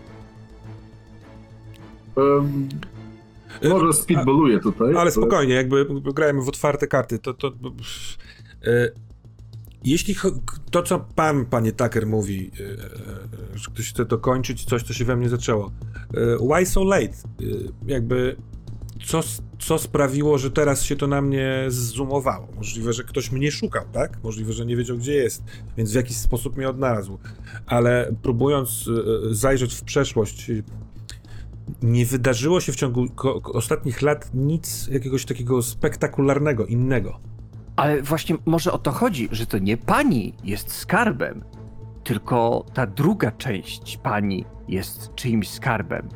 Um, 2.17 2.69
może 3.69 3.93
speedballuję 3.93 4.61
tutaj. 4.61 4.97
Ale 4.97 5.11
spokojnie, 5.11 5.55
jakby 5.55 5.87
grajmy 6.15 6.43
w 6.43 6.49
otwarte 6.49 6.87
karty, 6.87 7.19
to. 7.19 7.35
to 7.35 7.53
jeśli 9.85 10.15
to, 10.71 10.83
co 10.83 11.01
pan, 11.15 11.47
panie 11.47 11.73
Tucker, 11.73 12.07
mówi, 12.07 12.51
e, 12.61 12.65
e, 13.55 13.59
że 13.59 13.71
ktoś 13.71 13.91
chce 13.91 14.05
dokończyć 14.05 14.65
coś, 14.65 14.83
co 14.83 14.93
się 14.93 15.05
we 15.05 15.17
mnie 15.17 15.29
zaczęło. 15.29 15.73
E, 16.15 16.37
why 16.37 16.67
so 16.67 16.85
late? 16.85 17.17
Jakby. 17.87 18.37
Co, 19.07 19.21
co 19.59 19.79
sprawiło, 19.79 20.39
że 20.39 20.51
teraz 20.51 20.83
się 20.83 20.97
to 20.97 21.07
na 21.07 21.23
mnie 21.23 21.65
zoomowało? 21.69 22.49
Możliwe, 22.57 22.93
że 22.93 23.05
ktoś 23.05 23.33
mnie 23.33 23.51
szukał, 23.51 23.85
tak? 23.93 24.23
Możliwe, 24.23 24.53
że 24.53 24.67
nie 24.67 24.77
wiedział, 24.77 24.99
gdzie 24.99 25.15
jest, 25.15 25.43
więc 25.77 25.93
w 25.93 25.95
jakiś 25.95 26.17
sposób 26.17 26.57
mnie 26.57 26.69
odnalazł. 26.69 27.19
Ale 27.67 28.15
próbując 28.23 28.91
zajrzeć 29.31 29.75
w 29.75 29.83
przeszłość, 29.83 30.51
nie 31.83 32.07
wydarzyło 32.07 32.61
się 32.61 32.73
w 32.73 32.77
ciągu 32.77 33.07
ostatnich 33.45 34.03
lat 34.03 34.31
nic 34.35 34.89
jakiegoś 34.89 35.25
takiego 35.25 35.63
spektakularnego, 35.63 36.67
innego. 36.67 37.21
Ale 37.81 38.03
właśnie 38.03 38.37
może 38.47 38.73
o 38.73 38.79
to 38.79 38.91
chodzi, 38.93 39.29
że 39.33 39.47
to 39.47 39.59
nie 39.59 39.77
pani 39.77 40.35
jest 40.45 40.73
skarbem, 40.73 41.45
tylko 42.05 42.65
ta 42.75 42.87
druga 42.87 43.31
część 43.33 43.97
pani 43.97 44.45
jest 44.69 45.15
czyimś 45.15 45.49
skarbem. 45.49 46.09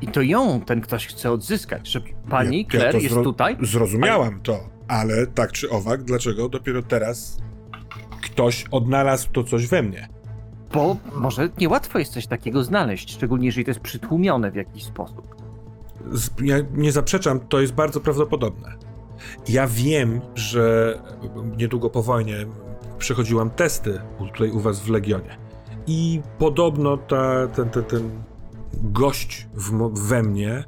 I 0.00 0.06
to 0.06 0.22
ją 0.22 0.60
ten 0.60 0.80
ktoś 0.80 1.06
chce 1.06 1.32
odzyskać, 1.32 1.88
że 1.88 2.00
pani 2.30 2.66
Ja- 2.72 2.78
Claire 2.80 3.02
jest 3.02 3.14
tutaj. 3.14 3.56
Zrozumiałam 3.62 4.40
to, 4.40 4.60
ale 4.88 5.26
tak 5.26 5.52
czy 5.52 5.70
owak, 5.70 6.02
dlaczego 6.02 6.48
dopiero 6.48 6.82
teraz 6.82 7.38
ktoś 8.22 8.64
odnalazł 8.70 9.28
to 9.32 9.44
coś 9.44 9.66
we 9.66 9.82
mnie? 9.82 10.08
Bo 10.72 10.96
może 11.14 11.48
niełatwo 11.58 11.98
jest 11.98 12.12
coś 12.12 12.26
takiego 12.26 12.64
znaleźć, 12.64 13.12
szczególnie 13.12 13.46
jeżeli 13.46 13.64
to 13.64 13.70
jest 13.70 13.80
przytłumione 13.80 14.50
w 14.50 14.54
jakiś 14.56 14.84
sposób. 14.84 15.34
Z- 16.12 16.30
Ja 16.42 16.56
nie 16.74 16.92
zaprzeczam, 16.92 17.40
to 17.40 17.60
jest 17.60 17.72
bardzo 17.74 18.00
prawdopodobne. 18.00 18.72
Ja 19.48 19.66
wiem, 19.66 20.20
że 20.34 20.94
niedługo 21.56 21.90
po 21.90 22.02
wojnie 22.02 22.46
przechodziłam 22.98 23.50
testy 23.50 24.00
tutaj 24.18 24.50
u 24.50 24.60
was 24.60 24.80
w 24.80 24.88
Legionie. 24.88 25.38
I 25.86 26.20
podobno 26.38 26.96
ta, 26.96 27.46
ten, 27.46 27.70
ten, 27.70 27.84
ten 27.84 28.10
gość 28.82 29.48
w, 29.54 29.90
we 29.94 30.22
mnie 30.22 30.64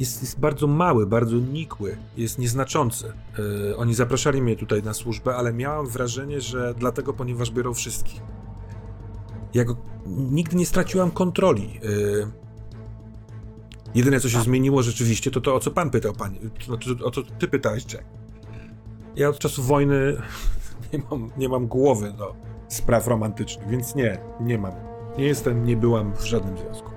jest, 0.00 0.22
jest 0.22 0.40
bardzo 0.40 0.66
mały, 0.66 1.06
bardzo 1.06 1.36
nikły, 1.36 1.96
jest 2.16 2.38
nieznaczący. 2.38 3.12
Yy, 3.38 3.76
oni 3.76 3.94
zapraszali 3.94 4.42
mnie 4.42 4.56
tutaj 4.56 4.82
na 4.82 4.94
służbę, 4.94 5.36
ale 5.36 5.52
miałam 5.52 5.86
wrażenie, 5.86 6.40
że 6.40 6.74
dlatego, 6.78 7.12
ponieważ 7.12 7.50
biorą 7.50 7.74
wszystkich. 7.74 8.20
Ja 9.54 9.64
go, 9.64 9.76
nigdy 10.06 10.56
nie 10.56 10.66
straciłam 10.66 11.10
kontroli. 11.10 11.80
Yy, 11.82 12.43
Jedyne, 13.94 14.20
co 14.20 14.28
się 14.28 14.40
zmieniło 14.40 14.82
rzeczywiście, 14.82 15.30
to 15.30 15.40
to, 15.40 15.54
o 15.54 15.60
co 15.60 15.70
pan 15.70 15.90
pytał, 15.90 16.12
pani. 16.12 16.38
Znaczy, 16.66 16.96
o 17.04 17.10
co 17.10 17.22
ty 17.22 17.48
pytałeś, 17.48 17.92
Jack. 17.92 18.04
Ja 19.16 19.28
od 19.28 19.38
czasu 19.38 19.62
wojny 19.62 20.16
nie 20.92 20.98
mam, 21.10 21.30
nie 21.36 21.48
mam 21.48 21.66
głowy 21.66 22.12
do 22.12 22.34
spraw 22.68 23.06
romantycznych, 23.06 23.68
więc 23.68 23.94
nie, 23.94 24.18
nie 24.40 24.58
mam. 24.58 24.72
Nie 25.18 25.24
jestem, 25.24 25.64
nie 25.64 25.76
byłam 25.76 26.14
w 26.16 26.24
żadnym 26.24 26.58
związku. 26.58 26.90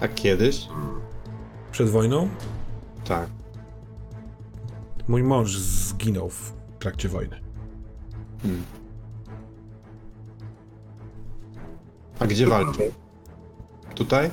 A 0.00 0.08
kiedyś? 0.08 0.68
Przed 1.72 1.88
wojną 1.90 2.28
Tak. 3.04 3.28
mój 5.08 5.22
mąż 5.22 5.56
zginął 5.58 6.28
w 6.30 6.52
trakcie 6.78 7.08
wojny. 7.08 7.40
Hmm. 8.42 8.62
A 12.18 12.26
gdzie 12.26 12.46
walczył? 12.46 12.92
Tutaj? 13.94 14.30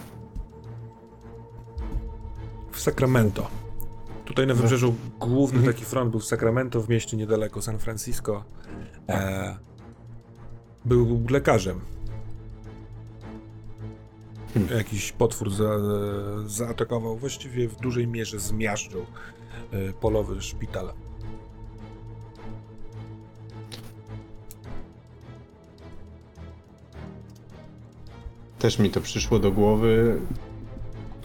W 2.75 2.81
Sacramento. 2.81 3.47
Tutaj 4.25 4.47
na 4.47 4.53
wybrzeżu 4.53 4.95
główny 5.19 5.63
taki 5.63 5.85
front 5.85 6.11
był 6.11 6.19
w 6.19 6.25
Sacramento, 6.25 6.81
w 6.81 6.89
mieście 6.89 7.17
niedaleko 7.17 7.61
San 7.61 7.79
Francisco. 7.79 8.43
E, 9.09 9.57
był 10.85 11.25
lekarzem. 11.29 11.81
Hmm. 14.53 14.77
Jakiś 14.77 15.11
potwór 15.11 15.51
za, 15.51 15.77
zaatakował, 16.45 17.17
właściwie 17.17 17.67
w 17.67 17.75
dużej 17.75 18.07
mierze 18.07 18.39
zmiażdżył 18.39 19.05
e, 19.71 19.93
polowy 19.93 20.41
szpital. 20.41 20.93
Też 28.59 28.79
mi 28.79 28.89
to 28.89 29.01
przyszło 29.01 29.39
do 29.39 29.51
głowy. 29.51 30.21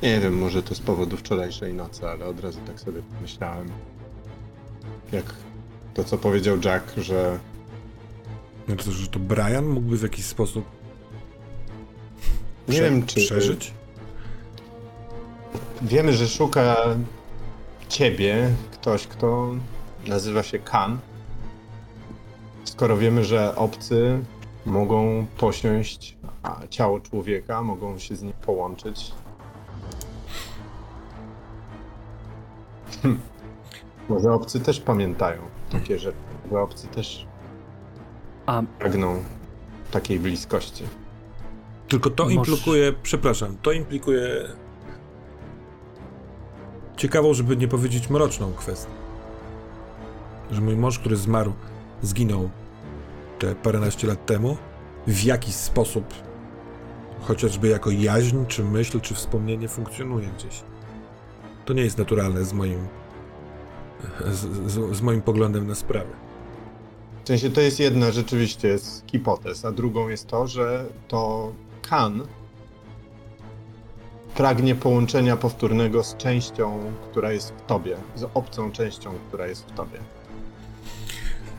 Nie 0.02 0.20
wiem, 0.20 0.38
może 0.38 0.62
to 0.62 0.74
z 0.74 0.80
powodu 0.80 1.16
wczorajszej 1.16 1.74
nocy, 1.74 2.08
ale 2.08 2.26
od 2.26 2.40
razu 2.40 2.58
tak 2.66 2.80
sobie 2.80 3.02
pomyślałem. 3.02 3.68
Jak 5.12 5.24
to, 5.94 6.04
co 6.04 6.18
powiedział 6.18 6.56
Jack, 6.64 6.96
że 6.98 7.38
Znaczy, 8.66 8.92
że 8.92 9.06
to 9.06 9.18
Brian 9.18 9.66
mógłby 9.66 9.96
w 9.98 10.02
jakiś 10.02 10.24
sposób 10.24 10.64
nie 12.68 12.74
prze- 12.74 12.82
wiem, 12.82 13.06
czy 13.06 13.20
przeżyć? 13.20 13.72
wiemy, 15.82 16.12
że 16.12 16.28
szuka 16.28 16.76
ciebie 17.88 18.50
ktoś, 18.72 19.06
kto 19.06 19.54
nazywa 20.06 20.42
się 20.42 20.58
Kan. 20.58 20.98
Skoro 22.64 22.96
wiemy, 22.96 23.24
że 23.24 23.56
obcy 23.56 24.18
mogą 24.66 25.26
posiąść 25.38 26.16
a, 26.42 26.60
ciało 26.70 27.00
człowieka, 27.00 27.62
mogą 27.62 27.98
się 27.98 28.16
z 28.16 28.22
nim 28.22 28.32
połączyć. 28.32 29.12
Może 34.08 34.32
obcy 34.32 34.60
też 34.60 34.80
pamiętają 34.80 35.42
takie 35.72 35.98
rzeczy. 35.98 36.16
Może 36.50 36.62
obcy 36.62 36.88
też 36.88 37.26
A 38.46 38.62
pragną 38.78 39.22
takiej 39.90 40.18
bliskości. 40.20 40.84
Tylko 41.88 42.10
to 42.10 42.24
Może- 42.24 42.34
implikuje, 42.36 42.92
przepraszam, 43.02 43.56
to 43.62 43.72
implikuje 43.72 44.48
ciekawą, 46.96 47.34
żeby 47.34 47.56
nie 47.56 47.68
powiedzieć 47.68 48.10
mroczną 48.10 48.52
kwestię. 48.52 48.90
Że 50.50 50.60
mój 50.60 50.76
mąż, 50.76 50.98
który 50.98 51.16
zmarł, 51.16 51.52
zginął 52.02 52.50
te 53.38 53.54
paręnaście 53.54 54.06
lat 54.06 54.26
temu, 54.26 54.56
w 55.06 55.24
jakiś 55.24 55.54
sposób, 55.54 56.04
chociażby 57.20 57.68
jako 57.68 57.90
jaźń, 57.90 58.36
czy 58.48 58.64
myśl, 58.64 59.00
czy 59.00 59.14
wspomnienie 59.14 59.68
funkcjonuje 59.68 60.28
gdzieś. 60.38 60.62
To 61.64 61.72
nie 61.72 61.82
jest 61.82 61.98
naturalne 61.98 62.44
z 62.44 62.52
moim, 62.52 62.88
z, 64.26 64.70
z, 64.72 64.96
z 64.96 65.02
moim 65.02 65.22
poglądem 65.22 65.66
na 65.66 65.74
sprawę. 65.74 66.10
W 67.24 67.28
sensie 67.28 67.50
to 67.50 67.60
jest 67.60 67.80
jedna 67.80 68.10
rzeczywiście 68.10 68.68
jest 68.68 69.04
hipotez, 69.10 69.64
a 69.64 69.72
drugą 69.72 70.08
jest 70.08 70.26
to, 70.26 70.46
że 70.46 70.84
to 71.08 71.52
Kan 71.82 72.22
pragnie 74.34 74.74
połączenia 74.74 75.36
powtórnego 75.36 76.04
z 76.04 76.16
częścią, 76.16 76.92
która 77.10 77.32
jest 77.32 77.52
w 77.52 77.66
tobie, 77.66 77.96
z 78.16 78.26
obcą 78.34 78.72
częścią, 78.72 79.12
która 79.28 79.46
jest 79.46 79.66
w 79.66 79.72
tobie. 79.74 79.98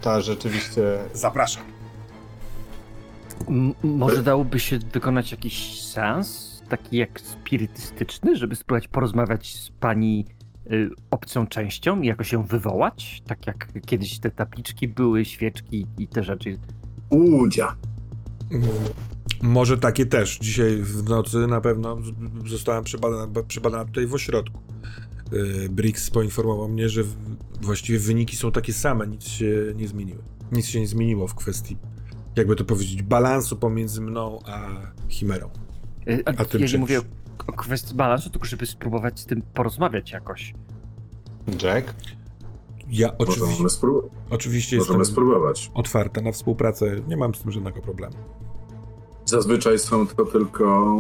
Ta 0.02 0.22
rzeczywiście 0.22 0.82
Zapraszam. 1.14 1.64
M- 3.50 3.74
może 3.84 4.24
dałoby 4.24 4.60
się 4.60 4.80
wykonać 4.80 5.32
jakiś 5.32 5.82
seans, 5.84 6.51
taki 6.72 6.98
jak 6.98 7.22
spirytystyczny, 7.22 8.36
żeby 8.36 8.56
spróbować 8.56 8.88
porozmawiać 8.88 9.56
z 9.56 9.70
pani 9.70 10.26
y, 10.72 10.90
obcą 11.12 11.48
częścią 11.48 12.02
i 12.02 12.08
jakoś 12.08 12.32
ją 12.32 12.44
wywołać? 12.44 13.22
Tak 13.28 13.48
jak 13.48 13.68
kiedyś 13.86 14.20
te 14.20 14.32
tabliczki 14.32 14.88
były, 14.88 15.26
świeczki 15.26 15.88
i 15.98 16.08
te 16.08 16.24
rzeczy. 16.24 16.58
Udzia. 17.10 17.76
Mm, 18.52 18.68
Może 19.42 19.78
takie 19.78 20.06
też. 20.06 20.40
Dzisiaj 20.40 20.78
w 20.78 21.04
nocy 21.10 21.38
na 21.48 21.62
pewno 21.62 21.98
zostałem 22.46 22.84
przebadana, 22.84 23.44
przebadana 23.48 23.86
tutaj 23.86 24.08
w 24.08 24.14
ośrodku. 24.14 24.60
Yy, 25.32 25.70
Briggs 25.70 26.10
poinformował 26.10 26.68
mnie, 26.70 26.90
że 26.90 27.04
właściwie 27.62 28.00
wyniki 28.00 28.36
są 28.38 28.52
takie 28.52 28.74
same, 28.74 29.08
nic 29.08 29.24
się 29.24 29.74
nie 29.76 29.88
zmieniło. 29.88 30.24
Nic 30.52 30.66
się 30.66 30.80
nie 30.80 30.88
zmieniło 30.88 31.28
w 31.28 31.36
kwestii, 31.36 31.78
jakby 32.36 32.56
to 32.56 32.66
powiedzieć, 32.66 33.04
balansu 33.04 33.56
pomiędzy 33.58 34.02
mną 34.02 34.40
a 34.46 34.68
Chimerą. 35.10 35.50
Y, 36.08 36.24
A 36.26 36.34
tym 36.34 36.46
ja 36.54 36.60
nie 36.60 36.68
czymś. 36.68 36.80
mówię 36.82 37.00
o, 37.00 37.04
o 37.48 37.54
kwestii 37.54 37.96
balansu, 37.96 38.30
tylko 38.30 38.46
żeby 38.48 38.66
spróbować 38.66 39.20
z 39.20 39.26
tym 39.26 39.42
porozmawiać 39.54 40.12
jakoś. 40.12 40.54
Jack. 41.64 41.94
Ja 42.90 43.18
oczywiście, 43.18 43.46
Możemy, 43.46 43.70
spró- 43.70 44.02
oczywiście 44.30 44.78
możemy 44.78 45.00
jestem 45.00 45.14
spróbować. 45.14 45.72
otwarta 45.74 46.22
na 46.22 46.32
współpracę, 46.32 46.96
nie 47.08 47.18
mam 47.18 47.36
z 47.36 47.42
tym 47.42 47.52
żadnego 47.52 47.82
problemu. 47.82 48.14
Zazwyczaj 49.26 49.80
są 49.80 50.08
to 50.08 50.26
tylko 50.26 50.98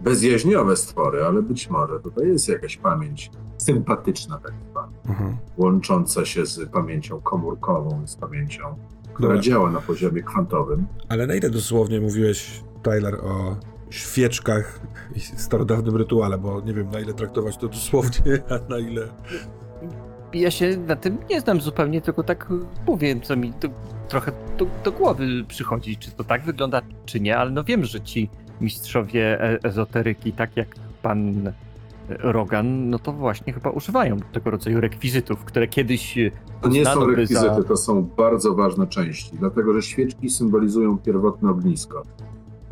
bezjaźniowe 0.00 0.76
stwory, 0.76 1.24
ale 1.24 1.42
być 1.42 1.70
może 1.70 2.00
tutaj 2.00 2.28
jest 2.28 2.48
jakaś 2.48 2.76
pamięć 2.76 3.30
sympatyczna, 3.58 4.38
tak 4.38 4.52
zwana, 4.70 4.92
Mhm. 5.08 5.36
łącząca 5.56 6.24
się 6.24 6.46
z 6.46 6.70
pamięcią 6.70 7.20
komórkową, 7.20 8.06
z 8.06 8.16
pamięcią, 8.16 8.62
która 9.14 9.28
Dobra. 9.28 9.42
działa 9.42 9.70
na 9.70 9.80
poziomie 9.80 10.22
kwantowym. 10.22 10.86
Ale 11.08 11.26
na 11.26 11.34
ile 11.34 11.50
dosłownie 11.50 12.00
mówiłeś, 12.00 12.64
Tyler, 12.82 13.14
o 13.14 13.56
świeczkach 13.90 14.80
i 15.16 15.20
starodawnym 15.20 15.96
rytuale, 15.96 16.38
bo 16.38 16.60
nie 16.60 16.74
wiem 16.74 16.90
na 16.90 17.00
ile 17.00 17.14
traktować 17.14 17.56
to 17.56 17.68
dosłownie, 17.68 18.42
a 18.50 18.70
na 18.70 18.78
ile... 18.78 19.08
Ja 20.32 20.50
się 20.50 20.76
na 20.76 20.96
tym 20.96 21.18
nie 21.30 21.40
znam 21.40 21.60
zupełnie, 21.60 22.00
tylko 22.00 22.22
tak 22.22 22.48
mówię, 22.86 23.20
co 23.20 23.36
mi 23.36 23.50
do, 23.50 23.68
trochę 24.08 24.32
do, 24.58 24.66
do 24.84 24.92
głowy 24.92 25.44
przychodzi, 25.48 25.96
czy 25.96 26.10
to 26.10 26.24
tak 26.24 26.44
wygląda, 26.44 26.82
czy 27.06 27.20
nie, 27.20 27.36
ale 27.36 27.50
no 27.50 27.64
wiem, 27.64 27.84
że 27.84 28.00
ci 28.00 28.30
mistrzowie 28.60 29.42
e- 29.42 29.58
ezoteryki, 29.62 30.32
tak 30.32 30.56
jak 30.56 30.68
pan 31.02 31.52
Rogan, 32.08 32.90
no 32.90 32.98
to 32.98 33.12
właśnie 33.12 33.52
chyba 33.52 33.70
używają 33.70 34.16
tego 34.32 34.50
rodzaju 34.50 34.80
rekwizytów, 34.80 35.44
które 35.44 35.68
kiedyś 35.68 36.18
To 36.60 36.68
nie 36.68 36.84
są 36.84 37.06
rekwizyty, 37.06 37.40
za... 37.40 37.62
to 37.62 37.76
są 37.76 38.02
bardzo 38.02 38.54
ważne 38.54 38.86
części, 38.86 39.30
dlatego 39.38 39.74
że 39.74 39.82
świeczki 39.82 40.30
symbolizują 40.30 40.98
pierwotne 40.98 41.50
ognisko, 41.50 42.02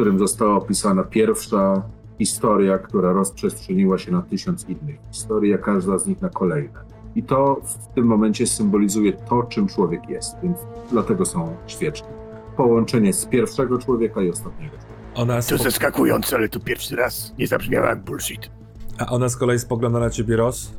którym 0.00 0.18
została 0.18 0.56
opisana 0.56 1.04
pierwsza 1.04 1.82
historia, 2.18 2.78
która 2.78 3.12
rozprzestrzeniła 3.12 3.98
się 3.98 4.12
na 4.12 4.22
tysiąc 4.22 4.68
innych 4.68 4.96
historii, 5.12 5.54
a 5.54 5.58
każda 5.58 5.98
z 5.98 6.06
nich 6.06 6.22
na 6.22 6.28
kolejne. 6.28 6.80
I 7.14 7.22
to 7.22 7.60
w 7.64 7.94
tym 7.94 8.06
momencie 8.06 8.46
symbolizuje 8.46 9.12
to, 9.12 9.42
czym 9.42 9.68
człowiek 9.68 10.08
jest, 10.08 10.36
więc 10.42 10.58
dlatego 10.90 11.24
są 11.24 11.56
świeczki. 11.66 12.08
Połączenie 12.56 13.12
z 13.12 13.26
pierwszego 13.26 13.78
człowieka 13.78 14.22
i 14.22 14.30
ostatniego. 14.30 14.76
Ona 15.14 15.42
To 15.42 15.58
zaskakujące, 15.58 16.36
ale 16.36 16.48
to 16.48 16.60
pierwszy 16.60 16.96
raz 16.96 17.34
nie 17.38 17.46
zabrzmiało 17.46 17.86
jak 17.86 18.04
bullshit. 18.04 18.50
A 18.98 19.06
ona 19.06 19.28
z 19.28 19.36
kolei 19.36 19.58
spogląda 19.58 19.98
na 19.98 20.10
ciebie 20.10 20.36
roz 20.36 20.72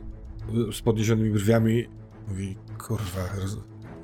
z 0.72 0.82
podniesionymi 0.82 1.30
brwiami. 1.30 1.88
Mówi, 2.28 2.58
kurwa, 2.88 3.22
roz... 3.42 3.58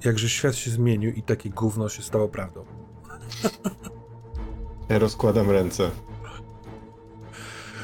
jakże 0.06 0.30
świat 0.30 0.56
się 0.56 0.72
zmienił 0.72 1.11
i 1.11 1.22
takie 1.22 1.49
gówno 1.49 1.89
się 1.89 2.02
stało 2.02 2.27
prawdą. 2.27 2.65
Ja 4.90 5.00
rozkładam 5.00 5.52
ręce. 5.52 5.92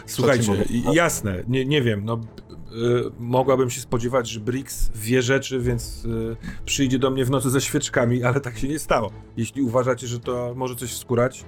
Słuchajcie, 0.05 0.65
jasne, 0.93 1.43
nie, 1.47 1.65
nie 1.65 1.81
wiem, 1.81 2.05
no 2.05 2.15
y, 2.15 3.11
mogłabym 3.19 3.69
się 3.69 3.81
spodziewać, 3.81 4.29
że 4.29 4.39
Briggs 4.39 4.91
wie 4.95 5.21
rzeczy, 5.21 5.59
więc 5.59 6.05
y, 6.05 6.35
przyjdzie 6.65 6.99
do 6.99 7.11
mnie 7.11 7.25
w 7.25 7.29
nocy 7.31 7.49
ze 7.49 7.61
świeczkami, 7.61 8.23
ale 8.23 8.41
tak 8.41 8.57
się 8.57 8.67
nie 8.67 8.79
stało. 8.79 9.11
Jeśli 9.37 9.61
uważacie, 9.61 10.07
że 10.07 10.19
to 10.19 10.53
może 10.55 10.75
coś 10.75 10.91
wskórać, 10.91 11.45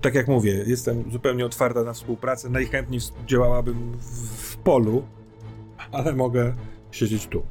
tak 0.00 0.14
jak 0.14 0.28
mówię, 0.28 0.64
jestem 0.66 1.04
zupełnie 1.12 1.46
otwarta 1.46 1.82
na 1.82 1.92
współpracę, 1.92 2.50
najchętniej 2.50 3.00
działałabym 3.26 3.92
w, 3.98 4.52
w 4.52 4.56
polu, 4.56 5.02
ale 5.92 6.12
mogę 6.12 6.54
siedzieć 6.90 7.26
tu. 7.26 7.42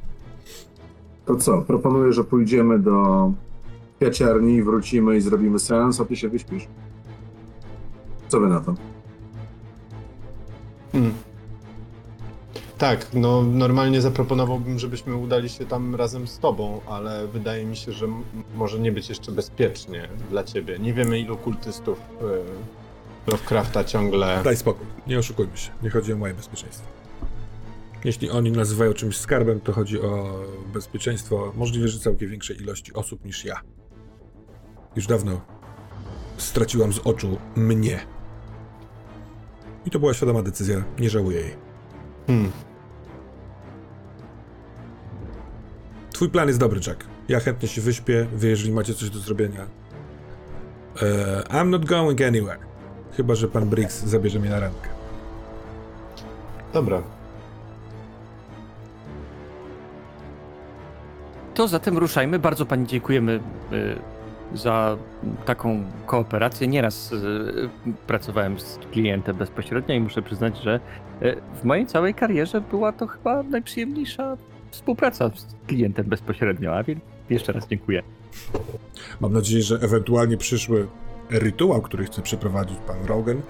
To 1.26 1.36
co, 1.36 1.62
proponuję, 1.62 2.12
że 2.12 2.24
pójdziemy 2.24 2.78
do 2.78 3.32
kwiaciarni, 3.98 4.62
wrócimy 4.62 5.16
i 5.16 5.20
zrobimy 5.20 5.58
seans, 5.58 6.00
a 6.00 6.04
ty 6.04 6.16
się 6.16 6.28
wyśpisz. 6.28 6.68
Co 8.28 8.40
wy 8.40 8.46
na 8.48 8.60
to? 8.60 8.74
Hmm. 10.92 11.14
Tak, 12.78 13.06
no 13.14 13.42
normalnie 13.42 14.00
zaproponowałbym, 14.00 14.78
żebyśmy 14.78 15.16
udali 15.16 15.48
się 15.48 15.66
tam 15.66 15.94
razem 15.94 16.26
z 16.28 16.38
tobą, 16.38 16.80
ale 16.88 17.26
wydaje 17.28 17.64
mi 17.64 17.76
się, 17.76 17.92
że 17.92 18.04
m- 18.06 18.22
może 18.54 18.78
nie 18.78 18.92
być 18.92 19.08
jeszcze 19.08 19.32
bezpiecznie 19.32 20.08
dla 20.30 20.44
ciebie. 20.44 20.78
Nie 20.78 20.94
wiemy 20.94 21.20
ilu 21.20 21.36
kultystów 21.36 21.98
y, 23.26 23.30
Lovecrafta 23.30 23.84
ciągle... 23.84 24.40
Daj 24.44 24.56
spokój, 24.56 24.86
nie 25.06 25.18
oszukujmy 25.18 25.56
się, 25.56 25.70
nie 25.82 25.90
chodzi 25.90 26.12
o 26.12 26.16
moje 26.16 26.34
bezpieczeństwo. 26.34 26.86
Jeśli 28.04 28.30
oni 28.30 28.52
nazywają 28.52 28.92
czymś 28.92 29.16
skarbem, 29.16 29.60
to 29.60 29.72
chodzi 29.72 30.00
o 30.00 30.40
bezpieczeństwo 30.72 31.52
możliwe, 31.56 31.88
że 31.88 31.98
całkiem 31.98 32.30
większej 32.30 32.56
ilości 32.56 32.94
osób 32.94 33.24
niż 33.24 33.44
ja. 33.44 33.60
Już 34.96 35.06
dawno 35.06 35.40
straciłam 36.36 36.92
z 36.92 36.98
oczu 36.98 37.38
mnie. 37.56 38.00
I 39.88 39.90
to 39.90 39.98
była 39.98 40.14
świadoma 40.14 40.42
decyzja, 40.42 40.82
nie 40.98 41.10
żałuję 41.10 41.40
jej. 41.40 41.54
Hmm. 42.26 42.52
Twój 46.12 46.28
plan 46.28 46.48
jest 46.48 46.60
dobry, 46.60 46.80
Jack. 46.86 47.04
Ja 47.28 47.40
chętnie 47.40 47.68
się 47.68 47.80
wyśpię, 47.80 48.26
wy 48.32 48.48
jeżeli 48.48 48.72
macie 48.72 48.94
coś 48.94 49.10
do 49.10 49.18
zrobienia. 49.18 49.66
E, 51.02 51.42
I'm 51.48 51.68
not 51.68 51.84
going 51.84 52.20
anywhere. 52.20 52.58
Chyba, 53.16 53.34
że 53.34 53.48
pan 53.48 53.68
Briggs 53.68 54.04
zabierze 54.04 54.38
mnie 54.38 54.50
na 54.50 54.60
randkę. 54.60 54.88
Dobra. 56.72 57.02
To 61.54 61.68
zatem 61.68 61.98
ruszajmy. 61.98 62.38
Bardzo 62.38 62.66
pani 62.66 62.86
dziękujemy 62.86 63.40
y, 63.72 63.96
za 64.54 64.96
taką 65.44 65.84
kooperację. 66.06 66.68
Nieraz 66.68 67.12
y, 67.12 67.68
pracowałem 68.06 68.60
z 68.60 68.78
klientem 68.92 69.36
bezpośrednio 69.36 69.94
i 69.94 70.00
muszę 70.00 70.22
przyznać, 70.22 70.58
że 70.62 70.80
y, 71.22 71.36
w 71.60 71.64
mojej 71.64 71.86
całej 71.86 72.14
karierze 72.14 72.60
była 72.60 72.92
to 72.92 73.06
chyba 73.06 73.42
najprzyjemniejsza 73.42 74.36
współpraca 74.70 75.30
z 75.34 75.46
klientem 75.66 76.06
bezpośrednio, 76.06 76.76
a 76.76 76.82
więc 76.82 77.00
jeszcze 77.30 77.52
raz 77.52 77.68
dziękuję. 77.68 78.02
Mam 79.20 79.32
nadzieję, 79.32 79.62
że 79.62 79.76
ewentualnie 79.76 80.36
przyszły 80.36 80.86
rytuał, 81.30 81.82
który 81.82 82.04
chce 82.04 82.22
przeprowadzić 82.22 82.78
pan 82.86 82.96
Rogan, 83.06 83.40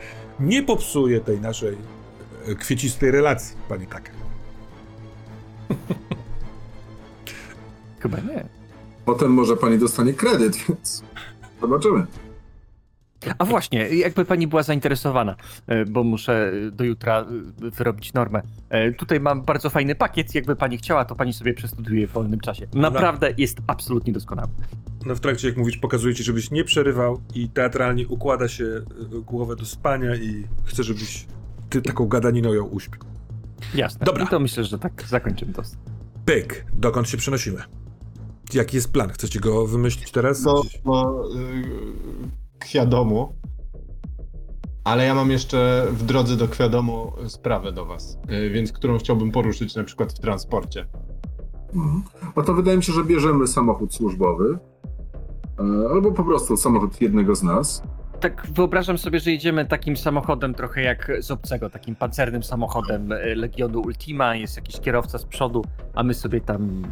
nie 0.40 0.62
popsuje 0.62 1.20
tej 1.20 1.40
naszej 1.40 1.76
e, 2.46 2.54
kwiecistej 2.54 3.10
relacji, 3.10 3.56
pani 3.68 3.86
Tucker. 3.86 4.12
Chyba 8.00 8.18
nie. 8.18 8.57
Potem 9.08 9.32
może 9.32 9.56
pani 9.56 9.78
dostanie 9.78 10.12
kredyt, 10.14 10.56
więc 10.68 11.02
zobaczymy. 11.60 12.06
A 13.38 13.44
właśnie, 13.44 13.88
jakby 13.88 14.24
pani 14.24 14.46
była 14.46 14.62
zainteresowana, 14.62 15.36
e, 15.66 15.84
bo 15.84 16.04
muszę 16.04 16.52
do 16.72 16.84
jutra 16.84 17.20
e, 17.20 17.70
wyrobić 17.70 18.12
normę. 18.12 18.42
E, 18.68 18.92
Tutaj 18.92 19.20
mam 19.20 19.42
bardzo 19.42 19.70
fajny 19.70 19.94
pakiet, 19.94 20.34
jakby 20.34 20.56
pani 20.56 20.78
chciała, 20.78 21.04
to 21.04 21.16
pani 21.16 21.32
sobie 21.32 21.54
przestudiuje 21.54 22.06
w 22.06 22.12
wolnym 22.12 22.40
czasie. 22.40 22.66
Naprawdę 22.74 23.34
jest 23.38 23.58
absolutnie 23.66 24.12
doskonały. 24.12 24.48
No 25.06 25.14
w 25.14 25.20
trakcie, 25.20 25.48
jak 25.48 25.56
mówisz, 25.56 25.76
pokazuje 25.76 26.14
ci, 26.14 26.24
żebyś 26.24 26.50
nie 26.50 26.64
przerywał 26.64 27.20
i 27.34 27.48
teatralnie 27.48 28.08
układa 28.08 28.48
się 28.48 28.64
e, 28.64 28.82
głowę 29.20 29.56
do 29.56 29.64
spania 29.64 30.16
i 30.16 30.44
chce, 30.64 30.82
żebyś 30.82 31.26
ty 31.70 31.82
taką 31.82 32.06
gadaniną 32.06 32.52
ją 32.52 32.64
uśpił. 32.64 33.00
Jasne. 33.74 34.06
Dobra. 34.06 34.24
I 34.24 34.28
to 34.28 34.40
myślę, 34.40 34.64
że 34.64 34.78
tak 34.78 35.02
zakończymy 35.06 35.52
to. 35.52 35.62
Pyk, 36.24 36.64
dokąd 36.74 37.08
się 37.08 37.16
przenosimy? 37.16 37.62
Jaki 38.54 38.76
jest 38.76 38.92
plan? 38.92 39.10
Chcecie 39.10 39.40
go 39.40 39.66
wymyślić 39.66 40.10
teraz? 40.10 40.42
Do, 40.42 40.62
do 40.84 41.24
y, 41.34 42.58
Kwiadomu. 42.58 43.32
Ale 44.84 45.04
ja 45.04 45.14
mam 45.14 45.30
jeszcze 45.30 45.86
w 45.90 46.02
drodze 46.02 46.36
do 46.36 46.48
Kwiadomu 46.48 47.12
sprawę 47.26 47.72
do 47.72 47.86
was, 47.86 48.18
y, 48.30 48.50
więc 48.50 48.72
którą 48.72 48.98
chciałbym 48.98 49.30
poruszyć 49.30 49.74
na 49.74 49.84
przykład 49.84 50.12
w 50.12 50.18
transporcie. 50.18 50.86
Mhm. 51.74 52.02
No 52.36 52.42
to 52.42 52.54
wydaje 52.54 52.76
mi 52.76 52.84
się, 52.84 52.92
że 52.92 53.04
bierzemy 53.04 53.46
samochód 53.46 53.94
służbowy, 53.94 54.58
e, 55.58 55.90
albo 55.90 56.12
po 56.12 56.24
prostu 56.24 56.56
samochód 56.56 57.00
jednego 57.00 57.34
z 57.34 57.42
nas 57.42 57.82
tak 58.20 58.46
wyobrażam 58.54 58.98
sobie, 58.98 59.20
że 59.20 59.30
jedziemy 59.30 59.66
takim 59.66 59.96
samochodem 59.96 60.54
trochę 60.54 60.82
jak 60.82 61.12
z 61.18 61.30
obcego, 61.30 61.70
takim 61.70 61.96
pancernym 61.96 62.42
samochodem 62.42 63.12
e, 63.12 63.34
Legionu 63.34 63.80
Ultima, 63.80 64.34
jest 64.36 64.56
jakiś 64.56 64.80
kierowca 64.80 65.18
z 65.18 65.24
przodu, 65.24 65.64
a 65.94 66.02
my 66.02 66.14
sobie 66.14 66.40
tam 66.40 66.82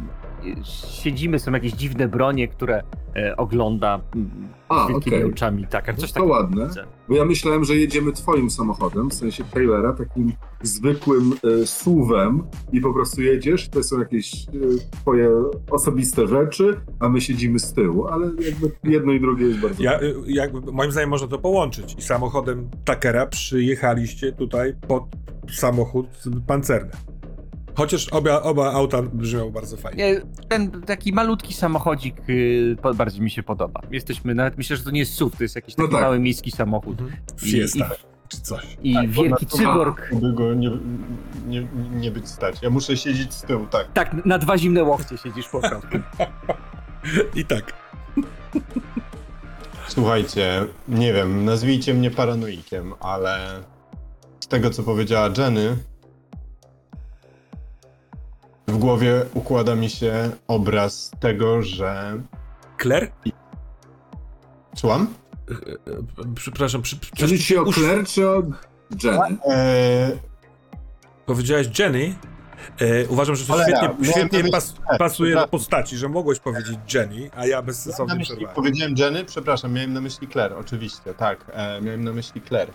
siedzimy, 1.01 1.39
są 1.39 1.51
jakieś 1.51 1.71
dziwne 1.73 2.07
bronie, 2.07 2.47
które 2.47 2.83
e, 3.15 3.37
ogląda 3.37 3.99
mm, 4.15 4.29
A, 4.69 4.87
wielkimi 4.87 5.15
okej. 5.15 5.31
oczami, 5.31 5.67
tak, 5.67 5.87
jak 5.87 5.97
coś 5.97 6.11
To 6.11 6.13
takiego 6.13 6.33
ładne. 6.33 6.67
widzę. 6.67 6.83
Bo 7.09 7.15
ja 7.15 7.25
myślałem, 7.25 7.63
że 7.63 7.75
jedziemy 7.75 8.11
twoim 8.11 8.49
samochodem, 8.49 9.09
w 9.09 9.13
sensie 9.13 9.43
Taylora, 9.43 9.93
takim 9.93 10.33
zwykłym 10.61 11.33
e, 11.61 11.65
suwem 11.67 12.43
i 12.71 12.81
po 12.81 12.93
prostu 12.93 13.21
jedziesz, 13.21 13.69
to 13.69 13.83
są 13.83 13.99
jakieś 13.99 14.33
e, 14.33 14.49
twoje 15.01 15.29
osobiste 15.71 16.27
rzeczy, 16.27 16.79
a 16.99 17.09
my 17.09 17.21
siedzimy 17.21 17.59
z 17.59 17.73
tyłu, 17.73 18.07
ale 18.07 18.25
jakby 18.27 18.71
jedno 18.83 19.11
i 19.11 19.19
drugie 19.21 19.45
jest 19.45 19.59
bardzo... 19.59 19.83
Ja, 19.83 20.01
y, 20.01 20.15
jakby, 20.27 20.71
moim 20.71 20.91
zdaniem 20.91 21.09
można 21.09 21.27
to 21.27 21.37
połączyć. 21.39 21.95
I 21.97 22.01
samochodem 22.01 22.69
Takera 22.85 23.25
przyjechaliście 23.25 24.31
tutaj 24.31 24.73
pod 24.87 25.03
samochód 25.51 26.07
pancerny. 26.47 26.91
Chociaż 27.77 28.07
oba, 28.09 28.41
oba 28.41 28.71
auta 28.73 29.01
brzmią 29.01 29.49
bardzo 29.51 29.77
fajnie. 29.77 29.97
Nie, 30.11 30.21
ten 30.49 30.81
taki 30.81 31.13
malutki 31.13 31.53
samochodzik 31.53 32.15
y, 32.29 32.75
bardziej 32.95 33.21
mi 33.21 33.31
się 33.31 33.43
podoba. 33.43 33.81
Jesteśmy, 33.91 34.35
nawet 34.35 34.57
myślę, 34.57 34.77
że 34.77 34.83
to 34.83 34.91
nie 34.91 34.99
jest 34.99 35.13
SUV, 35.13 35.37
to 35.37 35.43
jest 35.43 35.55
jakiś 35.55 35.77
No 35.77 35.83
taki 35.83 35.91
tak. 35.93 36.01
mały 36.01 36.19
miejski 36.19 36.51
samochód. 36.51 37.01
Mhm. 37.01 37.19
I- 37.43 37.51
Fiesta 37.51 37.85
i- 37.85 38.27
czy 38.27 38.41
coś. 38.41 38.77
I 38.83 38.93
Tak, 38.93 39.09
wielki 39.09 39.45
cyborg. 39.45 40.09
By 40.15 40.33
go 40.33 40.53
nie, 40.53 40.71
nie, 41.47 41.67
nie 41.95 42.11
być 42.11 42.27
stać. 42.29 42.55
Ja 42.61 42.69
muszę 42.69 42.97
siedzieć 42.97 43.33
z 43.33 43.41
tyłu, 43.41 43.67
tak. 43.67 43.91
Tak, 43.93 44.25
na 44.25 44.37
dwa 44.37 44.57
zimne 44.57 44.83
łokcie 44.83 45.17
siedzisz 45.17 45.47
po 45.47 45.59
prostu. 45.59 45.97
I 47.39 47.45
tak. 47.45 47.73
Słuchajcie, 49.87 50.65
nie 50.87 51.13
wiem, 51.13 51.45
nazwijcie 51.45 51.93
mnie 51.93 52.11
paranoikiem, 52.11 52.93
ale 52.99 53.39
z 54.39 54.47
tego, 54.47 54.69
co 54.69 54.83
powiedziała 54.83 55.29
Jenny, 55.37 55.77
w 58.67 58.77
głowie 58.77 59.25
układa 59.33 59.75
mi 59.75 59.89
się 59.89 60.31
obraz 60.47 61.11
tego, 61.19 61.61
że... 61.61 62.21
Claire? 62.81 63.11
Słucham? 64.75 65.07
Przepraszam, 66.35 66.81
przy, 66.81 66.97
przy, 66.97 67.11
Chodzi 67.21 67.39
ci 67.39 67.57
o 67.57 67.73
Claire 67.73 68.05
czy 68.05 68.29
o 68.29 68.43
Jenny? 69.03 69.37
Eee, 69.45 70.17
Powiedziałeś 71.25 71.79
Jenny. 71.79 72.15
E, 72.79 73.07
uważam, 73.07 73.35
że 73.35 73.45
to 73.45 73.53
Cholera, 73.53 73.77
świetnie, 73.77 74.11
świetnie 74.11 74.51
pas, 74.51 74.73
tak, 74.87 74.97
pasuje 74.97 75.35
do 75.35 75.47
postaci, 75.47 75.97
że 75.97 76.09
mogłeś 76.09 76.39
powiedzieć 76.39 76.77
Jenny, 76.93 77.29
a 77.35 77.45
ja 77.45 77.61
bezsensownie 77.61 78.15
myśli, 78.15 78.35
przerwałem. 78.35 78.55
powiedziałem 78.55 78.95
Jenny, 78.97 79.25
przepraszam, 79.25 79.73
miałem 79.73 79.93
na 79.93 80.01
myśli 80.01 80.27
Claire, 80.27 80.53
oczywiście, 80.53 81.13
tak, 81.13 81.45
e, 81.53 81.81
miałem 81.81 82.03
na 82.03 82.13
myśli 82.13 82.41
Claire. 82.41 82.71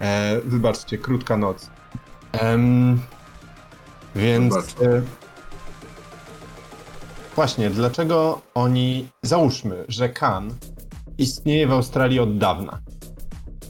E, 0.00 0.40
wybaczcie, 0.44 0.98
krótka 0.98 1.36
noc. 1.36 1.70
Em, 2.32 3.00
więc... 4.14 4.54
Wybacz. 4.54 5.06
Właśnie, 7.36 7.70
dlaczego 7.70 8.42
oni... 8.54 9.08
Załóżmy, 9.22 9.84
że 9.88 10.08
Kan 10.08 10.54
istnieje 11.18 11.66
w 11.66 11.72
Australii 11.72 12.20
od 12.20 12.38
dawna. 12.38 12.80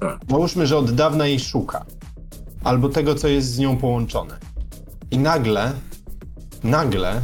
Tak. 0.00 0.20
Załóżmy, 0.30 0.66
że 0.66 0.76
od 0.76 0.90
dawna 0.90 1.26
jej 1.26 1.40
szuka. 1.40 1.84
Albo 2.64 2.88
tego, 2.88 3.14
co 3.14 3.28
jest 3.28 3.52
z 3.52 3.58
nią 3.58 3.76
połączone. 3.76 4.38
I 5.10 5.18
nagle, 5.18 5.72
nagle 6.64 7.22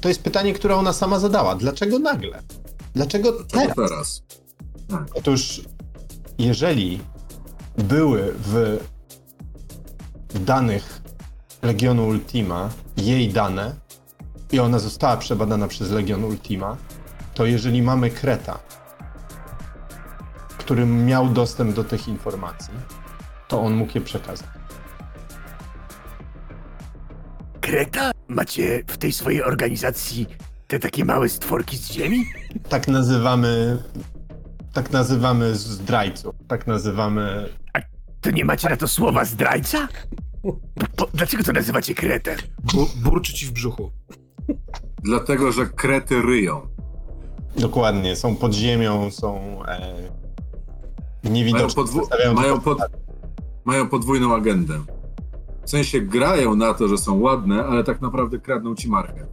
to 0.00 0.08
jest 0.08 0.22
pytanie, 0.22 0.52
które 0.52 0.76
ona 0.76 0.92
sama 0.92 1.18
zadała. 1.18 1.54
Dlaczego 1.54 1.98
nagle? 1.98 2.42
Dlaczego 2.94 3.32
teraz? 3.32 3.76
teraz? 3.76 4.22
Otóż, 5.14 5.60
jeżeli 6.38 7.00
były 7.78 8.34
w 8.38 8.78
danych 10.34 11.02
Legionu 11.62 12.06
Ultima 12.06 12.70
jej 12.96 13.28
dane 13.28 13.74
i 14.52 14.60
ona 14.60 14.78
została 14.78 15.16
przebadana 15.16 15.68
przez 15.68 15.90
Legion 15.90 16.24
Ultima, 16.24 16.76
to 17.34 17.46
jeżeli 17.46 17.82
mamy 17.82 18.10
Kreta, 18.10 18.58
który 20.58 20.86
miał 20.86 21.28
dostęp 21.28 21.74
do 21.74 21.84
tych 21.84 22.08
informacji, 22.08 22.74
to 23.48 23.60
on 23.60 23.74
mógł 23.74 23.92
je 23.94 24.00
przekazać. 24.00 24.46
Kreta? 27.60 28.10
Macie 28.28 28.84
w 28.86 28.98
tej 28.98 29.12
swojej 29.12 29.42
organizacji 29.42 30.26
te 30.66 30.78
takie 30.78 31.04
małe 31.04 31.28
stworki 31.28 31.76
z 31.76 31.92
ziemi? 31.92 32.24
Tak 32.68 32.88
nazywamy. 32.88 33.82
Tak 34.72 34.90
nazywamy 34.90 35.54
zdrajców. 35.54 36.34
Tak 36.48 36.66
nazywamy. 36.66 37.48
To 38.20 38.30
nie 38.30 38.44
macie 38.44 38.68
na 38.68 38.76
to 38.76 38.88
słowa 38.88 39.24
zdrajca? 39.24 39.88
Po, 40.96 41.06
dlaczego 41.14 41.44
to 41.44 41.52
nazywacie 41.52 41.94
kretem? 41.94 42.36
Bu, 42.74 42.88
burczy 42.96 43.32
ci 43.34 43.46
w 43.46 43.52
brzuchu. 43.52 43.90
Dlatego, 45.02 45.52
że 45.52 45.66
krety 45.66 46.22
ryją. 46.22 46.60
Dokładnie, 47.58 48.16
są 48.16 48.36
pod 48.36 48.54
ziemią, 48.54 49.10
są. 49.10 49.36
E, 49.68 49.80
Mają, 51.24 51.34
niewidoczne. 51.34 51.82
podwu- 51.82 51.98
przedstawiają 51.98 52.34
mają, 52.34 52.60
pod, 52.60 52.78
mają 53.64 53.88
podwójną 53.88 54.34
agendę. 54.34 54.74
W 55.64 55.70
sensie 55.70 56.00
grają 56.00 56.56
na 56.56 56.74
to, 56.74 56.88
że 56.88 56.98
są 56.98 57.20
ładne, 57.20 57.64
ale 57.64 57.84
tak 57.84 58.00
naprawdę 58.00 58.38
kradną 58.38 58.74
ci 58.74 58.88
markę. 58.88 59.26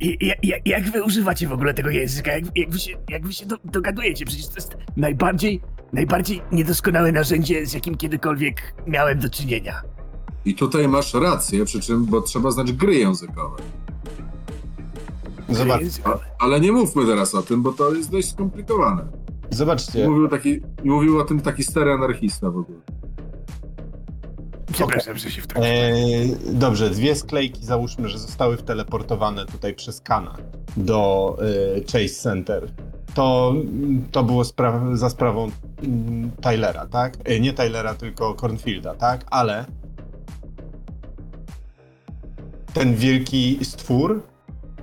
I, 0.00 0.26
ja- 0.26 0.34
ja- 0.42 0.56
jak 0.64 0.90
wy 0.90 1.02
używacie 1.04 1.48
w 1.48 1.52
ogóle 1.52 1.74
tego 1.74 1.90
języka? 1.90 2.32
Jak, 2.32 2.44
jak 2.56 2.70
wy 2.70 2.78
się, 2.78 2.92
jak 3.10 3.26
wy 3.26 3.32
się 3.32 3.46
do, 3.46 3.56
dogadujecie? 3.64 4.24
Przecież 4.24 4.46
to 4.48 4.54
jest 4.54 4.76
najbardziej, 4.96 5.60
najbardziej 5.92 6.42
niedoskonałe 6.52 7.12
narzędzie, 7.12 7.66
z 7.66 7.72
jakim 7.74 7.94
kiedykolwiek 7.94 8.74
miałem 8.86 9.18
do 9.18 9.28
czynienia. 9.30 9.82
I 10.44 10.54
tutaj 10.54 10.88
masz 10.88 11.14
rację, 11.14 11.64
przy 11.64 11.80
czym, 11.80 12.04
bo 12.06 12.20
trzeba 12.20 12.50
znać 12.50 12.72
gry 12.72 12.94
językowe. 12.94 13.56
Zobacz. 15.48 15.82
Ale 16.38 16.60
nie 16.60 16.72
mówmy 16.72 17.06
teraz 17.06 17.34
o 17.34 17.42
tym, 17.42 17.62
bo 17.62 17.72
to 17.72 17.94
jest 17.94 18.10
dość 18.10 18.30
skomplikowane. 18.30 19.02
zobaczcie. 19.50 20.08
Mówił, 20.08 20.28
taki, 20.28 20.60
mówił 20.84 21.18
o 21.18 21.24
tym 21.24 21.40
taki 21.40 21.64
stary 21.64 21.92
anarchista 21.92 22.50
w 22.50 22.56
ogóle. 22.58 22.78
Przepraszam, 24.72 25.16
że 25.16 25.30
się 25.30 25.42
wtrąciłem. 25.42 25.78
E, 25.80 26.52
dobrze, 26.52 26.90
dwie 26.90 27.14
sklejki 27.16 27.64
załóżmy, 27.64 28.08
że 28.08 28.18
zostały 28.18 28.56
wteleportowane 28.56 29.46
tutaj 29.46 29.74
przez 29.74 30.00
Kana 30.00 30.36
do 30.76 31.36
e, 31.76 31.80
Chase 31.92 32.22
Center. 32.22 32.70
To, 33.14 33.54
to 34.12 34.22
było 34.22 34.42
spra- 34.42 34.96
za 34.96 35.10
sprawą 35.10 35.50
mm, 35.82 36.30
Tylera, 36.30 36.86
tak? 36.86 37.16
E, 37.24 37.40
nie 37.40 37.52
Tylera, 37.52 37.94
tylko 37.94 38.34
Cornfielda, 38.34 38.94
tak? 38.94 39.24
Ale 39.30 39.64
ten 42.74 42.94
wielki 42.94 43.58
stwór, 43.62 44.22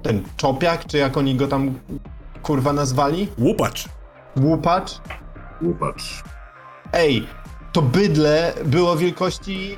ten 0.04 0.24
czopiak, 0.38 0.86
czy 0.86 0.98
jak 0.98 1.18
oni 1.18 1.36
go 1.36 1.48
tam 1.48 1.80
kurwa 2.44 2.74
nazwali? 2.74 3.28
Łupacz. 3.40 3.90
Łupacz? 4.42 5.02
Łupacz. 5.62 6.24
Ej, 6.94 7.28
to 7.72 7.82
bydle 7.82 8.54
było 8.66 8.96
wielkości 8.96 9.78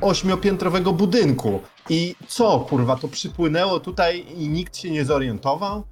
ośmiopiętrowego 0.00 0.92
budynku. 0.92 1.60
I 1.88 2.14
co, 2.28 2.60
kurwa, 2.60 2.96
to 2.96 3.08
przypłynęło 3.08 3.80
tutaj 3.80 4.26
i 4.36 4.48
nikt 4.48 4.76
się 4.76 4.90
nie 4.90 5.04
zorientował? 5.04 5.82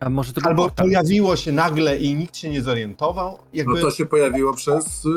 A 0.00 0.10
może 0.10 0.32
to 0.32 0.40
był 0.40 0.50
Albo 0.50 0.62
portal? 0.62 0.86
pojawiło 0.86 1.36
się 1.36 1.52
nagle 1.52 1.96
i 1.96 2.14
nikt 2.14 2.36
się 2.36 2.50
nie 2.50 2.62
zorientował? 2.62 3.38
Jakby... 3.52 3.74
No 3.74 3.80
to 3.80 3.90
się 3.90 4.06
pojawiło 4.06 4.54
przez 4.54 5.04
y, 5.04 5.08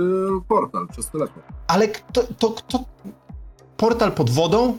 portal, 0.47 0.87
przez 0.87 1.09
telefon. 1.09 1.43
Ale 1.67 1.87
kto, 1.87 2.23
to 2.39 2.49
kto... 2.49 2.79
Portal 3.77 4.11
pod 4.11 4.29
wodą? 4.29 4.77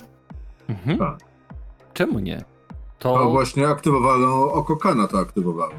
Mhm. 0.68 0.98
Tak. 0.98 1.18
Czemu 1.96 2.18
nie? 2.18 2.44
To 2.98 3.14
To 3.18 3.30
właśnie 3.30 3.68
aktywowano, 3.68 4.52
oko 4.52 4.76
Kana 4.76 5.08
to 5.08 5.18
aktywowało. 5.18 5.72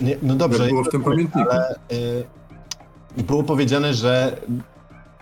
Nie, 0.00 0.16
no 0.22 0.34
dobrze. 0.34 0.62
Jak 0.62 0.72
było 0.72 0.84
w 0.84 0.88
tym 0.88 1.02
pamiętniku. 1.02 1.50
Ale 1.50 1.74
y, 3.18 3.22
było 3.22 3.42
powiedziane, 3.42 3.94
że 3.94 4.40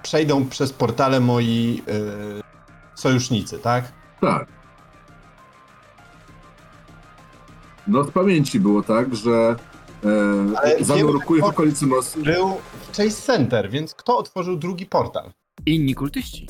przejdą 0.02 0.48
przez 0.48 0.72
portale 0.72 1.20
moi 1.20 1.82
y, 1.88 3.00
sojusznicy, 3.00 3.58
tak? 3.58 3.92
Tak. 4.20 4.46
No 7.86 8.04
z 8.04 8.10
pamięci 8.10 8.60
było 8.60 8.82
tak, 8.82 9.14
że 9.16 9.56
Ale 10.56 10.76
e, 10.76 10.84
zanurkuje 10.84 11.42
w 11.42 11.44
okolicy 11.44 11.86
mostu. 11.86 12.22
Był 12.22 12.48
w 12.92 12.96
Chase 12.96 13.10
Center, 13.10 13.70
więc 13.70 13.94
kto 13.94 14.18
otworzył 14.18 14.56
drugi 14.56 14.86
portal? 14.86 15.32
inni 15.66 15.94
kultyści. 15.94 16.46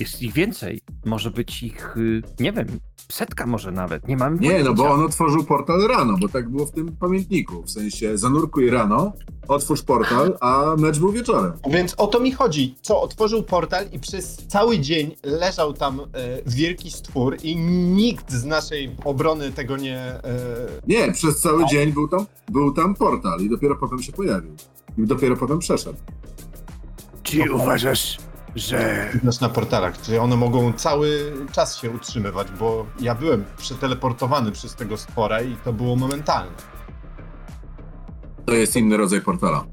Jest 0.00 0.22
ich 0.22 0.32
więcej. 0.32 0.80
Może 1.04 1.30
być 1.30 1.62
ich, 1.62 1.96
y, 1.96 2.22
nie 2.40 2.52
wiem, 2.52 2.66
setka 3.12 3.46
może 3.46 3.72
nawet. 3.72 4.08
Nie 4.08 4.16
mamy 4.16 4.38
Nie, 4.38 4.64
no 4.64 4.74
bo 4.74 4.90
on 4.90 5.04
otworzył 5.04 5.44
portal 5.44 5.88
rano, 5.88 6.16
bo 6.20 6.28
tak 6.28 6.48
było 6.48 6.66
w 6.66 6.70
tym 6.70 6.96
pamiętniku. 6.96 7.62
W 7.62 7.70
sensie 7.70 8.18
zanurkuj 8.18 8.70
rano, 8.70 9.12
otwórz 9.48 9.82
portal, 9.82 10.38
a 10.40 10.74
mecz 10.78 10.98
był 10.98 11.12
wieczorem. 11.12 11.52
Więc 11.70 11.94
o 11.96 12.06
to 12.06 12.20
mi 12.20 12.32
chodzi. 12.32 12.74
Co 12.82 13.00
otworzył 13.02 13.42
portal 13.42 13.84
i 13.92 13.98
przez 13.98 14.36
cały 14.48 14.78
dzień 14.78 15.16
leżał 15.22 15.72
tam 15.72 16.00
e, 16.00 16.04
wielki 16.46 16.90
stwór 16.90 17.36
i 17.42 17.56
nikt 17.56 18.32
z 18.32 18.44
naszej 18.44 18.96
obrony 19.04 19.52
tego 19.52 19.76
nie... 19.76 19.98
E, 19.98 20.20
Nie, 20.86 21.12
przez 21.12 21.40
cały 21.40 21.66
dzień 21.66 21.92
był 21.92 22.08
tam, 22.08 22.26
był 22.50 22.72
tam 22.72 22.94
portal 22.94 23.40
i 23.40 23.50
dopiero 23.50 23.76
potem 23.76 24.02
się 24.02 24.12
pojawił. 24.12 24.50
I 24.98 25.06
dopiero 25.06 25.36
potem 25.36 25.58
przeszedł. 25.58 25.98
Czy 27.22 27.52
uważasz, 27.52 28.18
że 28.56 29.08
na 29.40 29.48
portalach, 29.48 30.02
czyli 30.02 30.18
one 30.18 30.36
mogą 30.36 30.72
cały 30.72 31.32
czas 31.52 31.76
się 31.76 31.90
utrzymywać, 31.90 32.48
bo 32.58 32.86
ja 33.00 33.14
byłem 33.14 33.44
przeteleportowany 33.56 34.52
przez 34.52 34.74
tego 34.74 34.96
stwora 34.96 35.42
i 35.42 35.56
to 35.56 35.72
było 35.72 35.96
momentalne. 35.96 36.52
To 38.46 38.52
jest 38.52 38.76
inny 38.76 38.96
rodzaj 38.96 39.20
portala. 39.20 39.64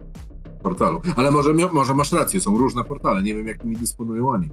Portalu. 0.64 1.02
Ale 1.16 1.32
może, 1.32 1.54
może 1.54 1.94
masz 1.94 2.12
rację, 2.12 2.42
są 2.42 2.58
różne 2.58 2.84
portale. 2.84 3.24
Nie 3.24 3.36
wiem, 3.36 3.48
jakimi 3.48 3.78
dysponują 3.78 4.30
oni. 4.30 4.50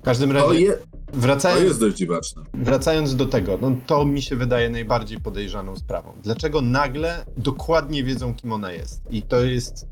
W 0.00 0.04
każdym 0.04 0.32
To, 0.32 0.34
razie, 0.48 0.60
je, 0.60 0.72
to 0.72 0.78
wracając, 1.12 1.62
jest 1.62 1.80
dość 1.80 1.96
dziwaczne. 1.96 2.42
wracając 2.54 3.16
do 3.16 3.26
tego, 3.26 3.58
no 3.60 3.72
to 3.86 4.04
mi 4.04 4.22
się 4.22 4.36
wydaje 4.36 4.70
najbardziej 4.70 5.20
podejrzaną 5.20 5.76
sprawą. 5.76 6.12
Dlaczego 6.22 6.60
nagle 6.60 7.24
dokładnie 7.36 8.04
wiedzą, 8.04 8.34
kim 8.34 8.52
ona 8.52 8.72
jest? 8.72 9.02
I 9.10 9.22
to 9.22 9.40
jest 9.44 9.86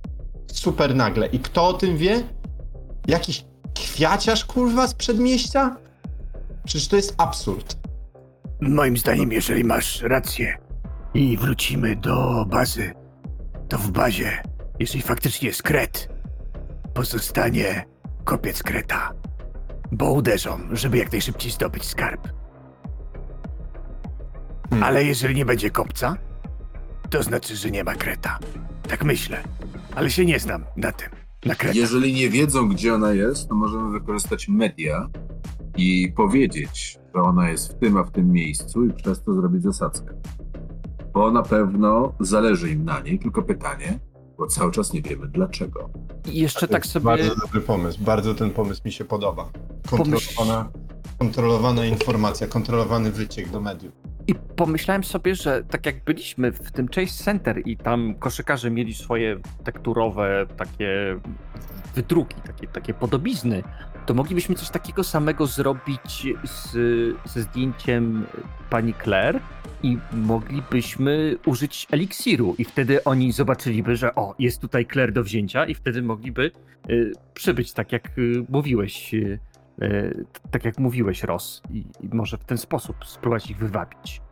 super 0.47 0.95
nagle. 0.97 1.27
I 1.27 1.39
kto 1.39 1.67
o 1.69 1.73
tym 1.73 1.97
wie? 1.97 2.23
Jakiś 3.07 3.45
kwiaciarz, 3.75 4.45
kurwa, 4.45 4.87
z 4.87 4.95
przedmieścia? 4.95 5.77
Przecież 6.65 6.89
to 6.89 6.97
jest 6.97 7.15
absurd. 7.19 7.77
moim 8.61 8.97
zdaniem, 8.97 9.33
jeżeli 9.33 9.65
masz 9.65 10.03
rację 10.03 10.59
i 11.15 11.37
wrócimy 11.37 11.97
do 11.97 12.45
bazy, 12.49 12.95
to 13.69 13.79
w 13.79 13.91
bazie, 13.91 14.43
jeżeli 14.79 15.03
faktycznie 15.03 15.49
jest 15.49 15.63
kret, 15.63 16.09
pozostanie 16.95 17.85
kopiec 18.25 18.63
kreta. 18.63 19.13
Bo 19.93 20.13
uderzą, 20.13 20.61
żeby 20.73 20.99
jak 20.99 21.13
najszybciej 21.13 21.51
zdobyć 21.53 21.85
skarb. 21.85 22.29
Hmm. 24.71 24.83
Ale 24.89 25.05
jeżeli 25.05 25.35
nie 25.35 25.45
będzie 25.45 25.71
kopca, 25.71 26.17
to 27.11 27.23
znaczy, 27.23 27.57
że 27.57 27.71
nie 27.71 27.85
ma 27.85 27.95
kreta. 27.95 28.39
Tak 28.89 29.05
myślę. 29.05 29.43
Ale 29.95 30.11
się 30.11 30.25
nie 30.25 30.39
znam 30.39 30.65
na 30.77 30.93
tym. 30.93 31.09
Na 31.45 31.55
kreta. 31.55 31.79
Jeżeli 31.79 32.13
nie 32.15 32.31
wiedzą, 32.31 32.69
gdzie 32.69 32.95
ona 32.95 33.13
jest, 33.13 33.49
to 33.49 33.55
możemy 33.55 33.91
wykorzystać 33.91 34.49
media 34.49 35.09
i 35.77 36.13
powiedzieć, 36.17 36.99
że 37.15 37.23
ona 37.23 37.51
jest 37.51 37.73
w 37.73 37.79
tym, 37.79 37.97
a 37.97 38.05
w 38.05 38.11
tym 38.11 38.33
miejscu 38.33 38.85
i 38.85 38.93
przez 38.93 39.23
to 39.23 39.35
zrobić 39.35 39.63
zasadzkę. 39.63 40.15
Bo 41.13 41.31
na 41.31 41.43
pewno 41.43 42.13
zależy 42.21 42.71
im 42.71 42.85
na 42.85 43.01
niej, 43.01 43.19
tylko 43.19 43.43
pytanie, 43.43 43.99
bo 44.39 44.47
cały 44.47 44.73
czas 44.73 44.93
nie 44.93 45.03
wiemy 45.03 45.29
dlaczego. 45.29 45.91
I 46.33 46.41
jeszcze 46.41 46.67
To 46.67 46.73
tak 46.73 46.83
jest 46.83 46.93
sobie... 46.93 47.05
Bardzo 47.05 47.37
dobry 47.37 47.61
pomysł. 47.61 47.99
Bardzo 48.05 48.35
ten 48.35 48.51
pomysł 48.51 48.83
mi 48.85 48.93
się 48.93 49.05
podoba. 49.05 49.51
Kontrolowana, 49.91 50.71
kontrolowana 51.23 51.87
informacja, 51.87 52.47
kontrolowany 52.47 53.11
wyciek 53.11 53.51
do 53.51 53.61
mediów. 53.61 53.93
I 54.27 54.35
pomyślałem 54.35 55.05
sobie, 55.05 55.35
że 55.35 55.65
tak 55.65 55.87
jak 55.87 56.05
byliśmy 56.05 56.53
w 56.53 56.73
tym 56.73 56.89
Chase 56.89 57.25
Center 57.25 57.63
i 57.65 57.77
tam 57.77 58.15
koszykarze 58.15 58.71
mieli 58.71 58.95
swoje 58.95 59.37
tekturowe 59.65 60.47
takie 60.57 61.19
wydruki, 61.95 62.37
takie, 62.47 62.67
takie 62.67 62.95
podobizny, 62.95 63.63
to 64.07 64.15
moglibyśmy 64.15 64.55
coś 64.55 64.71
takiego 64.71 65.05
samego 65.05 65.47
zrobić 65.47 66.27
z, 66.45 66.73
ze 67.25 67.43
zdjęciem 67.43 68.27
pani 68.71 68.95
Claire 69.05 69.41
i 69.83 69.99
moglibyśmy 70.13 71.37
użyć 71.47 71.87
eliksiru 71.91 72.55
i 72.59 72.65
wtedy 72.65 73.05
oni 73.05 73.33
zobaczyliby, 73.33 73.97
że 73.97 74.15
o, 74.15 74.35
jest 74.39 74.61
tutaj 74.61 74.87
Claire 74.93 75.13
do 75.13 75.23
wzięcia 75.25 75.67
i 75.67 75.75
wtedy 75.75 76.03
mogliby 76.03 76.51
y, 76.91 77.13
przybyć 77.35 77.73
tak 77.73 77.93
jak 77.93 78.19
y, 78.19 78.45
mówiłeś, 78.49 79.15
y, 79.15 79.39
tak 80.51 80.65
jak 80.65 80.79
mówiłeś 80.79 81.23
Ross 81.23 81.63
i, 81.71 81.85
i 82.01 82.09
może 82.13 82.39
w 82.39 82.45
ten 82.45 82.59
sposób 82.59 82.97
spróbować 83.07 83.51
ich 83.51 83.59
wywabić. 83.59 84.23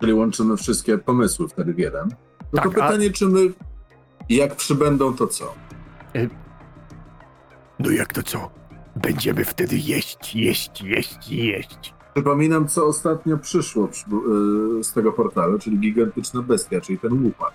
Czyli 0.00 0.12
łączymy 0.12 0.56
wszystkie 0.56 0.98
pomysły 0.98 1.48
wtedy 1.48 1.74
w 1.74 1.78
jeden. 1.78 2.08
No 2.52 2.62
Tak, 2.62 2.64
to 2.64 2.70
a- 2.70 2.72
pytanie, 2.88 3.10
czy 3.10 3.26
my, 3.26 3.40
jak 4.28 4.56
przybędą, 4.56 5.14
to 5.14 5.26
co? 5.26 5.54
No 7.78 7.90
jak 7.90 8.12
to 8.12 8.22
co? 8.22 8.50
Będziemy 8.96 9.44
wtedy 9.44 9.76
jeść, 9.76 10.36
jeść, 10.36 10.82
jeść, 10.82 11.28
jeść. 11.28 11.94
Przypominam, 12.14 12.68
co 12.68 12.86
ostatnio 12.86 13.38
przyszło 13.38 13.88
przy, 13.88 14.04
yy, 14.76 14.84
z 14.84 14.92
tego 14.92 15.12
portalu, 15.12 15.58
czyli 15.58 15.78
gigantyczna 15.78 16.42
bestia, 16.42 16.80
czyli 16.80 16.98
ten 16.98 17.24
łupak. 17.24 17.52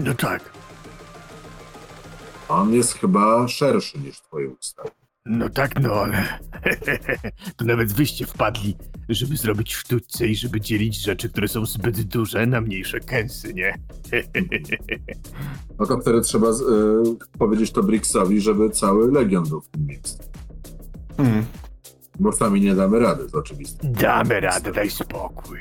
No 0.00 0.14
tak. 0.14 0.42
On 2.52 2.74
jest 2.74 2.92
chyba 2.92 3.48
szerszy 3.48 3.98
niż 3.98 4.20
twoje 4.20 4.48
usta. 4.48 4.82
No 5.26 5.48
tak, 5.48 5.80
no 5.80 5.92
ale 5.94 6.38
to 7.56 7.64
nawet 7.64 7.92
wyście 7.92 8.26
wpadli, 8.26 8.76
żeby 9.08 9.36
zrobić 9.36 9.74
sztućce 9.74 10.26
i 10.26 10.36
żeby 10.36 10.60
dzielić 10.60 11.02
rzeczy, 11.02 11.28
które 11.28 11.48
są 11.48 11.66
zbyt 11.66 12.02
duże 12.02 12.46
na 12.46 12.60
mniejsze 12.60 13.00
kęsy, 13.00 13.54
nie? 13.54 13.74
No 15.78 15.86
to 15.86 16.00
wtedy 16.00 16.20
trzeba 16.20 16.52
z, 16.52 16.60
yy, 16.60 17.16
powiedzieć 17.38 17.70
to 17.70 17.82
Brixowi, 17.82 18.40
żeby 18.40 18.70
cały 18.70 19.12
Legion 19.12 19.44
był 19.48 19.60
w 19.60 19.68
tym 19.68 19.86
miejscu. 19.86 20.18
Mm. 21.18 21.44
Bo 22.20 22.32
sami 22.32 22.60
nie 22.60 22.74
damy 22.74 22.98
rady, 22.98 23.30
to 23.30 23.38
oczywiste. 23.38 23.88
Damy 23.88 24.40
radę, 24.40 24.72
daj 24.72 24.90
spokój. 24.90 25.58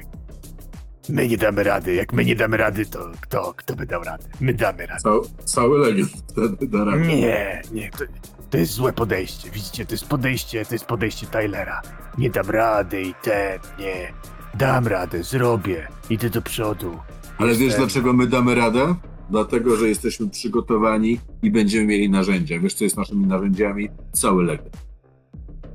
My 1.11 1.27
nie 1.27 1.37
damy 1.37 1.63
rady. 1.63 1.93
Jak 1.93 2.13
my 2.13 2.25
nie 2.25 2.35
damy 2.35 2.57
rady, 2.57 2.85
to 2.85 3.11
kto, 3.21 3.53
kto 3.57 3.75
by 3.75 3.85
dał 3.85 4.03
radę? 4.03 4.23
My 4.41 4.53
damy 4.53 4.85
radę. 4.85 5.01
Cał, 5.01 5.21
cały 5.45 5.79
Legion 5.79 6.07
wtedy 6.07 6.67
da 6.67 6.83
radę. 6.83 7.07
Nie, 7.07 7.61
nie, 7.71 7.91
to, 7.91 8.05
to 8.49 8.57
jest 8.57 8.71
złe 8.71 8.93
podejście. 8.93 9.49
Widzicie, 9.49 9.85
to 9.85 9.93
jest 9.93 10.05
podejście, 10.05 10.65
to 10.65 10.75
jest 10.75 10.85
podejście 10.85 11.27
Tylera. 11.27 11.81
Nie 12.17 12.29
dam 12.29 12.49
rady 12.49 13.01
i 13.01 13.13
ten, 13.21 13.59
nie. 13.79 14.13
Dam 14.57 14.87
radę, 14.87 15.23
zrobię, 15.23 15.87
idę 16.09 16.29
do 16.29 16.41
przodu. 16.41 16.99
Ale 17.37 17.55
wiesz 17.55 17.75
dlaczego 17.75 18.13
my 18.13 18.27
damy 18.27 18.55
radę? 18.55 18.95
Dlatego, 19.29 19.75
że 19.75 19.89
jesteśmy 19.89 20.29
przygotowani 20.29 21.19
i 21.43 21.51
będziemy 21.51 21.85
mieli 21.85 22.09
narzędzia. 22.09 22.59
Wiesz, 22.59 22.73
co 22.73 22.83
jest 22.83 22.97
naszymi 22.97 23.25
narzędziami? 23.27 23.89
Cały 24.13 24.43
Legion. 24.43 24.69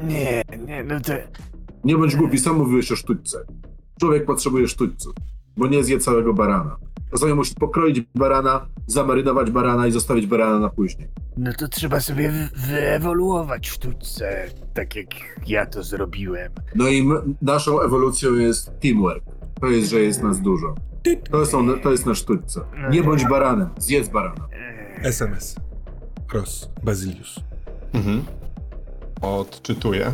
Nie, 0.00 0.42
nie, 0.66 0.84
no 0.84 1.00
to... 1.00 1.12
Nie 1.84 1.96
bądź 1.96 2.16
głupi, 2.16 2.38
sam 2.38 2.56
mówiłeś 2.56 2.92
o 2.92 2.96
sztućce. 2.96 3.38
Człowiek 4.00 4.24
potrzebuje 4.24 4.68
sztućców, 4.68 5.14
bo 5.56 5.66
nie 5.66 5.84
zje 5.84 5.98
całego 5.98 6.34
barana. 6.34 6.76
Czasami 7.10 7.34
musi 7.34 7.54
pokroić 7.54 8.00
barana, 8.14 8.66
zamarynować 8.86 9.50
barana 9.50 9.86
i 9.86 9.92
zostawić 9.92 10.26
barana 10.26 10.58
na 10.58 10.68
później. 10.68 11.08
No 11.36 11.52
to 11.58 11.68
trzeba 11.68 12.00
sobie 12.00 12.30
wy- 12.30 12.48
wyewoluować 12.66 13.68
sztućce, 13.68 14.44
tak 14.74 14.96
jak 14.96 15.06
ja 15.46 15.66
to 15.66 15.82
zrobiłem. 15.82 16.52
No 16.74 16.88
i 16.88 17.08
naszą 17.42 17.80
ewolucją 17.80 18.34
jest 18.34 18.70
teamwork. 18.80 19.24
To 19.60 19.66
jest, 19.66 19.90
że 19.90 20.00
jest 20.00 20.22
nas 20.22 20.40
dużo. 20.40 20.74
To, 21.30 21.46
są, 21.46 21.80
to 21.80 21.90
jest 21.90 22.06
na 22.06 22.14
sztućce. 22.14 22.60
Nie 22.90 23.02
bądź 23.02 23.24
baranem, 23.24 23.68
zjedz 23.78 24.08
barana. 24.08 24.48
SMS. 25.02 25.56
Ross. 26.32 26.70
Bazilius. 26.84 27.40
Mhm. 27.92 28.22
Odczytuję 29.22 30.12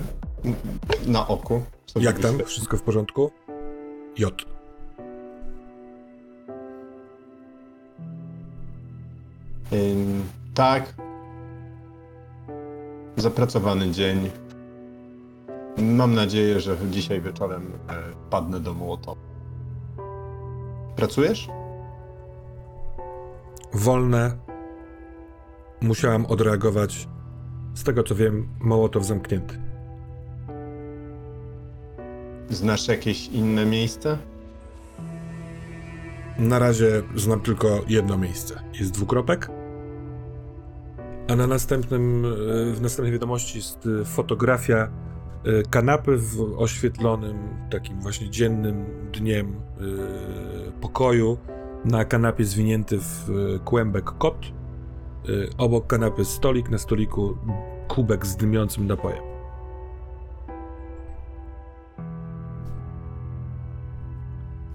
na 1.06 1.28
oku. 1.28 1.62
Jak 1.96 2.18
tam? 2.18 2.38
Wszystko 2.46 2.76
w 2.76 2.82
porządku? 2.82 3.30
J. 4.18 4.46
Ym, 9.72 10.22
tak. 10.54 10.94
Zapracowany 13.16 13.90
dzień. 13.90 14.30
Mam 15.78 16.14
nadzieję, 16.14 16.60
że 16.60 16.76
dzisiaj 16.90 17.20
wieczorem 17.20 17.62
e, 17.88 17.94
padnę 18.30 18.60
do 18.60 18.74
Mołotowa. 18.74 19.20
Pracujesz? 20.96 21.48
Wolne. 23.72 24.38
Musiałem 25.80 26.26
odreagować. 26.26 27.08
Z 27.74 27.84
tego 27.84 28.02
co 28.02 28.14
wiem, 28.14 28.48
Mołotow 28.60 29.04
zamknięty. 29.04 29.71
Znasz 32.50 32.88
jakieś 32.88 33.28
inne 33.28 33.66
miejsce? 33.66 34.18
Na 36.38 36.58
razie 36.58 37.02
znam 37.16 37.40
tylko 37.40 37.80
jedno 37.88 38.18
miejsce. 38.18 38.62
Jest 38.80 38.90
dwukropek. 38.90 39.50
A 41.28 41.36
na 41.36 41.46
następnym, 41.46 42.24
e, 42.24 42.28
w 42.72 42.82
następnej 42.82 43.12
wiadomości 43.12 43.58
jest 43.58 43.88
e, 44.00 44.04
fotografia 44.04 44.76
e, 44.76 45.62
kanapy 45.70 46.16
w 46.16 46.54
oświetlonym, 46.58 47.38
takim 47.70 48.00
właśnie 48.00 48.30
dziennym 48.30 48.84
dniem 49.12 49.54
pokoju 50.80 51.38
Na 51.84 52.04
kanapie 52.04 52.44
zwinięty 52.44 52.98
w 52.98 53.30
kłębek 53.64 54.04
kot. 54.04 54.46
Obok 55.58 55.86
kanapy 55.86 56.24
stolik, 56.24 56.70
na 56.70 56.78
stoliku 56.78 57.36
kubek 57.88 58.26
z 58.26 58.36
dymiącym 58.36 58.86
napojem. 58.86 59.31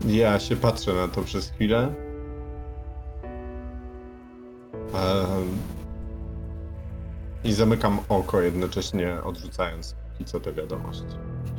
Ja 0.05 0.39
się 0.39 0.55
patrzę 0.55 0.93
na 0.93 1.07
to 1.07 1.21
przez 1.21 1.49
chwilę. 1.49 1.93
Em, 4.93 5.57
I 7.43 7.53
zamykam 7.53 7.99
oko 8.09 8.41
jednocześnie 8.41 9.17
odrzucając 9.23 9.95
i 10.19 10.25
co 10.25 10.39
tę 10.39 10.53
wiadomość. 10.53 11.03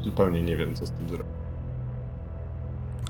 Zupełnie 0.05 0.43
nie 0.43 0.57
wiem, 0.57 0.75
co 0.75 0.87
z 0.87 0.91
tym 0.91 1.09
zrobić. 1.09 1.33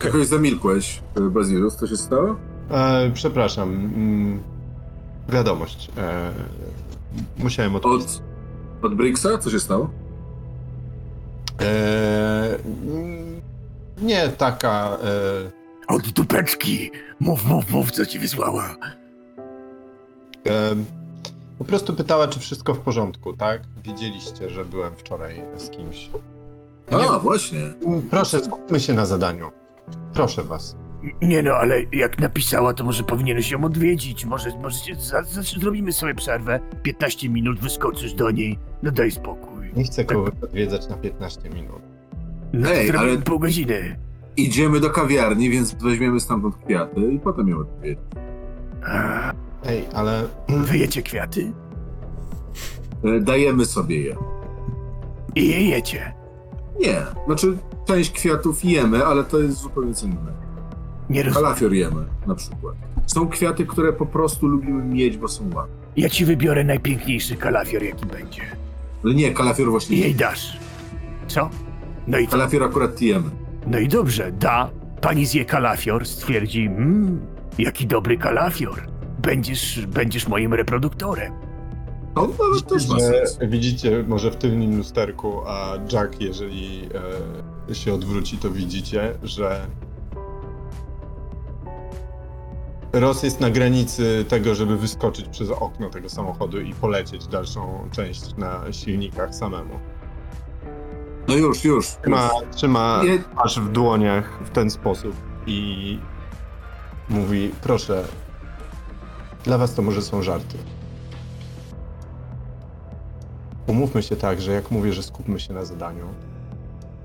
Jakoś 0.05 0.27
zamilkłeś, 0.27 1.03
y, 1.19 1.31
Bazilus, 1.31 1.77
co 1.77 1.87
się 1.87 1.97
stało? 1.97 2.37
E, 2.71 3.11
przepraszam. 3.15 3.69
Mm, 3.71 4.43
wiadomość. 5.29 5.91
E, 5.99 6.33
musiałem 7.39 7.77
odpisać. 7.77 8.23
Od, 8.81 8.85
od 8.85 8.95
Brixa? 8.95 9.39
Co 9.41 9.51
się 9.51 9.61
stało? 9.61 9.91
E, 11.61 12.59
nie 14.03 14.29
taka. 14.29 14.99
E, 15.89 15.95
Od 15.95 16.09
dupeczki! 16.09 16.91
Mów, 17.21 17.45
mów, 17.47 17.71
mów, 17.71 17.91
co 17.91 18.07
ci 18.07 18.19
wysłała. 18.19 18.77
e, 20.47 20.75
po 21.59 21.65
prostu 21.65 21.95
pytała, 21.95 22.29
czy 22.29 22.41
wszystko 22.41 22.75
w 22.75 22.79
porządku, 22.81 23.33
tak? 23.37 23.63
Wiedzieliście, 23.85 24.51
że 24.51 24.65
byłem 24.65 24.97
wczoraj 24.97 25.43
z 25.57 25.71
kimś. 25.71 26.11
A, 26.91 27.19
właśnie. 27.19 27.61
Proszę, 28.11 28.41
skupmy 28.45 28.81
się 28.81 28.95
na 28.95 29.07
zadaniu. 29.07 29.51
Proszę 30.15 30.43
was. 30.45 30.77
Nie 31.23 31.43
no, 31.43 31.53
ale 31.53 31.83
jak 31.93 32.19
napisała, 32.19 32.75
to 32.75 32.85
może 32.85 33.03
powinieneś 33.03 33.51
ją 33.51 33.65
odwiedzić. 33.65 34.25
Może, 34.25 34.51
może 34.63 34.79
się, 34.79 34.95
za, 34.95 35.23
za, 35.23 35.43
zrobimy 35.43 35.93
sobie 35.93 36.15
przerwę. 36.15 36.61
15 36.83 37.29
minut, 37.29 37.61
wyskoczysz 37.61 38.15
do 38.15 38.31
niej. 38.31 38.59
No 38.83 38.91
daj 38.91 39.11
spokój. 39.11 39.71
Nie 39.77 39.85
chcę 39.85 40.05
kogoś 40.05 40.33
odwiedzać 40.43 40.89
na 40.89 40.97
15 40.97 41.51
minut. 41.51 41.83
No 42.53 42.69
Ej, 42.71 42.91
ale- 42.97 43.19
pół 43.19 43.39
godziny. 43.39 43.97
Idziemy 44.37 44.81
do 44.81 44.91
kawiarni, 44.91 45.51
więc 45.51 45.75
weźmiemy 45.75 46.21
stamtąd 46.21 46.57
kwiaty 46.57 47.01
i 47.13 47.19
potem 47.19 47.49
ją 47.49 47.59
odwiedzimy. 47.59 48.03
Ej, 49.67 49.85
ale 49.95 50.25
wyjecie 50.49 51.03
kwiaty? 51.03 51.53
Y, 53.05 53.21
Dajemy 53.21 53.65
sobie 53.67 54.01
je. 54.03 54.17
I 55.35 55.49
je 55.49 55.69
jecie. 55.69 56.13
Nie, 56.81 57.03
znaczy 57.27 57.59
część 57.87 58.11
kwiatów 58.11 58.65
jemy, 58.65 59.05
ale 59.07 59.25
to 59.25 59.39
jest 59.39 59.59
zupełnie 59.59 59.95
co 59.95 60.07
innego. 60.07 60.33
Nie 61.11 61.23
rozumiem. 61.23 61.45
Kalafior 61.45 61.73
jemy 61.73 62.05
na 62.27 62.35
przykład. 62.35 62.75
Są 63.07 63.29
kwiaty, 63.29 63.67
które 63.67 63.93
po 63.93 64.07
prostu 64.07 64.47
lubimy 64.47 64.85
mieć, 64.85 65.17
bo 65.17 65.29
są 65.29 65.45
ładne. 65.55 65.75
Ja 65.97 66.09
ci 66.09 66.25
wybiorę 66.25 66.65
najpiękniejszy 66.65 67.37
kalafior, 67.37 67.83
jaki 67.83 68.07
będzie. 68.07 68.43
Ale 69.05 69.15
nie, 69.15 69.33
kalafior 69.33 69.67
I 69.69 69.71
właśnie 69.71 69.97
jej 69.97 70.09
nie. 70.11 70.15
dasz. 70.19 70.59
Co? 71.29 71.51
No 72.09 72.19
i 72.19 72.25
co? 72.27 72.31
Kalafior 72.31 72.63
akurat 72.63 73.01
jemy. 73.01 73.31
No 73.67 73.79
i 73.79 73.89
dobrze, 73.89 74.33
da. 74.33 74.71
Pani 75.01 75.27
zje 75.27 75.45
kalafior, 75.45 76.07
stwierdzi, 76.07 76.69
mmm, 76.69 77.21
jaki 77.59 77.87
dobry 77.87 78.19
kalafior. 78.19 78.83
Będziesz, 79.19 79.87
będziesz 79.87 80.29
moim 80.29 80.55
reproduktorem. 80.55 81.33
To 82.15 82.23
nawet 82.23 82.67
też 82.69 82.89
ma 82.89 82.95
że 82.99 83.01
sens. 83.01 83.39
widzicie 83.49 84.05
może 84.09 84.31
w 84.31 84.37
tylnym 84.37 84.77
lusterku, 84.77 85.41
a 85.47 85.73
Jack, 85.93 86.21
jeżeli 86.21 86.89
e, 87.71 87.75
się 87.75 87.95
odwróci, 87.95 88.39
to 88.39 88.51
widzicie, 88.51 89.15
że 89.23 89.67
Ross 92.93 93.23
jest 93.23 93.41
na 93.41 93.51
granicy 93.51 94.25
tego, 94.29 94.55
żeby 94.55 94.77
wyskoczyć 94.77 95.29
przez 95.29 95.51
okno 95.51 95.91
tego 95.91 96.09
samochodu 96.09 96.61
i 96.61 96.75
polecieć 96.75 97.27
dalszą 97.27 97.89
część 97.93 98.37
na 98.37 98.73
silnikach 98.73 99.35
samemu. 99.35 99.75
No 101.29 101.37
już, 101.37 101.65
już. 101.65 101.87
Trzyma, 101.87 102.31
trzyma 102.51 103.01
Nie, 103.05 103.19
twarz 103.19 103.61
w 103.61 103.73
dłoniach 103.73 104.39
w 104.45 104.51
ten 104.51 104.71
sposób 104.71 105.17
i 105.47 105.99
mówi, 107.09 107.51
proszę, 107.63 108.05
dla 109.45 109.59
was 109.59 109.75
to 109.75 109.83
może 109.83 110.03
są 110.03 110.23
żarty. 110.23 110.59
Umówmy 113.67 114.03
się 114.03 114.17
tak, 114.17 114.41
że 114.41 114.53
jak 114.53 114.71
mówię, 114.71 114.93
że 114.93 115.03
skupmy 115.03 115.41
się 115.41 115.55
na 115.55 115.65
zadaniu, 115.65 116.07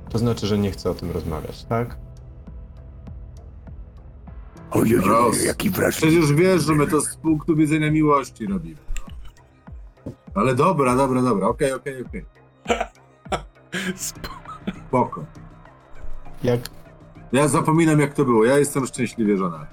to 0.10 0.18
znaczy, 0.18 0.48
że 0.48 0.58
nie 0.58 0.72
chcę 0.72 0.90
o 0.90 0.94
tym 0.94 1.12
rozmawiać, 1.12 1.64
tak? 1.64 1.98
Oj, 4.72 5.00
oj, 5.00 5.10
oj, 5.12 5.46
jaki 5.46 5.70
wrażliwy. 5.70 6.18
Przecież 6.18 6.34
wiesz, 6.34 6.64
że 6.64 6.76
my 6.76 6.88
to 6.88 7.02
z 7.02 7.16
punktu 7.16 7.56
widzenia 7.56 7.92
miłości 7.92 8.48
robimy. 8.48 8.78
Ale 10.36 10.56
dobra, 10.56 10.96
dobra, 10.96 11.22
dobra, 11.22 11.48
okej, 11.48 11.74
okej, 11.74 12.06
okej. 12.06 12.26
Spoko. 13.96 15.26
Jak 16.44 16.60
Ja 17.32 17.48
zapominam 17.48 18.00
jak 18.00 18.14
to 18.14 18.26
było, 18.26 18.46
ja 18.46 18.58
jestem 18.58 18.86
szczęśliwie 18.88 19.38
żona. 19.38 19.68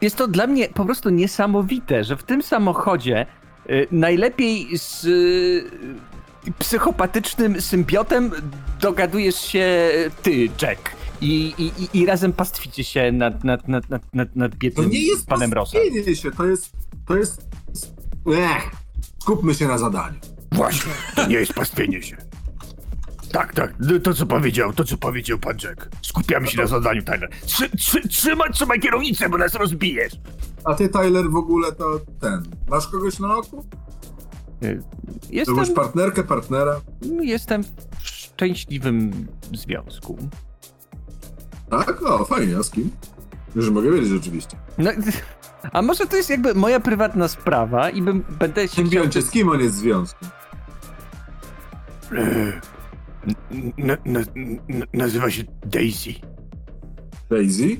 Jest 0.00 0.16
to 0.16 0.28
dla 0.28 0.46
mnie 0.46 0.68
po 0.68 0.84
prostu 0.84 1.10
niesamowite, 1.10 2.04
że 2.04 2.16
w 2.16 2.22
tym 2.22 2.42
samochodzie 2.42 3.26
y, 3.70 3.86
najlepiej 3.90 4.78
z 4.78 5.04
y, 5.04 5.70
psychopatycznym 6.58 7.60
symbiotem 7.60 8.30
dogadujesz 8.80 9.36
się 9.40 9.90
ty, 10.22 10.48
Jack. 10.62 10.90
I, 11.20 11.54
i, 11.58 11.98
i- 11.98 12.06
razem 12.06 12.32
pastwicie 12.32 12.84
się 12.84 13.12
nad, 13.12 13.44
nad, 13.44 13.68
nad, 13.68 13.90
nad, 13.90 14.02
nad, 14.14 14.36
nad 14.36 14.52
To 14.52 14.58
biednym 14.58 14.90
nie 14.90 15.02
jest 15.06 15.26
panem 15.26 15.50
pastwienie 15.50 16.16
się, 16.16 16.30
to 16.30 16.46
jest, 16.46 16.72
to 17.06 17.16
jest... 17.16 17.48
Ech, 18.34 18.70
skupmy 19.22 19.54
się 19.54 19.66
na 19.68 19.78
zadaniu. 19.78 20.18
Właśnie, 20.52 20.92
to 21.16 21.26
nie 21.26 21.36
jest 21.36 21.52
pastwienie 21.54 22.02
się. 22.02 22.16
Tak, 23.32 23.54
tak, 23.54 23.74
no 23.80 23.98
to 23.98 24.14
co 24.14 24.26
powiedział, 24.26 24.72
to 24.72 24.84
co 24.84 24.96
powiedział 24.96 25.38
pan 25.38 25.56
Jack. 25.64 25.88
Skupiamy 26.02 26.46
się 26.46 26.60
na 26.60 26.66
zadaniu, 26.66 27.02
Tyler. 27.02 27.30
Trzy, 27.46 27.70
trzy, 27.76 28.08
trzymaj, 28.08 28.50
trzymaj 28.52 28.80
kierownicę, 28.80 29.28
bo 29.28 29.38
nas 29.38 29.54
rozbijesz. 29.54 30.12
A 30.64 30.74
ty, 30.74 30.88
Tyler, 30.88 31.30
w 31.30 31.36
ogóle 31.36 31.72
to 31.72 32.00
ten... 32.20 32.42
Masz 32.68 32.88
kogoś 32.88 33.18
na 33.18 33.36
oku? 33.36 33.64
Y, 34.62 34.82
Jestem, 35.30 35.54
Kogoś 35.54 35.70
partnerkę, 35.70 36.24
partnera? 36.24 36.80
jestem 37.20 37.62
w 37.64 37.68
szczęśliwym 38.08 39.26
związku. 39.54 40.18
Tak? 41.70 42.02
O, 42.02 42.24
fajnie, 42.24 42.56
a 42.58 42.62
z 42.62 42.70
kim? 42.70 42.90
Już 43.56 43.70
mogę 43.70 43.90
wiedzieć 43.92 44.08
rzeczywiście. 44.08 44.56
No, 44.78 44.90
a 45.72 45.82
może 45.82 46.06
to 46.06 46.16
jest 46.16 46.30
jakby 46.30 46.54
moja 46.54 46.80
prywatna 46.80 47.28
sprawa 47.28 47.90
i 47.90 48.02
bym, 48.02 48.24
będę 48.38 48.62
się 48.62 48.68
chciał... 48.68 48.84
Symbioncie, 48.84 49.22
z 49.22 49.30
kim 49.30 49.48
on 49.48 49.60
jest 49.60 49.74
w 49.74 49.78
związku? 49.78 50.24
Na, 53.78 53.96
na, 54.04 54.20
na, 54.68 54.86
nazywa 54.92 55.30
się 55.30 55.42
Daisy. 55.66 56.10
Daisy? 57.30 57.76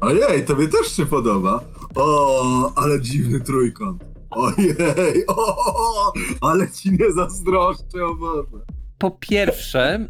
Ojej, 0.00 0.44
tobie 0.44 0.68
też 0.68 0.92
się 0.92 1.06
podoba. 1.06 1.60
O, 1.94 2.72
ale 2.76 3.00
dziwny 3.00 3.40
trójkąt. 3.40 4.04
Ojej, 4.30 5.26
o, 5.26 6.12
ale 6.40 6.70
ci 6.70 6.92
nie 6.92 7.12
zazdroszczę, 7.12 8.04
o 8.04 8.14
Boże. 8.14 8.64
Po 8.98 9.10
pierwsze, 9.10 10.08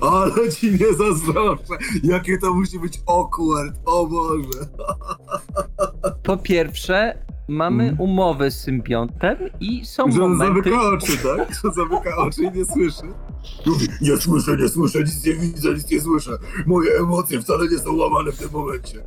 Ale 0.00 0.52
ci 0.52 0.70
nie 0.70 0.94
zazdroszczę. 0.94 1.74
Jakie 2.02 2.38
to 2.38 2.54
musi 2.54 2.78
być 2.78 3.00
awkward, 3.06 3.76
o 3.84 4.06
Boże. 4.06 4.68
po 6.22 6.36
pierwsze 6.36 7.24
mamy 7.48 7.82
Mhm. 7.88 8.00
umowę 8.10 8.50
z 8.50 8.60
symbiontem 8.60 9.36
i 9.60 9.86
są 9.86 10.10
Że 10.12 10.18
momenty... 10.20 10.70
zamyka 10.70 10.82
oczy, 10.82 11.12
tak? 11.18 11.48
Że 11.64 11.70
zamyka 11.72 12.16
oczy 12.16 12.42
i 12.42 12.58
nie 12.58 12.64
słyszy. 12.64 13.02
Mówi, 13.66 13.86
nie 14.00 14.16
słyszę, 14.16 14.56
nie 14.56 14.68
słyszę, 14.68 14.98
nic 14.98 15.24
nie 15.26 15.34
widzę, 15.34 15.74
nic 15.74 15.90
nie 15.90 16.00
słyszę. 16.00 16.30
Moje 16.66 16.90
emocje 17.00 17.40
wcale 17.40 17.68
nie 17.68 17.78
są 17.78 17.96
łamane 17.96 18.32
w 18.32 18.38
tym 18.38 18.48
momencie. 18.52 19.02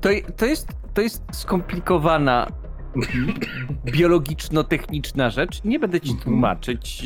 To, 0.00 0.08
to, 0.36 0.46
jest, 0.46 0.68
to 0.94 1.00
jest 1.00 1.22
skomplikowana 1.32 2.46
biologiczno-techniczna 3.84 5.30
rzecz. 5.30 5.64
Nie 5.64 5.78
będę 5.78 6.00
ci 6.00 6.10
Mhm. 6.10 6.24
tłumaczyć, 6.24 7.04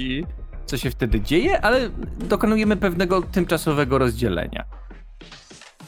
co 0.66 0.77
się 0.77 0.90
wtedy 0.90 1.20
dzieje, 1.20 1.60
ale 1.60 1.90
dokonujemy 2.28 2.77
pewnego 2.77 3.23
tymczasowego 3.23 3.98
rozdzielenia. 3.98 4.64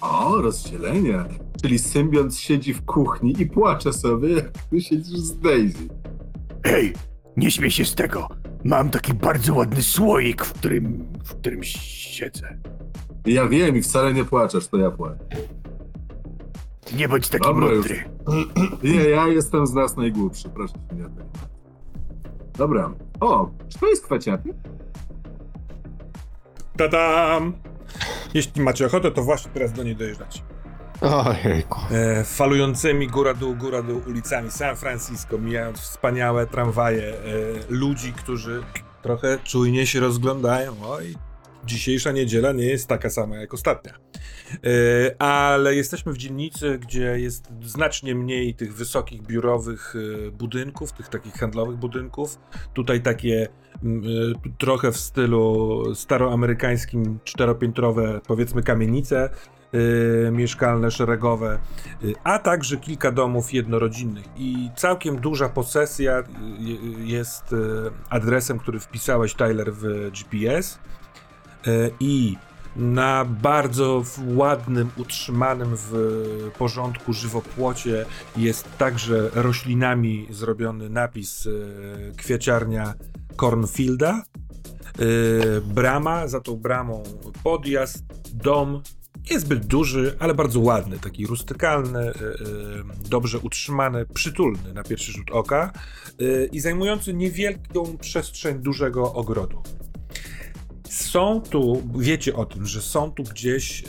O, 0.04 0.40
rozdzielenie. 0.42 1.24
Czyli 1.62 1.78
symbiont 1.78 2.36
siedzi 2.36 2.74
w 2.74 2.84
kuchni 2.84 3.34
i 3.42 3.46
płacze 3.46 3.92
sobie, 3.92 4.28
jak 4.28 4.50
ty 4.70 4.80
siedzisz 4.80 5.18
z 5.18 5.38
Daisy. 5.40 5.88
Hej, 6.66 6.92
nie 7.36 7.50
śmiej 7.50 7.70
się 7.70 7.84
z 7.84 7.94
tego. 7.94 8.28
Mam 8.64 8.90
taki 8.90 9.14
bardzo 9.14 9.54
ładny 9.54 9.82
słoik, 9.82 10.44
w 10.44 10.52
którym, 10.52 11.12
w 11.24 11.34
którym 11.34 11.60
siedzę. 11.62 12.58
Ja 13.26 13.48
wiem 13.48 13.76
i 13.76 13.82
wcale 13.82 14.14
nie 14.14 14.24
płaczesz, 14.24 14.68
to 14.68 14.76
ja 14.76 14.90
płaczę. 14.90 15.24
Nie 16.96 17.08
bądź 17.08 17.28
taki 17.28 17.44
Dobra, 17.44 17.66
już. 17.66 17.76
mądry. 17.76 18.04
Nie, 18.94 18.94
ja 19.08 19.26
jestem 19.28 19.66
z 19.66 19.72
nas 19.74 19.96
najgłupszy, 19.96 20.48
proszę 20.48 20.74
się 20.74 20.96
nie 20.96 21.02
tak. 21.04 21.26
Dobra. 22.58 22.94
O, 23.20 23.50
czy 23.68 23.78
to 23.78 23.86
jest 23.86 24.04
kwaciaty? 24.04 24.54
Ta-dam! 26.76 27.52
Jeśli 28.34 28.62
macie 28.62 28.86
ochotę, 28.86 29.10
to 29.10 29.22
właśnie 29.22 29.50
teraz 29.50 29.72
do 29.72 29.82
niej 29.82 29.96
dojeżdżacie. 29.96 30.40
Ojejku. 31.00 31.80
E, 31.90 32.24
falującymi 32.24 33.08
góra-dół, 33.08 33.56
góra-dół 33.56 34.02
ulicami 34.06 34.50
San 34.50 34.76
Francisco, 34.76 35.38
mijając 35.38 35.80
wspaniałe 35.80 36.46
tramwaje 36.46 37.02
e, 37.08 37.14
ludzi, 37.68 38.12
którzy 38.12 38.62
trochę 39.02 39.38
czujnie 39.44 39.86
się 39.86 40.00
rozglądają. 40.00 40.76
Oj, 40.84 41.14
dzisiejsza 41.66 42.12
niedziela 42.12 42.52
nie 42.52 42.66
jest 42.66 42.88
taka 42.88 43.10
sama 43.10 43.36
jak 43.36 43.54
ostatnia. 43.54 43.92
E, 44.54 45.22
ale 45.22 45.74
jesteśmy 45.74 46.12
w 46.12 46.18
dzielnicy, 46.18 46.78
gdzie 46.78 47.20
jest 47.20 47.48
znacznie 47.62 48.14
mniej 48.14 48.54
tych 48.54 48.74
wysokich 48.74 49.22
biurowych 49.22 49.94
e, 50.26 50.30
budynków, 50.30 50.92
tych 50.92 51.08
takich 51.08 51.34
handlowych 51.34 51.76
budynków. 51.76 52.38
Tutaj 52.74 53.02
takie 53.02 53.48
e, 53.74 53.88
trochę 54.58 54.92
w 54.92 54.96
stylu 54.96 55.82
staroamerykańskim, 55.94 57.18
czteropiętrowe, 57.24 58.20
powiedzmy, 58.26 58.62
kamienice 58.62 59.30
mieszkalne, 60.32 60.90
szeregowe, 60.90 61.58
a 62.24 62.38
także 62.38 62.76
kilka 62.76 63.12
domów 63.12 63.52
jednorodzinnych. 63.52 64.24
I 64.36 64.70
całkiem 64.76 65.20
duża 65.20 65.48
posesja 65.48 66.22
jest 67.04 67.54
adresem, 68.10 68.58
który 68.58 68.80
wpisałeś, 68.80 69.34
Tyler, 69.34 69.72
w 69.72 70.10
GPS. 70.10 70.78
Y, 71.66 71.90
I 72.00 72.36
na 72.76 73.24
bardzo 73.24 74.02
ładnym, 74.34 74.90
utrzymanym 74.96 75.68
w 75.76 75.92
porządku 76.58 77.12
żywopłocie 77.12 78.06
jest 78.36 78.78
także 78.78 79.30
roślinami 79.34 80.26
zrobiony 80.30 80.90
napis 80.90 81.46
y, 81.46 82.12
kwiaciarnia 82.16 82.94
Cornfielda. 83.36 84.22
Y, 85.00 85.60
brama, 85.60 86.28
za 86.28 86.40
tą 86.40 86.56
bramą 86.56 87.02
podjazd, 87.42 88.04
dom, 88.32 88.82
niezbyt 89.30 89.66
duży, 89.66 90.16
ale 90.18 90.34
bardzo 90.34 90.60
ładny, 90.60 90.98
taki 90.98 91.26
rustykalny, 91.26 92.12
dobrze 93.08 93.38
utrzymany, 93.38 94.06
przytulny 94.06 94.72
na 94.74 94.82
pierwszy 94.82 95.12
rzut 95.12 95.30
oka 95.30 95.72
i 96.52 96.60
zajmujący 96.60 97.14
niewielką 97.14 97.98
przestrzeń 97.98 98.58
dużego 98.58 99.12
ogrodu. 99.12 99.62
Są 100.94 101.40
tu, 101.40 101.82
wiecie 101.98 102.36
o 102.36 102.44
tym, 102.44 102.66
że 102.66 102.82
są 102.82 103.10
tu 103.10 103.22
gdzieś 103.22 103.80
y, 103.80 103.84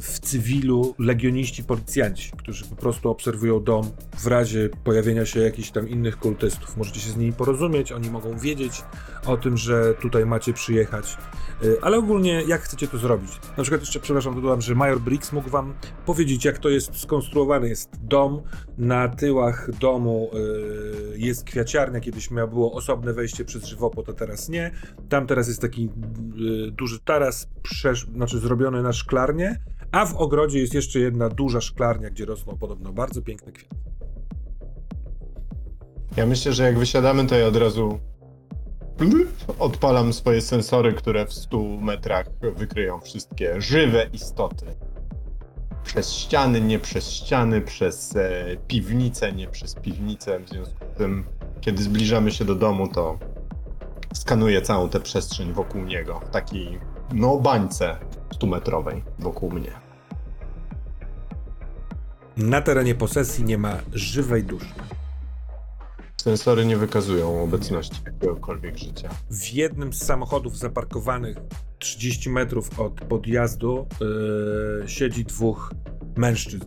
w 0.00 0.20
cywilu 0.20 0.94
legioniści 0.98 1.64
policjanci, 1.64 2.32
którzy 2.36 2.64
po 2.64 2.76
prostu 2.76 3.10
obserwują 3.10 3.64
dom 3.64 3.90
w 4.18 4.26
razie 4.26 4.68
pojawienia 4.84 5.26
się 5.26 5.40
jakichś 5.40 5.70
tam 5.70 5.88
innych 5.88 6.18
kultystów. 6.18 6.76
Możecie 6.76 7.00
się 7.00 7.10
z 7.10 7.16
nimi 7.16 7.32
porozumieć, 7.32 7.92
oni 7.92 8.10
mogą 8.10 8.38
wiedzieć 8.38 8.82
o 9.26 9.36
tym, 9.36 9.56
że 9.56 9.94
tutaj 9.94 10.26
macie 10.26 10.52
przyjechać. 10.52 11.16
Y, 11.64 11.76
Ale 11.82 11.98
ogólnie, 11.98 12.42
jak 12.46 12.60
chcecie 12.62 12.88
to 12.88 12.98
zrobić? 12.98 13.30
Na 13.56 13.62
przykład 13.62 13.80
jeszcze, 13.80 14.00
przepraszam, 14.00 14.42
dodam, 14.42 14.60
że 14.60 14.74
Major 14.74 15.00
Briggs 15.00 15.32
mógł 15.32 15.50
wam 15.50 15.74
powiedzieć, 16.06 16.44
jak 16.44 16.58
to 16.58 16.68
jest 16.68 16.96
skonstruowany. 16.96 17.68
Jest 17.68 17.90
dom, 18.02 18.42
na 18.78 19.08
tyłach 19.08 19.70
domu 19.78 20.30
y, 21.14 21.18
jest 21.18 21.44
kwiaciarnia, 21.44 22.00
kiedyś 22.00 22.30
miało 22.30 22.48
było 22.48 22.72
osobne 22.72 23.12
wejście 23.12 23.44
przez 23.44 23.64
żywopłot, 23.64 24.08
a 24.08 24.12
teraz 24.12 24.48
nie. 24.48 24.70
Tam 25.08 25.26
teraz 25.26 25.48
jest 25.48 25.60
taki 25.60 25.88
y, 26.68 26.70
duży 26.70 27.00
taras, 27.00 27.48
przesz- 27.62 28.14
znaczy 28.14 28.38
zrobiony 28.38 28.82
na 28.82 28.92
szklarnię, 28.92 29.56
a 29.92 30.06
w 30.06 30.16
ogrodzie 30.16 30.58
jest 30.58 30.74
jeszcze 30.74 30.98
jedna 31.00 31.28
duża 31.28 31.60
szklarnia, 31.60 32.10
gdzie 32.10 32.24
rosną 32.24 32.56
podobno 32.58 32.92
bardzo 32.92 33.22
piękne 33.22 33.52
kwiaty. 33.52 33.76
Ja 36.16 36.26
myślę, 36.26 36.52
że 36.52 36.64
jak 36.64 36.78
wysiadamy, 36.78 37.26
to 37.26 37.34
ja 37.34 37.46
od 37.46 37.56
razu 37.56 37.98
odpalam 39.58 40.12
swoje 40.12 40.40
sensory, 40.40 40.92
które 40.92 41.26
w 41.26 41.32
100 41.32 41.62
metrach 41.62 42.26
wykryją 42.40 43.00
wszystkie 43.00 43.60
żywe 43.60 44.06
istoty. 44.12 44.66
Przez 45.84 46.12
ściany, 46.12 46.60
nie 46.60 46.78
przez 46.78 47.10
ściany, 47.10 47.60
przez 47.60 48.16
e, 48.16 48.56
piwnicę, 48.68 49.32
nie 49.32 49.48
przez 49.48 49.74
piwnicę. 49.74 50.40
W 50.40 50.48
związku 50.48 50.84
z 50.94 50.98
tym, 50.98 51.24
kiedy 51.60 51.82
zbliżamy 51.82 52.30
się 52.32 52.44
do 52.44 52.54
domu, 52.54 52.88
to 52.88 53.18
skanuję 54.14 54.62
całą 54.62 54.88
tę 54.88 55.00
przestrzeń 55.00 55.52
wokół 55.52 55.82
niego 55.82 56.20
w 56.20 56.30
takiej, 56.30 56.78
no, 57.12 57.36
bańce 57.36 57.96
100-metrowej 58.40 59.02
wokół 59.18 59.50
mnie. 59.50 59.72
Na 62.36 62.60
terenie 62.60 62.94
posesji 62.94 63.44
nie 63.44 63.58
ma 63.58 63.78
żywej 63.92 64.44
duszy. 64.44 64.74
Sensory 66.26 66.66
nie 66.66 66.76
wykazują 66.76 67.42
obecności 67.42 68.00
jakiegokolwiek 68.06 68.78
życia. 68.78 69.08
W 69.30 69.52
jednym 69.52 69.92
z 69.92 70.04
samochodów 70.04 70.58
zaparkowanych 70.58 71.36
30 71.78 72.30
metrów 72.30 72.80
od 72.80 73.00
podjazdu 73.00 73.86
yy, 74.80 74.88
siedzi 74.88 75.24
dwóch 75.24 75.72
mężczyzn. 76.16 76.64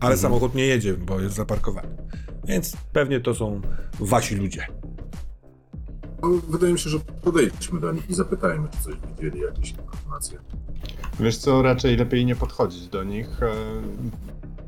Ale 0.00 0.12
Mhm. 0.14 0.18
samochód 0.18 0.54
nie 0.54 0.66
jedzie, 0.66 0.94
bo 0.94 1.20
jest 1.20 1.34
zaparkowany. 1.36 1.96
Więc 2.44 2.76
pewnie 2.92 3.20
to 3.20 3.34
są 3.34 3.60
wasi 4.00 4.34
ludzie. 4.36 4.66
No, 6.22 6.28
wydaje 6.48 6.72
mi 6.72 6.78
się, 6.78 6.90
że 6.90 6.98
podejdźmy 7.00 7.80
do 7.80 7.92
nich 7.92 8.10
i 8.10 8.14
zapytajmy, 8.14 8.68
czy 8.68 8.78
coś 8.84 8.94
widzieli, 9.08 9.40
jakieś 9.40 9.70
informacje. 9.70 10.38
Wiesz 11.20 11.36
co, 11.36 11.62
raczej 11.62 11.96
lepiej 11.96 12.26
nie 12.26 12.36
podchodzić 12.36 12.88
do 12.88 13.04
nich, 13.04 13.42
e, 13.42 13.52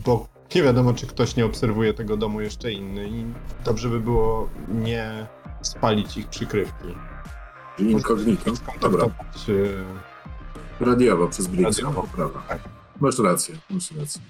bo 0.05 0.36
nie 0.55 0.63
wiadomo, 0.63 0.93
czy 0.95 1.07
ktoś 1.07 1.37
nie 1.37 1.47
obserwuje 1.47 1.95
tego 1.95 2.17
domu 2.17 2.41
jeszcze 2.41 2.73
inny 2.73 3.09
i 3.09 3.25
dobrze 3.65 3.89
by 3.89 4.01
było 4.01 4.49
nie 4.69 5.27
spalić 5.63 6.17
ich 6.17 6.29
przykrywki. 6.29 6.95
Incognito. 7.79 8.51
Dobra, 8.81 9.05
e, 9.05 10.85
radiowo 10.85 11.29
przez 11.29 11.47
Blitz, 11.47 11.79
Radiowo. 11.79 12.07
prawda. 12.17 12.41
Tak. 12.49 12.59
Masz 13.01 13.19
rację, 13.19 13.55
masz 13.71 13.93
rację. 13.93 14.23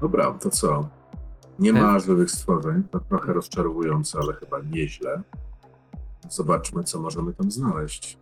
Dobra, 0.00 0.30
to 0.32 0.50
co? 0.50 0.88
Nie 1.58 1.72
ma 1.72 1.98
żywych 1.98 2.30
stworzeń, 2.30 2.82
to 2.90 3.00
trochę 3.00 3.32
rozczarowujące, 3.32 4.18
ale 4.22 4.32
chyba 4.34 4.58
nieźle. 4.70 5.22
Zobaczmy, 6.30 6.84
co 6.84 7.00
możemy 7.00 7.32
tam 7.34 7.50
znaleźć. 7.50 8.18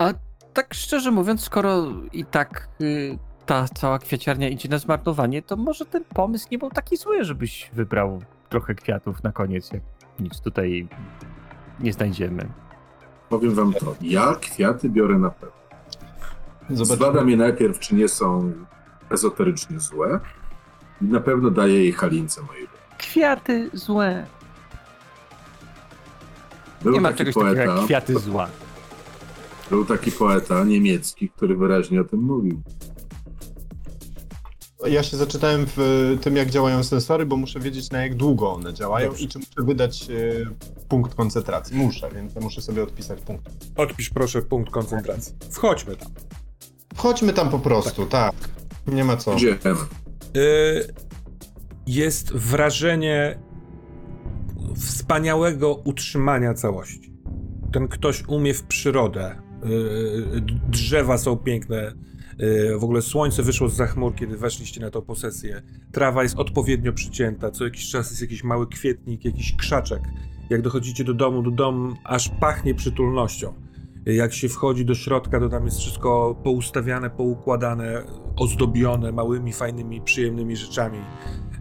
Tak 0.53 0.75
szczerze 0.75 1.11
mówiąc, 1.11 1.41
skoro 1.41 1.85
i 2.13 2.25
tak 2.25 2.69
y, 2.81 3.19
ta 3.47 3.69
cała 3.69 3.98
kwiaciarnia 3.98 4.48
idzie 4.48 4.69
na 4.69 4.78
zmarnowanie, 4.78 5.43
to 5.43 5.56
może 5.56 5.86
ten 5.86 6.05
pomysł 6.05 6.48
nie 6.51 6.59
był 6.59 6.70
taki 6.70 6.97
zły, 6.97 7.24
żebyś 7.24 7.70
wybrał 7.73 8.23
trochę 8.48 8.74
kwiatów 8.74 9.23
na 9.23 9.32
koniec, 9.32 9.73
jak 9.73 9.82
nic 10.20 10.40
tutaj 10.40 10.89
nie 11.81 11.93
znajdziemy. 11.93 12.48
Powiem 13.28 13.55
wam 13.55 13.73
to, 13.73 13.94
ja 14.01 14.35
kwiaty 14.40 14.89
biorę 14.89 15.19
na 15.19 15.31
pewno. 15.31 15.56
Zobaczymy. 16.70 16.97
Zbadam 16.97 17.31
je 17.31 17.36
najpierw, 17.36 17.78
czy 17.78 17.94
nie 17.94 18.09
są 18.09 18.52
ezoterycznie 19.10 19.81
złe 19.81 20.20
i 21.02 21.05
na 21.05 21.20
pewno 21.20 21.51
daję 21.51 21.74
jej 21.74 21.93
halince 21.93 22.43
mojej. 22.43 22.69
Kwiaty 22.98 23.70
złe. 23.73 24.27
Był 26.82 26.93
nie 26.93 27.01
ma 27.01 27.09
taki 27.09 27.19
czegoś 27.19 27.35
takiego 27.35 27.55
poeta, 27.56 27.77
jak 27.77 27.85
kwiaty 27.85 28.19
zła. 28.19 28.48
Był 29.70 29.85
taki 29.85 30.12
poeta 30.12 30.64
niemiecki, 30.64 31.28
który 31.28 31.56
wyraźnie 31.56 32.01
o 32.01 32.05
tym 32.05 32.20
mówił. 32.20 32.62
Ja 34.91 35.03
się 35.03 35.17
zaczytałem 35.17 35.67
w 35.77 36.19
tym, 36.23 36.37
jak 36.37 36.51
działają 36.51 36.85
sensory, 36.85 37.27
bo 37.27 37.37
muszę 37.37 37.61
wiedzieć, 37.61 37.91
na 37.91 38.03
jak 38.03 38.15
długo 38.15 38.53
one 38.53 38.75
działają 38.75 39.09
Dobrze. 39.09 39.25
i 39.25 39.29
czy 39.29 39.39
muszę 39.39 39.63
wydać 39.67 40.11
e, 40.11 40.15
punkt 40.89 41.15
koncentracji. 41.15 41.77
Muszę, 41.77 42.11
więc 42.15 42.35
ja 42.35 42.41
muszę 42.41 42.63
sobie 42.63 42.83
odpisać 42.83 43.21
punkt. 43.21 43.45
Odpisz 43.77 44.11
proszę 44.11 44.43
punkt 44.43 44.71
koncentracji. 44.71 45.35
Wchodźmy 45.51 45.97
tam. 45.97 46.09
Wchodźmy 46.95 47.33
tam 47.33 47.51
po 47.51 47.59
prostu, 47.59 48.07
tak. 48.07 48.35
Nie 48.87 49.05
ma 49.05 49.17
co. 49.17 49.35
Idziemy. 49.35 49.59
Y, 50.37 50.95
jest 51.87 52.33
wrażenie 52.33 53.39
wspaniałego 54.77 55.75
utrzymania 55.75 56.55
całości. 56.55 57.13
Ten 57.73 57.89
ktoś 57.89 58.25
umie 58.29 58.55
w 58.55 58.63
przyrodę. 58.63 59.43
Y, 59.65 60.41
drzewa 60.69 61.19
są 61.19 61.37
piękne. 61.37 61.93
Y, 62.41 62.79
w 62.79 62.85
ogóle 62.85 63.03
słońce 63.03 63.43
wyszło 63.43 63.69
z 63.69 63.81
chmur, 63.81 64.15
kiedy 64.15 64.37
weszliście 64.37 64.81
na 64.81 64.91
tą 64.91 65.03
posesję. 65.03 65.63
Trawa 65.93 66.23
jest 66.23 66.39
odpowiednio 66.39 66.93
przycięta. 66.93 67.51
Co 67.51 67.65
jakiś 67.65 67.91
czas 67.91 68.11
jest 68.11 68.23
jakiś 68.23 68.45
mały 68.45 68.67
kwietnik, 68.67 69.25
jakiś 69.25 69.57
krzaczek. 69.57 70.03
Jak 70.51 70.63
dochodzicie 70.63 71.05
do 71.05 71.15
domu, 71.15 71.43
do 71.43 71.51
domu 71.51 71.95
aż 72.05 72.29
pachnie 72.29 72.75
przytulnością. 72.75 73.55
Jak 74.07 74.33
się 74.33 74.49
wchodzi 74.49 74.85
do 74.85 74.95
środka, 74.95 75.41
to 75.41 75.49
tam 75.49 75.65
jest 75.65 75.79
wszystko 75.79 76.41
poustawiane, 76.45 77.11
poukładane, 77.11 78.03
ozdobione 78.37 79.13
małymi, 79.13 79.53
fajnymi, 79.53 80.01
przyjemnymi 80.01 80.57
rzeczami. 80.57 80.99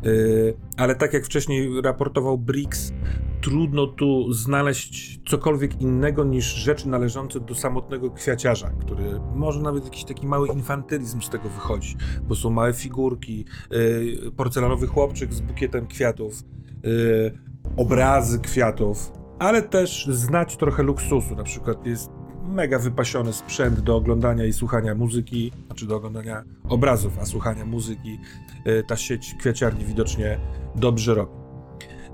Yy, 0.03 0.57
ale 0.77 0.95
tak 0.95 1.13
jak 1.13 1.25
wcześniej 1.25 1.81
raportował 1.81 2.37
Briggs, 2.37 2.93
trudno 3.41 3.87
tu 3.87 4.33
znaleźć 4.33 5.19
cokolwiek 5.25 5.81
innego 5.81 6.23
niż 6.23 6.45
rzeczy 6.45 6.89
należące 6.89 7.39
do 7.39 7.55
samotnego 7.55 8.11
kwiaciarza, 8.11 8.69
który 8.69 9.03
może 9.35 9.61
nawet 9.61 9.85
jakiś 9.85 10.03
taki 10.03 10.27
mały 10.27 10.47
infantylizm 10.47 11.21
z 11.21 11.29
tego 11.29 11.49
wychodzi, 11.49 11.95
bo 12.23 12.35
są 12.35 12.49
małe 12.49 12.73
figurki, 12.73 13.45
yy, 13.71 14.31
porcelanowy 14.31 14.87
chłopczyk 14.87 15.33
z 15.33 15.41
bukietem 15.41 15.87
kwiatów, 15.87 16.43
yy, 16.83 17.31
obrazy 17.77 18.39
kwiatów, 18.39 19.11
ale 19.39 19.61
też 19.61 20.07
znać 20.11 20.57
trochę 20.57 20.83
luksusu. 20.83 21.35
Na 21.35 21.43
przykład 21.43 21.85
jest 21.85 22.09
mega 22.43 22.79
wypasiony 22.79 23.33
sprzęt 23.33 23.79
do 23.79 23.95
oglądania 23.95 24.45
i 24.45 24.53
słuchania 24.53 24.95
muzyki, 24.95 25.51
znaczy 25.65 25.85
do 25.85 25.95
oglądania 25.95 26.43
obrazów, 26.69 27.19
a 27.19 27.25
słuchania 27.25 27.65
muzyki. 27.65 28.19
Y, 28.67 28.83
ta 28.87 28.95
sieć 28.95 29.35
kwiaciarni 29.39 29.85
widocznie 29.85 30.39
dobrze 30.75 31.15
robi. 31.15 31.40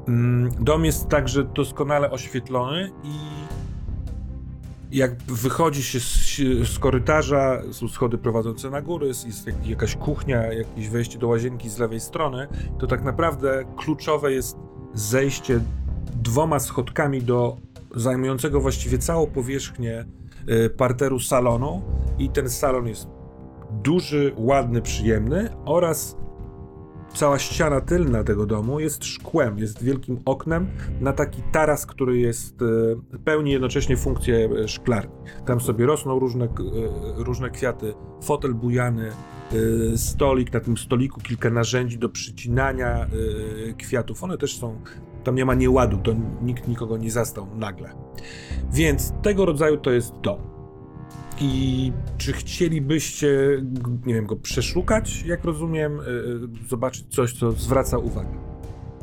Mm, 0.08 0.52
Dom 0.60 0.86
jest 0.86 1.10
także 1.10 1.44
doskonale 1.44 2.12
oświetlony 2.12 2.92
i 3.04 3.18
jak 4.98 5.16
wychodzi 5.24 5.84
się 5.84 6.00
z, 6.00 6.38
z 6.76 6.80
korytarza, 6.80 7.62
są 7.72 7.88
schody 7.88 8.18
prowadzące 8.18 8.70
na 8.70 8.82
góry, 8.82 9.08
jest 9.08 9.48
jak- 9.48 9.68
jakaś 9.68 9.96
kuchnia, 9.96 10.54
jakieś 10.54 10.90
wejście 10.90 11.20
do 11.20 11.28
łazienki 11.28 11.70
z 11.70 11.78
lewej 11.78 12.00
strony, 12.00 12.48
to 12.80 12.88
tak 12.88 13.04
naprawdę 13.04 13.64
kluczowe 13.78 14.34
jest 14.34 14.58
zejście 14.94 15.60
dwoma 16.24 16.60
schodkami 16.60 17.22
do 17.22 17.58
zajmującego 17.96 18.60
właściwie 18.62 18.98
całą 18.98 19.28
powierzchnię 19.28 20.06
y, 20.50 20.70
parteru 20.70 21.20
salonu 21.20 21.82
i 22.20 22.30
ten 22.30 22.50
salon 22.50 22.88
jest 22.88 23.08
duży, 23.84 24.34
ładny, 24.38 24.82
przyjemny 24.82 25.50
oraz 25.66 26.18
cała 27.14 27.40
ściana 27.40 27.82
tylna 27.82 28.24
tego 28.24 28.46
domu 28.46 28.80
jest 28.80 29.06
szkłem, 29.06 29.58
jest 29.58 29.84
wielkim 29.84 30.20
oknem 30.26 30.68
na 31.02 31.14
taki 31.14 31.42
taras, 31.52 31.86
który 31.86 32.20
jest 32.20 32.62
e, 32.62 33.18
pełni 33.20 33.52
jednocześnie 33.52 33.98
funkcję 33.98 34.50
e, 34.64 34.68
szklarni. 34.68 35.12
Tam 35.46 35.62
sobie 35.62 35.86
rosną 35.86 36.20
różne, 36.20 36.46
e, 36.46 36.50
różne 37.16 37.50
kwiaty, 37.50 37.94
fotel 38.24 38.54
bujany, 38.54 39.12
stolik, 39.96 40.54
na 40.54 40.60
tym 40.60 40.78
stoliku 40.78 41.22
kilka 41.22 41.50
narzędzi 41.50 41.98
do 41.98 42.10
przycinania 42.10 43.08
kwiatów. 43.78 44.24
One 44.24 44.38
też 44.38 44.58
są, 44.58 44.82
tam 45.24 45.36
nie 45.36 45.46
ma 45.46 45.54
nieładu, 45.54 45.98
to 45.98 46.16
nikt 46.42 46.68
nikogo 46.68 46.98
nie 46.98 47.12
zastał 47.12 47.48
nagle. 47.56 47.90
Więc 48.72 49.14
tego 49.22 49.46
rodzaju 49.46 49.78
to 49.78 49.92
jest 49.92 50.14
dom. 50.22 50.57
I 51.42 51.92
czy 52.18 52.34
chcielibyście, 52.34 53.62
nie 54.06 54.14
wiem, 54.14 54.26
go 54.26 54.36
przeszukać, 54.36 55.24
jak 55.26 55.44
rozumiem, 55.44 56.00
e, 56.00 56.04
e, 56.04 56.06
zobaczyć 56.70 57.06
coś, 57.16 57.34
co 57.34 57.52
zwraca 57.52 57.98
uwagę? 57.98 58.30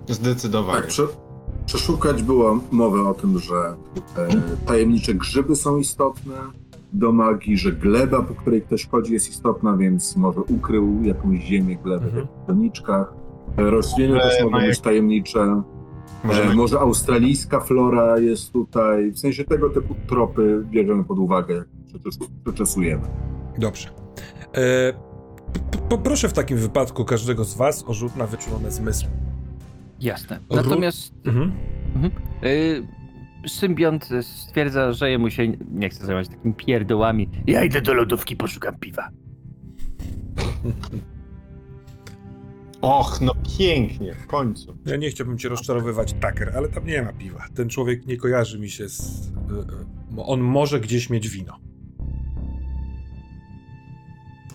Zdecydowanie. 0.08 0.78
Tak, 0.80 0.86
prze, 0.86 1.02
przeszukać 1.66 2.22
była 2.22 2.60
mowa 2.70 3.10
o 3.10 3.14
tym, 3.14 3.38
że 3.38 3.54
e, 4.16 4.28
tajemnicze 4.66 5.14
grzyby 5.14 5.56
są 5.56 5.76
istotne 5.78 6.34
do 6.92 7.12
magii, 7.12 7.56
że 7.58 7.72
gleba, 7.72 8.22
po 8.22 8.34
której 8.34 8.62
ktoś 8.62 8.86
chodzi, 8.88 9.12
jest 9.12 9.30
istotna, 9.30 9.76
więc 9.76 10.16
może 10.16 10.40
ukrył 10.40 11.02
jakąś 11.02 11.40
ziemię, 11.40 11.76
glebę 11.84 12.04
Mhm. 12.06 12.26
w 12.44 12.46
doniczkach. 12.46 13.14
E, 13.56 13.70
Rośliny 13.70 14.18
też 14.18 14.42
mogą 14.44 14.58
być 14.58 14.80
tajemnicze. 14.80 15.62
Możemy... 16.24 16.50
E, 16.52 16.54
może 16.54 16.80
australijska 16.80 17.60
flora 17.60 18.18
jest 18.18 18.52
tutaj. 18.52 19.10
W 19.12 19.18
sensie 19.18 19.44
tego 19.44 19.70
typu 19.70 19.94
tropy 20.08 20.64
bierzemy 20.70 21.04
pod 21.04 21.18
uwagę, 21.18 21.64
przeczesujemy. 22.44 23.02
Dobrze. 23.58 23.88
E, 24.54 24.60
poproszę 25.88 26.28
w 26.28 26.32
takim 26.32 26.58
wypadku 26.58 27.04
każdego 27.04 27.44
z 27.44 27.54
was 27.54 27.84
o 27.86 27.94
rzut 27.94 28.16
na 28.16 28.26
wyczulone 28.26 28.70
zmysły. 28.70 29.08
Jasne. 30.00 30.38
Ru- 30.50 30.56
Natomiast 30.56 31.14
Mhm. 31.26 31.52
y, 32.44 32.82
symbiont 33.48 34.08
stwierdza, 34.22 34.92
że 34.92 35.10
jemu 35.10 35.30
się 35.30 35.48
nie 35.70 35.88
chce 35.88 36.06
zajmować 36.06 36.28
takimi 36.28 36.54
pierdołami. 36.54 37.28
Ja 37.46 37.64
idę 37.64 37.80
do 37.82 37.94
lodówki, 37.94 38.36
poszukam 38.36 38.78
piwa. 38.78 39.08
Och, 42.80 43.20
no 43.20 43.32
pięknie, 43.58 44.14
w 44.14 44.26
końcu. 44.26 44.76
Ja 44.86 44.96
nie 44.96 45.10
chciałbym 45.10 45.38
cię 45.38 45.48
rozczarowywać, 45.48 46.12
Tucker, 46.12 46.52
ale 46.56 46.68
tam 46.68 46.86
nie 46.86 47.02
ma 47.02 47.12
piwa. 47.12 47.44
Ten 47.54 47.68
człowiek 47.68 48.06
nie 48.06 48.16
kojarzy 48.16 48.58
mi 48.58 48.70
się 48.70 48.88
z... 48.88 49.30
e, 50.16 50.20
e, 50.20 50.24
On 50.26 50.40
może 50.40 50.80
gdzieś 50.80 51.10
mieć 51.10 51.28
wino. 51.28 51.58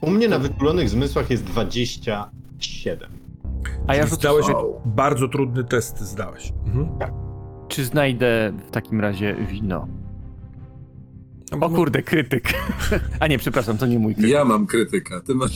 U 0.01 0.11
mnie 0.11 0.27
na 0.27 0.39
wyczulonych 0.39 0.89
zmysłach 0.89 1.29
jest 1.29 1.43
27. 1.43 3.09
A 3.87 3.95
ja 3.95 4.03
rzucę 4.03 4.15
zdałeś 4.15 4.45
bardzo 4.85 5.27
trudny 5.27 5.63
test, 5.63 5.99
zdałeś. 5.99 6.53
Mhm. 6.65 6.89
czy 7.67 7.85
znajdę 7.85 8.53
w 8.67 8.71
takim 8.71 9.01
razie 9.01 9.35
wino. 9.49 9.87
No, 11.51 11.67
O 11.67 11.69
kurde, 11.69 12.03
krytyk. 12.03 12.53
A 13.19 13.27
nie, 13.27 13.37
przepraszam, 13.37 13.77
to 13.77 13.85
nie 13.85 13.99
mój 13.99 14.13
krytyk. 14.13 14.31
Ja 14.31 14.45
mam 14.45 14.67
krytyka, 14.67 15.21
ty 15.21 15.35
masz. 15.35 15.51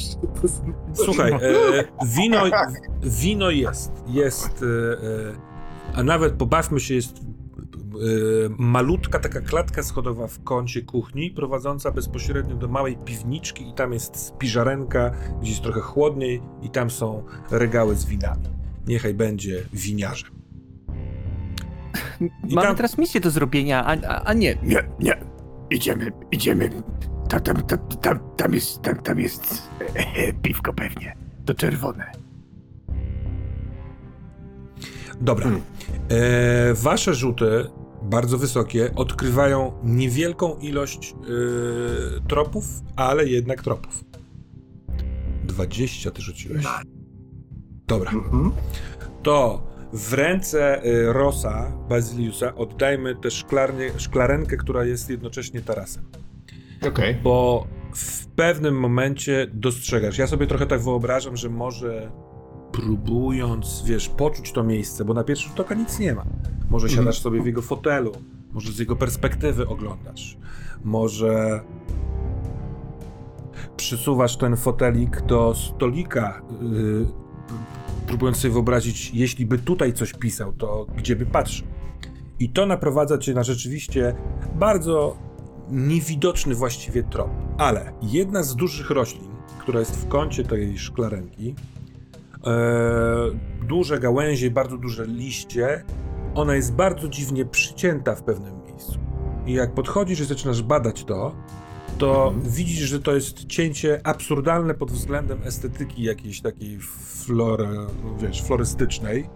Słuchaj, 1.06 1.32
e, 1.42 1.84
wino, 2.06 2.44
wino 3.04 3.50
jest. 3.50 3.92
Jest. 4.08 4.64
E, 4.64 5.08
e, 5.94 5.96
a 5.96 6.04
nawet 6.04 6.34
pobawmy 6.34 6.80
się, 6.80 6.96
jest 6.96 7.22
malutka 8.58 9.20
taka 9.20 9.42
klatka 9.42 9.84
schodowa 9.84 10.28
w 10.28 10.44
kącie 10.44 10.82
kuchni, 10.82 11.32
prowadząca 11.32 11.92
bezpośrednio 11.92 12.56
do 12.56 12.68
małej 12.68 12.98
piwniczki, 12.98 13.70
i 13.70 13.74
tam 13.74 13.94
jest 13.94 14.16
spiżarenka, 14.16 15.12
gdzie 15.42 15.50
jest 15.52 15.64
trochę 15.64 15.82
chłodniej, 15.82 16.42
i 16.62 16.70
tam 16.70 16.90
są 16.90 17.24
regały 17.52 17.96
z 17.96 18.06
winami. 18.06 18.48
Niechaj 18.88 19.14
będzie 19.14 19.64
winiarzem. 19.74 20.32
I 22.22 22.56
Mamy 22.56 22.68
tam- 22.68 22.76
teraz 22.76 22.98
misję 22.98 23.22
do 23.22 23.32
zrobienia, 23.32 23.86
a, 23.86 23.98
a, 24.08 24.24
a 24.24 24.34
nie. 24.34 24.56
Nie, 24.64 24.84
nie. 25.00 25.18
Idziemy, 25.70 26.12
idziemy. 26.32 26.70
Tam, 27.30 27.42
tam, 27.42 27.62
tam, 27.64 27.80
tam, 28.02 28.20
tam 28.38 28.54
jest, 28.54 28.82
tam, 28.82 28.96
tam 28.96 29.20
jest 29.20 29.70
e, 29.96 30.34
piwko 30.34 30.74
pewnie. 30.74 31.16
To 31.46 31.54
czerwone. 31.54 32.12
Dobra. 35.22 35.44
Hmm. 35.44 35.62
E, 36.10 36.74
wasze 36.74 37.14
rzuty, 37.14 37.70
bardzo 38.04 38.38
wysokie, 38.38 38.92
odkrywają 38.96 39.72
niewielką 39.84 40.58
ilość 40.58 41.12
e, 41.14 42.28
tropów, 42.28 42.66
ale 42.96 43.26
jednak 43.26 43.62
tropów. 43.62 44.04
20 45.44 46.12
ty 46.12 46.22
rzuciłeś. 46.22 46.66
Dobra. 47.88 48.12
Mhm. 48.12 48.52
To 49.24 49.68
w 49.94 50.14
ręce 50.14 50.84
e, 50.84 51.14
Rosa, 51.14 51.72
Bazyliusa, 51.90 52.56
oddajmy 52.56 53.16
tę 53.16 53.32
szklarnię, 53.32 53.92
szklarenkę, 53.98 54.58
która 54.58 54.86
jest 54.86 55.10
jednocześnie 55.10 55.62
tarasem. 55.62 56.04
Okej. 56.88 57.16
Bo 57.24 57.68
w 57.94 58.28
pewnym 58.28 58.80
momencie 58.80 59.48
dostrzegasz. 59.54 60.18
Ja 60.18 60.28
sobie 60.28 60.48
trochę 60.48 60.66
tak 60.66 60.82
wyobrażam, 60.82 61.38
że 61.38 61.50
może 61.50 62.12
próbując, 62.74 63.84
wiesz, 63.86 64.10
poczuć 64.10 64.52
to 64.52 64.64
miejsce, 64.64 65.06
bo 65.06 65.14
na 65.14 65.24
pierwszy 65.24 65.50
rzut 65.50 65.60
oka 65.60 65.76
nic 65.76 66.00
nie 66.00 66.16
ma. 66.16 66.26
Może 66.70 66.88
Mhm. 66.88 67.04
siadasz 67.04 67.22
sobie 67.22 67.42
w 67.42 67.46
jego 67.46 67.62
fotelu, 67.62 68.12
może 68.54 68.72
z 68.72 68.80
jego 68.80 68.96
perspektywy 68.96 69.68
oglądasz, 69.68 70.38
może 70.84 71.62
przysuwasz 73.78 74.38
ten 74.38 74.56
fotelik 74.58 75.22
do 75.22 75.56
stolika, 75.56 76.42
yy, 76.62 77.06
próbując 78.08 78.38
sobie 78.38 78.54
wyobrazić, 78.54 79.12
jeśli 79.14 79.46
by 79.46 79.58
tutaj 79.58 79.94
coś 79.94 80.14
pisał, 80.14 80.54
to 80.54 80.86
gdzie 80.98 81.16
by 81.16 81.26
patrzył. 81.26 81.68
I 82.40 82.50
to 82.50 82.66
naprowadza 82.66 83.18
cię 83.18 83.34
na 83.34 83.44
rzeczywiście 83.44 84.16
bardzo 84.56 85.18
niewidoczny 85.72 86.56
właściwie 86.56 87.04
trop. 87.04 87.30
Ale 87.58 87.94
jedna 88.02 88.44
z 88.44 88.56
dużych 88.56 88.90
roślin, 88.90 89.32
która 89.60 89.80
jest 89.80 89.96
w 89.96 90.08
kącie 90.08 90.44
tej 90.44 90.78
szklarenki, 90.80 91.56
duże 93.68 94.00
gałęzie, 94.00 94.52
bardzo 94.52 94.78
duże 94.78 95.08
liście, 95.08 95.84
ona 96.36 96.56
jest 96.56 96.76
bardzo 96.76 97.08
dziwnie 97.08 97.46
przycięta 97.46 98.16
w 98.16 98.24
pewnym 98.24 98.64
miejscu. 98.66 99.00
I 99.46 99.54
jak 99.54 99.74
podchodzisz 99.74 100.20
i 100.20 100.26
zaczynasz 100.26 100.62
badać 100.62 101.04
to, 101.04 101.36
to 101.98 102.34
widzisz, 102.44 102.90
że 102.90 103.00
to 103.00 103.16
jest 103.16 103.46
cięcie 103.46 104.02
absurdalne 104.04 104.74
pod 104.74 104.92
względem 104.92 105.40
estetyki 105.44 106.04
jakiejś 106.04 106.42
takiej 106.42 106.80
flory, 106.80 107.68
wiesz, 108.20 108.42
florystycznej. 108.42 109.30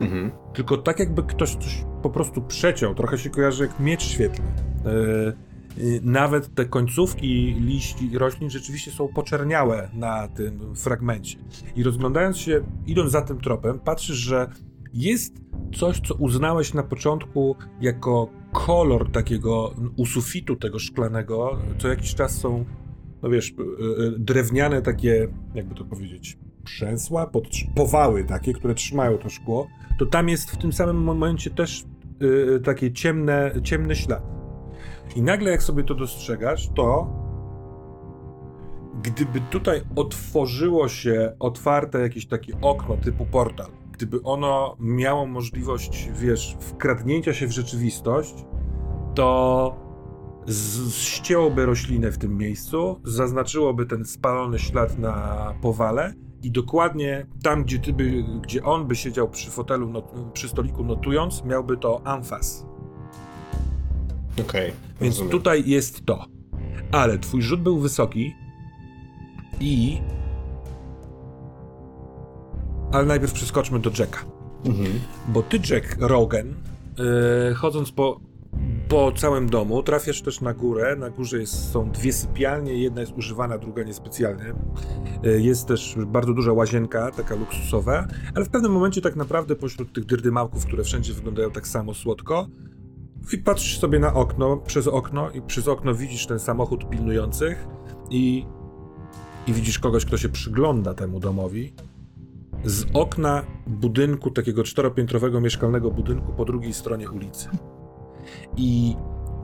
Mhm. 0.00 0.30
Tylko 0.54 0.76
tak 0.76 0.98
jakby 0.98 1.22
ktoś 1.22 1.56
coś 1.56 1.84
po 2.02 2.10
prostu 2.10 2.42
przeciął, 2.42 2.94
trochę 2.94 3.18
się 3.18 3.30
kojarzy 3.30 3.62
jak 3.62 3.80
miecz 3.80 4.02
świetlny. 4.02 4.48
E, 4.48 4.90
e, 4.90 5.32
Nawet 6.02 6.54
te 6.54 6.64
końcówki 6.64 7.54
liści 7.60 8.18
roślin 8.18 8.50
rzeczywiście 8.50 8.90
są 8.90 9.08
poczerniałe 9.08 9.90
na 9.94 10.28
tym 10.28 10.76
fragmencie. 10.76 11.38
I 11.76 11.82
rozglądając 11.82 12.38
się, 12.38 12.60
idąc 12.86 13.12
za 13.12 13.22
tym 13.22 13.40
tropem, 13.40 13.78
patrzysz, 13.78 14.16
że 14.16 14.50
jest 14.94 15.34
coś, 15.74 16.00
co 16.00 16.14
uznałeś 16.14 16.74
na 16.74 16.82
początku 16.82 17.56
jako 17.80 18.30
kolor 18.52 19.10
takiego 19.12 19.74
u 19.96 20.06
sufitu 20.06 20.56
tego 20.56 20.78
szklanego. 20.78 21.58
Co 21.78 21.88
jakiś 21.88 22.14
czas 22.14 22.38
są, 22.38 22.64
no 23.22 23.30
wiesz, 23.30 23.54
e, 23.58 23.62
e, 23.62 24.10
drewniane 24.18 24.82
takie, 24.82 25.28
jakby 25.54 25.74
to 25.74 25.84
powiedzieć, 25.84 26.38
przęsła, 26.64 27.26
podtrz- 27.26 27.74
powały 27.74 28.24
takie, 28.24 28.52
które 28.52 28.74
trzymają 28.74 29.18
to 29.18 29.28
szkło 29.28 29.68
to 29.96 30.06
tam 30.06 30.28
jest 30.28 30.50
w 30.50 30.56
tym 30.56 30.72
samym 30.72 30.96
momencie 30.96 31.50
też 31.50 31.84
yy, 32.20 32.60
takie 32.64 32.92
ciemne, 32.92 33.50
ciemny 33.62 33.96
ślad. 33.96 34.35
I 35.16 35.22
nagle 35.22 35.50
jak 35.50 35.62
sobie 35.62 35.84
to 35.84 35.94
dostrzegasz, 35.94 36.68
to 36.74 37.08
gdyby 39.02 39.40
tutaj 39.40 39.80
otworzyło 39.96 40.88
się 40.88 41.32
otwarte 41.38 42.00
jakieś 42.00 42.26
takie 42.26 42.60
okno 42.60 42.96
typu 42.96 43.26
portal, 43.26 43.70
gdyby 43.92 44.22
ono 44.22 44.76
miało 44.80 45.26
możliwość, 45.26 46.10
wiesz, 46.14 46.56
wkradnięcia 46.60 47.34
się 47.34 47.46
w 47.46 47.52
rzeczywistość, 47.52 48.34
to 49.14 49.76
ścięłoby 50.90 51.66
roślinę 51.66 52.12
w 52.12 52.18
tym 52.18 52.38
miejscu, 52.38 53.00
zaznaczyłoby 53.04 53.86
ten 53.86 54.04
spalony 54.04 54.58
ślad 54.58 54.98
na 54.98 55.54
powale 55.62 56.14
i 56.42 56.50
dokładnie 56.50 57.26
tam, 57.42 57.64
gdzie, 57.64 57.78
ty 57.78 57.92
by, 57.92 58.24
gdzie 58.42 58.64
on 58.64 58.86
by 58.86 58.96
siedział 58.96 59.28
przy 59.28 59.50
fotelu, 59.50 59.92
przy 60.32 60.48
stoliku 60.48 60.84
notując, 60.84 61.44
miałby 61.44 61.76
to 61.76 62.00
amfas. 62.04 62.66
Okej. 64.40 64.72
Więc 65.00 65.14
rozumiem. 65.14 65.32
tutaj 65.32 65.62
jest 65.66 66.06
to. 66.06 66.24
Ale 66.92 67.18
twój 67.18 67.42
rzut 67.42 67.62
był 67.62 67.78
wysoki 67.78 68.34
i... 69.60 69.98
Ale 72.92 73.06
najpierw 73.06 73.32
przeskoczmy 73.32 73.78
do 73.78 73.90
Jacka. 73.98 74.24
Mhm. 74.64 75.00
Bo 75.28 75.42
ty, 75.42 75.58
Jack 75.70 75.96
Rogan, 76.00 76.54
yy, 77.48 77.54
chodząc 77.54 77.92
po, 77.92 78.20
po 78.88 79.12
całym 79.12 79.48
domu, 79.48 79.82
trafiasz 79.82 80.22
też 80.22 80.40
na 80.40 80.54
górę. 80.54 80.96
Na 80.96 81.10
górze 81.10 81.38
jest, 81.38 81.70
są 81.72 81.90
dwie 81.90 82.12
sypialnie, 82.12 82.74
jedna 82.74 83.00
jest 83.00 83.12
używana, 83.12 83.58
druga 83.58 83.82
niespecjalnie. 83.82 84.54
Yy, 85.22 85.42
jest 85.42 85.68
też 85.68 85.96
bardzo 86.06 86.32
duża 86.32 86.52
łazienka, 86.52 87.10
taka 87.10 87.34
luksusowa, 87.34 88.06
ale 88.34 88.44
w 88.44 88.48
pewnym 88.48 88.72
momencie 88.72 89.00
tak 89.00 89.16
naprawdę 89.16 89.56
pośród 89.56 89.92
tych 89.92 90.04
dyrdymałków, 90.04 90.66
które 90.66 90.84
wszędzie 90.84 91.12
wyglądają 91.12 91.50
tak 91.50 91.68
samo 91.68 91.94
słodko, 91.94 92.48
i 93.32 93.38
patrzysz 93.38 93.78
sobie 93.78 93.98
na 93.98 94.14
okno, 94.14 94.56
przez 94.56 94.86
okno 94.86 95.30
i 95.30 95.42
przez 95.42 95.68
okno 95.68 95.94
widzisz 95.94 96.26
ten 96.26 96.38
samochód 96.38 96.88
pilnujących 96.88 97.66
i, 98.10 98.46
i 99.46 99.52
widzisz 99.52 99.78
kogoś, 99.78 100.04
kto 100.04 100.16
się 100.16 100.28
przygląda 100.28 100.94
temu 100.94 101.20
domowi 101.20 101.72
z 102.64 102.86
okna 102.94 103.42
budynku, 103.66 104.30
takiego 104.30 104.64
czteropiętrowego 104.64 105.40
mieszkalnego 105.40 105.90
budynku 105.90 106.32
po 106.32 106.44
drugiej 106.44 106.72
stronie 106.72 107.10
ulicy. 107.10 107.48
I 108.56 108.96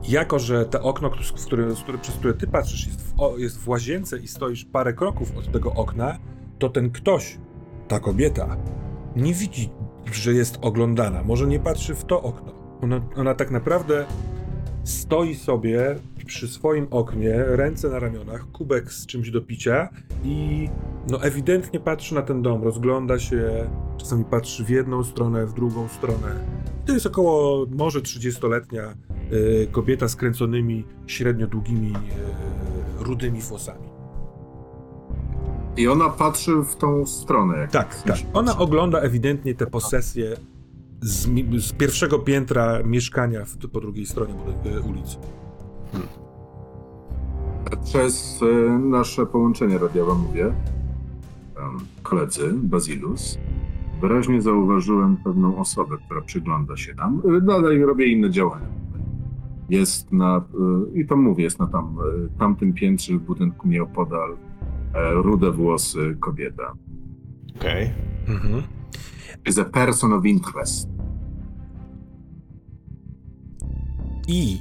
jako, 0.07 0.39
że 0.39 0.65
to 0.65 0.81
okno, 0.81 1.11
z 1.35 1.45
które, 1.45 1.67
przez 2.01 2.15
które 2.15 2.33
ty 2.33 2.47
patrzysz, 2.47 2.87
jest 2.87 3.01
w, 3.01 3.39
jest 3.39 3.57
w 3.59 3.67
łazience 3.67 4.17
i 4.17 4.27
stoisz 4.27 4.65
parę 4.65 4.93
kroków 4.93 5.37
od 5.37 5.51
tego 5.51 5.73
okna, 5.73 6.17
to 6.59 6.69
ten 6.69 6.91
ktoś, 6.91 7.37
ta 7.87 7.99
kobieta, 7.99 8.57
nie 9.15 9.33
widzi, 9.33 9.69
że 10.11 10.33
jest 10.33 10.57
oglądana. 10.61 11.23
Może 11.23 11.47
nie 11.47 11.59
patrzy 11.59 11.95
w 11.95 12.05
to 12.05 12.21
okno. 12.21 12.62
Ona, 12.83 13.01
ona 13.15 13.33
tak 13.35 13.51
naprawdę 13.51 14.05
stoi 14.83 15.35
sobie 15.35 15.95
przy 16.25 16.47
swoim 16.47 16.87
oknie, 16.91 17.43
ręce 17.47 17.89
na 17.89 17.99
ramionach, 17.99 18.51
kubek 18.51 18.91
z 18.91 19.05
czymś 19.05 19.31
do 19.31 19.41
picia 19.41 19.89
i 20.23 20.69
no 21.09 21.23
ewidentnie 21.23 21.79
patrzy 21.79 22.15
na 22.15 22.21
ten 22.21 22.41
dom, 22.41 22.63
rozgląda 22.63 23.19
się, 23.19 23.69
czasami 23.97 24.25
patrzy 24.25 24.65
w 24.65 24.69
jedną 24.69 25.03
stronę, 25.03 25.45
w 25.45 25.53
drugą 25.53 25.87
stronę. 25.87 26.35
To 26.85 26.93
jest 26.93 27.05
około 27.05 27.65
może 27.71 27.99
30-letnia 27.99 28.93
y, 29.33 29.67
kobieta 29.71 30.07
z 30.07 30.15
kręconymi, 30.15 30.83
średnio 31.07 31.47
długimi, 31.47 31.93
y, 32.99 33.03
rudymi 33.03 33.39
włosami. 33.41 33.89
I 35.77 35.87
ona 35.87 36.09
patrzy 36.09 36.51
w 36.51 36.75
tą 36.75 37.05
stronę. 37.05 37.57
Jak 37.57 37.71
Tak, 37.71 38.03
tak. 38.03 38.17
Ona 38.33 38.57
ogląda 38.57 38.99
ewidentnie 38.99 39.55
te 39.55 39.67
posesje 39.67 40.35
z, 41.03 41.29
z 41.65 41.73
pierwszego 41.73 42.19
piętra 42.19 42.83
mieszkania 42.83 43.45
w, 43.45 43.57
po 43.57 43.81
drugiej 43.81 44.05
stronie 44.05 44.33
y, 44.65 44.81
ulicy. 44.81 45.17
Przez 47.83 48.39
e, 48.41 48.79
nasze 48.79 49.25
połączenie 49.25 49.77
radiowe 49.77 50.15
mówię, 50.15 50.45
em, 50.45 50.53
koledzy, 52.03 52.53
Bazilus, 52.53 53.37
wyraźnie 54.01 54.41
zauważyłem 54.41 55.17
pewną 55.17 55.57
osobę, 55.57 55.97
która 56.05 56.21
przygląda 56.21 56.77
się 56.77 56.93
nam. 56.93 57.21
E, 57.37 57.41
Dalej 57.41 57.85
robię 57.85 58.05
inne 58.05 58.29
działania. 58.29 58.67
Jest 59.69 60.11
na, 60.11 60.37
e, 60.37 60.99
i 60.99 61.05
to 61.05 61.17
mówię, 61.17 61.43
jest 61.43 61.59
na 61.59 61.67
tam, 61.67 61.97
e, 61.99 62.37
tamtym 62.39 62.73
piętrze 62.73 63.13
w 63.13 63.21
budynku 63.21 63.67
nieopodal 63.67 64.37
e, 64.93 65.13
rude 65.13 65.51
włosy 65.51 66.17
kobieta. 66.19 66.73
Okej. 67.55 67.89
Mhm. 68.27 68.63
Is 69.45 69.57
a 69.57 69.65
person 69.65 70.13
of 70.13 70.25
interest. 70.25 70.89
I 74.27 74.59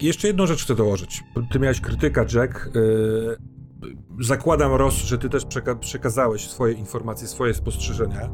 jeszcze 0.00 0.26
jedną 0.28 0.46
rzecz 0.46 0.64
chcę 0.64 0.74
dołożyć. 0.74 1.24
Ty 1.52 1.58
miałeś 1.58 1.80
krytyka, 1.80 2.24
Jack. 2.34 2.70
Yy, 2.74 3.36
zakładam, 4.20 4.72
Ross, 4.72 4.94
że 4.94 5.18
ty 5.18 5.28
też 5.28 5.46
przeka- 5.46 5.78
przekazałeś 5.78 6.48
swoje 6.50 6.74
informacje, 6.74 7.28
swoje 7.28 7.54
spostrzeżenia. 7.54 8.30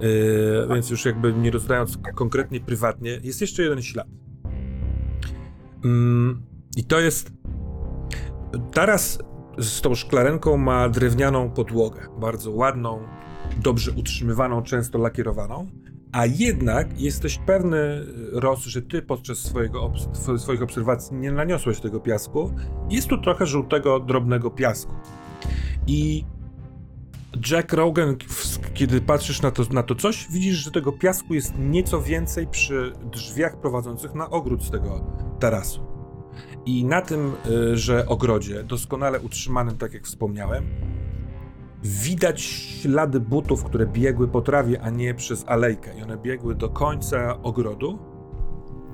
Yy, 0.00 0.68
więc 0.74 0.90
już 0.90 1.04
jakby 1.04 1.32
nie 1.32 1.50
rozdając 1.50 1.98
konkretnie, 2.14 2.60
prywatnie, 2.60 3.20
jest 3.22 3.40
jeszcze 3.40 3.62
jeden 3.62 3.82
ślad. 3.82 4.06
Mm, 5.84 6.42
I 6.76 6.84
to 6.84 7.00
jest. 7.00 7.32
Taras 8.72 9.18
z 9.58 9.80
tą 9.80 9.94
szklarenką 9.94 10.56
ma 10.56 10.88
drewnianą 10.88 11.50
podłogę. 11.50 12.00
Bardzo 12.20 12.50
ładną, 12.50 13.00
dobrze 13.62 13.92
utrzymywaną, 13.92 14.62
często 14.62 14.98
lakierowaną. 14.98 15.66
A 16.12 16.26
jednak 16.26 17.00
jesteś 17.00 17.38
pewny, 17.38 18.06
Ros, 18.32 18.64
że 18.64 18.82
ty 18.82 19.02
podczas 19.02 19.38
swojego 19.38 19.80
obs- 19.80 20.38
swoich 20.38 20.62
obserwacji 20.62 21.16
nie 21.16 21.32
naniosłeś 21.32 21.80
tego 21.80 22.00
piasku. 22.00 22.52
Jest 22.90 23.08
tu 23.08 23.18
trochę 23.18 23.46
żółtego, 23.46 24.00
drobnego 24.00 24.50
piasku. 24.50 24.92
I 25.86 26.24
Jack 27.50 27.72
Rogan, 27.72 28.16
kiedy 28.74 29.00
patrzysz 29.00 29.42
na 29.42 29.50
to, 29.50 29.62
na 29.72 29.82
to 29.82 29.94
coś, 29.94 30.26
widzisz, 30.30 30.56
że 30.56 30.70
tego 30.70 30.92
piasku 30.92 31.34
jest 31.34 31.52
nieco 31.58 32.02
więcej 32.02 32.46
przy 32.46 32.92
drzwiach 33.12 33.60
prowadzących 33.60 34.14
na 34.14 34.30
ogród 34.30 34.64
z 34.64 34.70
tego 34.70 35.04
tarasu. 35.40 35.86
I 36.66 36.84
na 36.84 37.02
tym, 37.02 37.32
y, 37.72 37.76
że 37.76 38.06
ogrodzie, 38.06 38.64
doskonale 38.64 39.20
utrzymanym, 39.20 39.78
tak 39.78 39.94
jak 39.94 40.04
wspomniałem, 40.04 40.64
widać 41.84 42.40
ślady 42.42 43.20
butów, 43.20 43.64
które 43.64 43.86
biegły 43.86 44.28
po 44.28 44.40
trawie, 44.40 44.82
a 44.82 44.90
nie 44.90 45.14
przez 45.14 45.44
alejkę. 45.48 45.98
I 45.98 46.02
one 46.02 46.16
biegły 46.16 46.54
do 46.54 46.68
końca 46.68 47.42
ogrodu. 47.42 47.98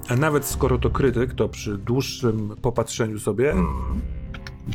A 0.09 0.17
nawet 0.17 0.45
skoro 0.45 0.79
to 0.79 0.91
krytyk, 0.91 1.35
to 1.35 1.49
przy 1.49 1.79
dłuższym 1.79 2.57
popatrzeniu 2.63 3.19
sobie, 3.19 3.51
Mm. 3.53 3.67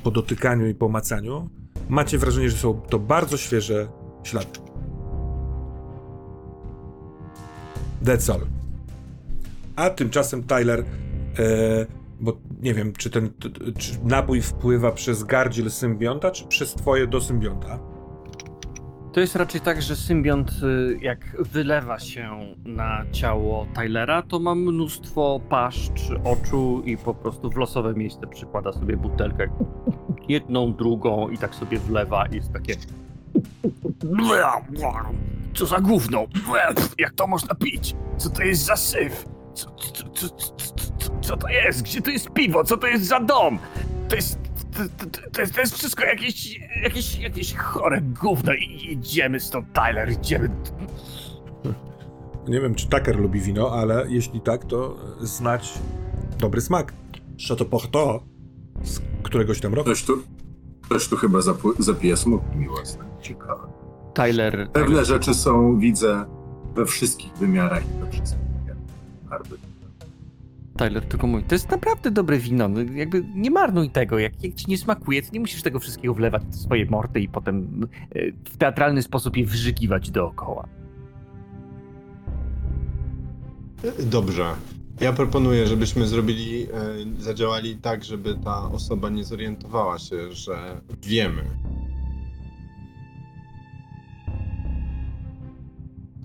po 0.04 0.12
dotykaniu 0.12 0.68
i 0.68 0.76
pomacaniu, 0.76 1.50
macie 1.90 2.18
wrażenie, 2.18 2.50
że 2.50 2.58
są 2.58 2.82
to 2.82 3.00
bardzo 3.00 3.38
świeże 3.38 3.88
ślady. 4.24 4.48
That's 8.04 8.32
all. 8.34 8.42
A 9.76 9.90
tymczasem 9.90 10.44
Tyler, 10.44 10.80
e, 10.80 11.86
bo 12.20 12.38
nie 12.62 12.74
wiem, 12.74 12.94
czy 12.94 13.10
ten 13.10 13.30
czy 13.78 13.92
napój 14.04 14.42
wpływa 14.42 14.92
przez 14.92 15.24
gardziel 15.24 15.72
symbionta, 15.72 16.32
czy 16.32 16.48
przez 16.48 16.74
twoje 16.74 17.08
do 17.08 17.22
symbionta. 17.22 17.80
To 19.14 19.20
jest 19.20 19.36
raczej 19.36 19.62
tak, 19.62 19.82
że 19.82 19.96
symbiont 19.96 20.52
y, 20.64 20.98
jak 21.02 21.44
wylewa 21.44 22.00
się 22.00 22.56
na 22.66 23.06
ciało 23.12 23.68
Tylera, 23.76 24.22
to 24.22 24.40
ma 24.40 24.56
mnóstwo 24.56 25.42
paszcz, 25.50 26.02
oczu 26.24 26.82
i 26.86 26.98
po 26.98 27.14
prostu 27.14 27.50
w 27.50 27.58
losowe 27.58 27.94
miejsce 27.94 28.28
przykłada 28.28 28.74
sobie 28.74 28.98
butelkę 28.98 29.48
jedną, 30.30 30.74
drugą 30.74 31.30
i 31.30 31.38
tak 31.38 31.56
sobie 31.56 31.80
wlewa 31.80 32.26
i 32.26 32.36
jest 32.36 32.54
takie 32.54 32.76
Co 35.56 35.66
za 35.66 35.80
gówno? 35.80 36.26
Jak 36.98 37.14
to 37.14 37.28
można 37.28 37.56
pić? 37.56 37.96
Co 38.18 38.30
to 38.30 38.44
jest 38.44 38.66
za 38.66 38.76
syf? 38.76 39.26
Co, 39.54 39.70
co, 39.72 40.30
co, 40.30 40.30
co, 41.22 41.38
to 41.38 41.50
jest? 41.50 41.84
Gdzie 41.84 42.02
to 42.02 42.12
jest 42.12 42.30
piwo? 42.30 42.64
Co 42.64 42.78
to 42.78 42.88
jest 42.88 43.06
za 43.06 43.20
dom? 43.20 43.60
To 44.10 44.16
jest... 44.16 44.47
To, 44.78 44.84
to, 45.06 45.20
to, 45.32 45.42
jest, 45.42 45.54
to 45.54 45.62
jest 45.62 45.76
wszystko 45.76 46.04
jakieś, 46.06 46.60
jakieś, 46.84 47.20
jakieś 47.20 47.56
chore 47.56 48.02
gówno 48.02 48.54
i 48.54 48.88
jedziemy 48.90 49.40
stąd, 49.40 49.68
Tyler, 49.74 50.12
idziemy. 50.12 50.50
Nie 52.48 52.62
wiem, 52.62 52.76
czy 52.76 52.88
Tucker 52.88 53.20
lubi 53.20 53.40
wino, 53.40 53.72
ale 53.72 54.06
jeśli 54.10 54.42
tak, 54.42 54.66
to 54.66 54.98
znać 55.22 55.74
dobry 56.40 56.62
smak. 56.62 56.94
Chateau 57.50 57.66
Porto 57.70 58.24
z 58.84 59.02
któregoś 59.24 59.60
tam 59.62 59.74
roku. 59.74 59.86
Ktoś 59.90 60.04
tu, 60.04 60.24
ktoś 60.82 61.08
tu 61.08 61.16
chyba 61.18 61.40
zapu- 61.40 61.82
zapije 61.82 62.18
smutki 62.18 62.58
miłosne. 62.58 63.06
Ciekawe. 63.22 63.68
Tyler. 64.14 64.70
Pewne 64.74 65.06
rzeczy 65.06 65.34
są, 65.34 65.80
widzę, 65.80 66.26
we 66.76 66.86
wszystkich 66.86 67.34
wymiarach 67.34 67.84
i 67.86 68.00
we 68.06 68.12
wszystkich 68.12 68.42
barwy. 69.30 69.58
Tyler 70.78 71.06
tylko 71.06 71.28
mówi, 71.28 71.44
to 71.44 71.56
jest 71.56 71.72
naprawdę 71.72 72.12
dobre 72.12 72.38
wino, 72.38 72.68
no, 72.68 72.80
jakby 72.96 73.24
nie 73.36 73.52
marnuj 73.52 73.90
tego, 73.90 74.20
jak, 74.20 74.44
jak 74.44 74.56
ci 74.56 74.66
nie 74.70 74.78
smakuje, 74.78 75.22
to 75.22 75.28
nie 75.34 75.40
musisz 75.40 75.62
tego 75.64 75.80
wszystkiego 75.80 76.14
wlewać 76.14 76.44
w 76.44 76.56
swoje 76.56 76.86
morty 76.86 77.20
i 77.20 77.30
potem 77.30 77.88
e, 78.16 78.32
w 78.46 78.58
teatralny 78.58 79.02
sposób 79.04 79.38
je 79.38 79.46
wyżygiwać 79.46 80.12
dookoła. 80.12 80.68
Dobrze. 84.00 84.46
Ja 85.00 85.14
proponuję, 85.14 85.68
żebyśmy 85.68 86.08
zrobili, 86.08 86.64
e, 86.64 86.70
zadziałali 87.20 87.78
tak, 87.78 88.04
żeby 88.04 88.36
ta 88.44 88.72
osoba 88.72 89.10
nie 89.10 89.24
zorientowała 89.24 90.00
się, 90.00 90.32
że 90.32 90.82
wiemy. 91.04 91.44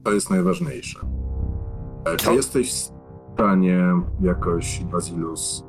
To 0.05 0.13
jest 0.13 0.31
najważniejsze. 0.31 1.01
E, 2.05 2.17
Czy 2.17 2.33
jesteś 2.35 2.73
w 2.73 2.92
stanie 3.35 3.83
jakoś, 4.21 4.85
Bazilus, 4.85 5.65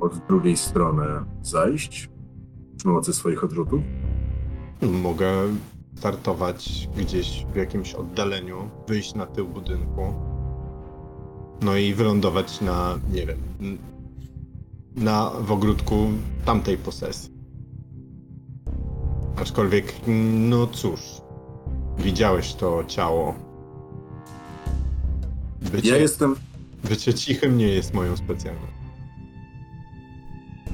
od 0.00 0.18
drugiej 0.28 0.56
strony 0.56 1.04
zajść 1.42 2.10
przy 2.76 2.84
pomocy 2.84 3.12
swoich 3.12 3.44
odrzutów? 3.44 3.80
Mogę 4.82 5.32
startować 5.96 6.88
gdzieś 6.96 7.46
w 7.52 7.56
jakimś 7.56 7.94
oddaleniu, 7.94 8.70
wyjść 8.88 9.14
na 9.14 9.26
tył 9.26 9.48
budynku. 9.48 10.14
No 11.62 11.76
i 11.76 11.94
wylądować 11.94 12.60
na, 12.60 12.98
nie 13.12 13.26
wiem, 13.26 13.38
na 14.96 15.30
w 15.40 15.52
ogródku 15.52 15.96
tamtej 16.44 16.78
posesji. 16.78 17.30
Aczkolwiek, 19.36 19.94
no 20.48 20.66
cóż, 20.66 21.00
widziałeś 21.98 22.54
to 22.54 22.84
ciało. 22.86 23.34
Bycie, 25.72 25.88
Ja 25.88 25.96
jestem. 25.96 26.36
Bycie 26.84 27.14
cichym 27.14 27.58
nie 27.58 27.68
jest 27.68 27.94
moją 27.94 28.16
specjalnością. 28.16 28.76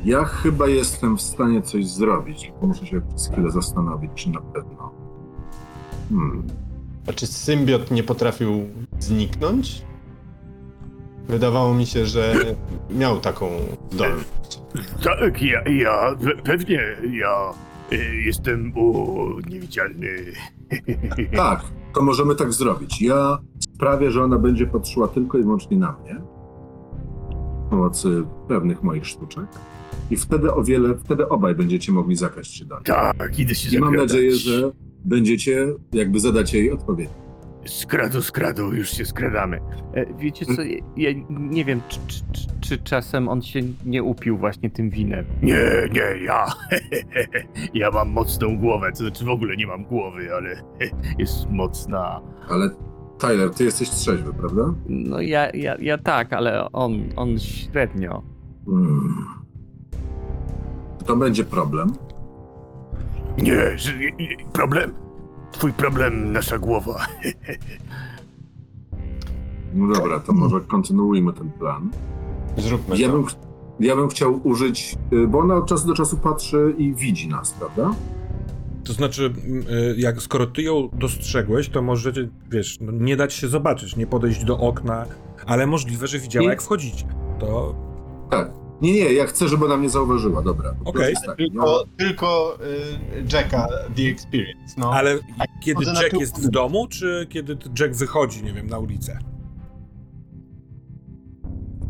Ja 0.04 0.24
chyba 0.24 0.68
jestem 0.68 1.16
w 1.16 1.22
stanie 1.22 1.62
coś 1.62 1.86
zrobić. 1.86 2.52
Muszę 2.62 2.86
się 2.86 3.00
przez 3.08 3.28
chwilę 3.28 3.50
zastanowić, 3.50 4.10
czy 4.14 4.30
na 4.30 4.40
pewno. 4.40 4.92
Hmm. 6.08 6.42
A 7.08 7.12
czy 7.12 7.26
symbiot 7.26 7.90
nie 7.90 8.02
potrafił 8.02 8.68
zniknąć? 8.98 9.82
Wydawało 11.28 11.74
mi 11.74 11.86
się, 11.86 12.06
że 12.06 12.34
miał 12.90 13.20
taką 13.20 13.50
zdolność. 13.92 14.60
Tak, 15.04 15.42
ja, 15.42 15.62
ja, 15.68 16.14
pe- 16.14 16.42
pewnie, 16.42 16.80
ja 17.12 17.52
y, 17.92 18.22
jestem 18.26 18.72
o, 18.76 19.26
niewidzialny. 19.48 20.08
Tak, 21.36 21.64
to 21.94 22.02
możemy 22.02 22.34
tak 22.34 22.52
zrobić. 22.52 23.02
Ja 23.02 23.38
sprawię, 23.82 24.10
że 24.10 24.22
ona 24.22 24.38
będzie 24.38 24.66
patrzyła 24.66 25.09
tylko 25.09 25.38
i 25.38 25.42
wyłącznie 25.42 25.76
na 25.76 25.92
mnie. 25.92 26.14
Z 27.66 27.70
pomocy 27.70 28.22
pewnych 28.48 28.82
moich 28.82 29.06
sztuczek. 29.06 29.46
I 30.10 30.16
wtedy 30.16 30.54
o 30.54 30.62
wiele, 30.64 30.94
wtedy 30.94 31.28
obaj 31.28 31.54
będziecie 31.54 31.92
mogli 31.92 32.16
zakraść 32.16 32.59
się 32.59 32.64
dalej. 32.64 32.84
Tak, 32.84 33.38
idę 33.38 33.54
się 33.54 33.76
I 33.76 33.80
mam 33.80 33.88
zakradać. 33.90 34.12
nadzieję, 34.12 34.34
że 34.34 34.70
będziecie 35.04 35.66
jakby 35.92 36.20
zadać 36.20 36.54
jej 36.54 36.72
odpowiedź. 36.72 37.09
Skradu, 37.66 38.22
skradu, 38.22 38.74
już 38.74 38.90
się 38.90 39.04
skradamy. 39.04 39.60
E, 39.94 40.14
Wiecie 40.18 40.46
co, 40.46 40.62
ja 40.62 40.78
ja 40.96 41.10
nie 41.30 41.64
wiem, 41.64 41.80
czy, 41.88 41.98
czy, 42.06 42.20
czy, 42.32 42.48
czy 42.60 42.78
czasem 42.78 43.28
on 43.28 43.42
się 43.42 43.60
nie 43.86 44.02
upił 44.02 44.38
właśnie 44.38 44.70
tym 44.70 44.90
winem. 44.90 45.24
Nie, 45.42 45.88
nie, 45.92 46.24
ja. 46.24 46.46
ja 47.74 47.90
mam 47.90 48.10
mocną 48.10 48.59
głowę, 48.59 48.92
to 48.92 48.98
znaczy 48.98 49.24
w 49.24 49.28
ogóle 49.28 49.56
nie 49.56 49.66
mam 49.66 49.84
głowy, 49.84 50.34
ale 50.34 50.62
jest 51.18 51.50
mocna. 51.50 52.20
Ale 52.48 52.70
Tyler, 53.23 53.51
ty 53.51 53.65
jesteś 53.65 53.90
trzeźwy, 53.90 54.32
prawda? 54.32 54.74
No 54.89 55.20
ja, 55.20 55.51
ja, 55.51 55.77
ja 55.81 55.99
tak, 55.99 56.32
ale 56.32 56.73
on, 56.73 56.93
on 57.16 57.39
średnio. 57.39 58.23
Hmm. 58.66 59.24
To 61.07 61.16
będzie 61.16 61.44
problem. 61.44 61.93
Nie, 63.39 63.78
że, 63.78 63.99
nie, 63.99 64.12
nie, 64.12 64.36
problem? 64.53 64.93
Twój 65.53 65.73
problem, 65.73 66.32
nasza 66.32 66.59
głowa. 66.59 66.94
No 69.74 69.94
dobra, 69.94 70.20
to 70.20 70.32
może 70.32 70.61
kontynuujmy 70.61 71.32
ten 71.32 71.51
plan. 71.51 71.90
Zróbmy 72.57 72.97
Ja 72.97 73.09
to. 73.09 73.15
bym, 73.15 73.27
ja 73.81 73.97
bym 73.97 74.09
chciał 74.09 74.40
użyć, 74.44 74.97
y, 75.12 75.27
bo 75.27 75.39
ona 75.39 75.55
od 75.55 75.66
czasu 75.66 75.86
do 75.89 75.94
czasu 75.94 76.16
patrzy 76.16 76.74
i 76.78 76.94
widzi 76.94 77.28
nas, 77.28 77.53
prawda? 77.53 77.94
To 78.84 78.92
znaczy, 78.92 79.32
m, 79.44 79.64
y, 79.70 79.94
jak 79.98 80.22
skoro 80.22 80.46
ty 80.46 80.62
ją 80.62 80.88
dostrzegłeś, 80.92 81.68
to 81.68 81.82
możecie, 81.82 82.28
wiesz, 82.50 82.78
no, 82.80 82.92
nie 82.92 83.16
dać 83.16 83.32
się 83.34 83.48
zobaczyć, 83.48 83.96
nie 83.96 84.06
podejść 84.06 84.44
do 84.44 84.59
okna, 84.59 85.06
ale 85.46 85.66
możliwe, 85.66 86.06
że 86.06 86.18
widziała, 86.18 86.42
Nie. 86.44 86.48
jak 86.50 86.62
wchodzicie. 86.62 87.04
To 87.40 87.74
Tak. 88.30 88.50
Nie, 88.82 88.92
nie, 88.92 89.12
ja 89.12 89.26
chcę, 89.26 89.48
żeby 89.48 89.64
ona 89.64 89.76
mnie 89.76 89.90
zauważyła, 89.90 90.42
dobra. 90.42 90.74
Okej. 90.84 91.10
jest 91.10 91.26
tak. 91.26 91.36
Tylko, 91.36 91.84
tylko 91.96 92.59
y, 93.16 93.24
Jacka 93.32 93.68
The 93.96 94.02
Experience. 94.02 94.74
No. 94.78 94.92
Ale 94.92 95.18
kiedy 95.64 95.74
Może 95.80 95.92
na 95.92 96.02
Jack 96.02 96.20
jest 96.20 96.46
w 96.46 96.50
domu, 96.50 96.86
czy 96.88 97.26
kiedy 97.30 97.56
Jack 97.80 97.94
wychodzi, 97.94 98.44
nie 98.44 98.52
wiem, 98.52 98.66
na 98.66 98.78
ulicę? 98.78 99.18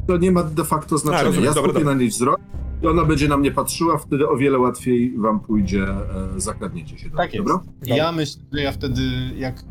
To 0.08 0.16
nie 0.16 0.32
ma 0.32 0.42
de 0.42 0.64
facto 0.64 0.98
znaczenia. 0.98 1.24
rozumiem, 1.24 1.44
ja 1.44 1.54
dobra, 1.54 1.62
skupię 1.70 1.80
dobra. 1.84 1.94
na 1.94 2.00
niej 2.00 2.08
wzrok 2.08 2.40
i 2.82 2.86
ona 2.86 3.04
będzie 3.04 3.28
na 3.28 3.36
mnie 3.36 3.50
patrzyła, 3.52 3.98
wtedy 3.98 4.28
o 4.28 4.36
wiele 4.36 4.58
łatwiej 4.58 5.18
wam 5.18 5.40
pójdzie 5.40 5.82
e, 5.88 6.40
zakradniecie 6.40 6.98
się 6.98 7.10
do 7.10 7.16
Tak 7.16 7.32
niej, 7.32 7.42
jest. 7.42 7.52
dobra? 7.54 7.72
Ja 7.96 8.12
myślę, 8.12 8.42
że 8.52 8.60
ja 8.62 8.72
wtedy, 8.72 9.02
jak 9.36 9.64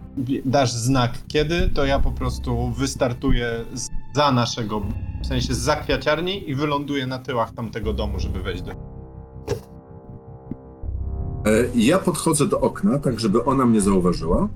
dasz 0.46 0.74
znak 0.74 1.12
kiedy, 1.28 1.70
to 1.74 1.86
ja 1.86 2.00
po 2.00 2.12
prostu 2.12 2.70
wystartuję 2.78 3.66
z- 3.74 3.88
za 4.16 4.32
naszego, 4.32 4.82
w 5.24 5.28
sensie 5.28 5.54
za 5.54 5.76
kwiaciarni 5.76 6.50
i 6.50 6.56
wyląduję 6.56 7.08
na 7.08 7.20
tyłach 7.20 7.52
tamtego 7.54 7.94
domu, 7.94 8.20
żeby 8.20 8.42
wejść 8.44 8.62
do... 8.62 8.72
E, 8.72 8.76
Ja 11.76 12.00
podchodzę 12.00 12.48
do 12.48 12.60
okna, 12.62 13.00
tak 13.00 13.20
żeby 13.20 13.46
ona 13.46 13.66
mnie 13.66 13.82
zauważyła. 13.82 14.48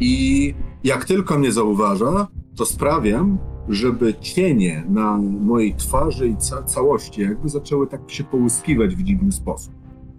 I 0.00 0.54
jak 0.84 1.04
tylko 1.04 1.38
mnie 1.38 1.52
zauważa, 1.52 2.26
to 2.56 2.66
sprawiam, 2.66 3.38
żeby 3.68 4.14
cienie 4.14 4.84
na 4.88 5.18
mojej 5.40 5.74
twarzy 5.74 6.28
i 6.28 6.36
ca- 6.36 6.62
całości 6.62 7.20
jakby 7.22 7.48
zaczęły 7.48 7.86
tak 7.86 8.00
się 8.06 8.24
połyskiwać 8.24 8.96
w 8.96 9.02
dziwny 9.02 9.32
sposób. 9.32 9.74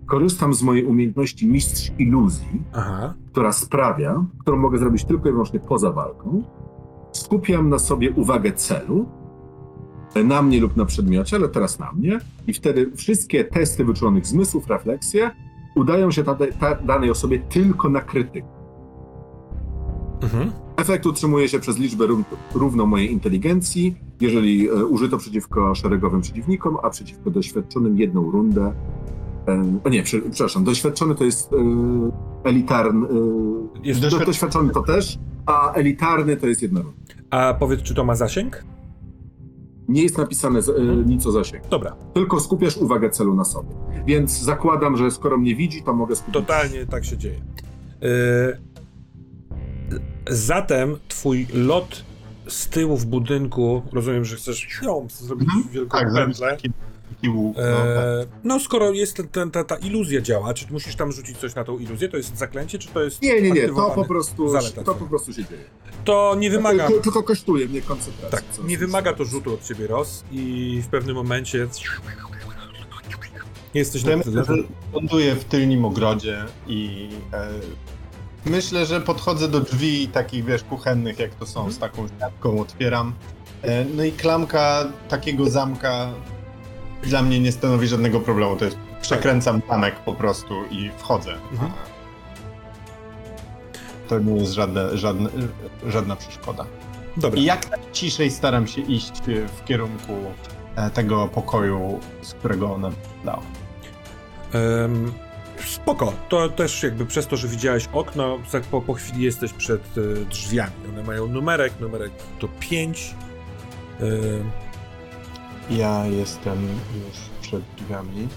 Korzystam 0.06 0.54
z 0.54 0.64
mojej 0.64 0.86
umiejętności 0.86 1.48
mistrz 1.48 1.92
iluzji, 2.00 2.62
Aha. 2.74 3.14
która 3.32 3.52
sprawia, 3.52 4.26
którą 4.40 4.58
mogę 4.58 4.78
zrobić 4.78 5.06
tylko 5.06 5.30
i 5.30 5.32
wyłącznie 5.32 5.60
poza 5.60 5.92
walką. 5.92 6.44
Skupiam 7.12 7.70
na 7.70 7.80
sobie 7.80 8.12
uwagę 8.12 8.52
celu, 8.52 9.06
na 10.26 10.42
mnie 10.42 10.60
lub 10.62 10.78
na 10.78 10.86
przedmiocie, 10.86 11.36
ale 11.38 11.50
teraz 11.50 11.80
na 11.80 11.92
mnie, 11.92 12.20
i 12.48 12.54
wtedy 12.54 12.92
wszystkie 12.96 13.44
testy 13.44 13.86
wyczulonych 13.86 14.26
zmysłów, 14.26 14.68
refleksje 14.68 15.32
udają 15.76 16.12
się 16.12 16.24
ta, 16.24 16.36
ta, 16.60 16.76
danej 16.76 17.12
osobie 17.12 17.40
tylko 17.40 17.90
na 17.90 18.02
krytyk. 18.02 18.46
Mhm. 20.22 20.52
Efekt 20.82 21.06
utrzymuje 21.06 21.50
się 21.50 21.60
przez 21.60 21.78
liczbę 21.78 22.06
ró- 22.08 22.24
równą 22.56 22.86
mojej 22.86 23.12
inteligencji, 23.12 23.96
jeżeli 24.22 24.70
e, 24.70 24.86
użyto 24.86 25.18
przeciwko 25.18 25.76
szeregowym 25.76 26.22
przeciwnikom, 26.22 26.78
a 26.84 26.90
przeciwko 26.90 27.30
doświadczonym 27.32 27.98
jedną 27.98 28.32
rundę. 28.32 28.74
E, 29.48 29.80
o 29.84 29.90
nie, 29.90 30.04
prze, 30.04 30.20
przepraszam, 30.22 30.64
doświadczony 30.64 31.16
to 31.16 31.24
jest 31.24 31.54
e, 31.54 31.58
elitarny. 32.44 33.08
Jest, 33.84 34.02
do, 34.02 34.08
Doświad- 34.08 34.26
doświadczony 34.26 34.74
to 34.74 34.82
też, 34.82 35.20
a 35.46 35.74
elitarny 35.74 36.38
to 36.38 36.48
jest 36.48 36.62
jedna 36.62 36.82
runda. 36.82 36.98
a 37.30 37.54
powiedz, 37.54 37.82
czy 37.82 37.94
to 37.96 38.04
ma 38.04 38.16
zasięg? 38.16 38.64
Nie 39.88 40.04
jest 40.04 40.18
napisane 40.18 40.62
z, 40.62 40.70
e, 40.70 40.74
nic 41.06 41.26
o 41.28 41.32
zasięgu, 41.32 41.68
Dobra, 41.70 41.96
tylko 42.14 42.40
skupiasz 42.40 42.78
uwagę 42.78 43.10
celu 43.10 43.36
na 43.36 43.44
sobie. 43.46 43.70
Więc 44.06 44.40
zakładam, 44.42 44.98
że 44.98 45.12
skoro 45.12 45.38
mnie 45.38 45.56
widzi, 45.56 45.84
to 45.84 45.94
mogę 45.94 46.16
skupić. 46.16 46.34
totalnie 46.34 46.86
tak 46.86 47.06
się 47.06 47.18
dzieje. 47.18 47.36
Yy, 48.02 48.10
zatem 50.30 50.98
twój 51.08 51.48
lot 51.54 52.04
z 52.48 52.68
tyłu 52.68 52.98
w 52.98 53.06
budynku, 53.06 53.82
rozumiem, 53.94 54.26
że 54.26 54.36
chcesz 54.36 54.68
zrobić 55.08 55.50
wielką 55.72 55.98
Tak, 55.98 56.14
pętlę. 56.14 56.50
taki, 56.50 56.72
taki 57.10 57.30
łuk. 57.30 57.58
No, 57.58 57.64
tak. 57.64 57.88
E, 57.88 58.26
no, 58.44 58.60
skoro 58.60 58.92
jest 58.92 59.16
ten, 59.16 59.28
ten, 59.28 59.52
ta, 59.52 59.64
ta 59.64 59.76
iluzja 59.76 60.22
działa, 60.22 60.54
czy 60.54 60.66
musisz 60.72 60.96
tam 60.96 61.12
rzucić 61.12 61.38
coś 61.38 61.56
na 61.56 61.64
tą 61.64 61.78
iluzję? 61.78 62.10
To 62.10 62.18
jest 62.18 62.38
zaklęcie, 62.38 62.80
czy 62.80 62.88
to 62.88 63.04
jest. 63.04 63.22
Nie, 63.22 63.42
nie, 63.42 63.52
nie, 63.52 63.68
to 63.68 63.92
po 63.96 64.06
prostu, 64.06 64.50
Zaleta 64.50 64.84
to 64.84 64.96
po 64.96 65.06
prostu 65.06 65.34
się 65.34 65.46
dzieje. 65.46 65.64
To 66.06 66.36
nie 66.40 66.50
wymaga. 66.50 66.88
Tylko, 66.88 67.04
tylko 67.04 67.24
kosztuje 67.24 67.68
mnie 67.68 67.82
koncentracji. 67.82 68.58
Tak, 68.58 68.68
nie 68.68 68.78
wymaga 68.78 69.14
to 69.14 69.26
rzutu 69.26 69.54
od 69.54 69.64
ciebie 69.64 69.88
roz 69.88 70.24
i 70.32 70.82
w 70.86 70.88
pewnym 70.88 71.16
momencie. 71.16 71.68
Jesteś 73.74 74.04
na 74.04 74.12
ląduję 74.94 75.36
w 75.36 75.44
tylnym 75.44 75.86
ogrodzie 75.86 76.46
i 76.68 77.10
e, 77.34 77.50
myślę, 78.45 78.86
że 78.86 79.02
podchodzę 79.02 79.48
do 79.48 79.60
drzwi 79.60 80.07
takich, 80.07 80.45
wiesz, 80.45 80.64
kuchennych, 80.64 81.20
jak 81.20 81.36
to 81.36 81.45
są, 81.45 81.72
z 81.72 81.80
taką 81.80 82.07
siatką 82.20 82.61
otwieram. 82.61 83.14
E, 83.61 83.86
no 83.86 84.03
i 84.03 84.11
klamka 84.11 84.86
takiego 85.10 85.49
zamka 85.49 86.10
dla 87.03 87.22
mnie 87.22 87.40
nie 87.40 87.52
stanowi 87.52 87.88
żadnego 87.88 88.20
problemu. 88.20 88.56
To 88.56 88.66
jest, 88.66 88.78
przekręcam 89.02 89.61
zamek 89.70 89.95
po 89.95 90.14
prostu 90.14 90.53
i 90.72 90.91
wchodzę. 90.98 91.34
Mhm. 91.52 91.72
To 94.07 94.20
nie 94.20 94.36
jest 94.36 94.53
żadne, 94.53 94.98
żadne, 94.98 95.30
żadna 95.88 96.16
przeszkoda. 96.16 96.66
Dobra. 97.18 97.40
I 97.40 97.44
jak 97.44 97.80
ciszej 97.91 98.32
staram 98.32 98.68
się 98.68 98.82
iść 98.82 99.11
w 99.57 99.66
kierunku 99.66 100.14
e, 100.76 100.90
tego 100.90 101.28
pokoju, 101.28 101.99
z 102.22 102.34
którego 102.34 102.74
ona 102.74 102.91
dała. 103.26 103.41
Spoko. 105.65 106.14
To 106.30 106.49
też 106.49 106.84
jakby 106.84 107.06
przez 107.06 107.27
to, 107.27 107.38
że 107.38 107.48
widziałeś 107.48 107.90
okno, 107.94 108.38
tak 108.52 108.64
po, 108.64 108.81
po 108.81 108.94
chwili 108.94 109.23
jesteś 109.23 109.53
przed 109.53 109.81
e, 109.98 110.26
drzwiami. 110.26 110.72
One 110.90 111.03
mają 111.03 111.27
numerek, 111.27 111.73
numerek 111.80 112.11
to 112.40 112.48
5. 112.60 113.15
Ja 115.69 116.06
jestem 116.06 116.61
już 117.07 117.18
przed 117.41 117.61
drzwiami. 117.77 118.27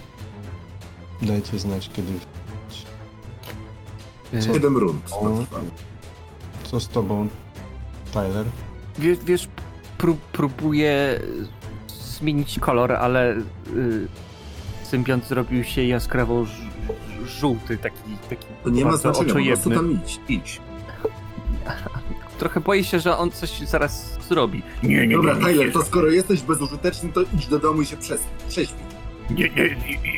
Dajcie 1.22 1.58
znać, 1.58 1.90
kiedy. 1.92 2.12
E, 4.34 4.42
Siedem 4.42 4.76
rund. 4.76 5.12
O. 5.12 5.38
Co 6.64 6.80
z 6.80 6.88
tobą, 6.88 7.28
Tyler? 8.12 8.46
Wiesz, 8.98 9.18
wiesz 9.24 9.48
prób, 9.98 10.20
próbuję 10.32 11.20
zmienić 11.88 12.58
kolor, 12.58 12.92
ale 12.92 13.32
y, 13.36 13.42
symbiont 14.84 15.26
zrobił 15.26 15.64
się 15.64 15.84
jaskrawo 15.84 16.44
ż- 16.44 16.61
żółty, 17.26 17.76
taki, 17.78 17.96
taki 18.30 18.46
To 18.64 18.70
nie 18.70 18.84
ma 18.84 18.96
znaczenia, 18.96 19.28
po 19.28 19.40
prostu 19.40 19.70
oczojebny. 19.70 19.76
tam 19.76 20.04
idź, 20.06 20.20
idź. 20.28 20.60
Trochę 22.38 22.60
boję 22.60 22.84
się, 22.84 23.00
że 23.00 23.18
on 23.18 23.30
coś 23.30 23.58
zaraz 23.60 24.18
zrobi. 24.28 24.62
Nie, 24.82 24.88
nie, 24.96 25.06
nie. 25.06 25.16
Dobra, 25.16 25.34
nie, 25.34 25.40
Tyler, 25.44 25.66
nie, 25.66 25.72
to 25.72 25.82
skoro 25.84 26.10
jesteś 26.10 26.42
bezużyteczny, 26.42 27.12
to 27.12 27.20
idź 27.34 27.46
do 27.46 27.58
domu 27.58 27.82
i 27.82 27.86
się 27.86 27.96
prześpij. 27.96 28.28
prześpij. 28.48 28.84
Nie, 29.30 29.48
nie, 29.48 29.56
nie, 29.56 29.98
nie, 29.98 30.12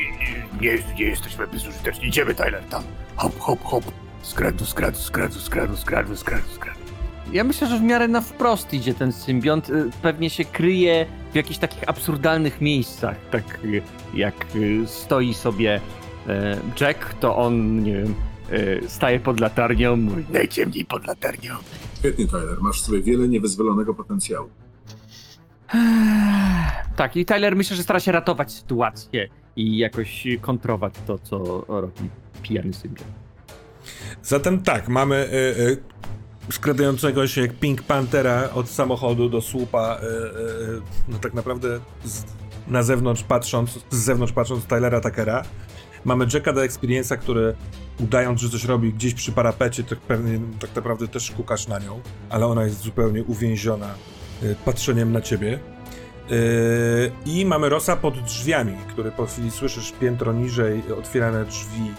nie, 0.61 0.83
nie 0.99 1.05
jesteśmy 1.05 1.47
bezużyteczni. 1.47 2.07
Idziemy, 2.07 2.35
Tyler, 2.35 2.63
tam. 2.69 2.83
Hop, 3.15 3.39
hop, 3.39 3.63
hop. 3.63 3.83
Skradu, 4.21 4.65
skradu, 4.65 4.97
skradu, 4.97 5.39
skradu, 5.39 5.75
skradu, 5.77 6.15
skradu, 6.15 6.43
skradu. 6.55 6.79
Ja 7.31 7.43
myślę, 7.43 7.67
że 7.67 7.79
w 7.79 7.81
miarę 7.81 8.07
na 8.07 8.21
wprost 8.21 8.73
idzie 8.73 8.93
ten 8.93 9.11
symbiont. 9.11 9.69
Y, 9.69 9.89
Pewnie 10.01 10.29
się 10.29 10.45
kryje 10.45 11.05
w 11.31 11.35
jakichś 11.35 11.59
takich 11.59 11.89
absurdalnych 11.89 12.61
miejscach. 12.61 13.15
Tak 13.31 13.59
y, 13.65 13.81
jak 14.13 14.35
y, 14.55 14.83
stoi 14.87 15.33
sobie 15.33 15.81
Jack, 16.81 17.13
to 17.13 17.37
on, 17.37 17.83
nie 17.83 17.93
wiem, 17.93 18.15
y, 18.53 18.81
staje 18.87 19.19
pod 19.19 19.39
latarnią, 19.39 19.95
mówi, 19.95 20.25
Najciemniej 20.33 20.85
pod 20.85 21.07
latarnią. 21.07 21.55
Świetnie, 21.99 22.27
Tyler, 22.27 22.61
masz 22.61 22.81
w 22.81 22.85
sobie 22.85 23.01
wiele 23.01 23.27
niewyzwolonego 23.27 23.93
potencjału. 23.93 24.49
Tak, 26.95 27.15
i 27.15 27.25
Tyler 27.25 27.55
myślę, 27.55 27.77
że 27.77 27.83
stara 27.83 27.99
się 27.99 28.11
ratować 28.11 28.51
sytuację 28.51 29.29
i 29.55 29.77
jakoś 29.77 30.27
kontrować 30.41 30.93
to, 31.07 31.17
co 31.17 31.65
robi 31.67 32.09
pijany 32.41 32.73
symbiont. 32.73 33.11
Zatem 34.23 34.61
tak, 34.61 34.87
mamy 34.87 35.15
y, 35.15 35.35
y, 35.61 35.77
skradającego 36.51 37.27
się 37.27 37.41
jak 37.41 37.53
Pink 37.53 37.83
Panthera 37.83 38.49
od 38.53 38.69
samochodu 38.69 39.29
do 39.29 39.41
słupa, 39.41 39.97
y, 39.97 40.05
y, 40.05 40.81
no 41.07 41.19
tak 41.19 41.33
naprawdę 41.33 41.79
z, 42.03 42.23
na 42.67 42.83
zewnątrz 42.83 43.23
patrząc, 43.23 43.85
z 43.89 43.97
zewnątrz 43.97 44.33
patrząc 44.33 44.65
Tylera 44.65 45.01
Tuckera. 45.01 45.43
Mamy 46.05 46.25
Jacka 46.33 46.53
do 46.53 46.61
Experience'a, 46.61 47.17
który 47.17 47.55
udając, 47.99 48.41
że 48.41 48.49
coś 48.49 48.65
robi 48.65 48.93
gdzieś 48.93 49.13
przy 49.13 49.31
parapecie, 49.31 49.83
tak 49.83 49.99
pewnie 49.99 50.39
tak 50.59 50.75
naprawdę 50.75 51.07
też 51.07 51.31
kukasz 51.31 51.67
na 51.67 51.79
nią, 51.79 52.01
ale 52.29 52.45
ona 52.45 52.63
jest 52.63 52.81
zupełnie 52.81 53.23
uwięziona 53.23 53.95
y, 54.43 54.55
patrzeniem 54.65 55.11
na 55.11 55.21
ciebie. 55.21 55.59
Yy, 56.29 56.37
I 57.25 57.45
mamy 57.45 57.69
Rosa 57.69 57.95
pod 57.95 58.19
drzwiami, 58.21 58.77
który 58.89 59.11
po 59.11 59.25
chwili 59.25 59.51
słyszysz 59.51 59.91
piętro 59.91 60.33
niżej 60.33 60.83
otwierane 60.99 61.45
drzwi 61.45 61.91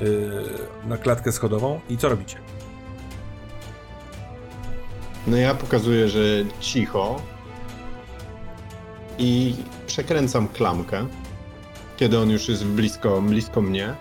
yy, 0.00 0.42
na 0.86 0.96
klatkę 0.96 1.32
schodową. 1.32 1.80
I 1.88 1.96
co 1.96 2.08
robicie? 2.08 2.36
No 5.26 5.36
ja 5.36 5.54
pokazuję, 5.54 6.08
że 6.08 6.20
cicho 6.60 7.22
i 9.18 9.56
przekręcam 9.86 10.48
klamkę, 10.48 11.06
kiedy 11.96 12.18
on 12.18 12.30
już 12.30 12.48
jest 12.48 12.64
blisko, 12.64 13.22
blisko 13.22 13.62
mnie. 13.62 13.94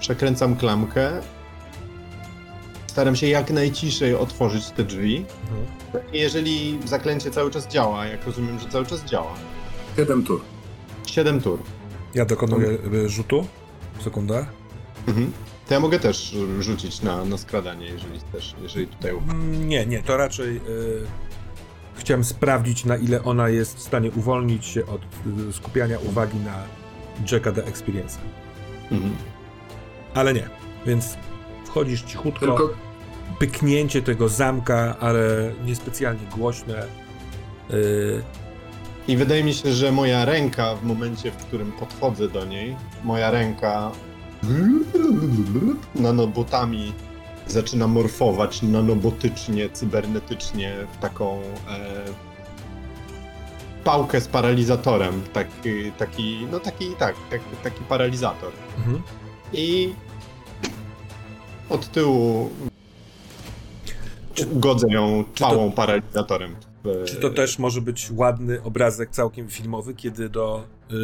Przekręcam 0.00 0.56
klamkę. 0.56 1.20
Staram 2.86 3.16
się 3.16 3.26
jak 3.26 3.50
najciszej 3.50 4.14
otworzyć 4.14 4.70
te 4.70 4.84
drzwi. 4.84 5.24
I 6.12 6.18
jeżeli 6.18 6.78
zaklęcie 6.84 7.30
cały 7.30 7.50
czas 7.50 7.68
działa, 7.68 8.06
jak 8.06 8.26
rozumiem, 8.26 8.58
że 8.58 8.68
cały 8.68 8.86
czas 8.86 9.04
działa. 9.04 9.34
Siedem 9.96 10.24
tur. 10.24 10.40
7 11.06 11.40
tur. 11.40 11.58
Ja 12.14 12.24
dokonuję 12.24 12.68
y, 12.94 13.08
rzutu. 13.08 13.46
Sekunda. 14.00 14.46
Mhm. 15.08 15.32
To 15.68 15.74
ja 15.74 15.80
mogę 15.80 15.98
też 15.98 16.36
rzucić 16.60 17.02
na, 17.02 17.24
na 17.24 17.38
skradanie, 17.38 17.86
jeżeli 17.86 18.20
też, 18.20 18.54
jeżeli 18.62 18.86
tutaj 18.86 19.12
Nie, 19.60 19.86
nie, 19.86 20.02
to 20.02 20.16
raczej 20.16 20.56
y, 20.56 20.60
chciałem 21.94 22.24
sprawdzić, 22.24 22.84
na 22.84 22.96
ile 22.96 23.22
ona 23.22 23.48
jest 23.48 23.76
w 23.76 23.82
stanie 23.82 24.10
uwolnić 24.10 24.66
się 24.66 24.86
od 24.86 25.00
y, 25.48 25.52
skupiania 25.52 25.98
uwagi 25.98 26.38
na 26.38 26.62
Jacka 27.32 27.52
the 27.52 27.64
Experience. 27.64 28.18
Mhm. 28.90 29.16
Ale 30.14 30.34
nie, 30.34 30.48
więc 30.86 31.16
wchodzisz 31.66 32.02
cichutko, 32.02 32.46
Tylko 32.46 32.70
pyknięcie 33.38 34.02
tego 34.02 34.28
zamka, 34.28 34.96
ale 35.00 35.52
niespecjalnie 35.64 36.26
głośne. 36.36 36.86
Y, 37.70 38.22
I 39.08 39.16
wydaje 39.16 39.44
mi 39.44 39.54
się, 39.54 39.72
że 39.72 39.92
moja 39.92 40.24
ręka 40.24 40.74
w 40.74 40.84
momencie, 40.84 41.30
w 41.30 41.36
którym 41.36 41.72
podchodzę 41.72 42.28
do 42.28 42.44
niej, 42.44 42.76
moja 43.04 43.30
ręka 43.30 43.90
nanobotami 45.94 46.92
zaczyna 47.46 47.86
morfować 47.86 48.62
nanobotycznie, 48.62 49.70
cybernetycznie 49.70 50.74
w 50.92 50.96
taką 50.98 51.40
e, 51.68 52.04
pałkę 53.84 54.20
z 54.20 54.28
paralizatorem. 54.28 55.22
Taki, 55.32 55.92
taki 55.98 56.46
no 56.52 56.60
taki, 56.60 56.94
tak, 56.98 57.14
taki, 57.30 57.44
taki 57.62 57.84
paralizator. 57.84 58.52
mhm. 58.78 59.02
I 59.52 59.92
od 61.70 61.88
tyłu 61.90 62.50
godzę 64.52 64.86
ją 64.90 65.24
Czy 65.34 65.40
to- 65.40 65.48
pałą 65.50 65.72
paralizatorem. 65.72 66.56
Czy 67.06 67.16
to 67.16 67.30
też 67.30 67.58
może 67.58 67.80
być 67.80 68.10
ładny 68.10 68.62
obrazek 68.62 69.10
całkiem 69.10 69.48
filmowy, 69.48 69.94
kiedy 69.94 70.28
do 70.28 70.64
y, 70.92 70.94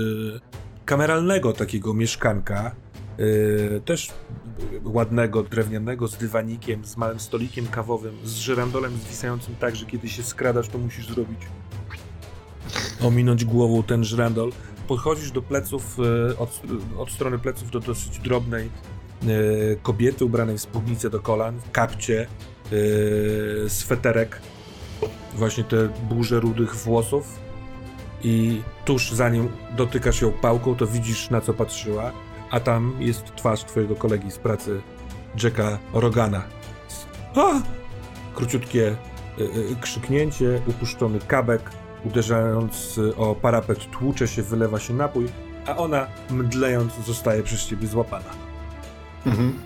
kameralnego 0.85 1.53
takiego 1.53 1.95
mieszkanka, 1.95 2.75
y, 3.21 3.81
też 3.85 4.09
ładnego, 4.85 5.43
drewnianego, 5.43 6.09
z 6.09 6.17
dywanikiem, 6.17 6.85
z 6.85 6.97
małym 6.97 7.21
stolikiem 7.21 7.67
kawowym, 7.67 8.15
z 8.25 8.35
żyrandolem 8.35 8.93
zwisającym 8.97 9.55
tak, 9.61 9.77
że 9.77 9.87
kiedy 9.87 10.09
się 10.09 10.23
skradasz, 10.23 10.69
to 10.69 10.79
musisz 10.79 11.07
zrobić 11.09 11.39
ominąć 13.03 13.45
głową 13.45 13.83
ten 13.83 14.05
żyrandol. 14.05 14.53
Podchodzisz 14.89 15.31
do 15.31 15.43
pleców, 15.43 15.99
y, 16.31 16.39
od, 16.39 16.61
od 16.99 17.11
strony 17.11 17.39
pleców 17.39 17.71
do 17.71 17.81
dosyć 17.81 18.19
drobnej 18.19 18.71
y, 19.25 19.79
kobiety 19.83 20.25
ubranej 20.25 20.59
w 20.59 20.61
spódnicę 20.61 21.11
do 21.11 21.21
kolan, 21.21 21.61
w 21.61 21.71
kapcie, 21.71 22.27
y, 22.73 23.65
sweterek, 23.69 24.41
właśnie 25.35 25.65
te 25.65 25.89
burze 26.09 26.41
rudych 26.41 26.75
włosów 26.75 27.39
i 28.25 28.63
tuż 28.85 29.13
zanim 29.13 29.49
dotykasz 29.77 30.23
ją 30.23 30.33
pałką, 30.33 30.77
to 30.77 30.87
widzisz 30.87 31.31
na 31.31 31.41
co 31.41 31.55
patrzyła, 31.55 32.13
a 32.51 32.61
tam 32.61 32.97
jest 33.01 33.35
twarz 33.37 33.65
twojego 33.65 33.97
kolegi 33.97 34.31
z 34.31 34.39
pracy, 34.39 34.81
Jacka 35.43 35.79
Rogana. 35.93 36.43
A! 37.35 37.63
Króciutkie 38.35 38.97
krzyknięcie, 39.81 40.61
upuszczony 40.67 41.19
kabek, 41.19 41.71
uderzając 42.05 42.99
y, 42.99 43.17
o 43.17 43.35
parapet 43.35 43.91
tłucze 43.91 44.29
się, 44.29 44.43
wylewa 44.43 44.79
się 44.81 44.95
napój, 44.95 45.27
a 45.67 45.77
ona 45.77 46.07
mdlejąc 46.31 46.93
zostaje 47.07 47.43
przez 47.43 47.67
ciebie 47.67 47.87
złapana. 47.87 48.31
Mhm. 49.27 49.59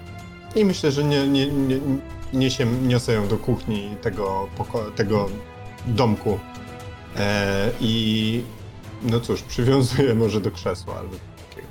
I 0.57 0.65
myślę, 0.65 0.93
że 0.93 1.05
nie, 1.05 1.29
nie, 1.29 1.47
nie, 1.47 1.79
niesie, 2.33 2.67
niosę 2.67 3.13
ją 3.13 3.29
do 3.29 3.37
kuchni 3.39 3.97
tego, 4.03 4.49
poko- 4.59 4.91
tego 4.93 5.29
domku. 5.87 6.39
E, 7.17 7.71
I 7.81 8.43
no 9.03 9.21
cóż, 9.21 9.43
przywiązuję 9.43 10.15
może 10.15 10.41
do 10.41 10.51
krzesła 10.51 10.95
albo 10.99 11.15
takiego. 11.49 11.69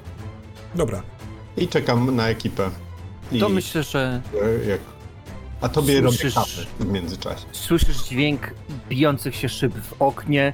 Dobra, 0.75 1.03
I 1.57 1.67
czekam 1.67 2.15
na 2.15 2.27
ekipę. 2.29 2.69
I, 3.31 3.39
To 3.39 3.49
myślę, 3.49 3.83
że 3.83 4.21
e, 4.63 4.65
jak... 4.69 4.79
A 5.63 5.69
tobie 5.69 6.01
Słyszysz- 6.01 6.35
robię 6.35 6.35
kawę 6.35 6.67
w 6.79 6.85
międzyczasie. 6.91 7.45
słyszysz 7.51 7.97
dźwięk 7.97 8.53
bijących 8.89 9.35
się 9.35 9.49
szyb 9.49 9.73
w 9.73 10.01
oknie 10.01 10.53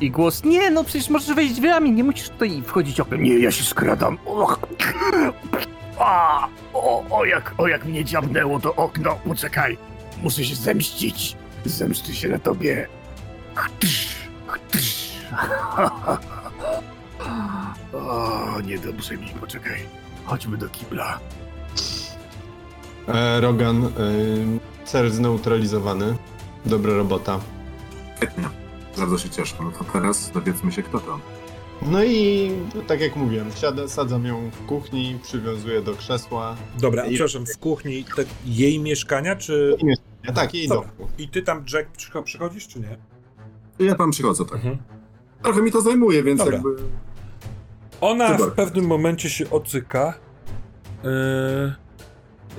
i 0.00 0.10
głos, 0.10 0.44
nie 0.44 0.70
no 0.70 0.84
przecież 0.84 1.08
możesz 1.08 1.36
wejść 1.36 1.54
drzwiami, 1.54 1.92
nie 1.92 2.04
musisz 2.04 2.28
tutaj 2.28 2.62
wchodzić 2.66 3.00
oknem. 3.00 3.22
Nie, 3.22 3.38
ja 3.38 3.50
się 3.52 3.64
skradam. 3.64 4.18
Och. 4.26 4.58
A, 5.98 6.48
o, 6.74 7.04
o, 7.10 7.24
jak, 7.24 7.54
o, 7.58 7.68
jak 7.68 7.84
mnie 7.84 8.04
dziabnęło 8.04 8.60
to 8.60 8.74
okno. 8.74 9.18
Poczekaj, 9.24 9.78
muszę 10.22 10.44
się 10.44 10.54
zemścić. 10.54 11.36
Zemszczę 11.64 12.14
się 12.14 12.28
na 12.28 12.38
tobie. 12.38 12.88
Chtysz, 13.54 14.08
chtysz. 14.46 15.12
O, 17.92 18.60
niedobrze 18.60 19.16
mi, 19.16 19.28
poczekaj. 19.40 19.78
Chodźmy 20.24 20.56
do 20.56 20.68
kibla. 20.68 21.18
E, 23.08 23.40
Rogan, 23.40 23.84
e, 23.84 23.90
cel 24.84 25.10
zneutralizowany. 25.10 26.16
Dobra 26.66 26.94
robota. 26.94 27.40
Świetnie. 28.16 28.44
Bardzo 28.98 29.18
się 29.18 29.30
cieszę. 29.30 29.54
No 29.62 29.70
to 29.70 29.84
teraz 29.92 30.30
dowiedzmy 30.34 30.72
się, 30.72 30.82
kto 30.82 30.98
to. 31.00 31.18
No 31.86 32.04
i 32.04 32.50
tak 32.86 33.00
jak 33.00 33.16
mówiłem, 33.16 33.46
siadę, 33.54 33.88
sadzam 33.88 34.24
ją 34.26 34.50
w 34.50 34.66
kuchni, 34.66 35.18
przywiązuję 35.22 35.82
do 35.82 35.94
krzesła. 35.94 36.56
dobra, 36.80 37.06
I- 37.06 37.14
przepraszam, 37.14 37.46
w 37.46 37.58
kuchni 37.58 38.04
te, 38.16 38.24
jej 38.46 38.78
mieszkania, 38.80 39.36
czy... 39.36 39.76
Ja 40.24 40.32
tak, 40.32 40.54
jej 40.54 40.68
Dobra. 40.68 40.88
domku. 40.98 41.12
I 41.18 41.28
ty 41.28 41.42
tam, 41.42 41.64
Jack, 41.72 41.88
przycho- 41.98 42.22
przychodzisz, 42.22 42.68
czy 42.68 42.80
nie? 42.80 42.96
Ja 43.86 43.94
tam 43.94 44.10
przychodzę, 44.10 44.44
tak. 44.44 44.54
Mhm. 44.54 44.78
Trochę 45.42 45.62
mi 45.62 45.72
to 45.72 45.80
zajmuje, 45.80 46.22
więc 46.22 46.38
Dobra. 46.38 46.54
jakby... 46.54 46.76
Ona 48.00 48.28
Super. 48.38 48.52
w 48.52 48.54
pewnym 48.54 48.86
momencie 48.86 49.30
się 49.30 49.50
ocyka, 49.50 50.14
yy, 51.04 51.10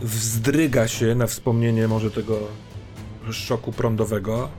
wzdryga 0.02 0.88
się 0.88 1.16
na 1.16 1.28
wspomnienie 1.28 1.88
może 1.88 2.12
tego 2.12 2.40
szoku 3.32 3.72
prądowego, 3.72 4.50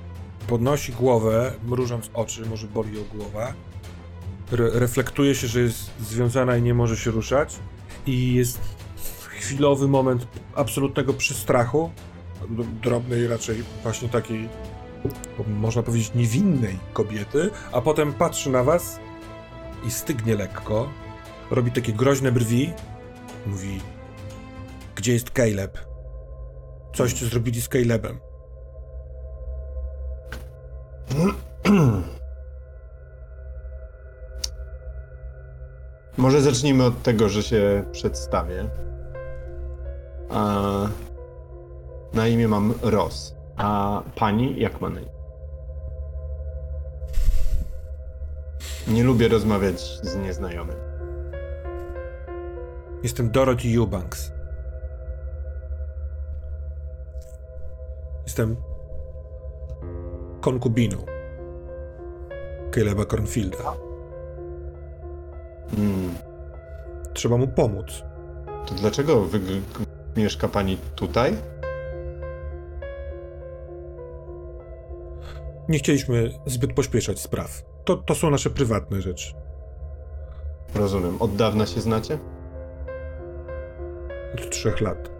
podnosi 0.47 0.93
głowę, 0.93 1.52
mrużąc 1.66 2.11
oczy, 2.15 2.47
może 2.47 2.66
boli 2.66 2.97
ją 2.97 3.05
głowa 3.15 3.55
re 4.52 4.70
reflektuje 4.70 5.35
się, 5.35 5.47
że 5.47 5.61
jest 5.61 5.90
związana 6.01 6.56
i 6.56 6.62
nie 6.62 6.74
może 6.74 6.97
się 6.97 7.11
ruszać. 7.11 7.56
I 8.06 8.35
jest 8.35 8.61
chwilowy 9.28 9.89
moment 9.89 10.27
absolutnego 10.55 11.12
przystrachu. 11.15 11.90
d- 12.51 12.65
Drobnej, 12.82 13.27
raczej 13.27 13.65
właśnie 13.82 14.09
takiej, 14.09 14.48
można 15.61 15.82
powiedzieć, 15.82 16.11
niewinnej 16.15 16.78
kobiety. 16.93 17.51
A 17.73 17.81
potem 17.81 18.12
patrzy 18.12 18.51
na 18.51 18.62
was 18.65 18.98
i 19.86 19.90
stygnie 19.90 20.36
lekko. 20.36 20.89
Robi 21.51 21.70
takie 21.70 21.93
groźne 21.93 22.32
brwi. 22.32 22.70
Mówi: 23.47 23.81
Gdzie 24.97 25.12
jest 25.12 25.31
Caleb? 25.31 25.79
Coście 26.95 27.27
zrobili 27.27 27.61
z 27.62 27.69
Calebem. 27.69 28.21
Może 36.16 36.41
zacznijmy 36.41 36.85
od 36.85 37.03
tego, 37.03 37.29
że 37.29 37.43
się 37.43 37.85
przedstawię. 37.93 38.69
A, 40.31 40.89
na 42.12 42.29
imię 42.29 42.49
mam 42.49 42.75
Ross. 42.83 43.35
A 43.57 44.03
pani 44.15 44.61
jak 44.61 44.81
ma 44.81 44.91
na 44.91 45.01
imię? 45.01 45.11
Nie 48.89 49.05
lubię 49.05 49.29
rozmawiać 49.29 49.81
z 49.81 50.16
nieznajomym. 50.16 50.77
Jestem 53.03 53.31
Dorothy 53.31 53.69
Eubanks. 53.79 54.34
Jestem 58.25 58.57
konkubiną 60.41 60.97
Caleba 62.75 63.05
Cornfielda. 63.05 63.77
Hmm. 65.77 66.15
Trzeba 67.13 67.37
mu 67.37 67.49
pomóc. 67.49 68.03
To 68.67 68.75
dlaczego 68.75 69.21
wy, 69.21 69.41
mieszka 70.17 70.49
pani 70.49 70.79
tutaj? 70.95 71.37
Nie 75.69 75.79
chcieliśmy 75.79 76.31
zbyt 76.47 76.73
pośpieszać 76.73 77.21
spraw. 77.21 77.63
To, 77.85 77.97
to 77.97 78.15
są 78.15 78.31
nasze 78.31 78.51
prywatne 78.51 79.01
rzeczy. 79.01 79.35
Rozumiem. 80.75 81.23
Od 81.23 81.37
dawna 81.37 81.67
się 81.67 81.81
znacie? 81.81 82.19
Od 84.35 84.51
trzech 84.51 84.81
lat. 84.81 85.14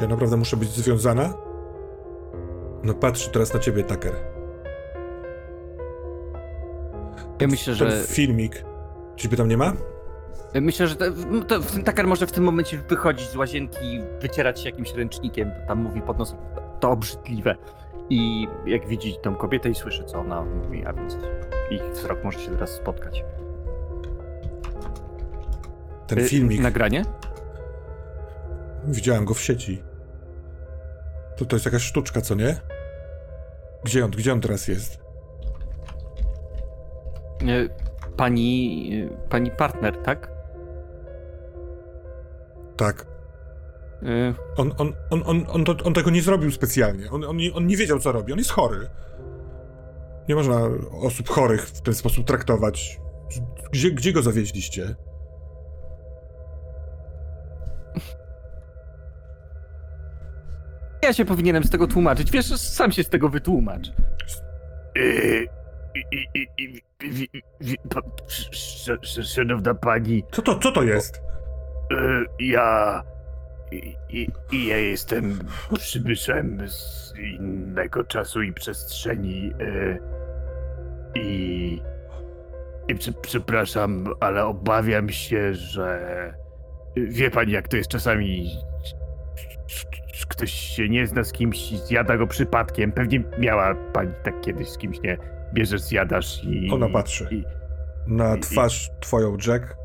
Czy 0.00 0.04
ja 0.04 0.10
naprawdę 0.10 0.36
muszę 0.36 0.56
być 0.56 0.70
związana? 0.70 1.34
No 2.82 2.94
patrzy 2.94 3.30
teraz 3.30 3.54
na 3.54 3.60
ciebie, 3.60 3.84
Tucker. 3.84 4.12
Ja 7.40 7.48
myślę, 7.48 7.76
Ten 7.76 7.90
że. 7.90 8.04
filmik. 8.04 8.64
Czyżby 9.16 9.36
tam 9.36 9.48
nie 9.48 9.56
ma? 9.56 9.72
Myślę, 10.54 10.86
że 10.86 10.96
to, 10.96 11.04
to, 11.48 11.60
ten 11.60 11.84
Takar 11.84 12.06
może 12.06 12.26
w 12.26 12.32
tym 12.32 12.44
momencie 12.44 12.78
wychodzić 12.88 13.28
z 13.28 13.36
łazienki 13.36 13.94
i 13.94 14.00
wycierać 14.20 14.60
się 14.60 14.68
jakimś 14.70 14.94
ręcznikiem. 14.94 15.50
Tam 15.68 15.82
mówi 15.82 16.02
pod 16.02 16.18
nosem. 16.18 16.38
To 16.80 16.90
obrzydliwe. 16.90 17.56
I 18.10 18.48
jak 18.66 18.86
widzi 18.86 19.16
tą 19.22 19.34
kobietę 19.34 19.70
i 19.70 19.74
słyszy, 19.74 20.04
co 20.04 20.18
ona 20.18 20.44
mówi, 20.44 20.86
a 20.86 20.92
więc 20.92 21.16
ich 21.70 21.82
wzrok 21.92 22.24
może 22.24 22.38
się 22.38 22.50
teraz 22.50 22.70
spotkać. 22.70 23.24
Ten 26.06 26.18
Y, 26.18 26.28
filmik. 26.28 26.60
Nagranie? 26.60 27.04
Widziałem 28.84 29.24
go 29.24 29.34
w 29.34 29.40
sieci. 29.40 29.89
To, 31.40 31.46
to 31.46 31.56
jest 31.56 31.64
jakaś 31.66 31.82
sztuczka, 31.82 32.20
co 32.20 32.34
nie? 32.34 32.56
Gdzie 33.84 34.04
on, 34.04 34.10
gdzie 34.10 34.32
on 34.32 34.40
teraz 34.40 34.68
jest? 34.68 34.98
Y, 37.42 37.70
Pani. 38.16 38.90
y, 39.24 39.28
Pani 39.28 39.50
partner, 39.50 39.96
tak? 40.02 40.30
Tak. 42.76 43.06
Y, 44.02 44.34
On, 44.56 44.72
on, 44.78 44.92
on, 45.10 45.22
on, 45.26 45.46
on, 45.48 45.64
to, 45.64 45.76
on 45.84 45.94
tego 45.94 46.10
nie 46.10 46.22
zrobił 46.22 46.50
specjalnie. 46.50 47.10
On, 47.10 47.24
on, 47.24 47.36
nie- 47.36 47.54
on 47.54 47.66
nie 47.66 47.76
wiedział, 47.76 47.98
co 47.98 48.12
robi. 48.12 48.32
On 48.32 48.38
jest 48.38 48.50
chory. 48.50 48.88
Nie 50.28 50.34
można 50.34 50.60
osób 51.02 51.28
chorych 51.28 51.66
w 51.66 51.80
ten 51.80 51.94
sposób 51.94 52.26
traktować. 52.26 53.00
Gdzie, 53.72 53.90
gdzie 53.90 54.12
go 54.12 54.22
zawieźliście? 54.22 54.94
Ja 61.10 61.14
się 61.14 61.24
powinienem 61.24 61.64
z 61.64 61.70
tego 61.70 61.86
tłumaczyć. 61.86 62.30
Wiesz, 62.30 62.46
sam 62.46 62.92
się 62.92 63.02
z 63.04 63.08
tego 63.08 63.28
wytłumacz. 63.28 63.88
Yy, 64.96 65.46
pa- 67.90 68.00
sz- 68.28 69.26
Szanowna 69.34 69.74
pani, 69.74 70.24
Co 70.32 70.42
to, 70.42 70.58
co 70.58 70.72
to 70.72 70.82
jest? 70.82 71.22
yy, 71.90 72.26
ja. 72.40 73.02
I, 74.10 74.28
ja 74.68 74.76
jestem 74.76 75.38
przybyszem 75.78 76.68
z 76.68 77.12
innego 77.18 78.04
czasu 78.04 78.42
i 78.42 78.52
przestrzeni. 78.52 79.52
Yy, 79.58 79.98
I. 81.14 81.82
I 82.88 82.94
prze, 82.94 83.12
przepraszam, 83.12 84.06
ale 84.20 84.44
obawiam 84.44 85.08
się, 85.08 85.54
że. 85.54 86.00
Wie 86.96 87.30
pani, 87.30 87.52
jak 87.52 87.68
to 87.68 87.76
jest 87.76 87.90
czasami. 87.90 88.50
Ktoś 90.28 90.50
się 90.52 90.88
nie 90.88 91.06
zna 91.06 91.24
z 91.24 91.32
kimś 91.32 91.72
i 91.72 91.76
zjada 91.78 92.16
go 92.16 92.26
przypadkiem. 92.26 92.92
Pewnie 92.92 93.24
miała 93.38 93.74
pani 93.92 94.10
tak 94.22 94.40
kiedyś 94.40 94.68
z 94.68 94.78
kimś, 94.78 95.00
nie? 95.02 95.18
Bierzesz, 95.54 95.80
zjadasz 95.80 96.44
i. 96.44 96.70
Ona 96.72 96.88
patrzy. 96.88 97.28
I, 97.30 97.44
Na 98.06 98.36
I- 98.36 98.40
twarz 98.40 98.90
twoją, 99.00 99.36
Jack. 99.46 99.76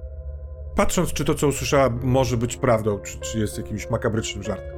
Patrząc, 0.76 1.14
czy 1.14 1.26
to, 1.26 1.34
co 1.36 1.48
usłyszała, 1.48 1.90
może 2.04 2.38
być 2.38 2.58
prawdą, 2.58 3.00
czy, 3.00 3.20
czy 3.20 3.40
jest 3.40 3.58
jakimś 3.58 3.90
makabrycznym 3.90 4.44
żartem. 4.44 4.76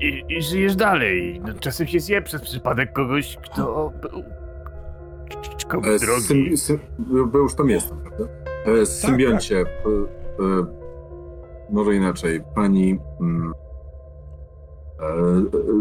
i, 0.00 0.24
i 0.28 0.42
żyjesz 0.42 0.76
dalej. 0.76 1.40
No, 1.46 1.54
czasem 1.60 1.86
się 1.86 2.00
zje 2.00 2.22
przez 2.22 2.42
przypadek 2.42 2.92
kogoś, 2.92 3.36
kto 3.36 3.92
był 4.02 4.22
komu 5.68 5.86
E, 5.86 5.98
drogi. 5.98 6.22
sym, 6.22 6.56
sym, 6.56 6.78
bo 7.32 7.38
już 7.38 7.54
tam 7.54 7.70
jestem, 7.70 7.98
prawda? 8.00 8.24
E, 8.82 8.86
symbioncie, 8.86 9.56
e, 9.60 9.64
e, 9.64 10.66
może 11.70 11.94
inaczej, 11.94 12.40
pani 12.54 12.98
mm, 13.20 13.52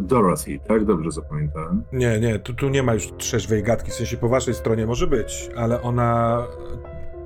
Dorothy, 0.01 0.59
tak? 0.67 0.85
Dobrze 0.85 1.11
zapamiętałem. 1.11 1.83
Nie, 1.93 2.19
nie, 2.19 2.39
tu, 2.39 2.53
tu 2.53 2.69
nie 2.69 2.83
ma 2.83 2.93
już 2.93 3.11
trzeźwej 3.17 3.63
gadki, 3.63 3.91
w 3.91 3.93
sensie 3.93 4.17
po 4.17 4.29
waszej 4.29 4.53
stronie 4.53 4.87
może 4.87 5.07
być, 5.07 5.49
ale 5.55 5.81
ona 5.81 6.43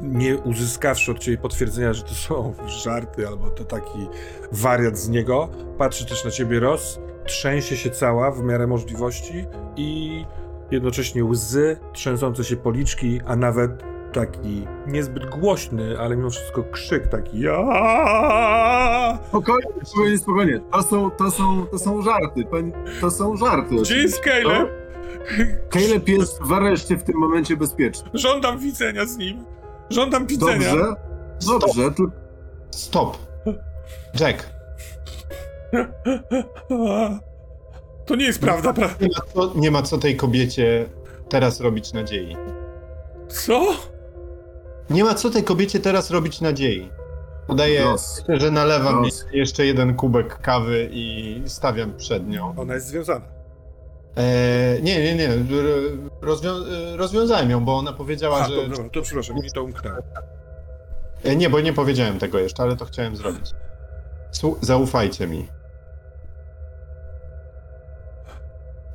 nie 0.01 0.38
uzyskawszy 0.38 1.11
od 1.11 1.19
ciebie 1.19 1.38
potwierdzenia, 1.38 1.93
że 1.93 2.03
to 2.03 2.14
są 2.14 2.53
żarty 2.84 3.27
albo 3.27 3.50
to 3.50 3.66
taki 3.66 4.08
wariat 4.51 4.98
z 4.98 5.09
niego, 5.09 5.50
patrzy 5.77 6.06
też 6.06 6.26
na 6.26 6.32
ciebie 6.32 6.59
Ross, 6.59 7.00
trzęsie 7.26 7.77
się 7.77 7.90
cała 7.90 8.32
w 8.32 8.43
miarę 8.43 8.67
możliwości 8.67 9.45
i 9.76 10.26
jednocześnie 10.72 11.26
łzy, 11.26 11.77
trzęsące 11.93 12.43
się 12.43 12.56
policzki, 12.56 13.22
a 13.26 13.35
nawet 13.35 13.84
taki 14.18 14.68
niezbyt 14.88 15.26
głośny, 15.30 16.00
ale 16.00 16.16
mimo 16.18 16.30
wszystko 16.30 16.64
krzyk 16.64 17.08
taki 17.08 17.40
ja. 17.40 17.58
Spokojnie, 19.28 19.70
spokojnie, 19.84 20.18
spokojnie. 20.18 20.60
To 20.72 20.84
są, 20.84 21.12
to 21.12 21.32
są, 21.32 21.66
to 21.66 21.80
są 21.80 22.02
żarty. 22.02 22.44
To 23.02 23.12
są 23.12 23.38
żarty. 23.38 23.76
Gdzie 23.76 23.98
jest 23.98 24.24
Caleb? 24.24 24.70
Caleb 25.74 26.10
jest 26.10 26.44
w 26.44 26.54
areszcie 26.54 26.98
w 26.98 27.04
tym 27.04 27.16
momencie 27.18 27.58
bezpieczny. 27.58 28.10
Żądam 28.14 28.60
widzenia 28.60 29.06
z 29.06 29.18
nim. 29.18 29.46
Żądam 29.90 30.28
widzenia. 30.28 30.72
Dobrze? 30.76 31.60
Dobrze, 31.60 31.92
tylko 31.92 32.12
Stop! 32.72 33.18
Jack, 34.20 34.50
To 38.06 38.16
nie 38.16 38.26
jest 38.26 38.42
prawda, 38.42 38.74
pra... 38.74 38.90
nie 39.02 39.08
ma, 39.08 39.34
co, 39.34 39.54
nie 39.56 39.72
ma 39.72 39.82
co 39.82 39.98
tej 39.98 40.16
kobiecie 40.16 40.86
teraz 41.30 41.62
robić 41.62 41.94
nadziei. 41.94 42.38
Co? 43.28 43.74
Nie 44.90 45.03
ma 45.03 45.14
co 45.16 45.30
tej 45.30 45.43
kobiecie 45.43 45.80
teraz 45.80 46.11
robić 46.11 46.41
nadziei. 46.41 46.91
Podaję, 47.48 47.85
że 48.30 48.51
nalewam 48.51 49.03
Ross. 49.03 49.25
jeszcze 49.32 49.66
jeden 49.66 49.95
kubek 49.95 50.41
kawy 50.41 50.90
i 50.91 51.41
stawiam 51.45 51.93
przed 51.98 52.27
nią. 52.27 52.53
Ona 52.57 52.74
jest 52.74 52.88
związana. 52.88 53.25
E, 54.17 54.82
nie, 54.82 55.03
nie, 55.03 55.16
nie. 55.16 55.30
Rozwią- 56.22 56.93
e, 56.93 56.98
rozwiązałem 56.98 57.49
ją, 57.49 57.66
bo 57.66 57.77
ona 57.77 57.93
powiedziała, 57.93 58.38
A, 58.40 58.48
że. 58.49 58.56
to, 58.56 58.67
dobra, 58.67 58.90
to 58.90 59.01
przepraszam, 59.01 59.35
mi 59.35 59.51
to 59.51 59.64
umknęło. 59.64 59.98
E, 61.24 61.35
nie, 61.35 61.49
bo 61.49 61.59
nie 61.61 61.74
powiedziałem 61.74 62.19
tego 62.19 62.40
jeszcze, 62.40 62.64
ale 62.64 62.75
to 62.75 62.85
chciałem 62.85 63.16
zrobić. 63.16 63.51
Słu- 64.32 64.57
zaufajcie 64.61 65.27
mi. 65.27 65.48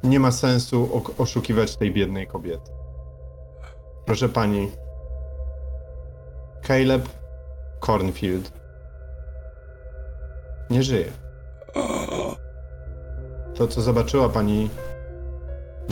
Nie 0.04 0.20
ma 0.20 0.30
sensu 0.32 1.02
oszukiwać 1.18 1.76
tej 1.76 1.92
biednej 1.92 2.26
kobiety. 2.26 2.70
Proszę 4.06 4.28
pani. 4.28 4.70
Caleb 6.62 7.08
Cornfield 7.81 8.52
nie 10.70 10.82
żyje. 10.82 11.12
To, 13.55 13.66
co 13.66 13.81
zobaczyła 13.81 14.28
pani 14.28 14.70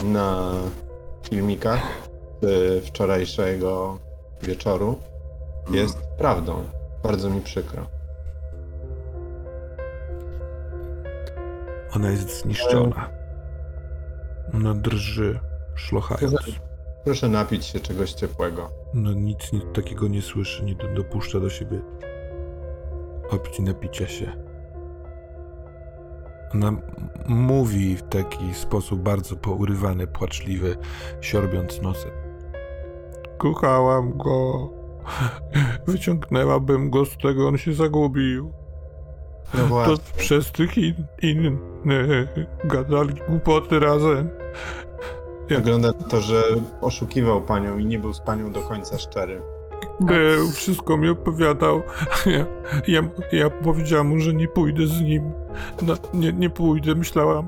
na 0.03 0.53
filmikach, 1.29 1.81
y, 2.43 2.81
wczorajszego 2.81 3.99
wieczoru 4.41 4.99
jest 5.71 5.97
prawdą. 6.17 6.63
Bardzo 7.03 7.29
mi 7.29 7.41
przykro. 7.41 7.87
Ona 11.95 12.11
jest 12.11 12.41
zniszczona. 12.41 13.09
Ona 14.53 14.73
drży, 14.73 15.39
szlochając. 15.75 16.35
Proszę 17.03 17.29
napić 17.29 17.65
się 17.65 17.79
czegoś 17.79 18.13
ciepłego. 18.13 18.80
No 18.93 19.13
nic, 19.13 19.53
nic 19.53 19.63
takiego 19.73 20.07
nie 20.07 20.21
słyszy, 20.21 20.65
nie 20.65 20.75
do, 20.75 20.87
dopuszcza 20.87 21.39
do 21.39 21.49
siebie 21.49 21.81
opcji 23.31 23.63
napicia 23.63 24.07
się. 24.07 24.31
Ona 26.53 26.71
mówi 27.27 27.95
w 27.95 28.03
taki 28.03 28.53
sposób 28.53 28.99
bardzo 29.01 29.35
pourywany, 29.35 30.07
płaczliwy, 30.07 30.77
siorbiąc 31.21 31.81
nosem. 31.81 32.11
Kochałam 33.37 34.17
go. 34.17 34.69
Wyciągnęłabym 35.87 36.89
go 36.89 37.05
z 37.05 37.17
tego, 37.17 37.47
on 37.47 37.57
się 37.57 37.73
zagubił. 37.73 38.53
No 39.53 39.85
To 39.85 39.97
przez 40.17 40.51
tych 40.51 40.77
in, 40.77 40.95
innych 41.21 42.29
gadali 42.63 43.13
głupoty 43.29 43.79
razem. 43.79 44.29
Wygląda 45.49 45.93
to, 45.93 46.21
że 46.21 46.43
oszukiwał 46.81 47.41
panią 47.41 47.77
i 47.77 47.85
nie 47.85 47.99
był 47.99 48.13
z 48.13 48.19
panią 48.19 48.51
do 48.51 48.61
końca 48.61 48.97
szczery. 48.97 49.41
Był, 49.99 50.51
wszystko 50.51 50.97
mi 50.97 51.09
opowiadał. 51.09 51.81
Ja, 52.25 52.45
ja, 52.87 53.01
ja 53.31 53.49
powiedziałam 53.49 54.07
mu, 54.07 54.19
że 54.19 54.33
nie 54.33 54.47
pójdę 54.47 54.87
z 54.87 55.01
nim. 55.01 55.31
No, 55.81 55.93
nie, 56.13 56.33
nie 56.33 56.49
pójdę, 56.49 56.95
myślałam, 56.95 57.47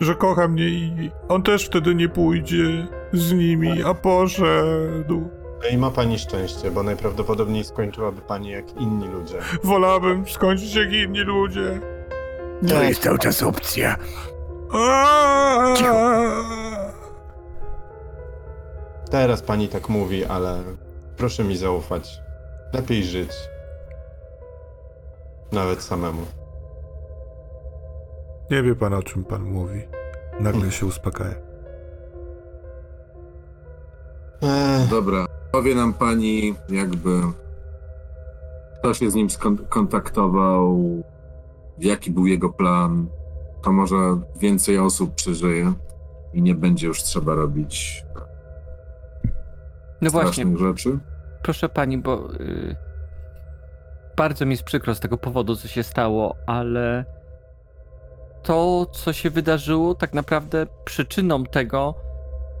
że 0.00 0.14
kocha 0.14 0.48
mnie 0.48 0.64
i 0.64 1.10
on 1.28 1.42
też 1.42 1.66
wtedy 1.66 1.94
nie 1.94 2.08
pójdzie 2.08 2.86
z 3.12 3.32
nimi, 3.32 3.82
a 3.82 3.94
poszedł. 3.94 5.28
No 5.62 5.68
i 5.70 5.78
ma 5.78 5.90
pani 5.90 6.18
szczęście, 6.18 6.70
bo 6.70 6.82
najprawdopodobniej 6.82 7.64
skończyłaby 7.64 8.20
pani 8.20 8.50
jak 8.50 8.80
inni 8.80 9.08
ludzie. 9.08 9.38
Wolałabym 9.64 10.28
skończyć 10.28 10.74
jak 10.74 10.92
inni 10.92 11.20
ludzie. 11.20 11.80
To 12.68 12.82
jest 12.82 13.02
cały 13.02 13.18
czas 13.18 13.42
opcja. 13.42 13.96
Aaaa! 14.72 16.04
Teraz 19.14 19.42
pani 19.42 19.68
tak 19.68 19.88
mówi, 19.88 20.24
ale 20.24 20.62
proszę 21.16 21.44
mi 21.44 21.56
zaufać. 21.56 22.20
Lepiej 22.72 23.04
żyć. 23.04 23.30
Nawet 25.52 25.82
samemu. 25.82 26.22
Nie 28.50 28.62
wie 28.62 28.74
pan, 28.74 28.94
o 28.94 29.02
czym 29.02 29.24
pan 29.24 29.42
mówi. 29.42 29.82
Nagle 30.40 30.70
się 30.70 30.86
uspokaja. 30.86 31.34
Ech, 34.42 34.88
Dobra, 34.90 35.26
powie 35.52 35.74
nam 35.74 35.92
pani, 35.94 36.54
jakby 36.68 37.20
kto 38.78 38.94
się 38.94 39.10
z 39.10 39.14
nim 39.14 39.28
skon- 39.28 39.68
kontaktował, 39.68 40.78
jaki 41.78 42.10
był 42.10 42.26
jego 42.26 42.48
plan, 42.48 43.06
to 43.62 43.72
może 43.72 43.96
więcej 44.36 44.78
osób 44.78 45.14
przeżyje 45.14 45.72
i 46.32 46.42
nie 46.42 46.54
będzie 46.54 46.86
już 46.86 47.02
trzeba 47.02 47.34
robić 47.34 48.04
No 50.00 50.10
właśnie, 50.10 50.44
rzeczy. 50.58 50.98
proszę 51.42 51.68
pani, 51.68 51.98
bo 51.98 52.34
y, 52.40 52.76
bardzo 54.16 54.46
mi 54.46 54.50
jest 54.50 54.64
przykro 54.64 54.94
z 54.94 55.00
tego 55.00 55.18
powodu, 55.18 55.56
co 55.56 55.68
się 55.68 55.82
stało, 55.82 56.36
ale 56.46 57.04
to, 58.42 58.86
co 58.86 59.12
się 59.12 59.30
wydarzyło, 59.30 59.94
tak 59.94 60.14
naprawdę 60.14 60.66
przyczyną 60.84 61.44
tego 61.44 61.94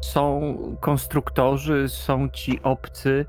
są 0.00 0.56
konstruktorzy, 0.80 1.88
są 1.88 2.28
ci 2.28 2.60
obcy 2.62 3.26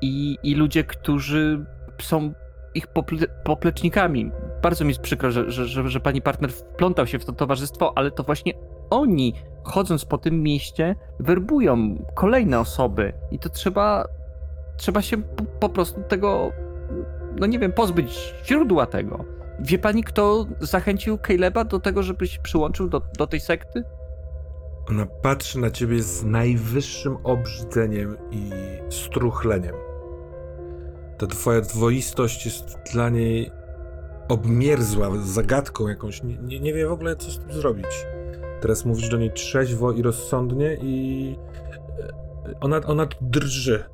i, 0.00 0.38
i 0.42 0.54
ludzie, 0.54 0.84
którzy 0.84 1.64
są 2.02 2.32
ich 2.74 2.86
pople, 2.86 3.18
poplecznikami. 3.44 4.30
Bardzo 4.62 4.84
mi 4.84 4.88
jest 4.88 5.00
przykro, 5.00 5.30
że, 5.30 5.50
że, 5.50 5.66
że, 5.66 5.88
że 5.88 6.00
pani 6.00 6.22
partner 6.22 6.52
wplątał 6.52 7.06
się 7.06 7.18
w 7.18 7.24
to 7.24 7.32
towarzystwo, 7.32 7.92
ale 7.96 8.10
to 8.10 8.22
właśnie 8.22 8.52
oni, 8.90 9.34
chodząc 9.68 10.04
po 10.04 10.18
tym 10.18 10.42
mieście, 10.42 10.96
werbują 11.20 12.04
kolejne 12.14 12.60
osoby 12.60 13.12
i 13.30 13.38
to 13.38 13.48
trzeba 13.48 14.04
trzeba 14.76 15.02
się 15.02 15.16
po, 15.60 15.68
prostu 15.68 16.02
tego, 16.08 16.52
no 17.40 17.46
nie 17.46 17.58
wiem, 17.58 17.72
pozbyć 17.72 18.34
źródła 18.44 18.86
tego. 18.86 19.24
Wie 19.60 19.78
pani, 19.78 20.04
kto 20.04 20.46
zachęcił 20.60 21.18
Caleba 21.26 21.64
do 21.64 21.80
tego, 21.80 22.02
żeby 22.02 22.26
się 22.26 22.42
przyłączył 22.42 22.88
do, 22.88 23.02
do 23.18 23.26
tej 23.26 23.40
sekty? 23.40 23.84
Ona 24.90 25.06
patrzy 25.06 25.58
na 25.58 25.70
ciebie 25.70 26.02
z 26.02 26.24
najwyższym 26.24 27.16
obrzydzeniem 27.24 28.16
i 28.30 28.50
struchleniem. 28.88 29.74
Ta 31.18 31.26
twoja 31.26 31.60
dwoistość 31.60 32.44
jest 32.44 32.78
dla 32.92 33.08
niej 33.08 33.50
obmierzła, 34.28 35.10
zagadką 35.22 35.88
jakąś. 35.88 36.22
Nie, 36.22 36.38
nie, 36.38 36.60
nie 36.60 36.74
wie 36.74 36.86
w 36.86 36.92
ogóle, 36.92 37.16
co 37.16 37.30
z 37.30 37.38
tym 37.38 37.52
zrobić. 37.52 37.86
Teraz 38.60 38.84
mówisz 38.84 39.08
do 39.08 39.16
niej 39.16 39.32
trzeźwo 39.32 39.92
i 39.92 40.02
rozsądnie 40.02 40.76
i 40.82 41.36
e, 42.48 42.60
ona, 42.60 42.80
ona 42.86 43.06
drży. 43.20 43.84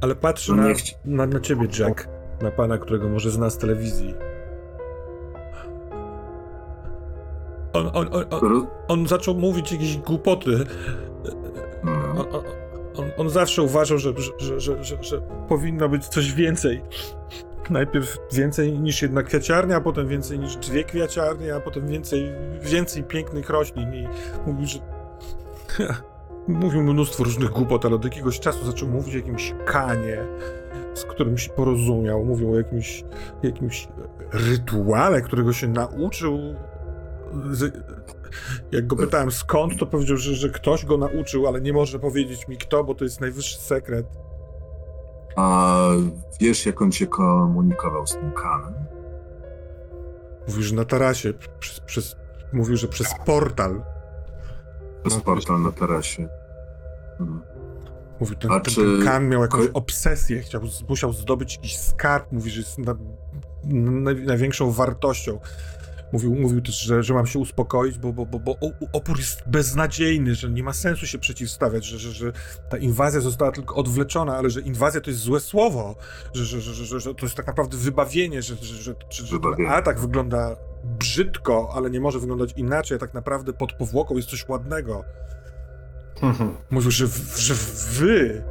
Ale 0.00 0.14
patrzy 0.14 0.52
No 0.52 0.62
na, 0.62 0.74
na, 1.04 1.26
na 1.26 1.40
ciebie, 1.40 1.68
Jack. 1.78 2.08
Na 2.42 2.50
pana, 2.50 2.78
którego 2.78 3.08
może 3.08 3.30
zna 3.30 3.50
z 3.50 3.58
telewizji. 3.58 4.14
On, 7.72 7.90
on, 7.92 8.08
on, 8.12 8.24
on, 8.30 8.66
on 8.88 9.06
zaczął 9.06 9.34
mówić 9.34 9.72
jakieś 9.72 9.98
głupoty. 9.98 10.64
no. 11.84 11.92
On, 12.10 12.18
on, 12.18 12.44
on, 12.96 13.10
on 13.16 13.30
zawsze 13.30 13.62
uważał, 13.62 13.98
że, 13.98 14.12
że, 14.38 14.60
że, 14.60 14.84
że, 14.84 15.02
że 15.02 15.20
powinno 15.48 15.88
być 15.88 16.08
coś 16.08 16.32
więcej. 16.32 16.82
Najpierw 17.70 18.18
więcej 18.32 18.78
niż 18.78 19.02
jedna 19.02 19.22
kwiaciarnia, 19.22 19.76
a 19.76 19.80
potem 19.80 20.08
więcej 20.08 20.38
niż 20.38 20.56
dwie 20.56 20.84
kwiaciarnie, 20.84 21.54
a 21.54 21.60
potem 21.60 21.88
więcej, 21.88 22.32
więcej 22.60 23.02
pięknych 23.02 23.50
roślin. 23.50 23.94
I 23.94 24.08
mówił, 24.46 24.66
że. 24.66 24.78
Mówił 26.48 26.82
mnóstwo 26.82 27.24
różnych 27.24 27.50
głupot, 27.50 27.84
ale 27.84 27.94
od 27.94 28.04
jakiegoś 28.04 28.40
czasu 28.40 28.66
zaczął 28.66 28.88
mówić 28.88 29.14
o 29.14 29.18
jakimś 29.18 29.54
kanie, 29.66 30.18
z 30.94 31.04
którym 31.04 31.38
się 31.38 31.50
porozumiał. 31.50 32.24
Mówił 32.24 32.52
o 32.52 32.56
jakimś, 32.56 33.04
jakimś 33.42 33.88
rytuale, 34.32 35.22
którego 35.22 35.52
się 35.52 35.68
nauczył. 35.68 36.38
Jak 38.72 38.86
go 38.86 38.96
pytałem 38.96 39.30
skąd, 39.30 39.78
to 39.78 39.86
powiedział, 39.86 40.16
że, 40.16 40.34
że 40.34 40.48
ktoś 40.48 40.84
go 40.84 40.98
nauczył, 40.98 41.46
ale 41.46 41.60
nie 41.60 41.72
może 41.72 41.98
powiedzieć 41.98 42.48
mi 42.48 42.56
kto, 42.56 42.84
bo 42.84 42.94
to 42.94 43.04
jest 43.04 43.20
najwyższy 43.20 43.58
sekret. 43.58 44.06
A 45.36 45.76
wiesz, 46.40 46.66
jak 46.66 46.82
on 46.82 46.92
się 46.92 47.06
komunikował 47.06 48.06
z 48.06 48.12
tym 48.12 48.32
Kanem? 48.32 48.74
Mówił, 50.48 50.62
że 50.62 50.74
na 50.74 50.84
tarasie, 50.84 51.32
przez, 51.60 51.80
przez, 51.80 52.16
mówił, 52.52 52.76
że 52.76 52.88
przez 52.88 53.14
portal. 53.26 53.82
Przez 55.04 55.18
No, 55.18 55.24
portal 55.24 55.62
na 55.62 55.72
tarasie. 55.72 56.28
Mhm. 57.20 57.40
Mówił, 58.20 58.36
ten, 58.36 58.52
A 58.52 58.60
ten, 58.60 58.74
czy- 58.74 58.80
ten 58.96 59.04
Kan 59.04 59.28
miał 59.28 59.42
jakąś 59.42 59.66
obsesję, 59.74 60.40
chciał, 60.40 60.60
musiał 60.88 61.12
zdobyć 61.12 61.56
jakiś 61.56 61.78
skarb, 61.78 62.32
mówi, 62.32 62.50
że 62.50 62.60
jest 62.60 62.78
na, 62.78 62.94
na, 63.64 64.10
największą 64.14 64.70
wartością. 64.70 65.38
Mówił, 66.12 66.34
mówił 66.34 66.60
też, 66.60 66.80
że, 66.80 67.02
że 67.02 67.14
mam 67.14 67.26
się 67.26 67.38
uspokoić, 67.38 67.98
bo, 67.98 68.12
bo, 68.12 68.26
bo, 68.26 68.38
bo 68.38 68.56
opór 68.92 69.18
jest 69.18 69.42
beznadziejny, 69.46 70.34
że 70.34 70.50
nie 70.50 70.62
ma 70.62 70.72
sensu 70.72 71.06
się 71.06 71.18
przeciwstawiać, 71.18 71.84
że, 71.84 71.98
że, 71.98 72.12
że 72.12 72.32
ta 72.68 72.76
inwazja 72.76 73.20
została 73.20 73.52
tylko 73.52 73.74
odwleczona, 73.74 74.36
ale 74.36 74.50
że 74.50 74.60
inwazja 74.60 75.00
to 75.00 75.10
jest 75.10 75.22
złe 75.22 75.40
słowo, 75.40 75.96
że, 76.34 76.44
że, 76.44 76.60
że, 76.60 76.84
że, 76.84 77.00
że 77.00 77.14
to 77.14 77.26
jest 77.26 77.36
tak 77.36 77.46
naprawdę 77.46 77.76
wybawienie, 77.76 78.42
że, 78.42 78.56
że, 78.56 78.74
że, 78.74 78.94
że, 79.10 79.26
że 79.26 79.38
ten 79.56 79.66
atak 79.66 80.00
wygląda 80.00 80.56
brzydko, 80.84 81.70
ale 81.74 81.90
nie 81.90 82.00
może 82.00 82.18
wyglądać 82.18 82.52
inaczej, 82.56 82.98
tak 82.98 83.14
naprawdę 83.14 83.52
pod 83.52 83.72
powłoką 83.72 84.16
jest 84.16 84.28
coś 84.28 84.48
ładnego. 84.48 85.04
Mówił, 86.70 86.90
że, 86.90 87.06
że 87.36 87.54
wy, 87.90 88.44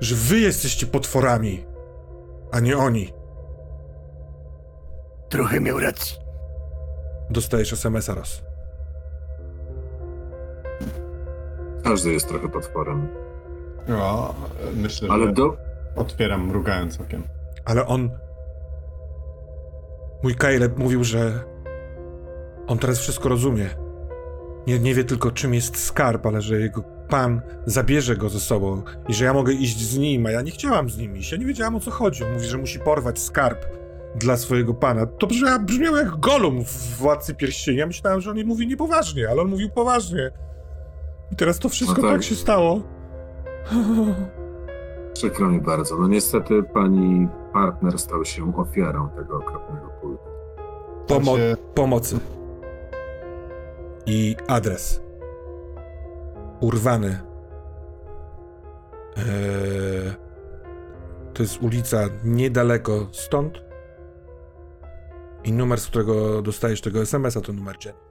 że 0.00 0.14
wy 0.14 0.38
jesteście 0.38 0.86
potworami, 0.86 1.64
a 2.52 2.60
nie 2.60 2.78
oni. 2.78 3.12
Trochę 5.28 5.60
miał 5.60 5.80
rację. 5.80 6.23
Dostajesz 7.30 7.72
SMS-a 7.72 8.14
raz. 8.14 8.42
Każdy 11.84 12.12
jest 12.12 12.28
trochę 12.28 12.48
potworem. 12.48 13.08
O, 13.98 14.34
myślę, 14.76 15.08
Ale 15.10 15.26
że 15.26 15.32
do... 15.32 15.56
otwieram 15.96 16.46
mrugając 16.46 17.00
okiem. 17.00 17.22
Ale 17.64 17.86
on. 17.86 18.10
Mój 20.22 20.34
Caleb 20.36 20.78
mówił, 20.78 21.04
że 21.04 21.44
on 22.66 22.78
teraz 22.78 22.98
wszystko 22.98 23.28
rozumie. 23.28 23.70
Nie, 24.66 24.78
nie 24.78 24.94
wie 24.94 25.04
tylko, 25.04 25.30
czym 25.30 25.54
jest 25.54 25.84
skarb, 25.84 26.26
ale 26.26 26.42
że 26.42 26.60
jego 26.60 26.82
pan 27.08 27.40
zabierze 27.66 28.16
go 28.16 28.28
ze 28.28 28.40
sobą 28.40 28.82
i 29.08 29.14
że 29.14 29.24
ja 29.24 29.32
mogę 29.34 29.52
iść 29.52 29.80
z 29.80 29.98
nim, 29.98 30.26
a 30.26 30.30
ja 30.30 30.42
nie 30.42 30.50
chciałam 30.50 30.90
z 30.90 30.98
nim 30.98 31.16
iść. 31.16 31.32
Ja 31.32 31.38
nie 31.38 31.46
wiedziałam 31.46 31.76
o 31.76 31.80
co 31.80 31.90
chodzi. 31.90 32.24
On 32.24 32.32
mówi, 32.32 32.46
że 32.46 32.58
musi 32.58 32.78
porwać 32.78 33.18
skarb 33.18 33.66
dla 34.16 34.36
swojego 34.36 34.74
pana. 34.74 35.06
To 35.06 35.26
brzmiało, 35.26 35.58
brzmiało 35.58 35.96
jak 35.96 36.16
Golum 36.16 36.64
w 36.64 36.96
Władcy 36.96 37.34
Pierścienia. 37.34 37.78
Ja 37.78 37.86
myślałem, 37.86 38.20
że 38.20 38.30
on 38.30 38.36
nie 38.36 38.44
mówi 38.44 38.66
niepoważnie, 38.66 39.28
ale 39.30 39.42
on 39.42 39.48
mówił 39.48 39.70
poważnie. 39.70 40.30
I 41.32 41.36
teraz 41.36 41.58
to 41.58 41.68
wszystko 41.68 42.02
No 42.02 42.08
tak. 42.08 42.16
tak 42.16 42.22
się 42.22 42.34
stało. 42.34 42.80
Przykro 45.14 45.48
mi 45.50 45.60
bardzo. 45.60 45.96
No 45.98 46.08
niestety 46.08 46.62
pani 46.62 47.28
partner 47.52 47.98
stał 47.98 48.24
się 48.24 48.56
ofiarą 48.56 49.08
tego 49.08 49.36
okropnego 49.36 49.88
kultu. 50.00 50.22
Pomo- 51.06 51.56
pomocy. 51.74 52.18
I 54.06 54.36
adres. 54.48 55.02
Urwany. 56.60 57.18
Eee, 59.16 59.22
to 61.34 61.42
jest 61.42 61.62
ulica 61.62 61.98
niedaleko 62.24 63.06
stąd. 63.12 63.64
I 65.44 65.52
numer, 65.52 65.80
z 65.80 65.86
którego 65.86 66.42
dostajesz 66.42 66.80
tego 66.80 67.00
SMS-a, 67.00 67.40
to 67.40 67.52
numer 67.52 67.76
Jenny. 67.84 68.03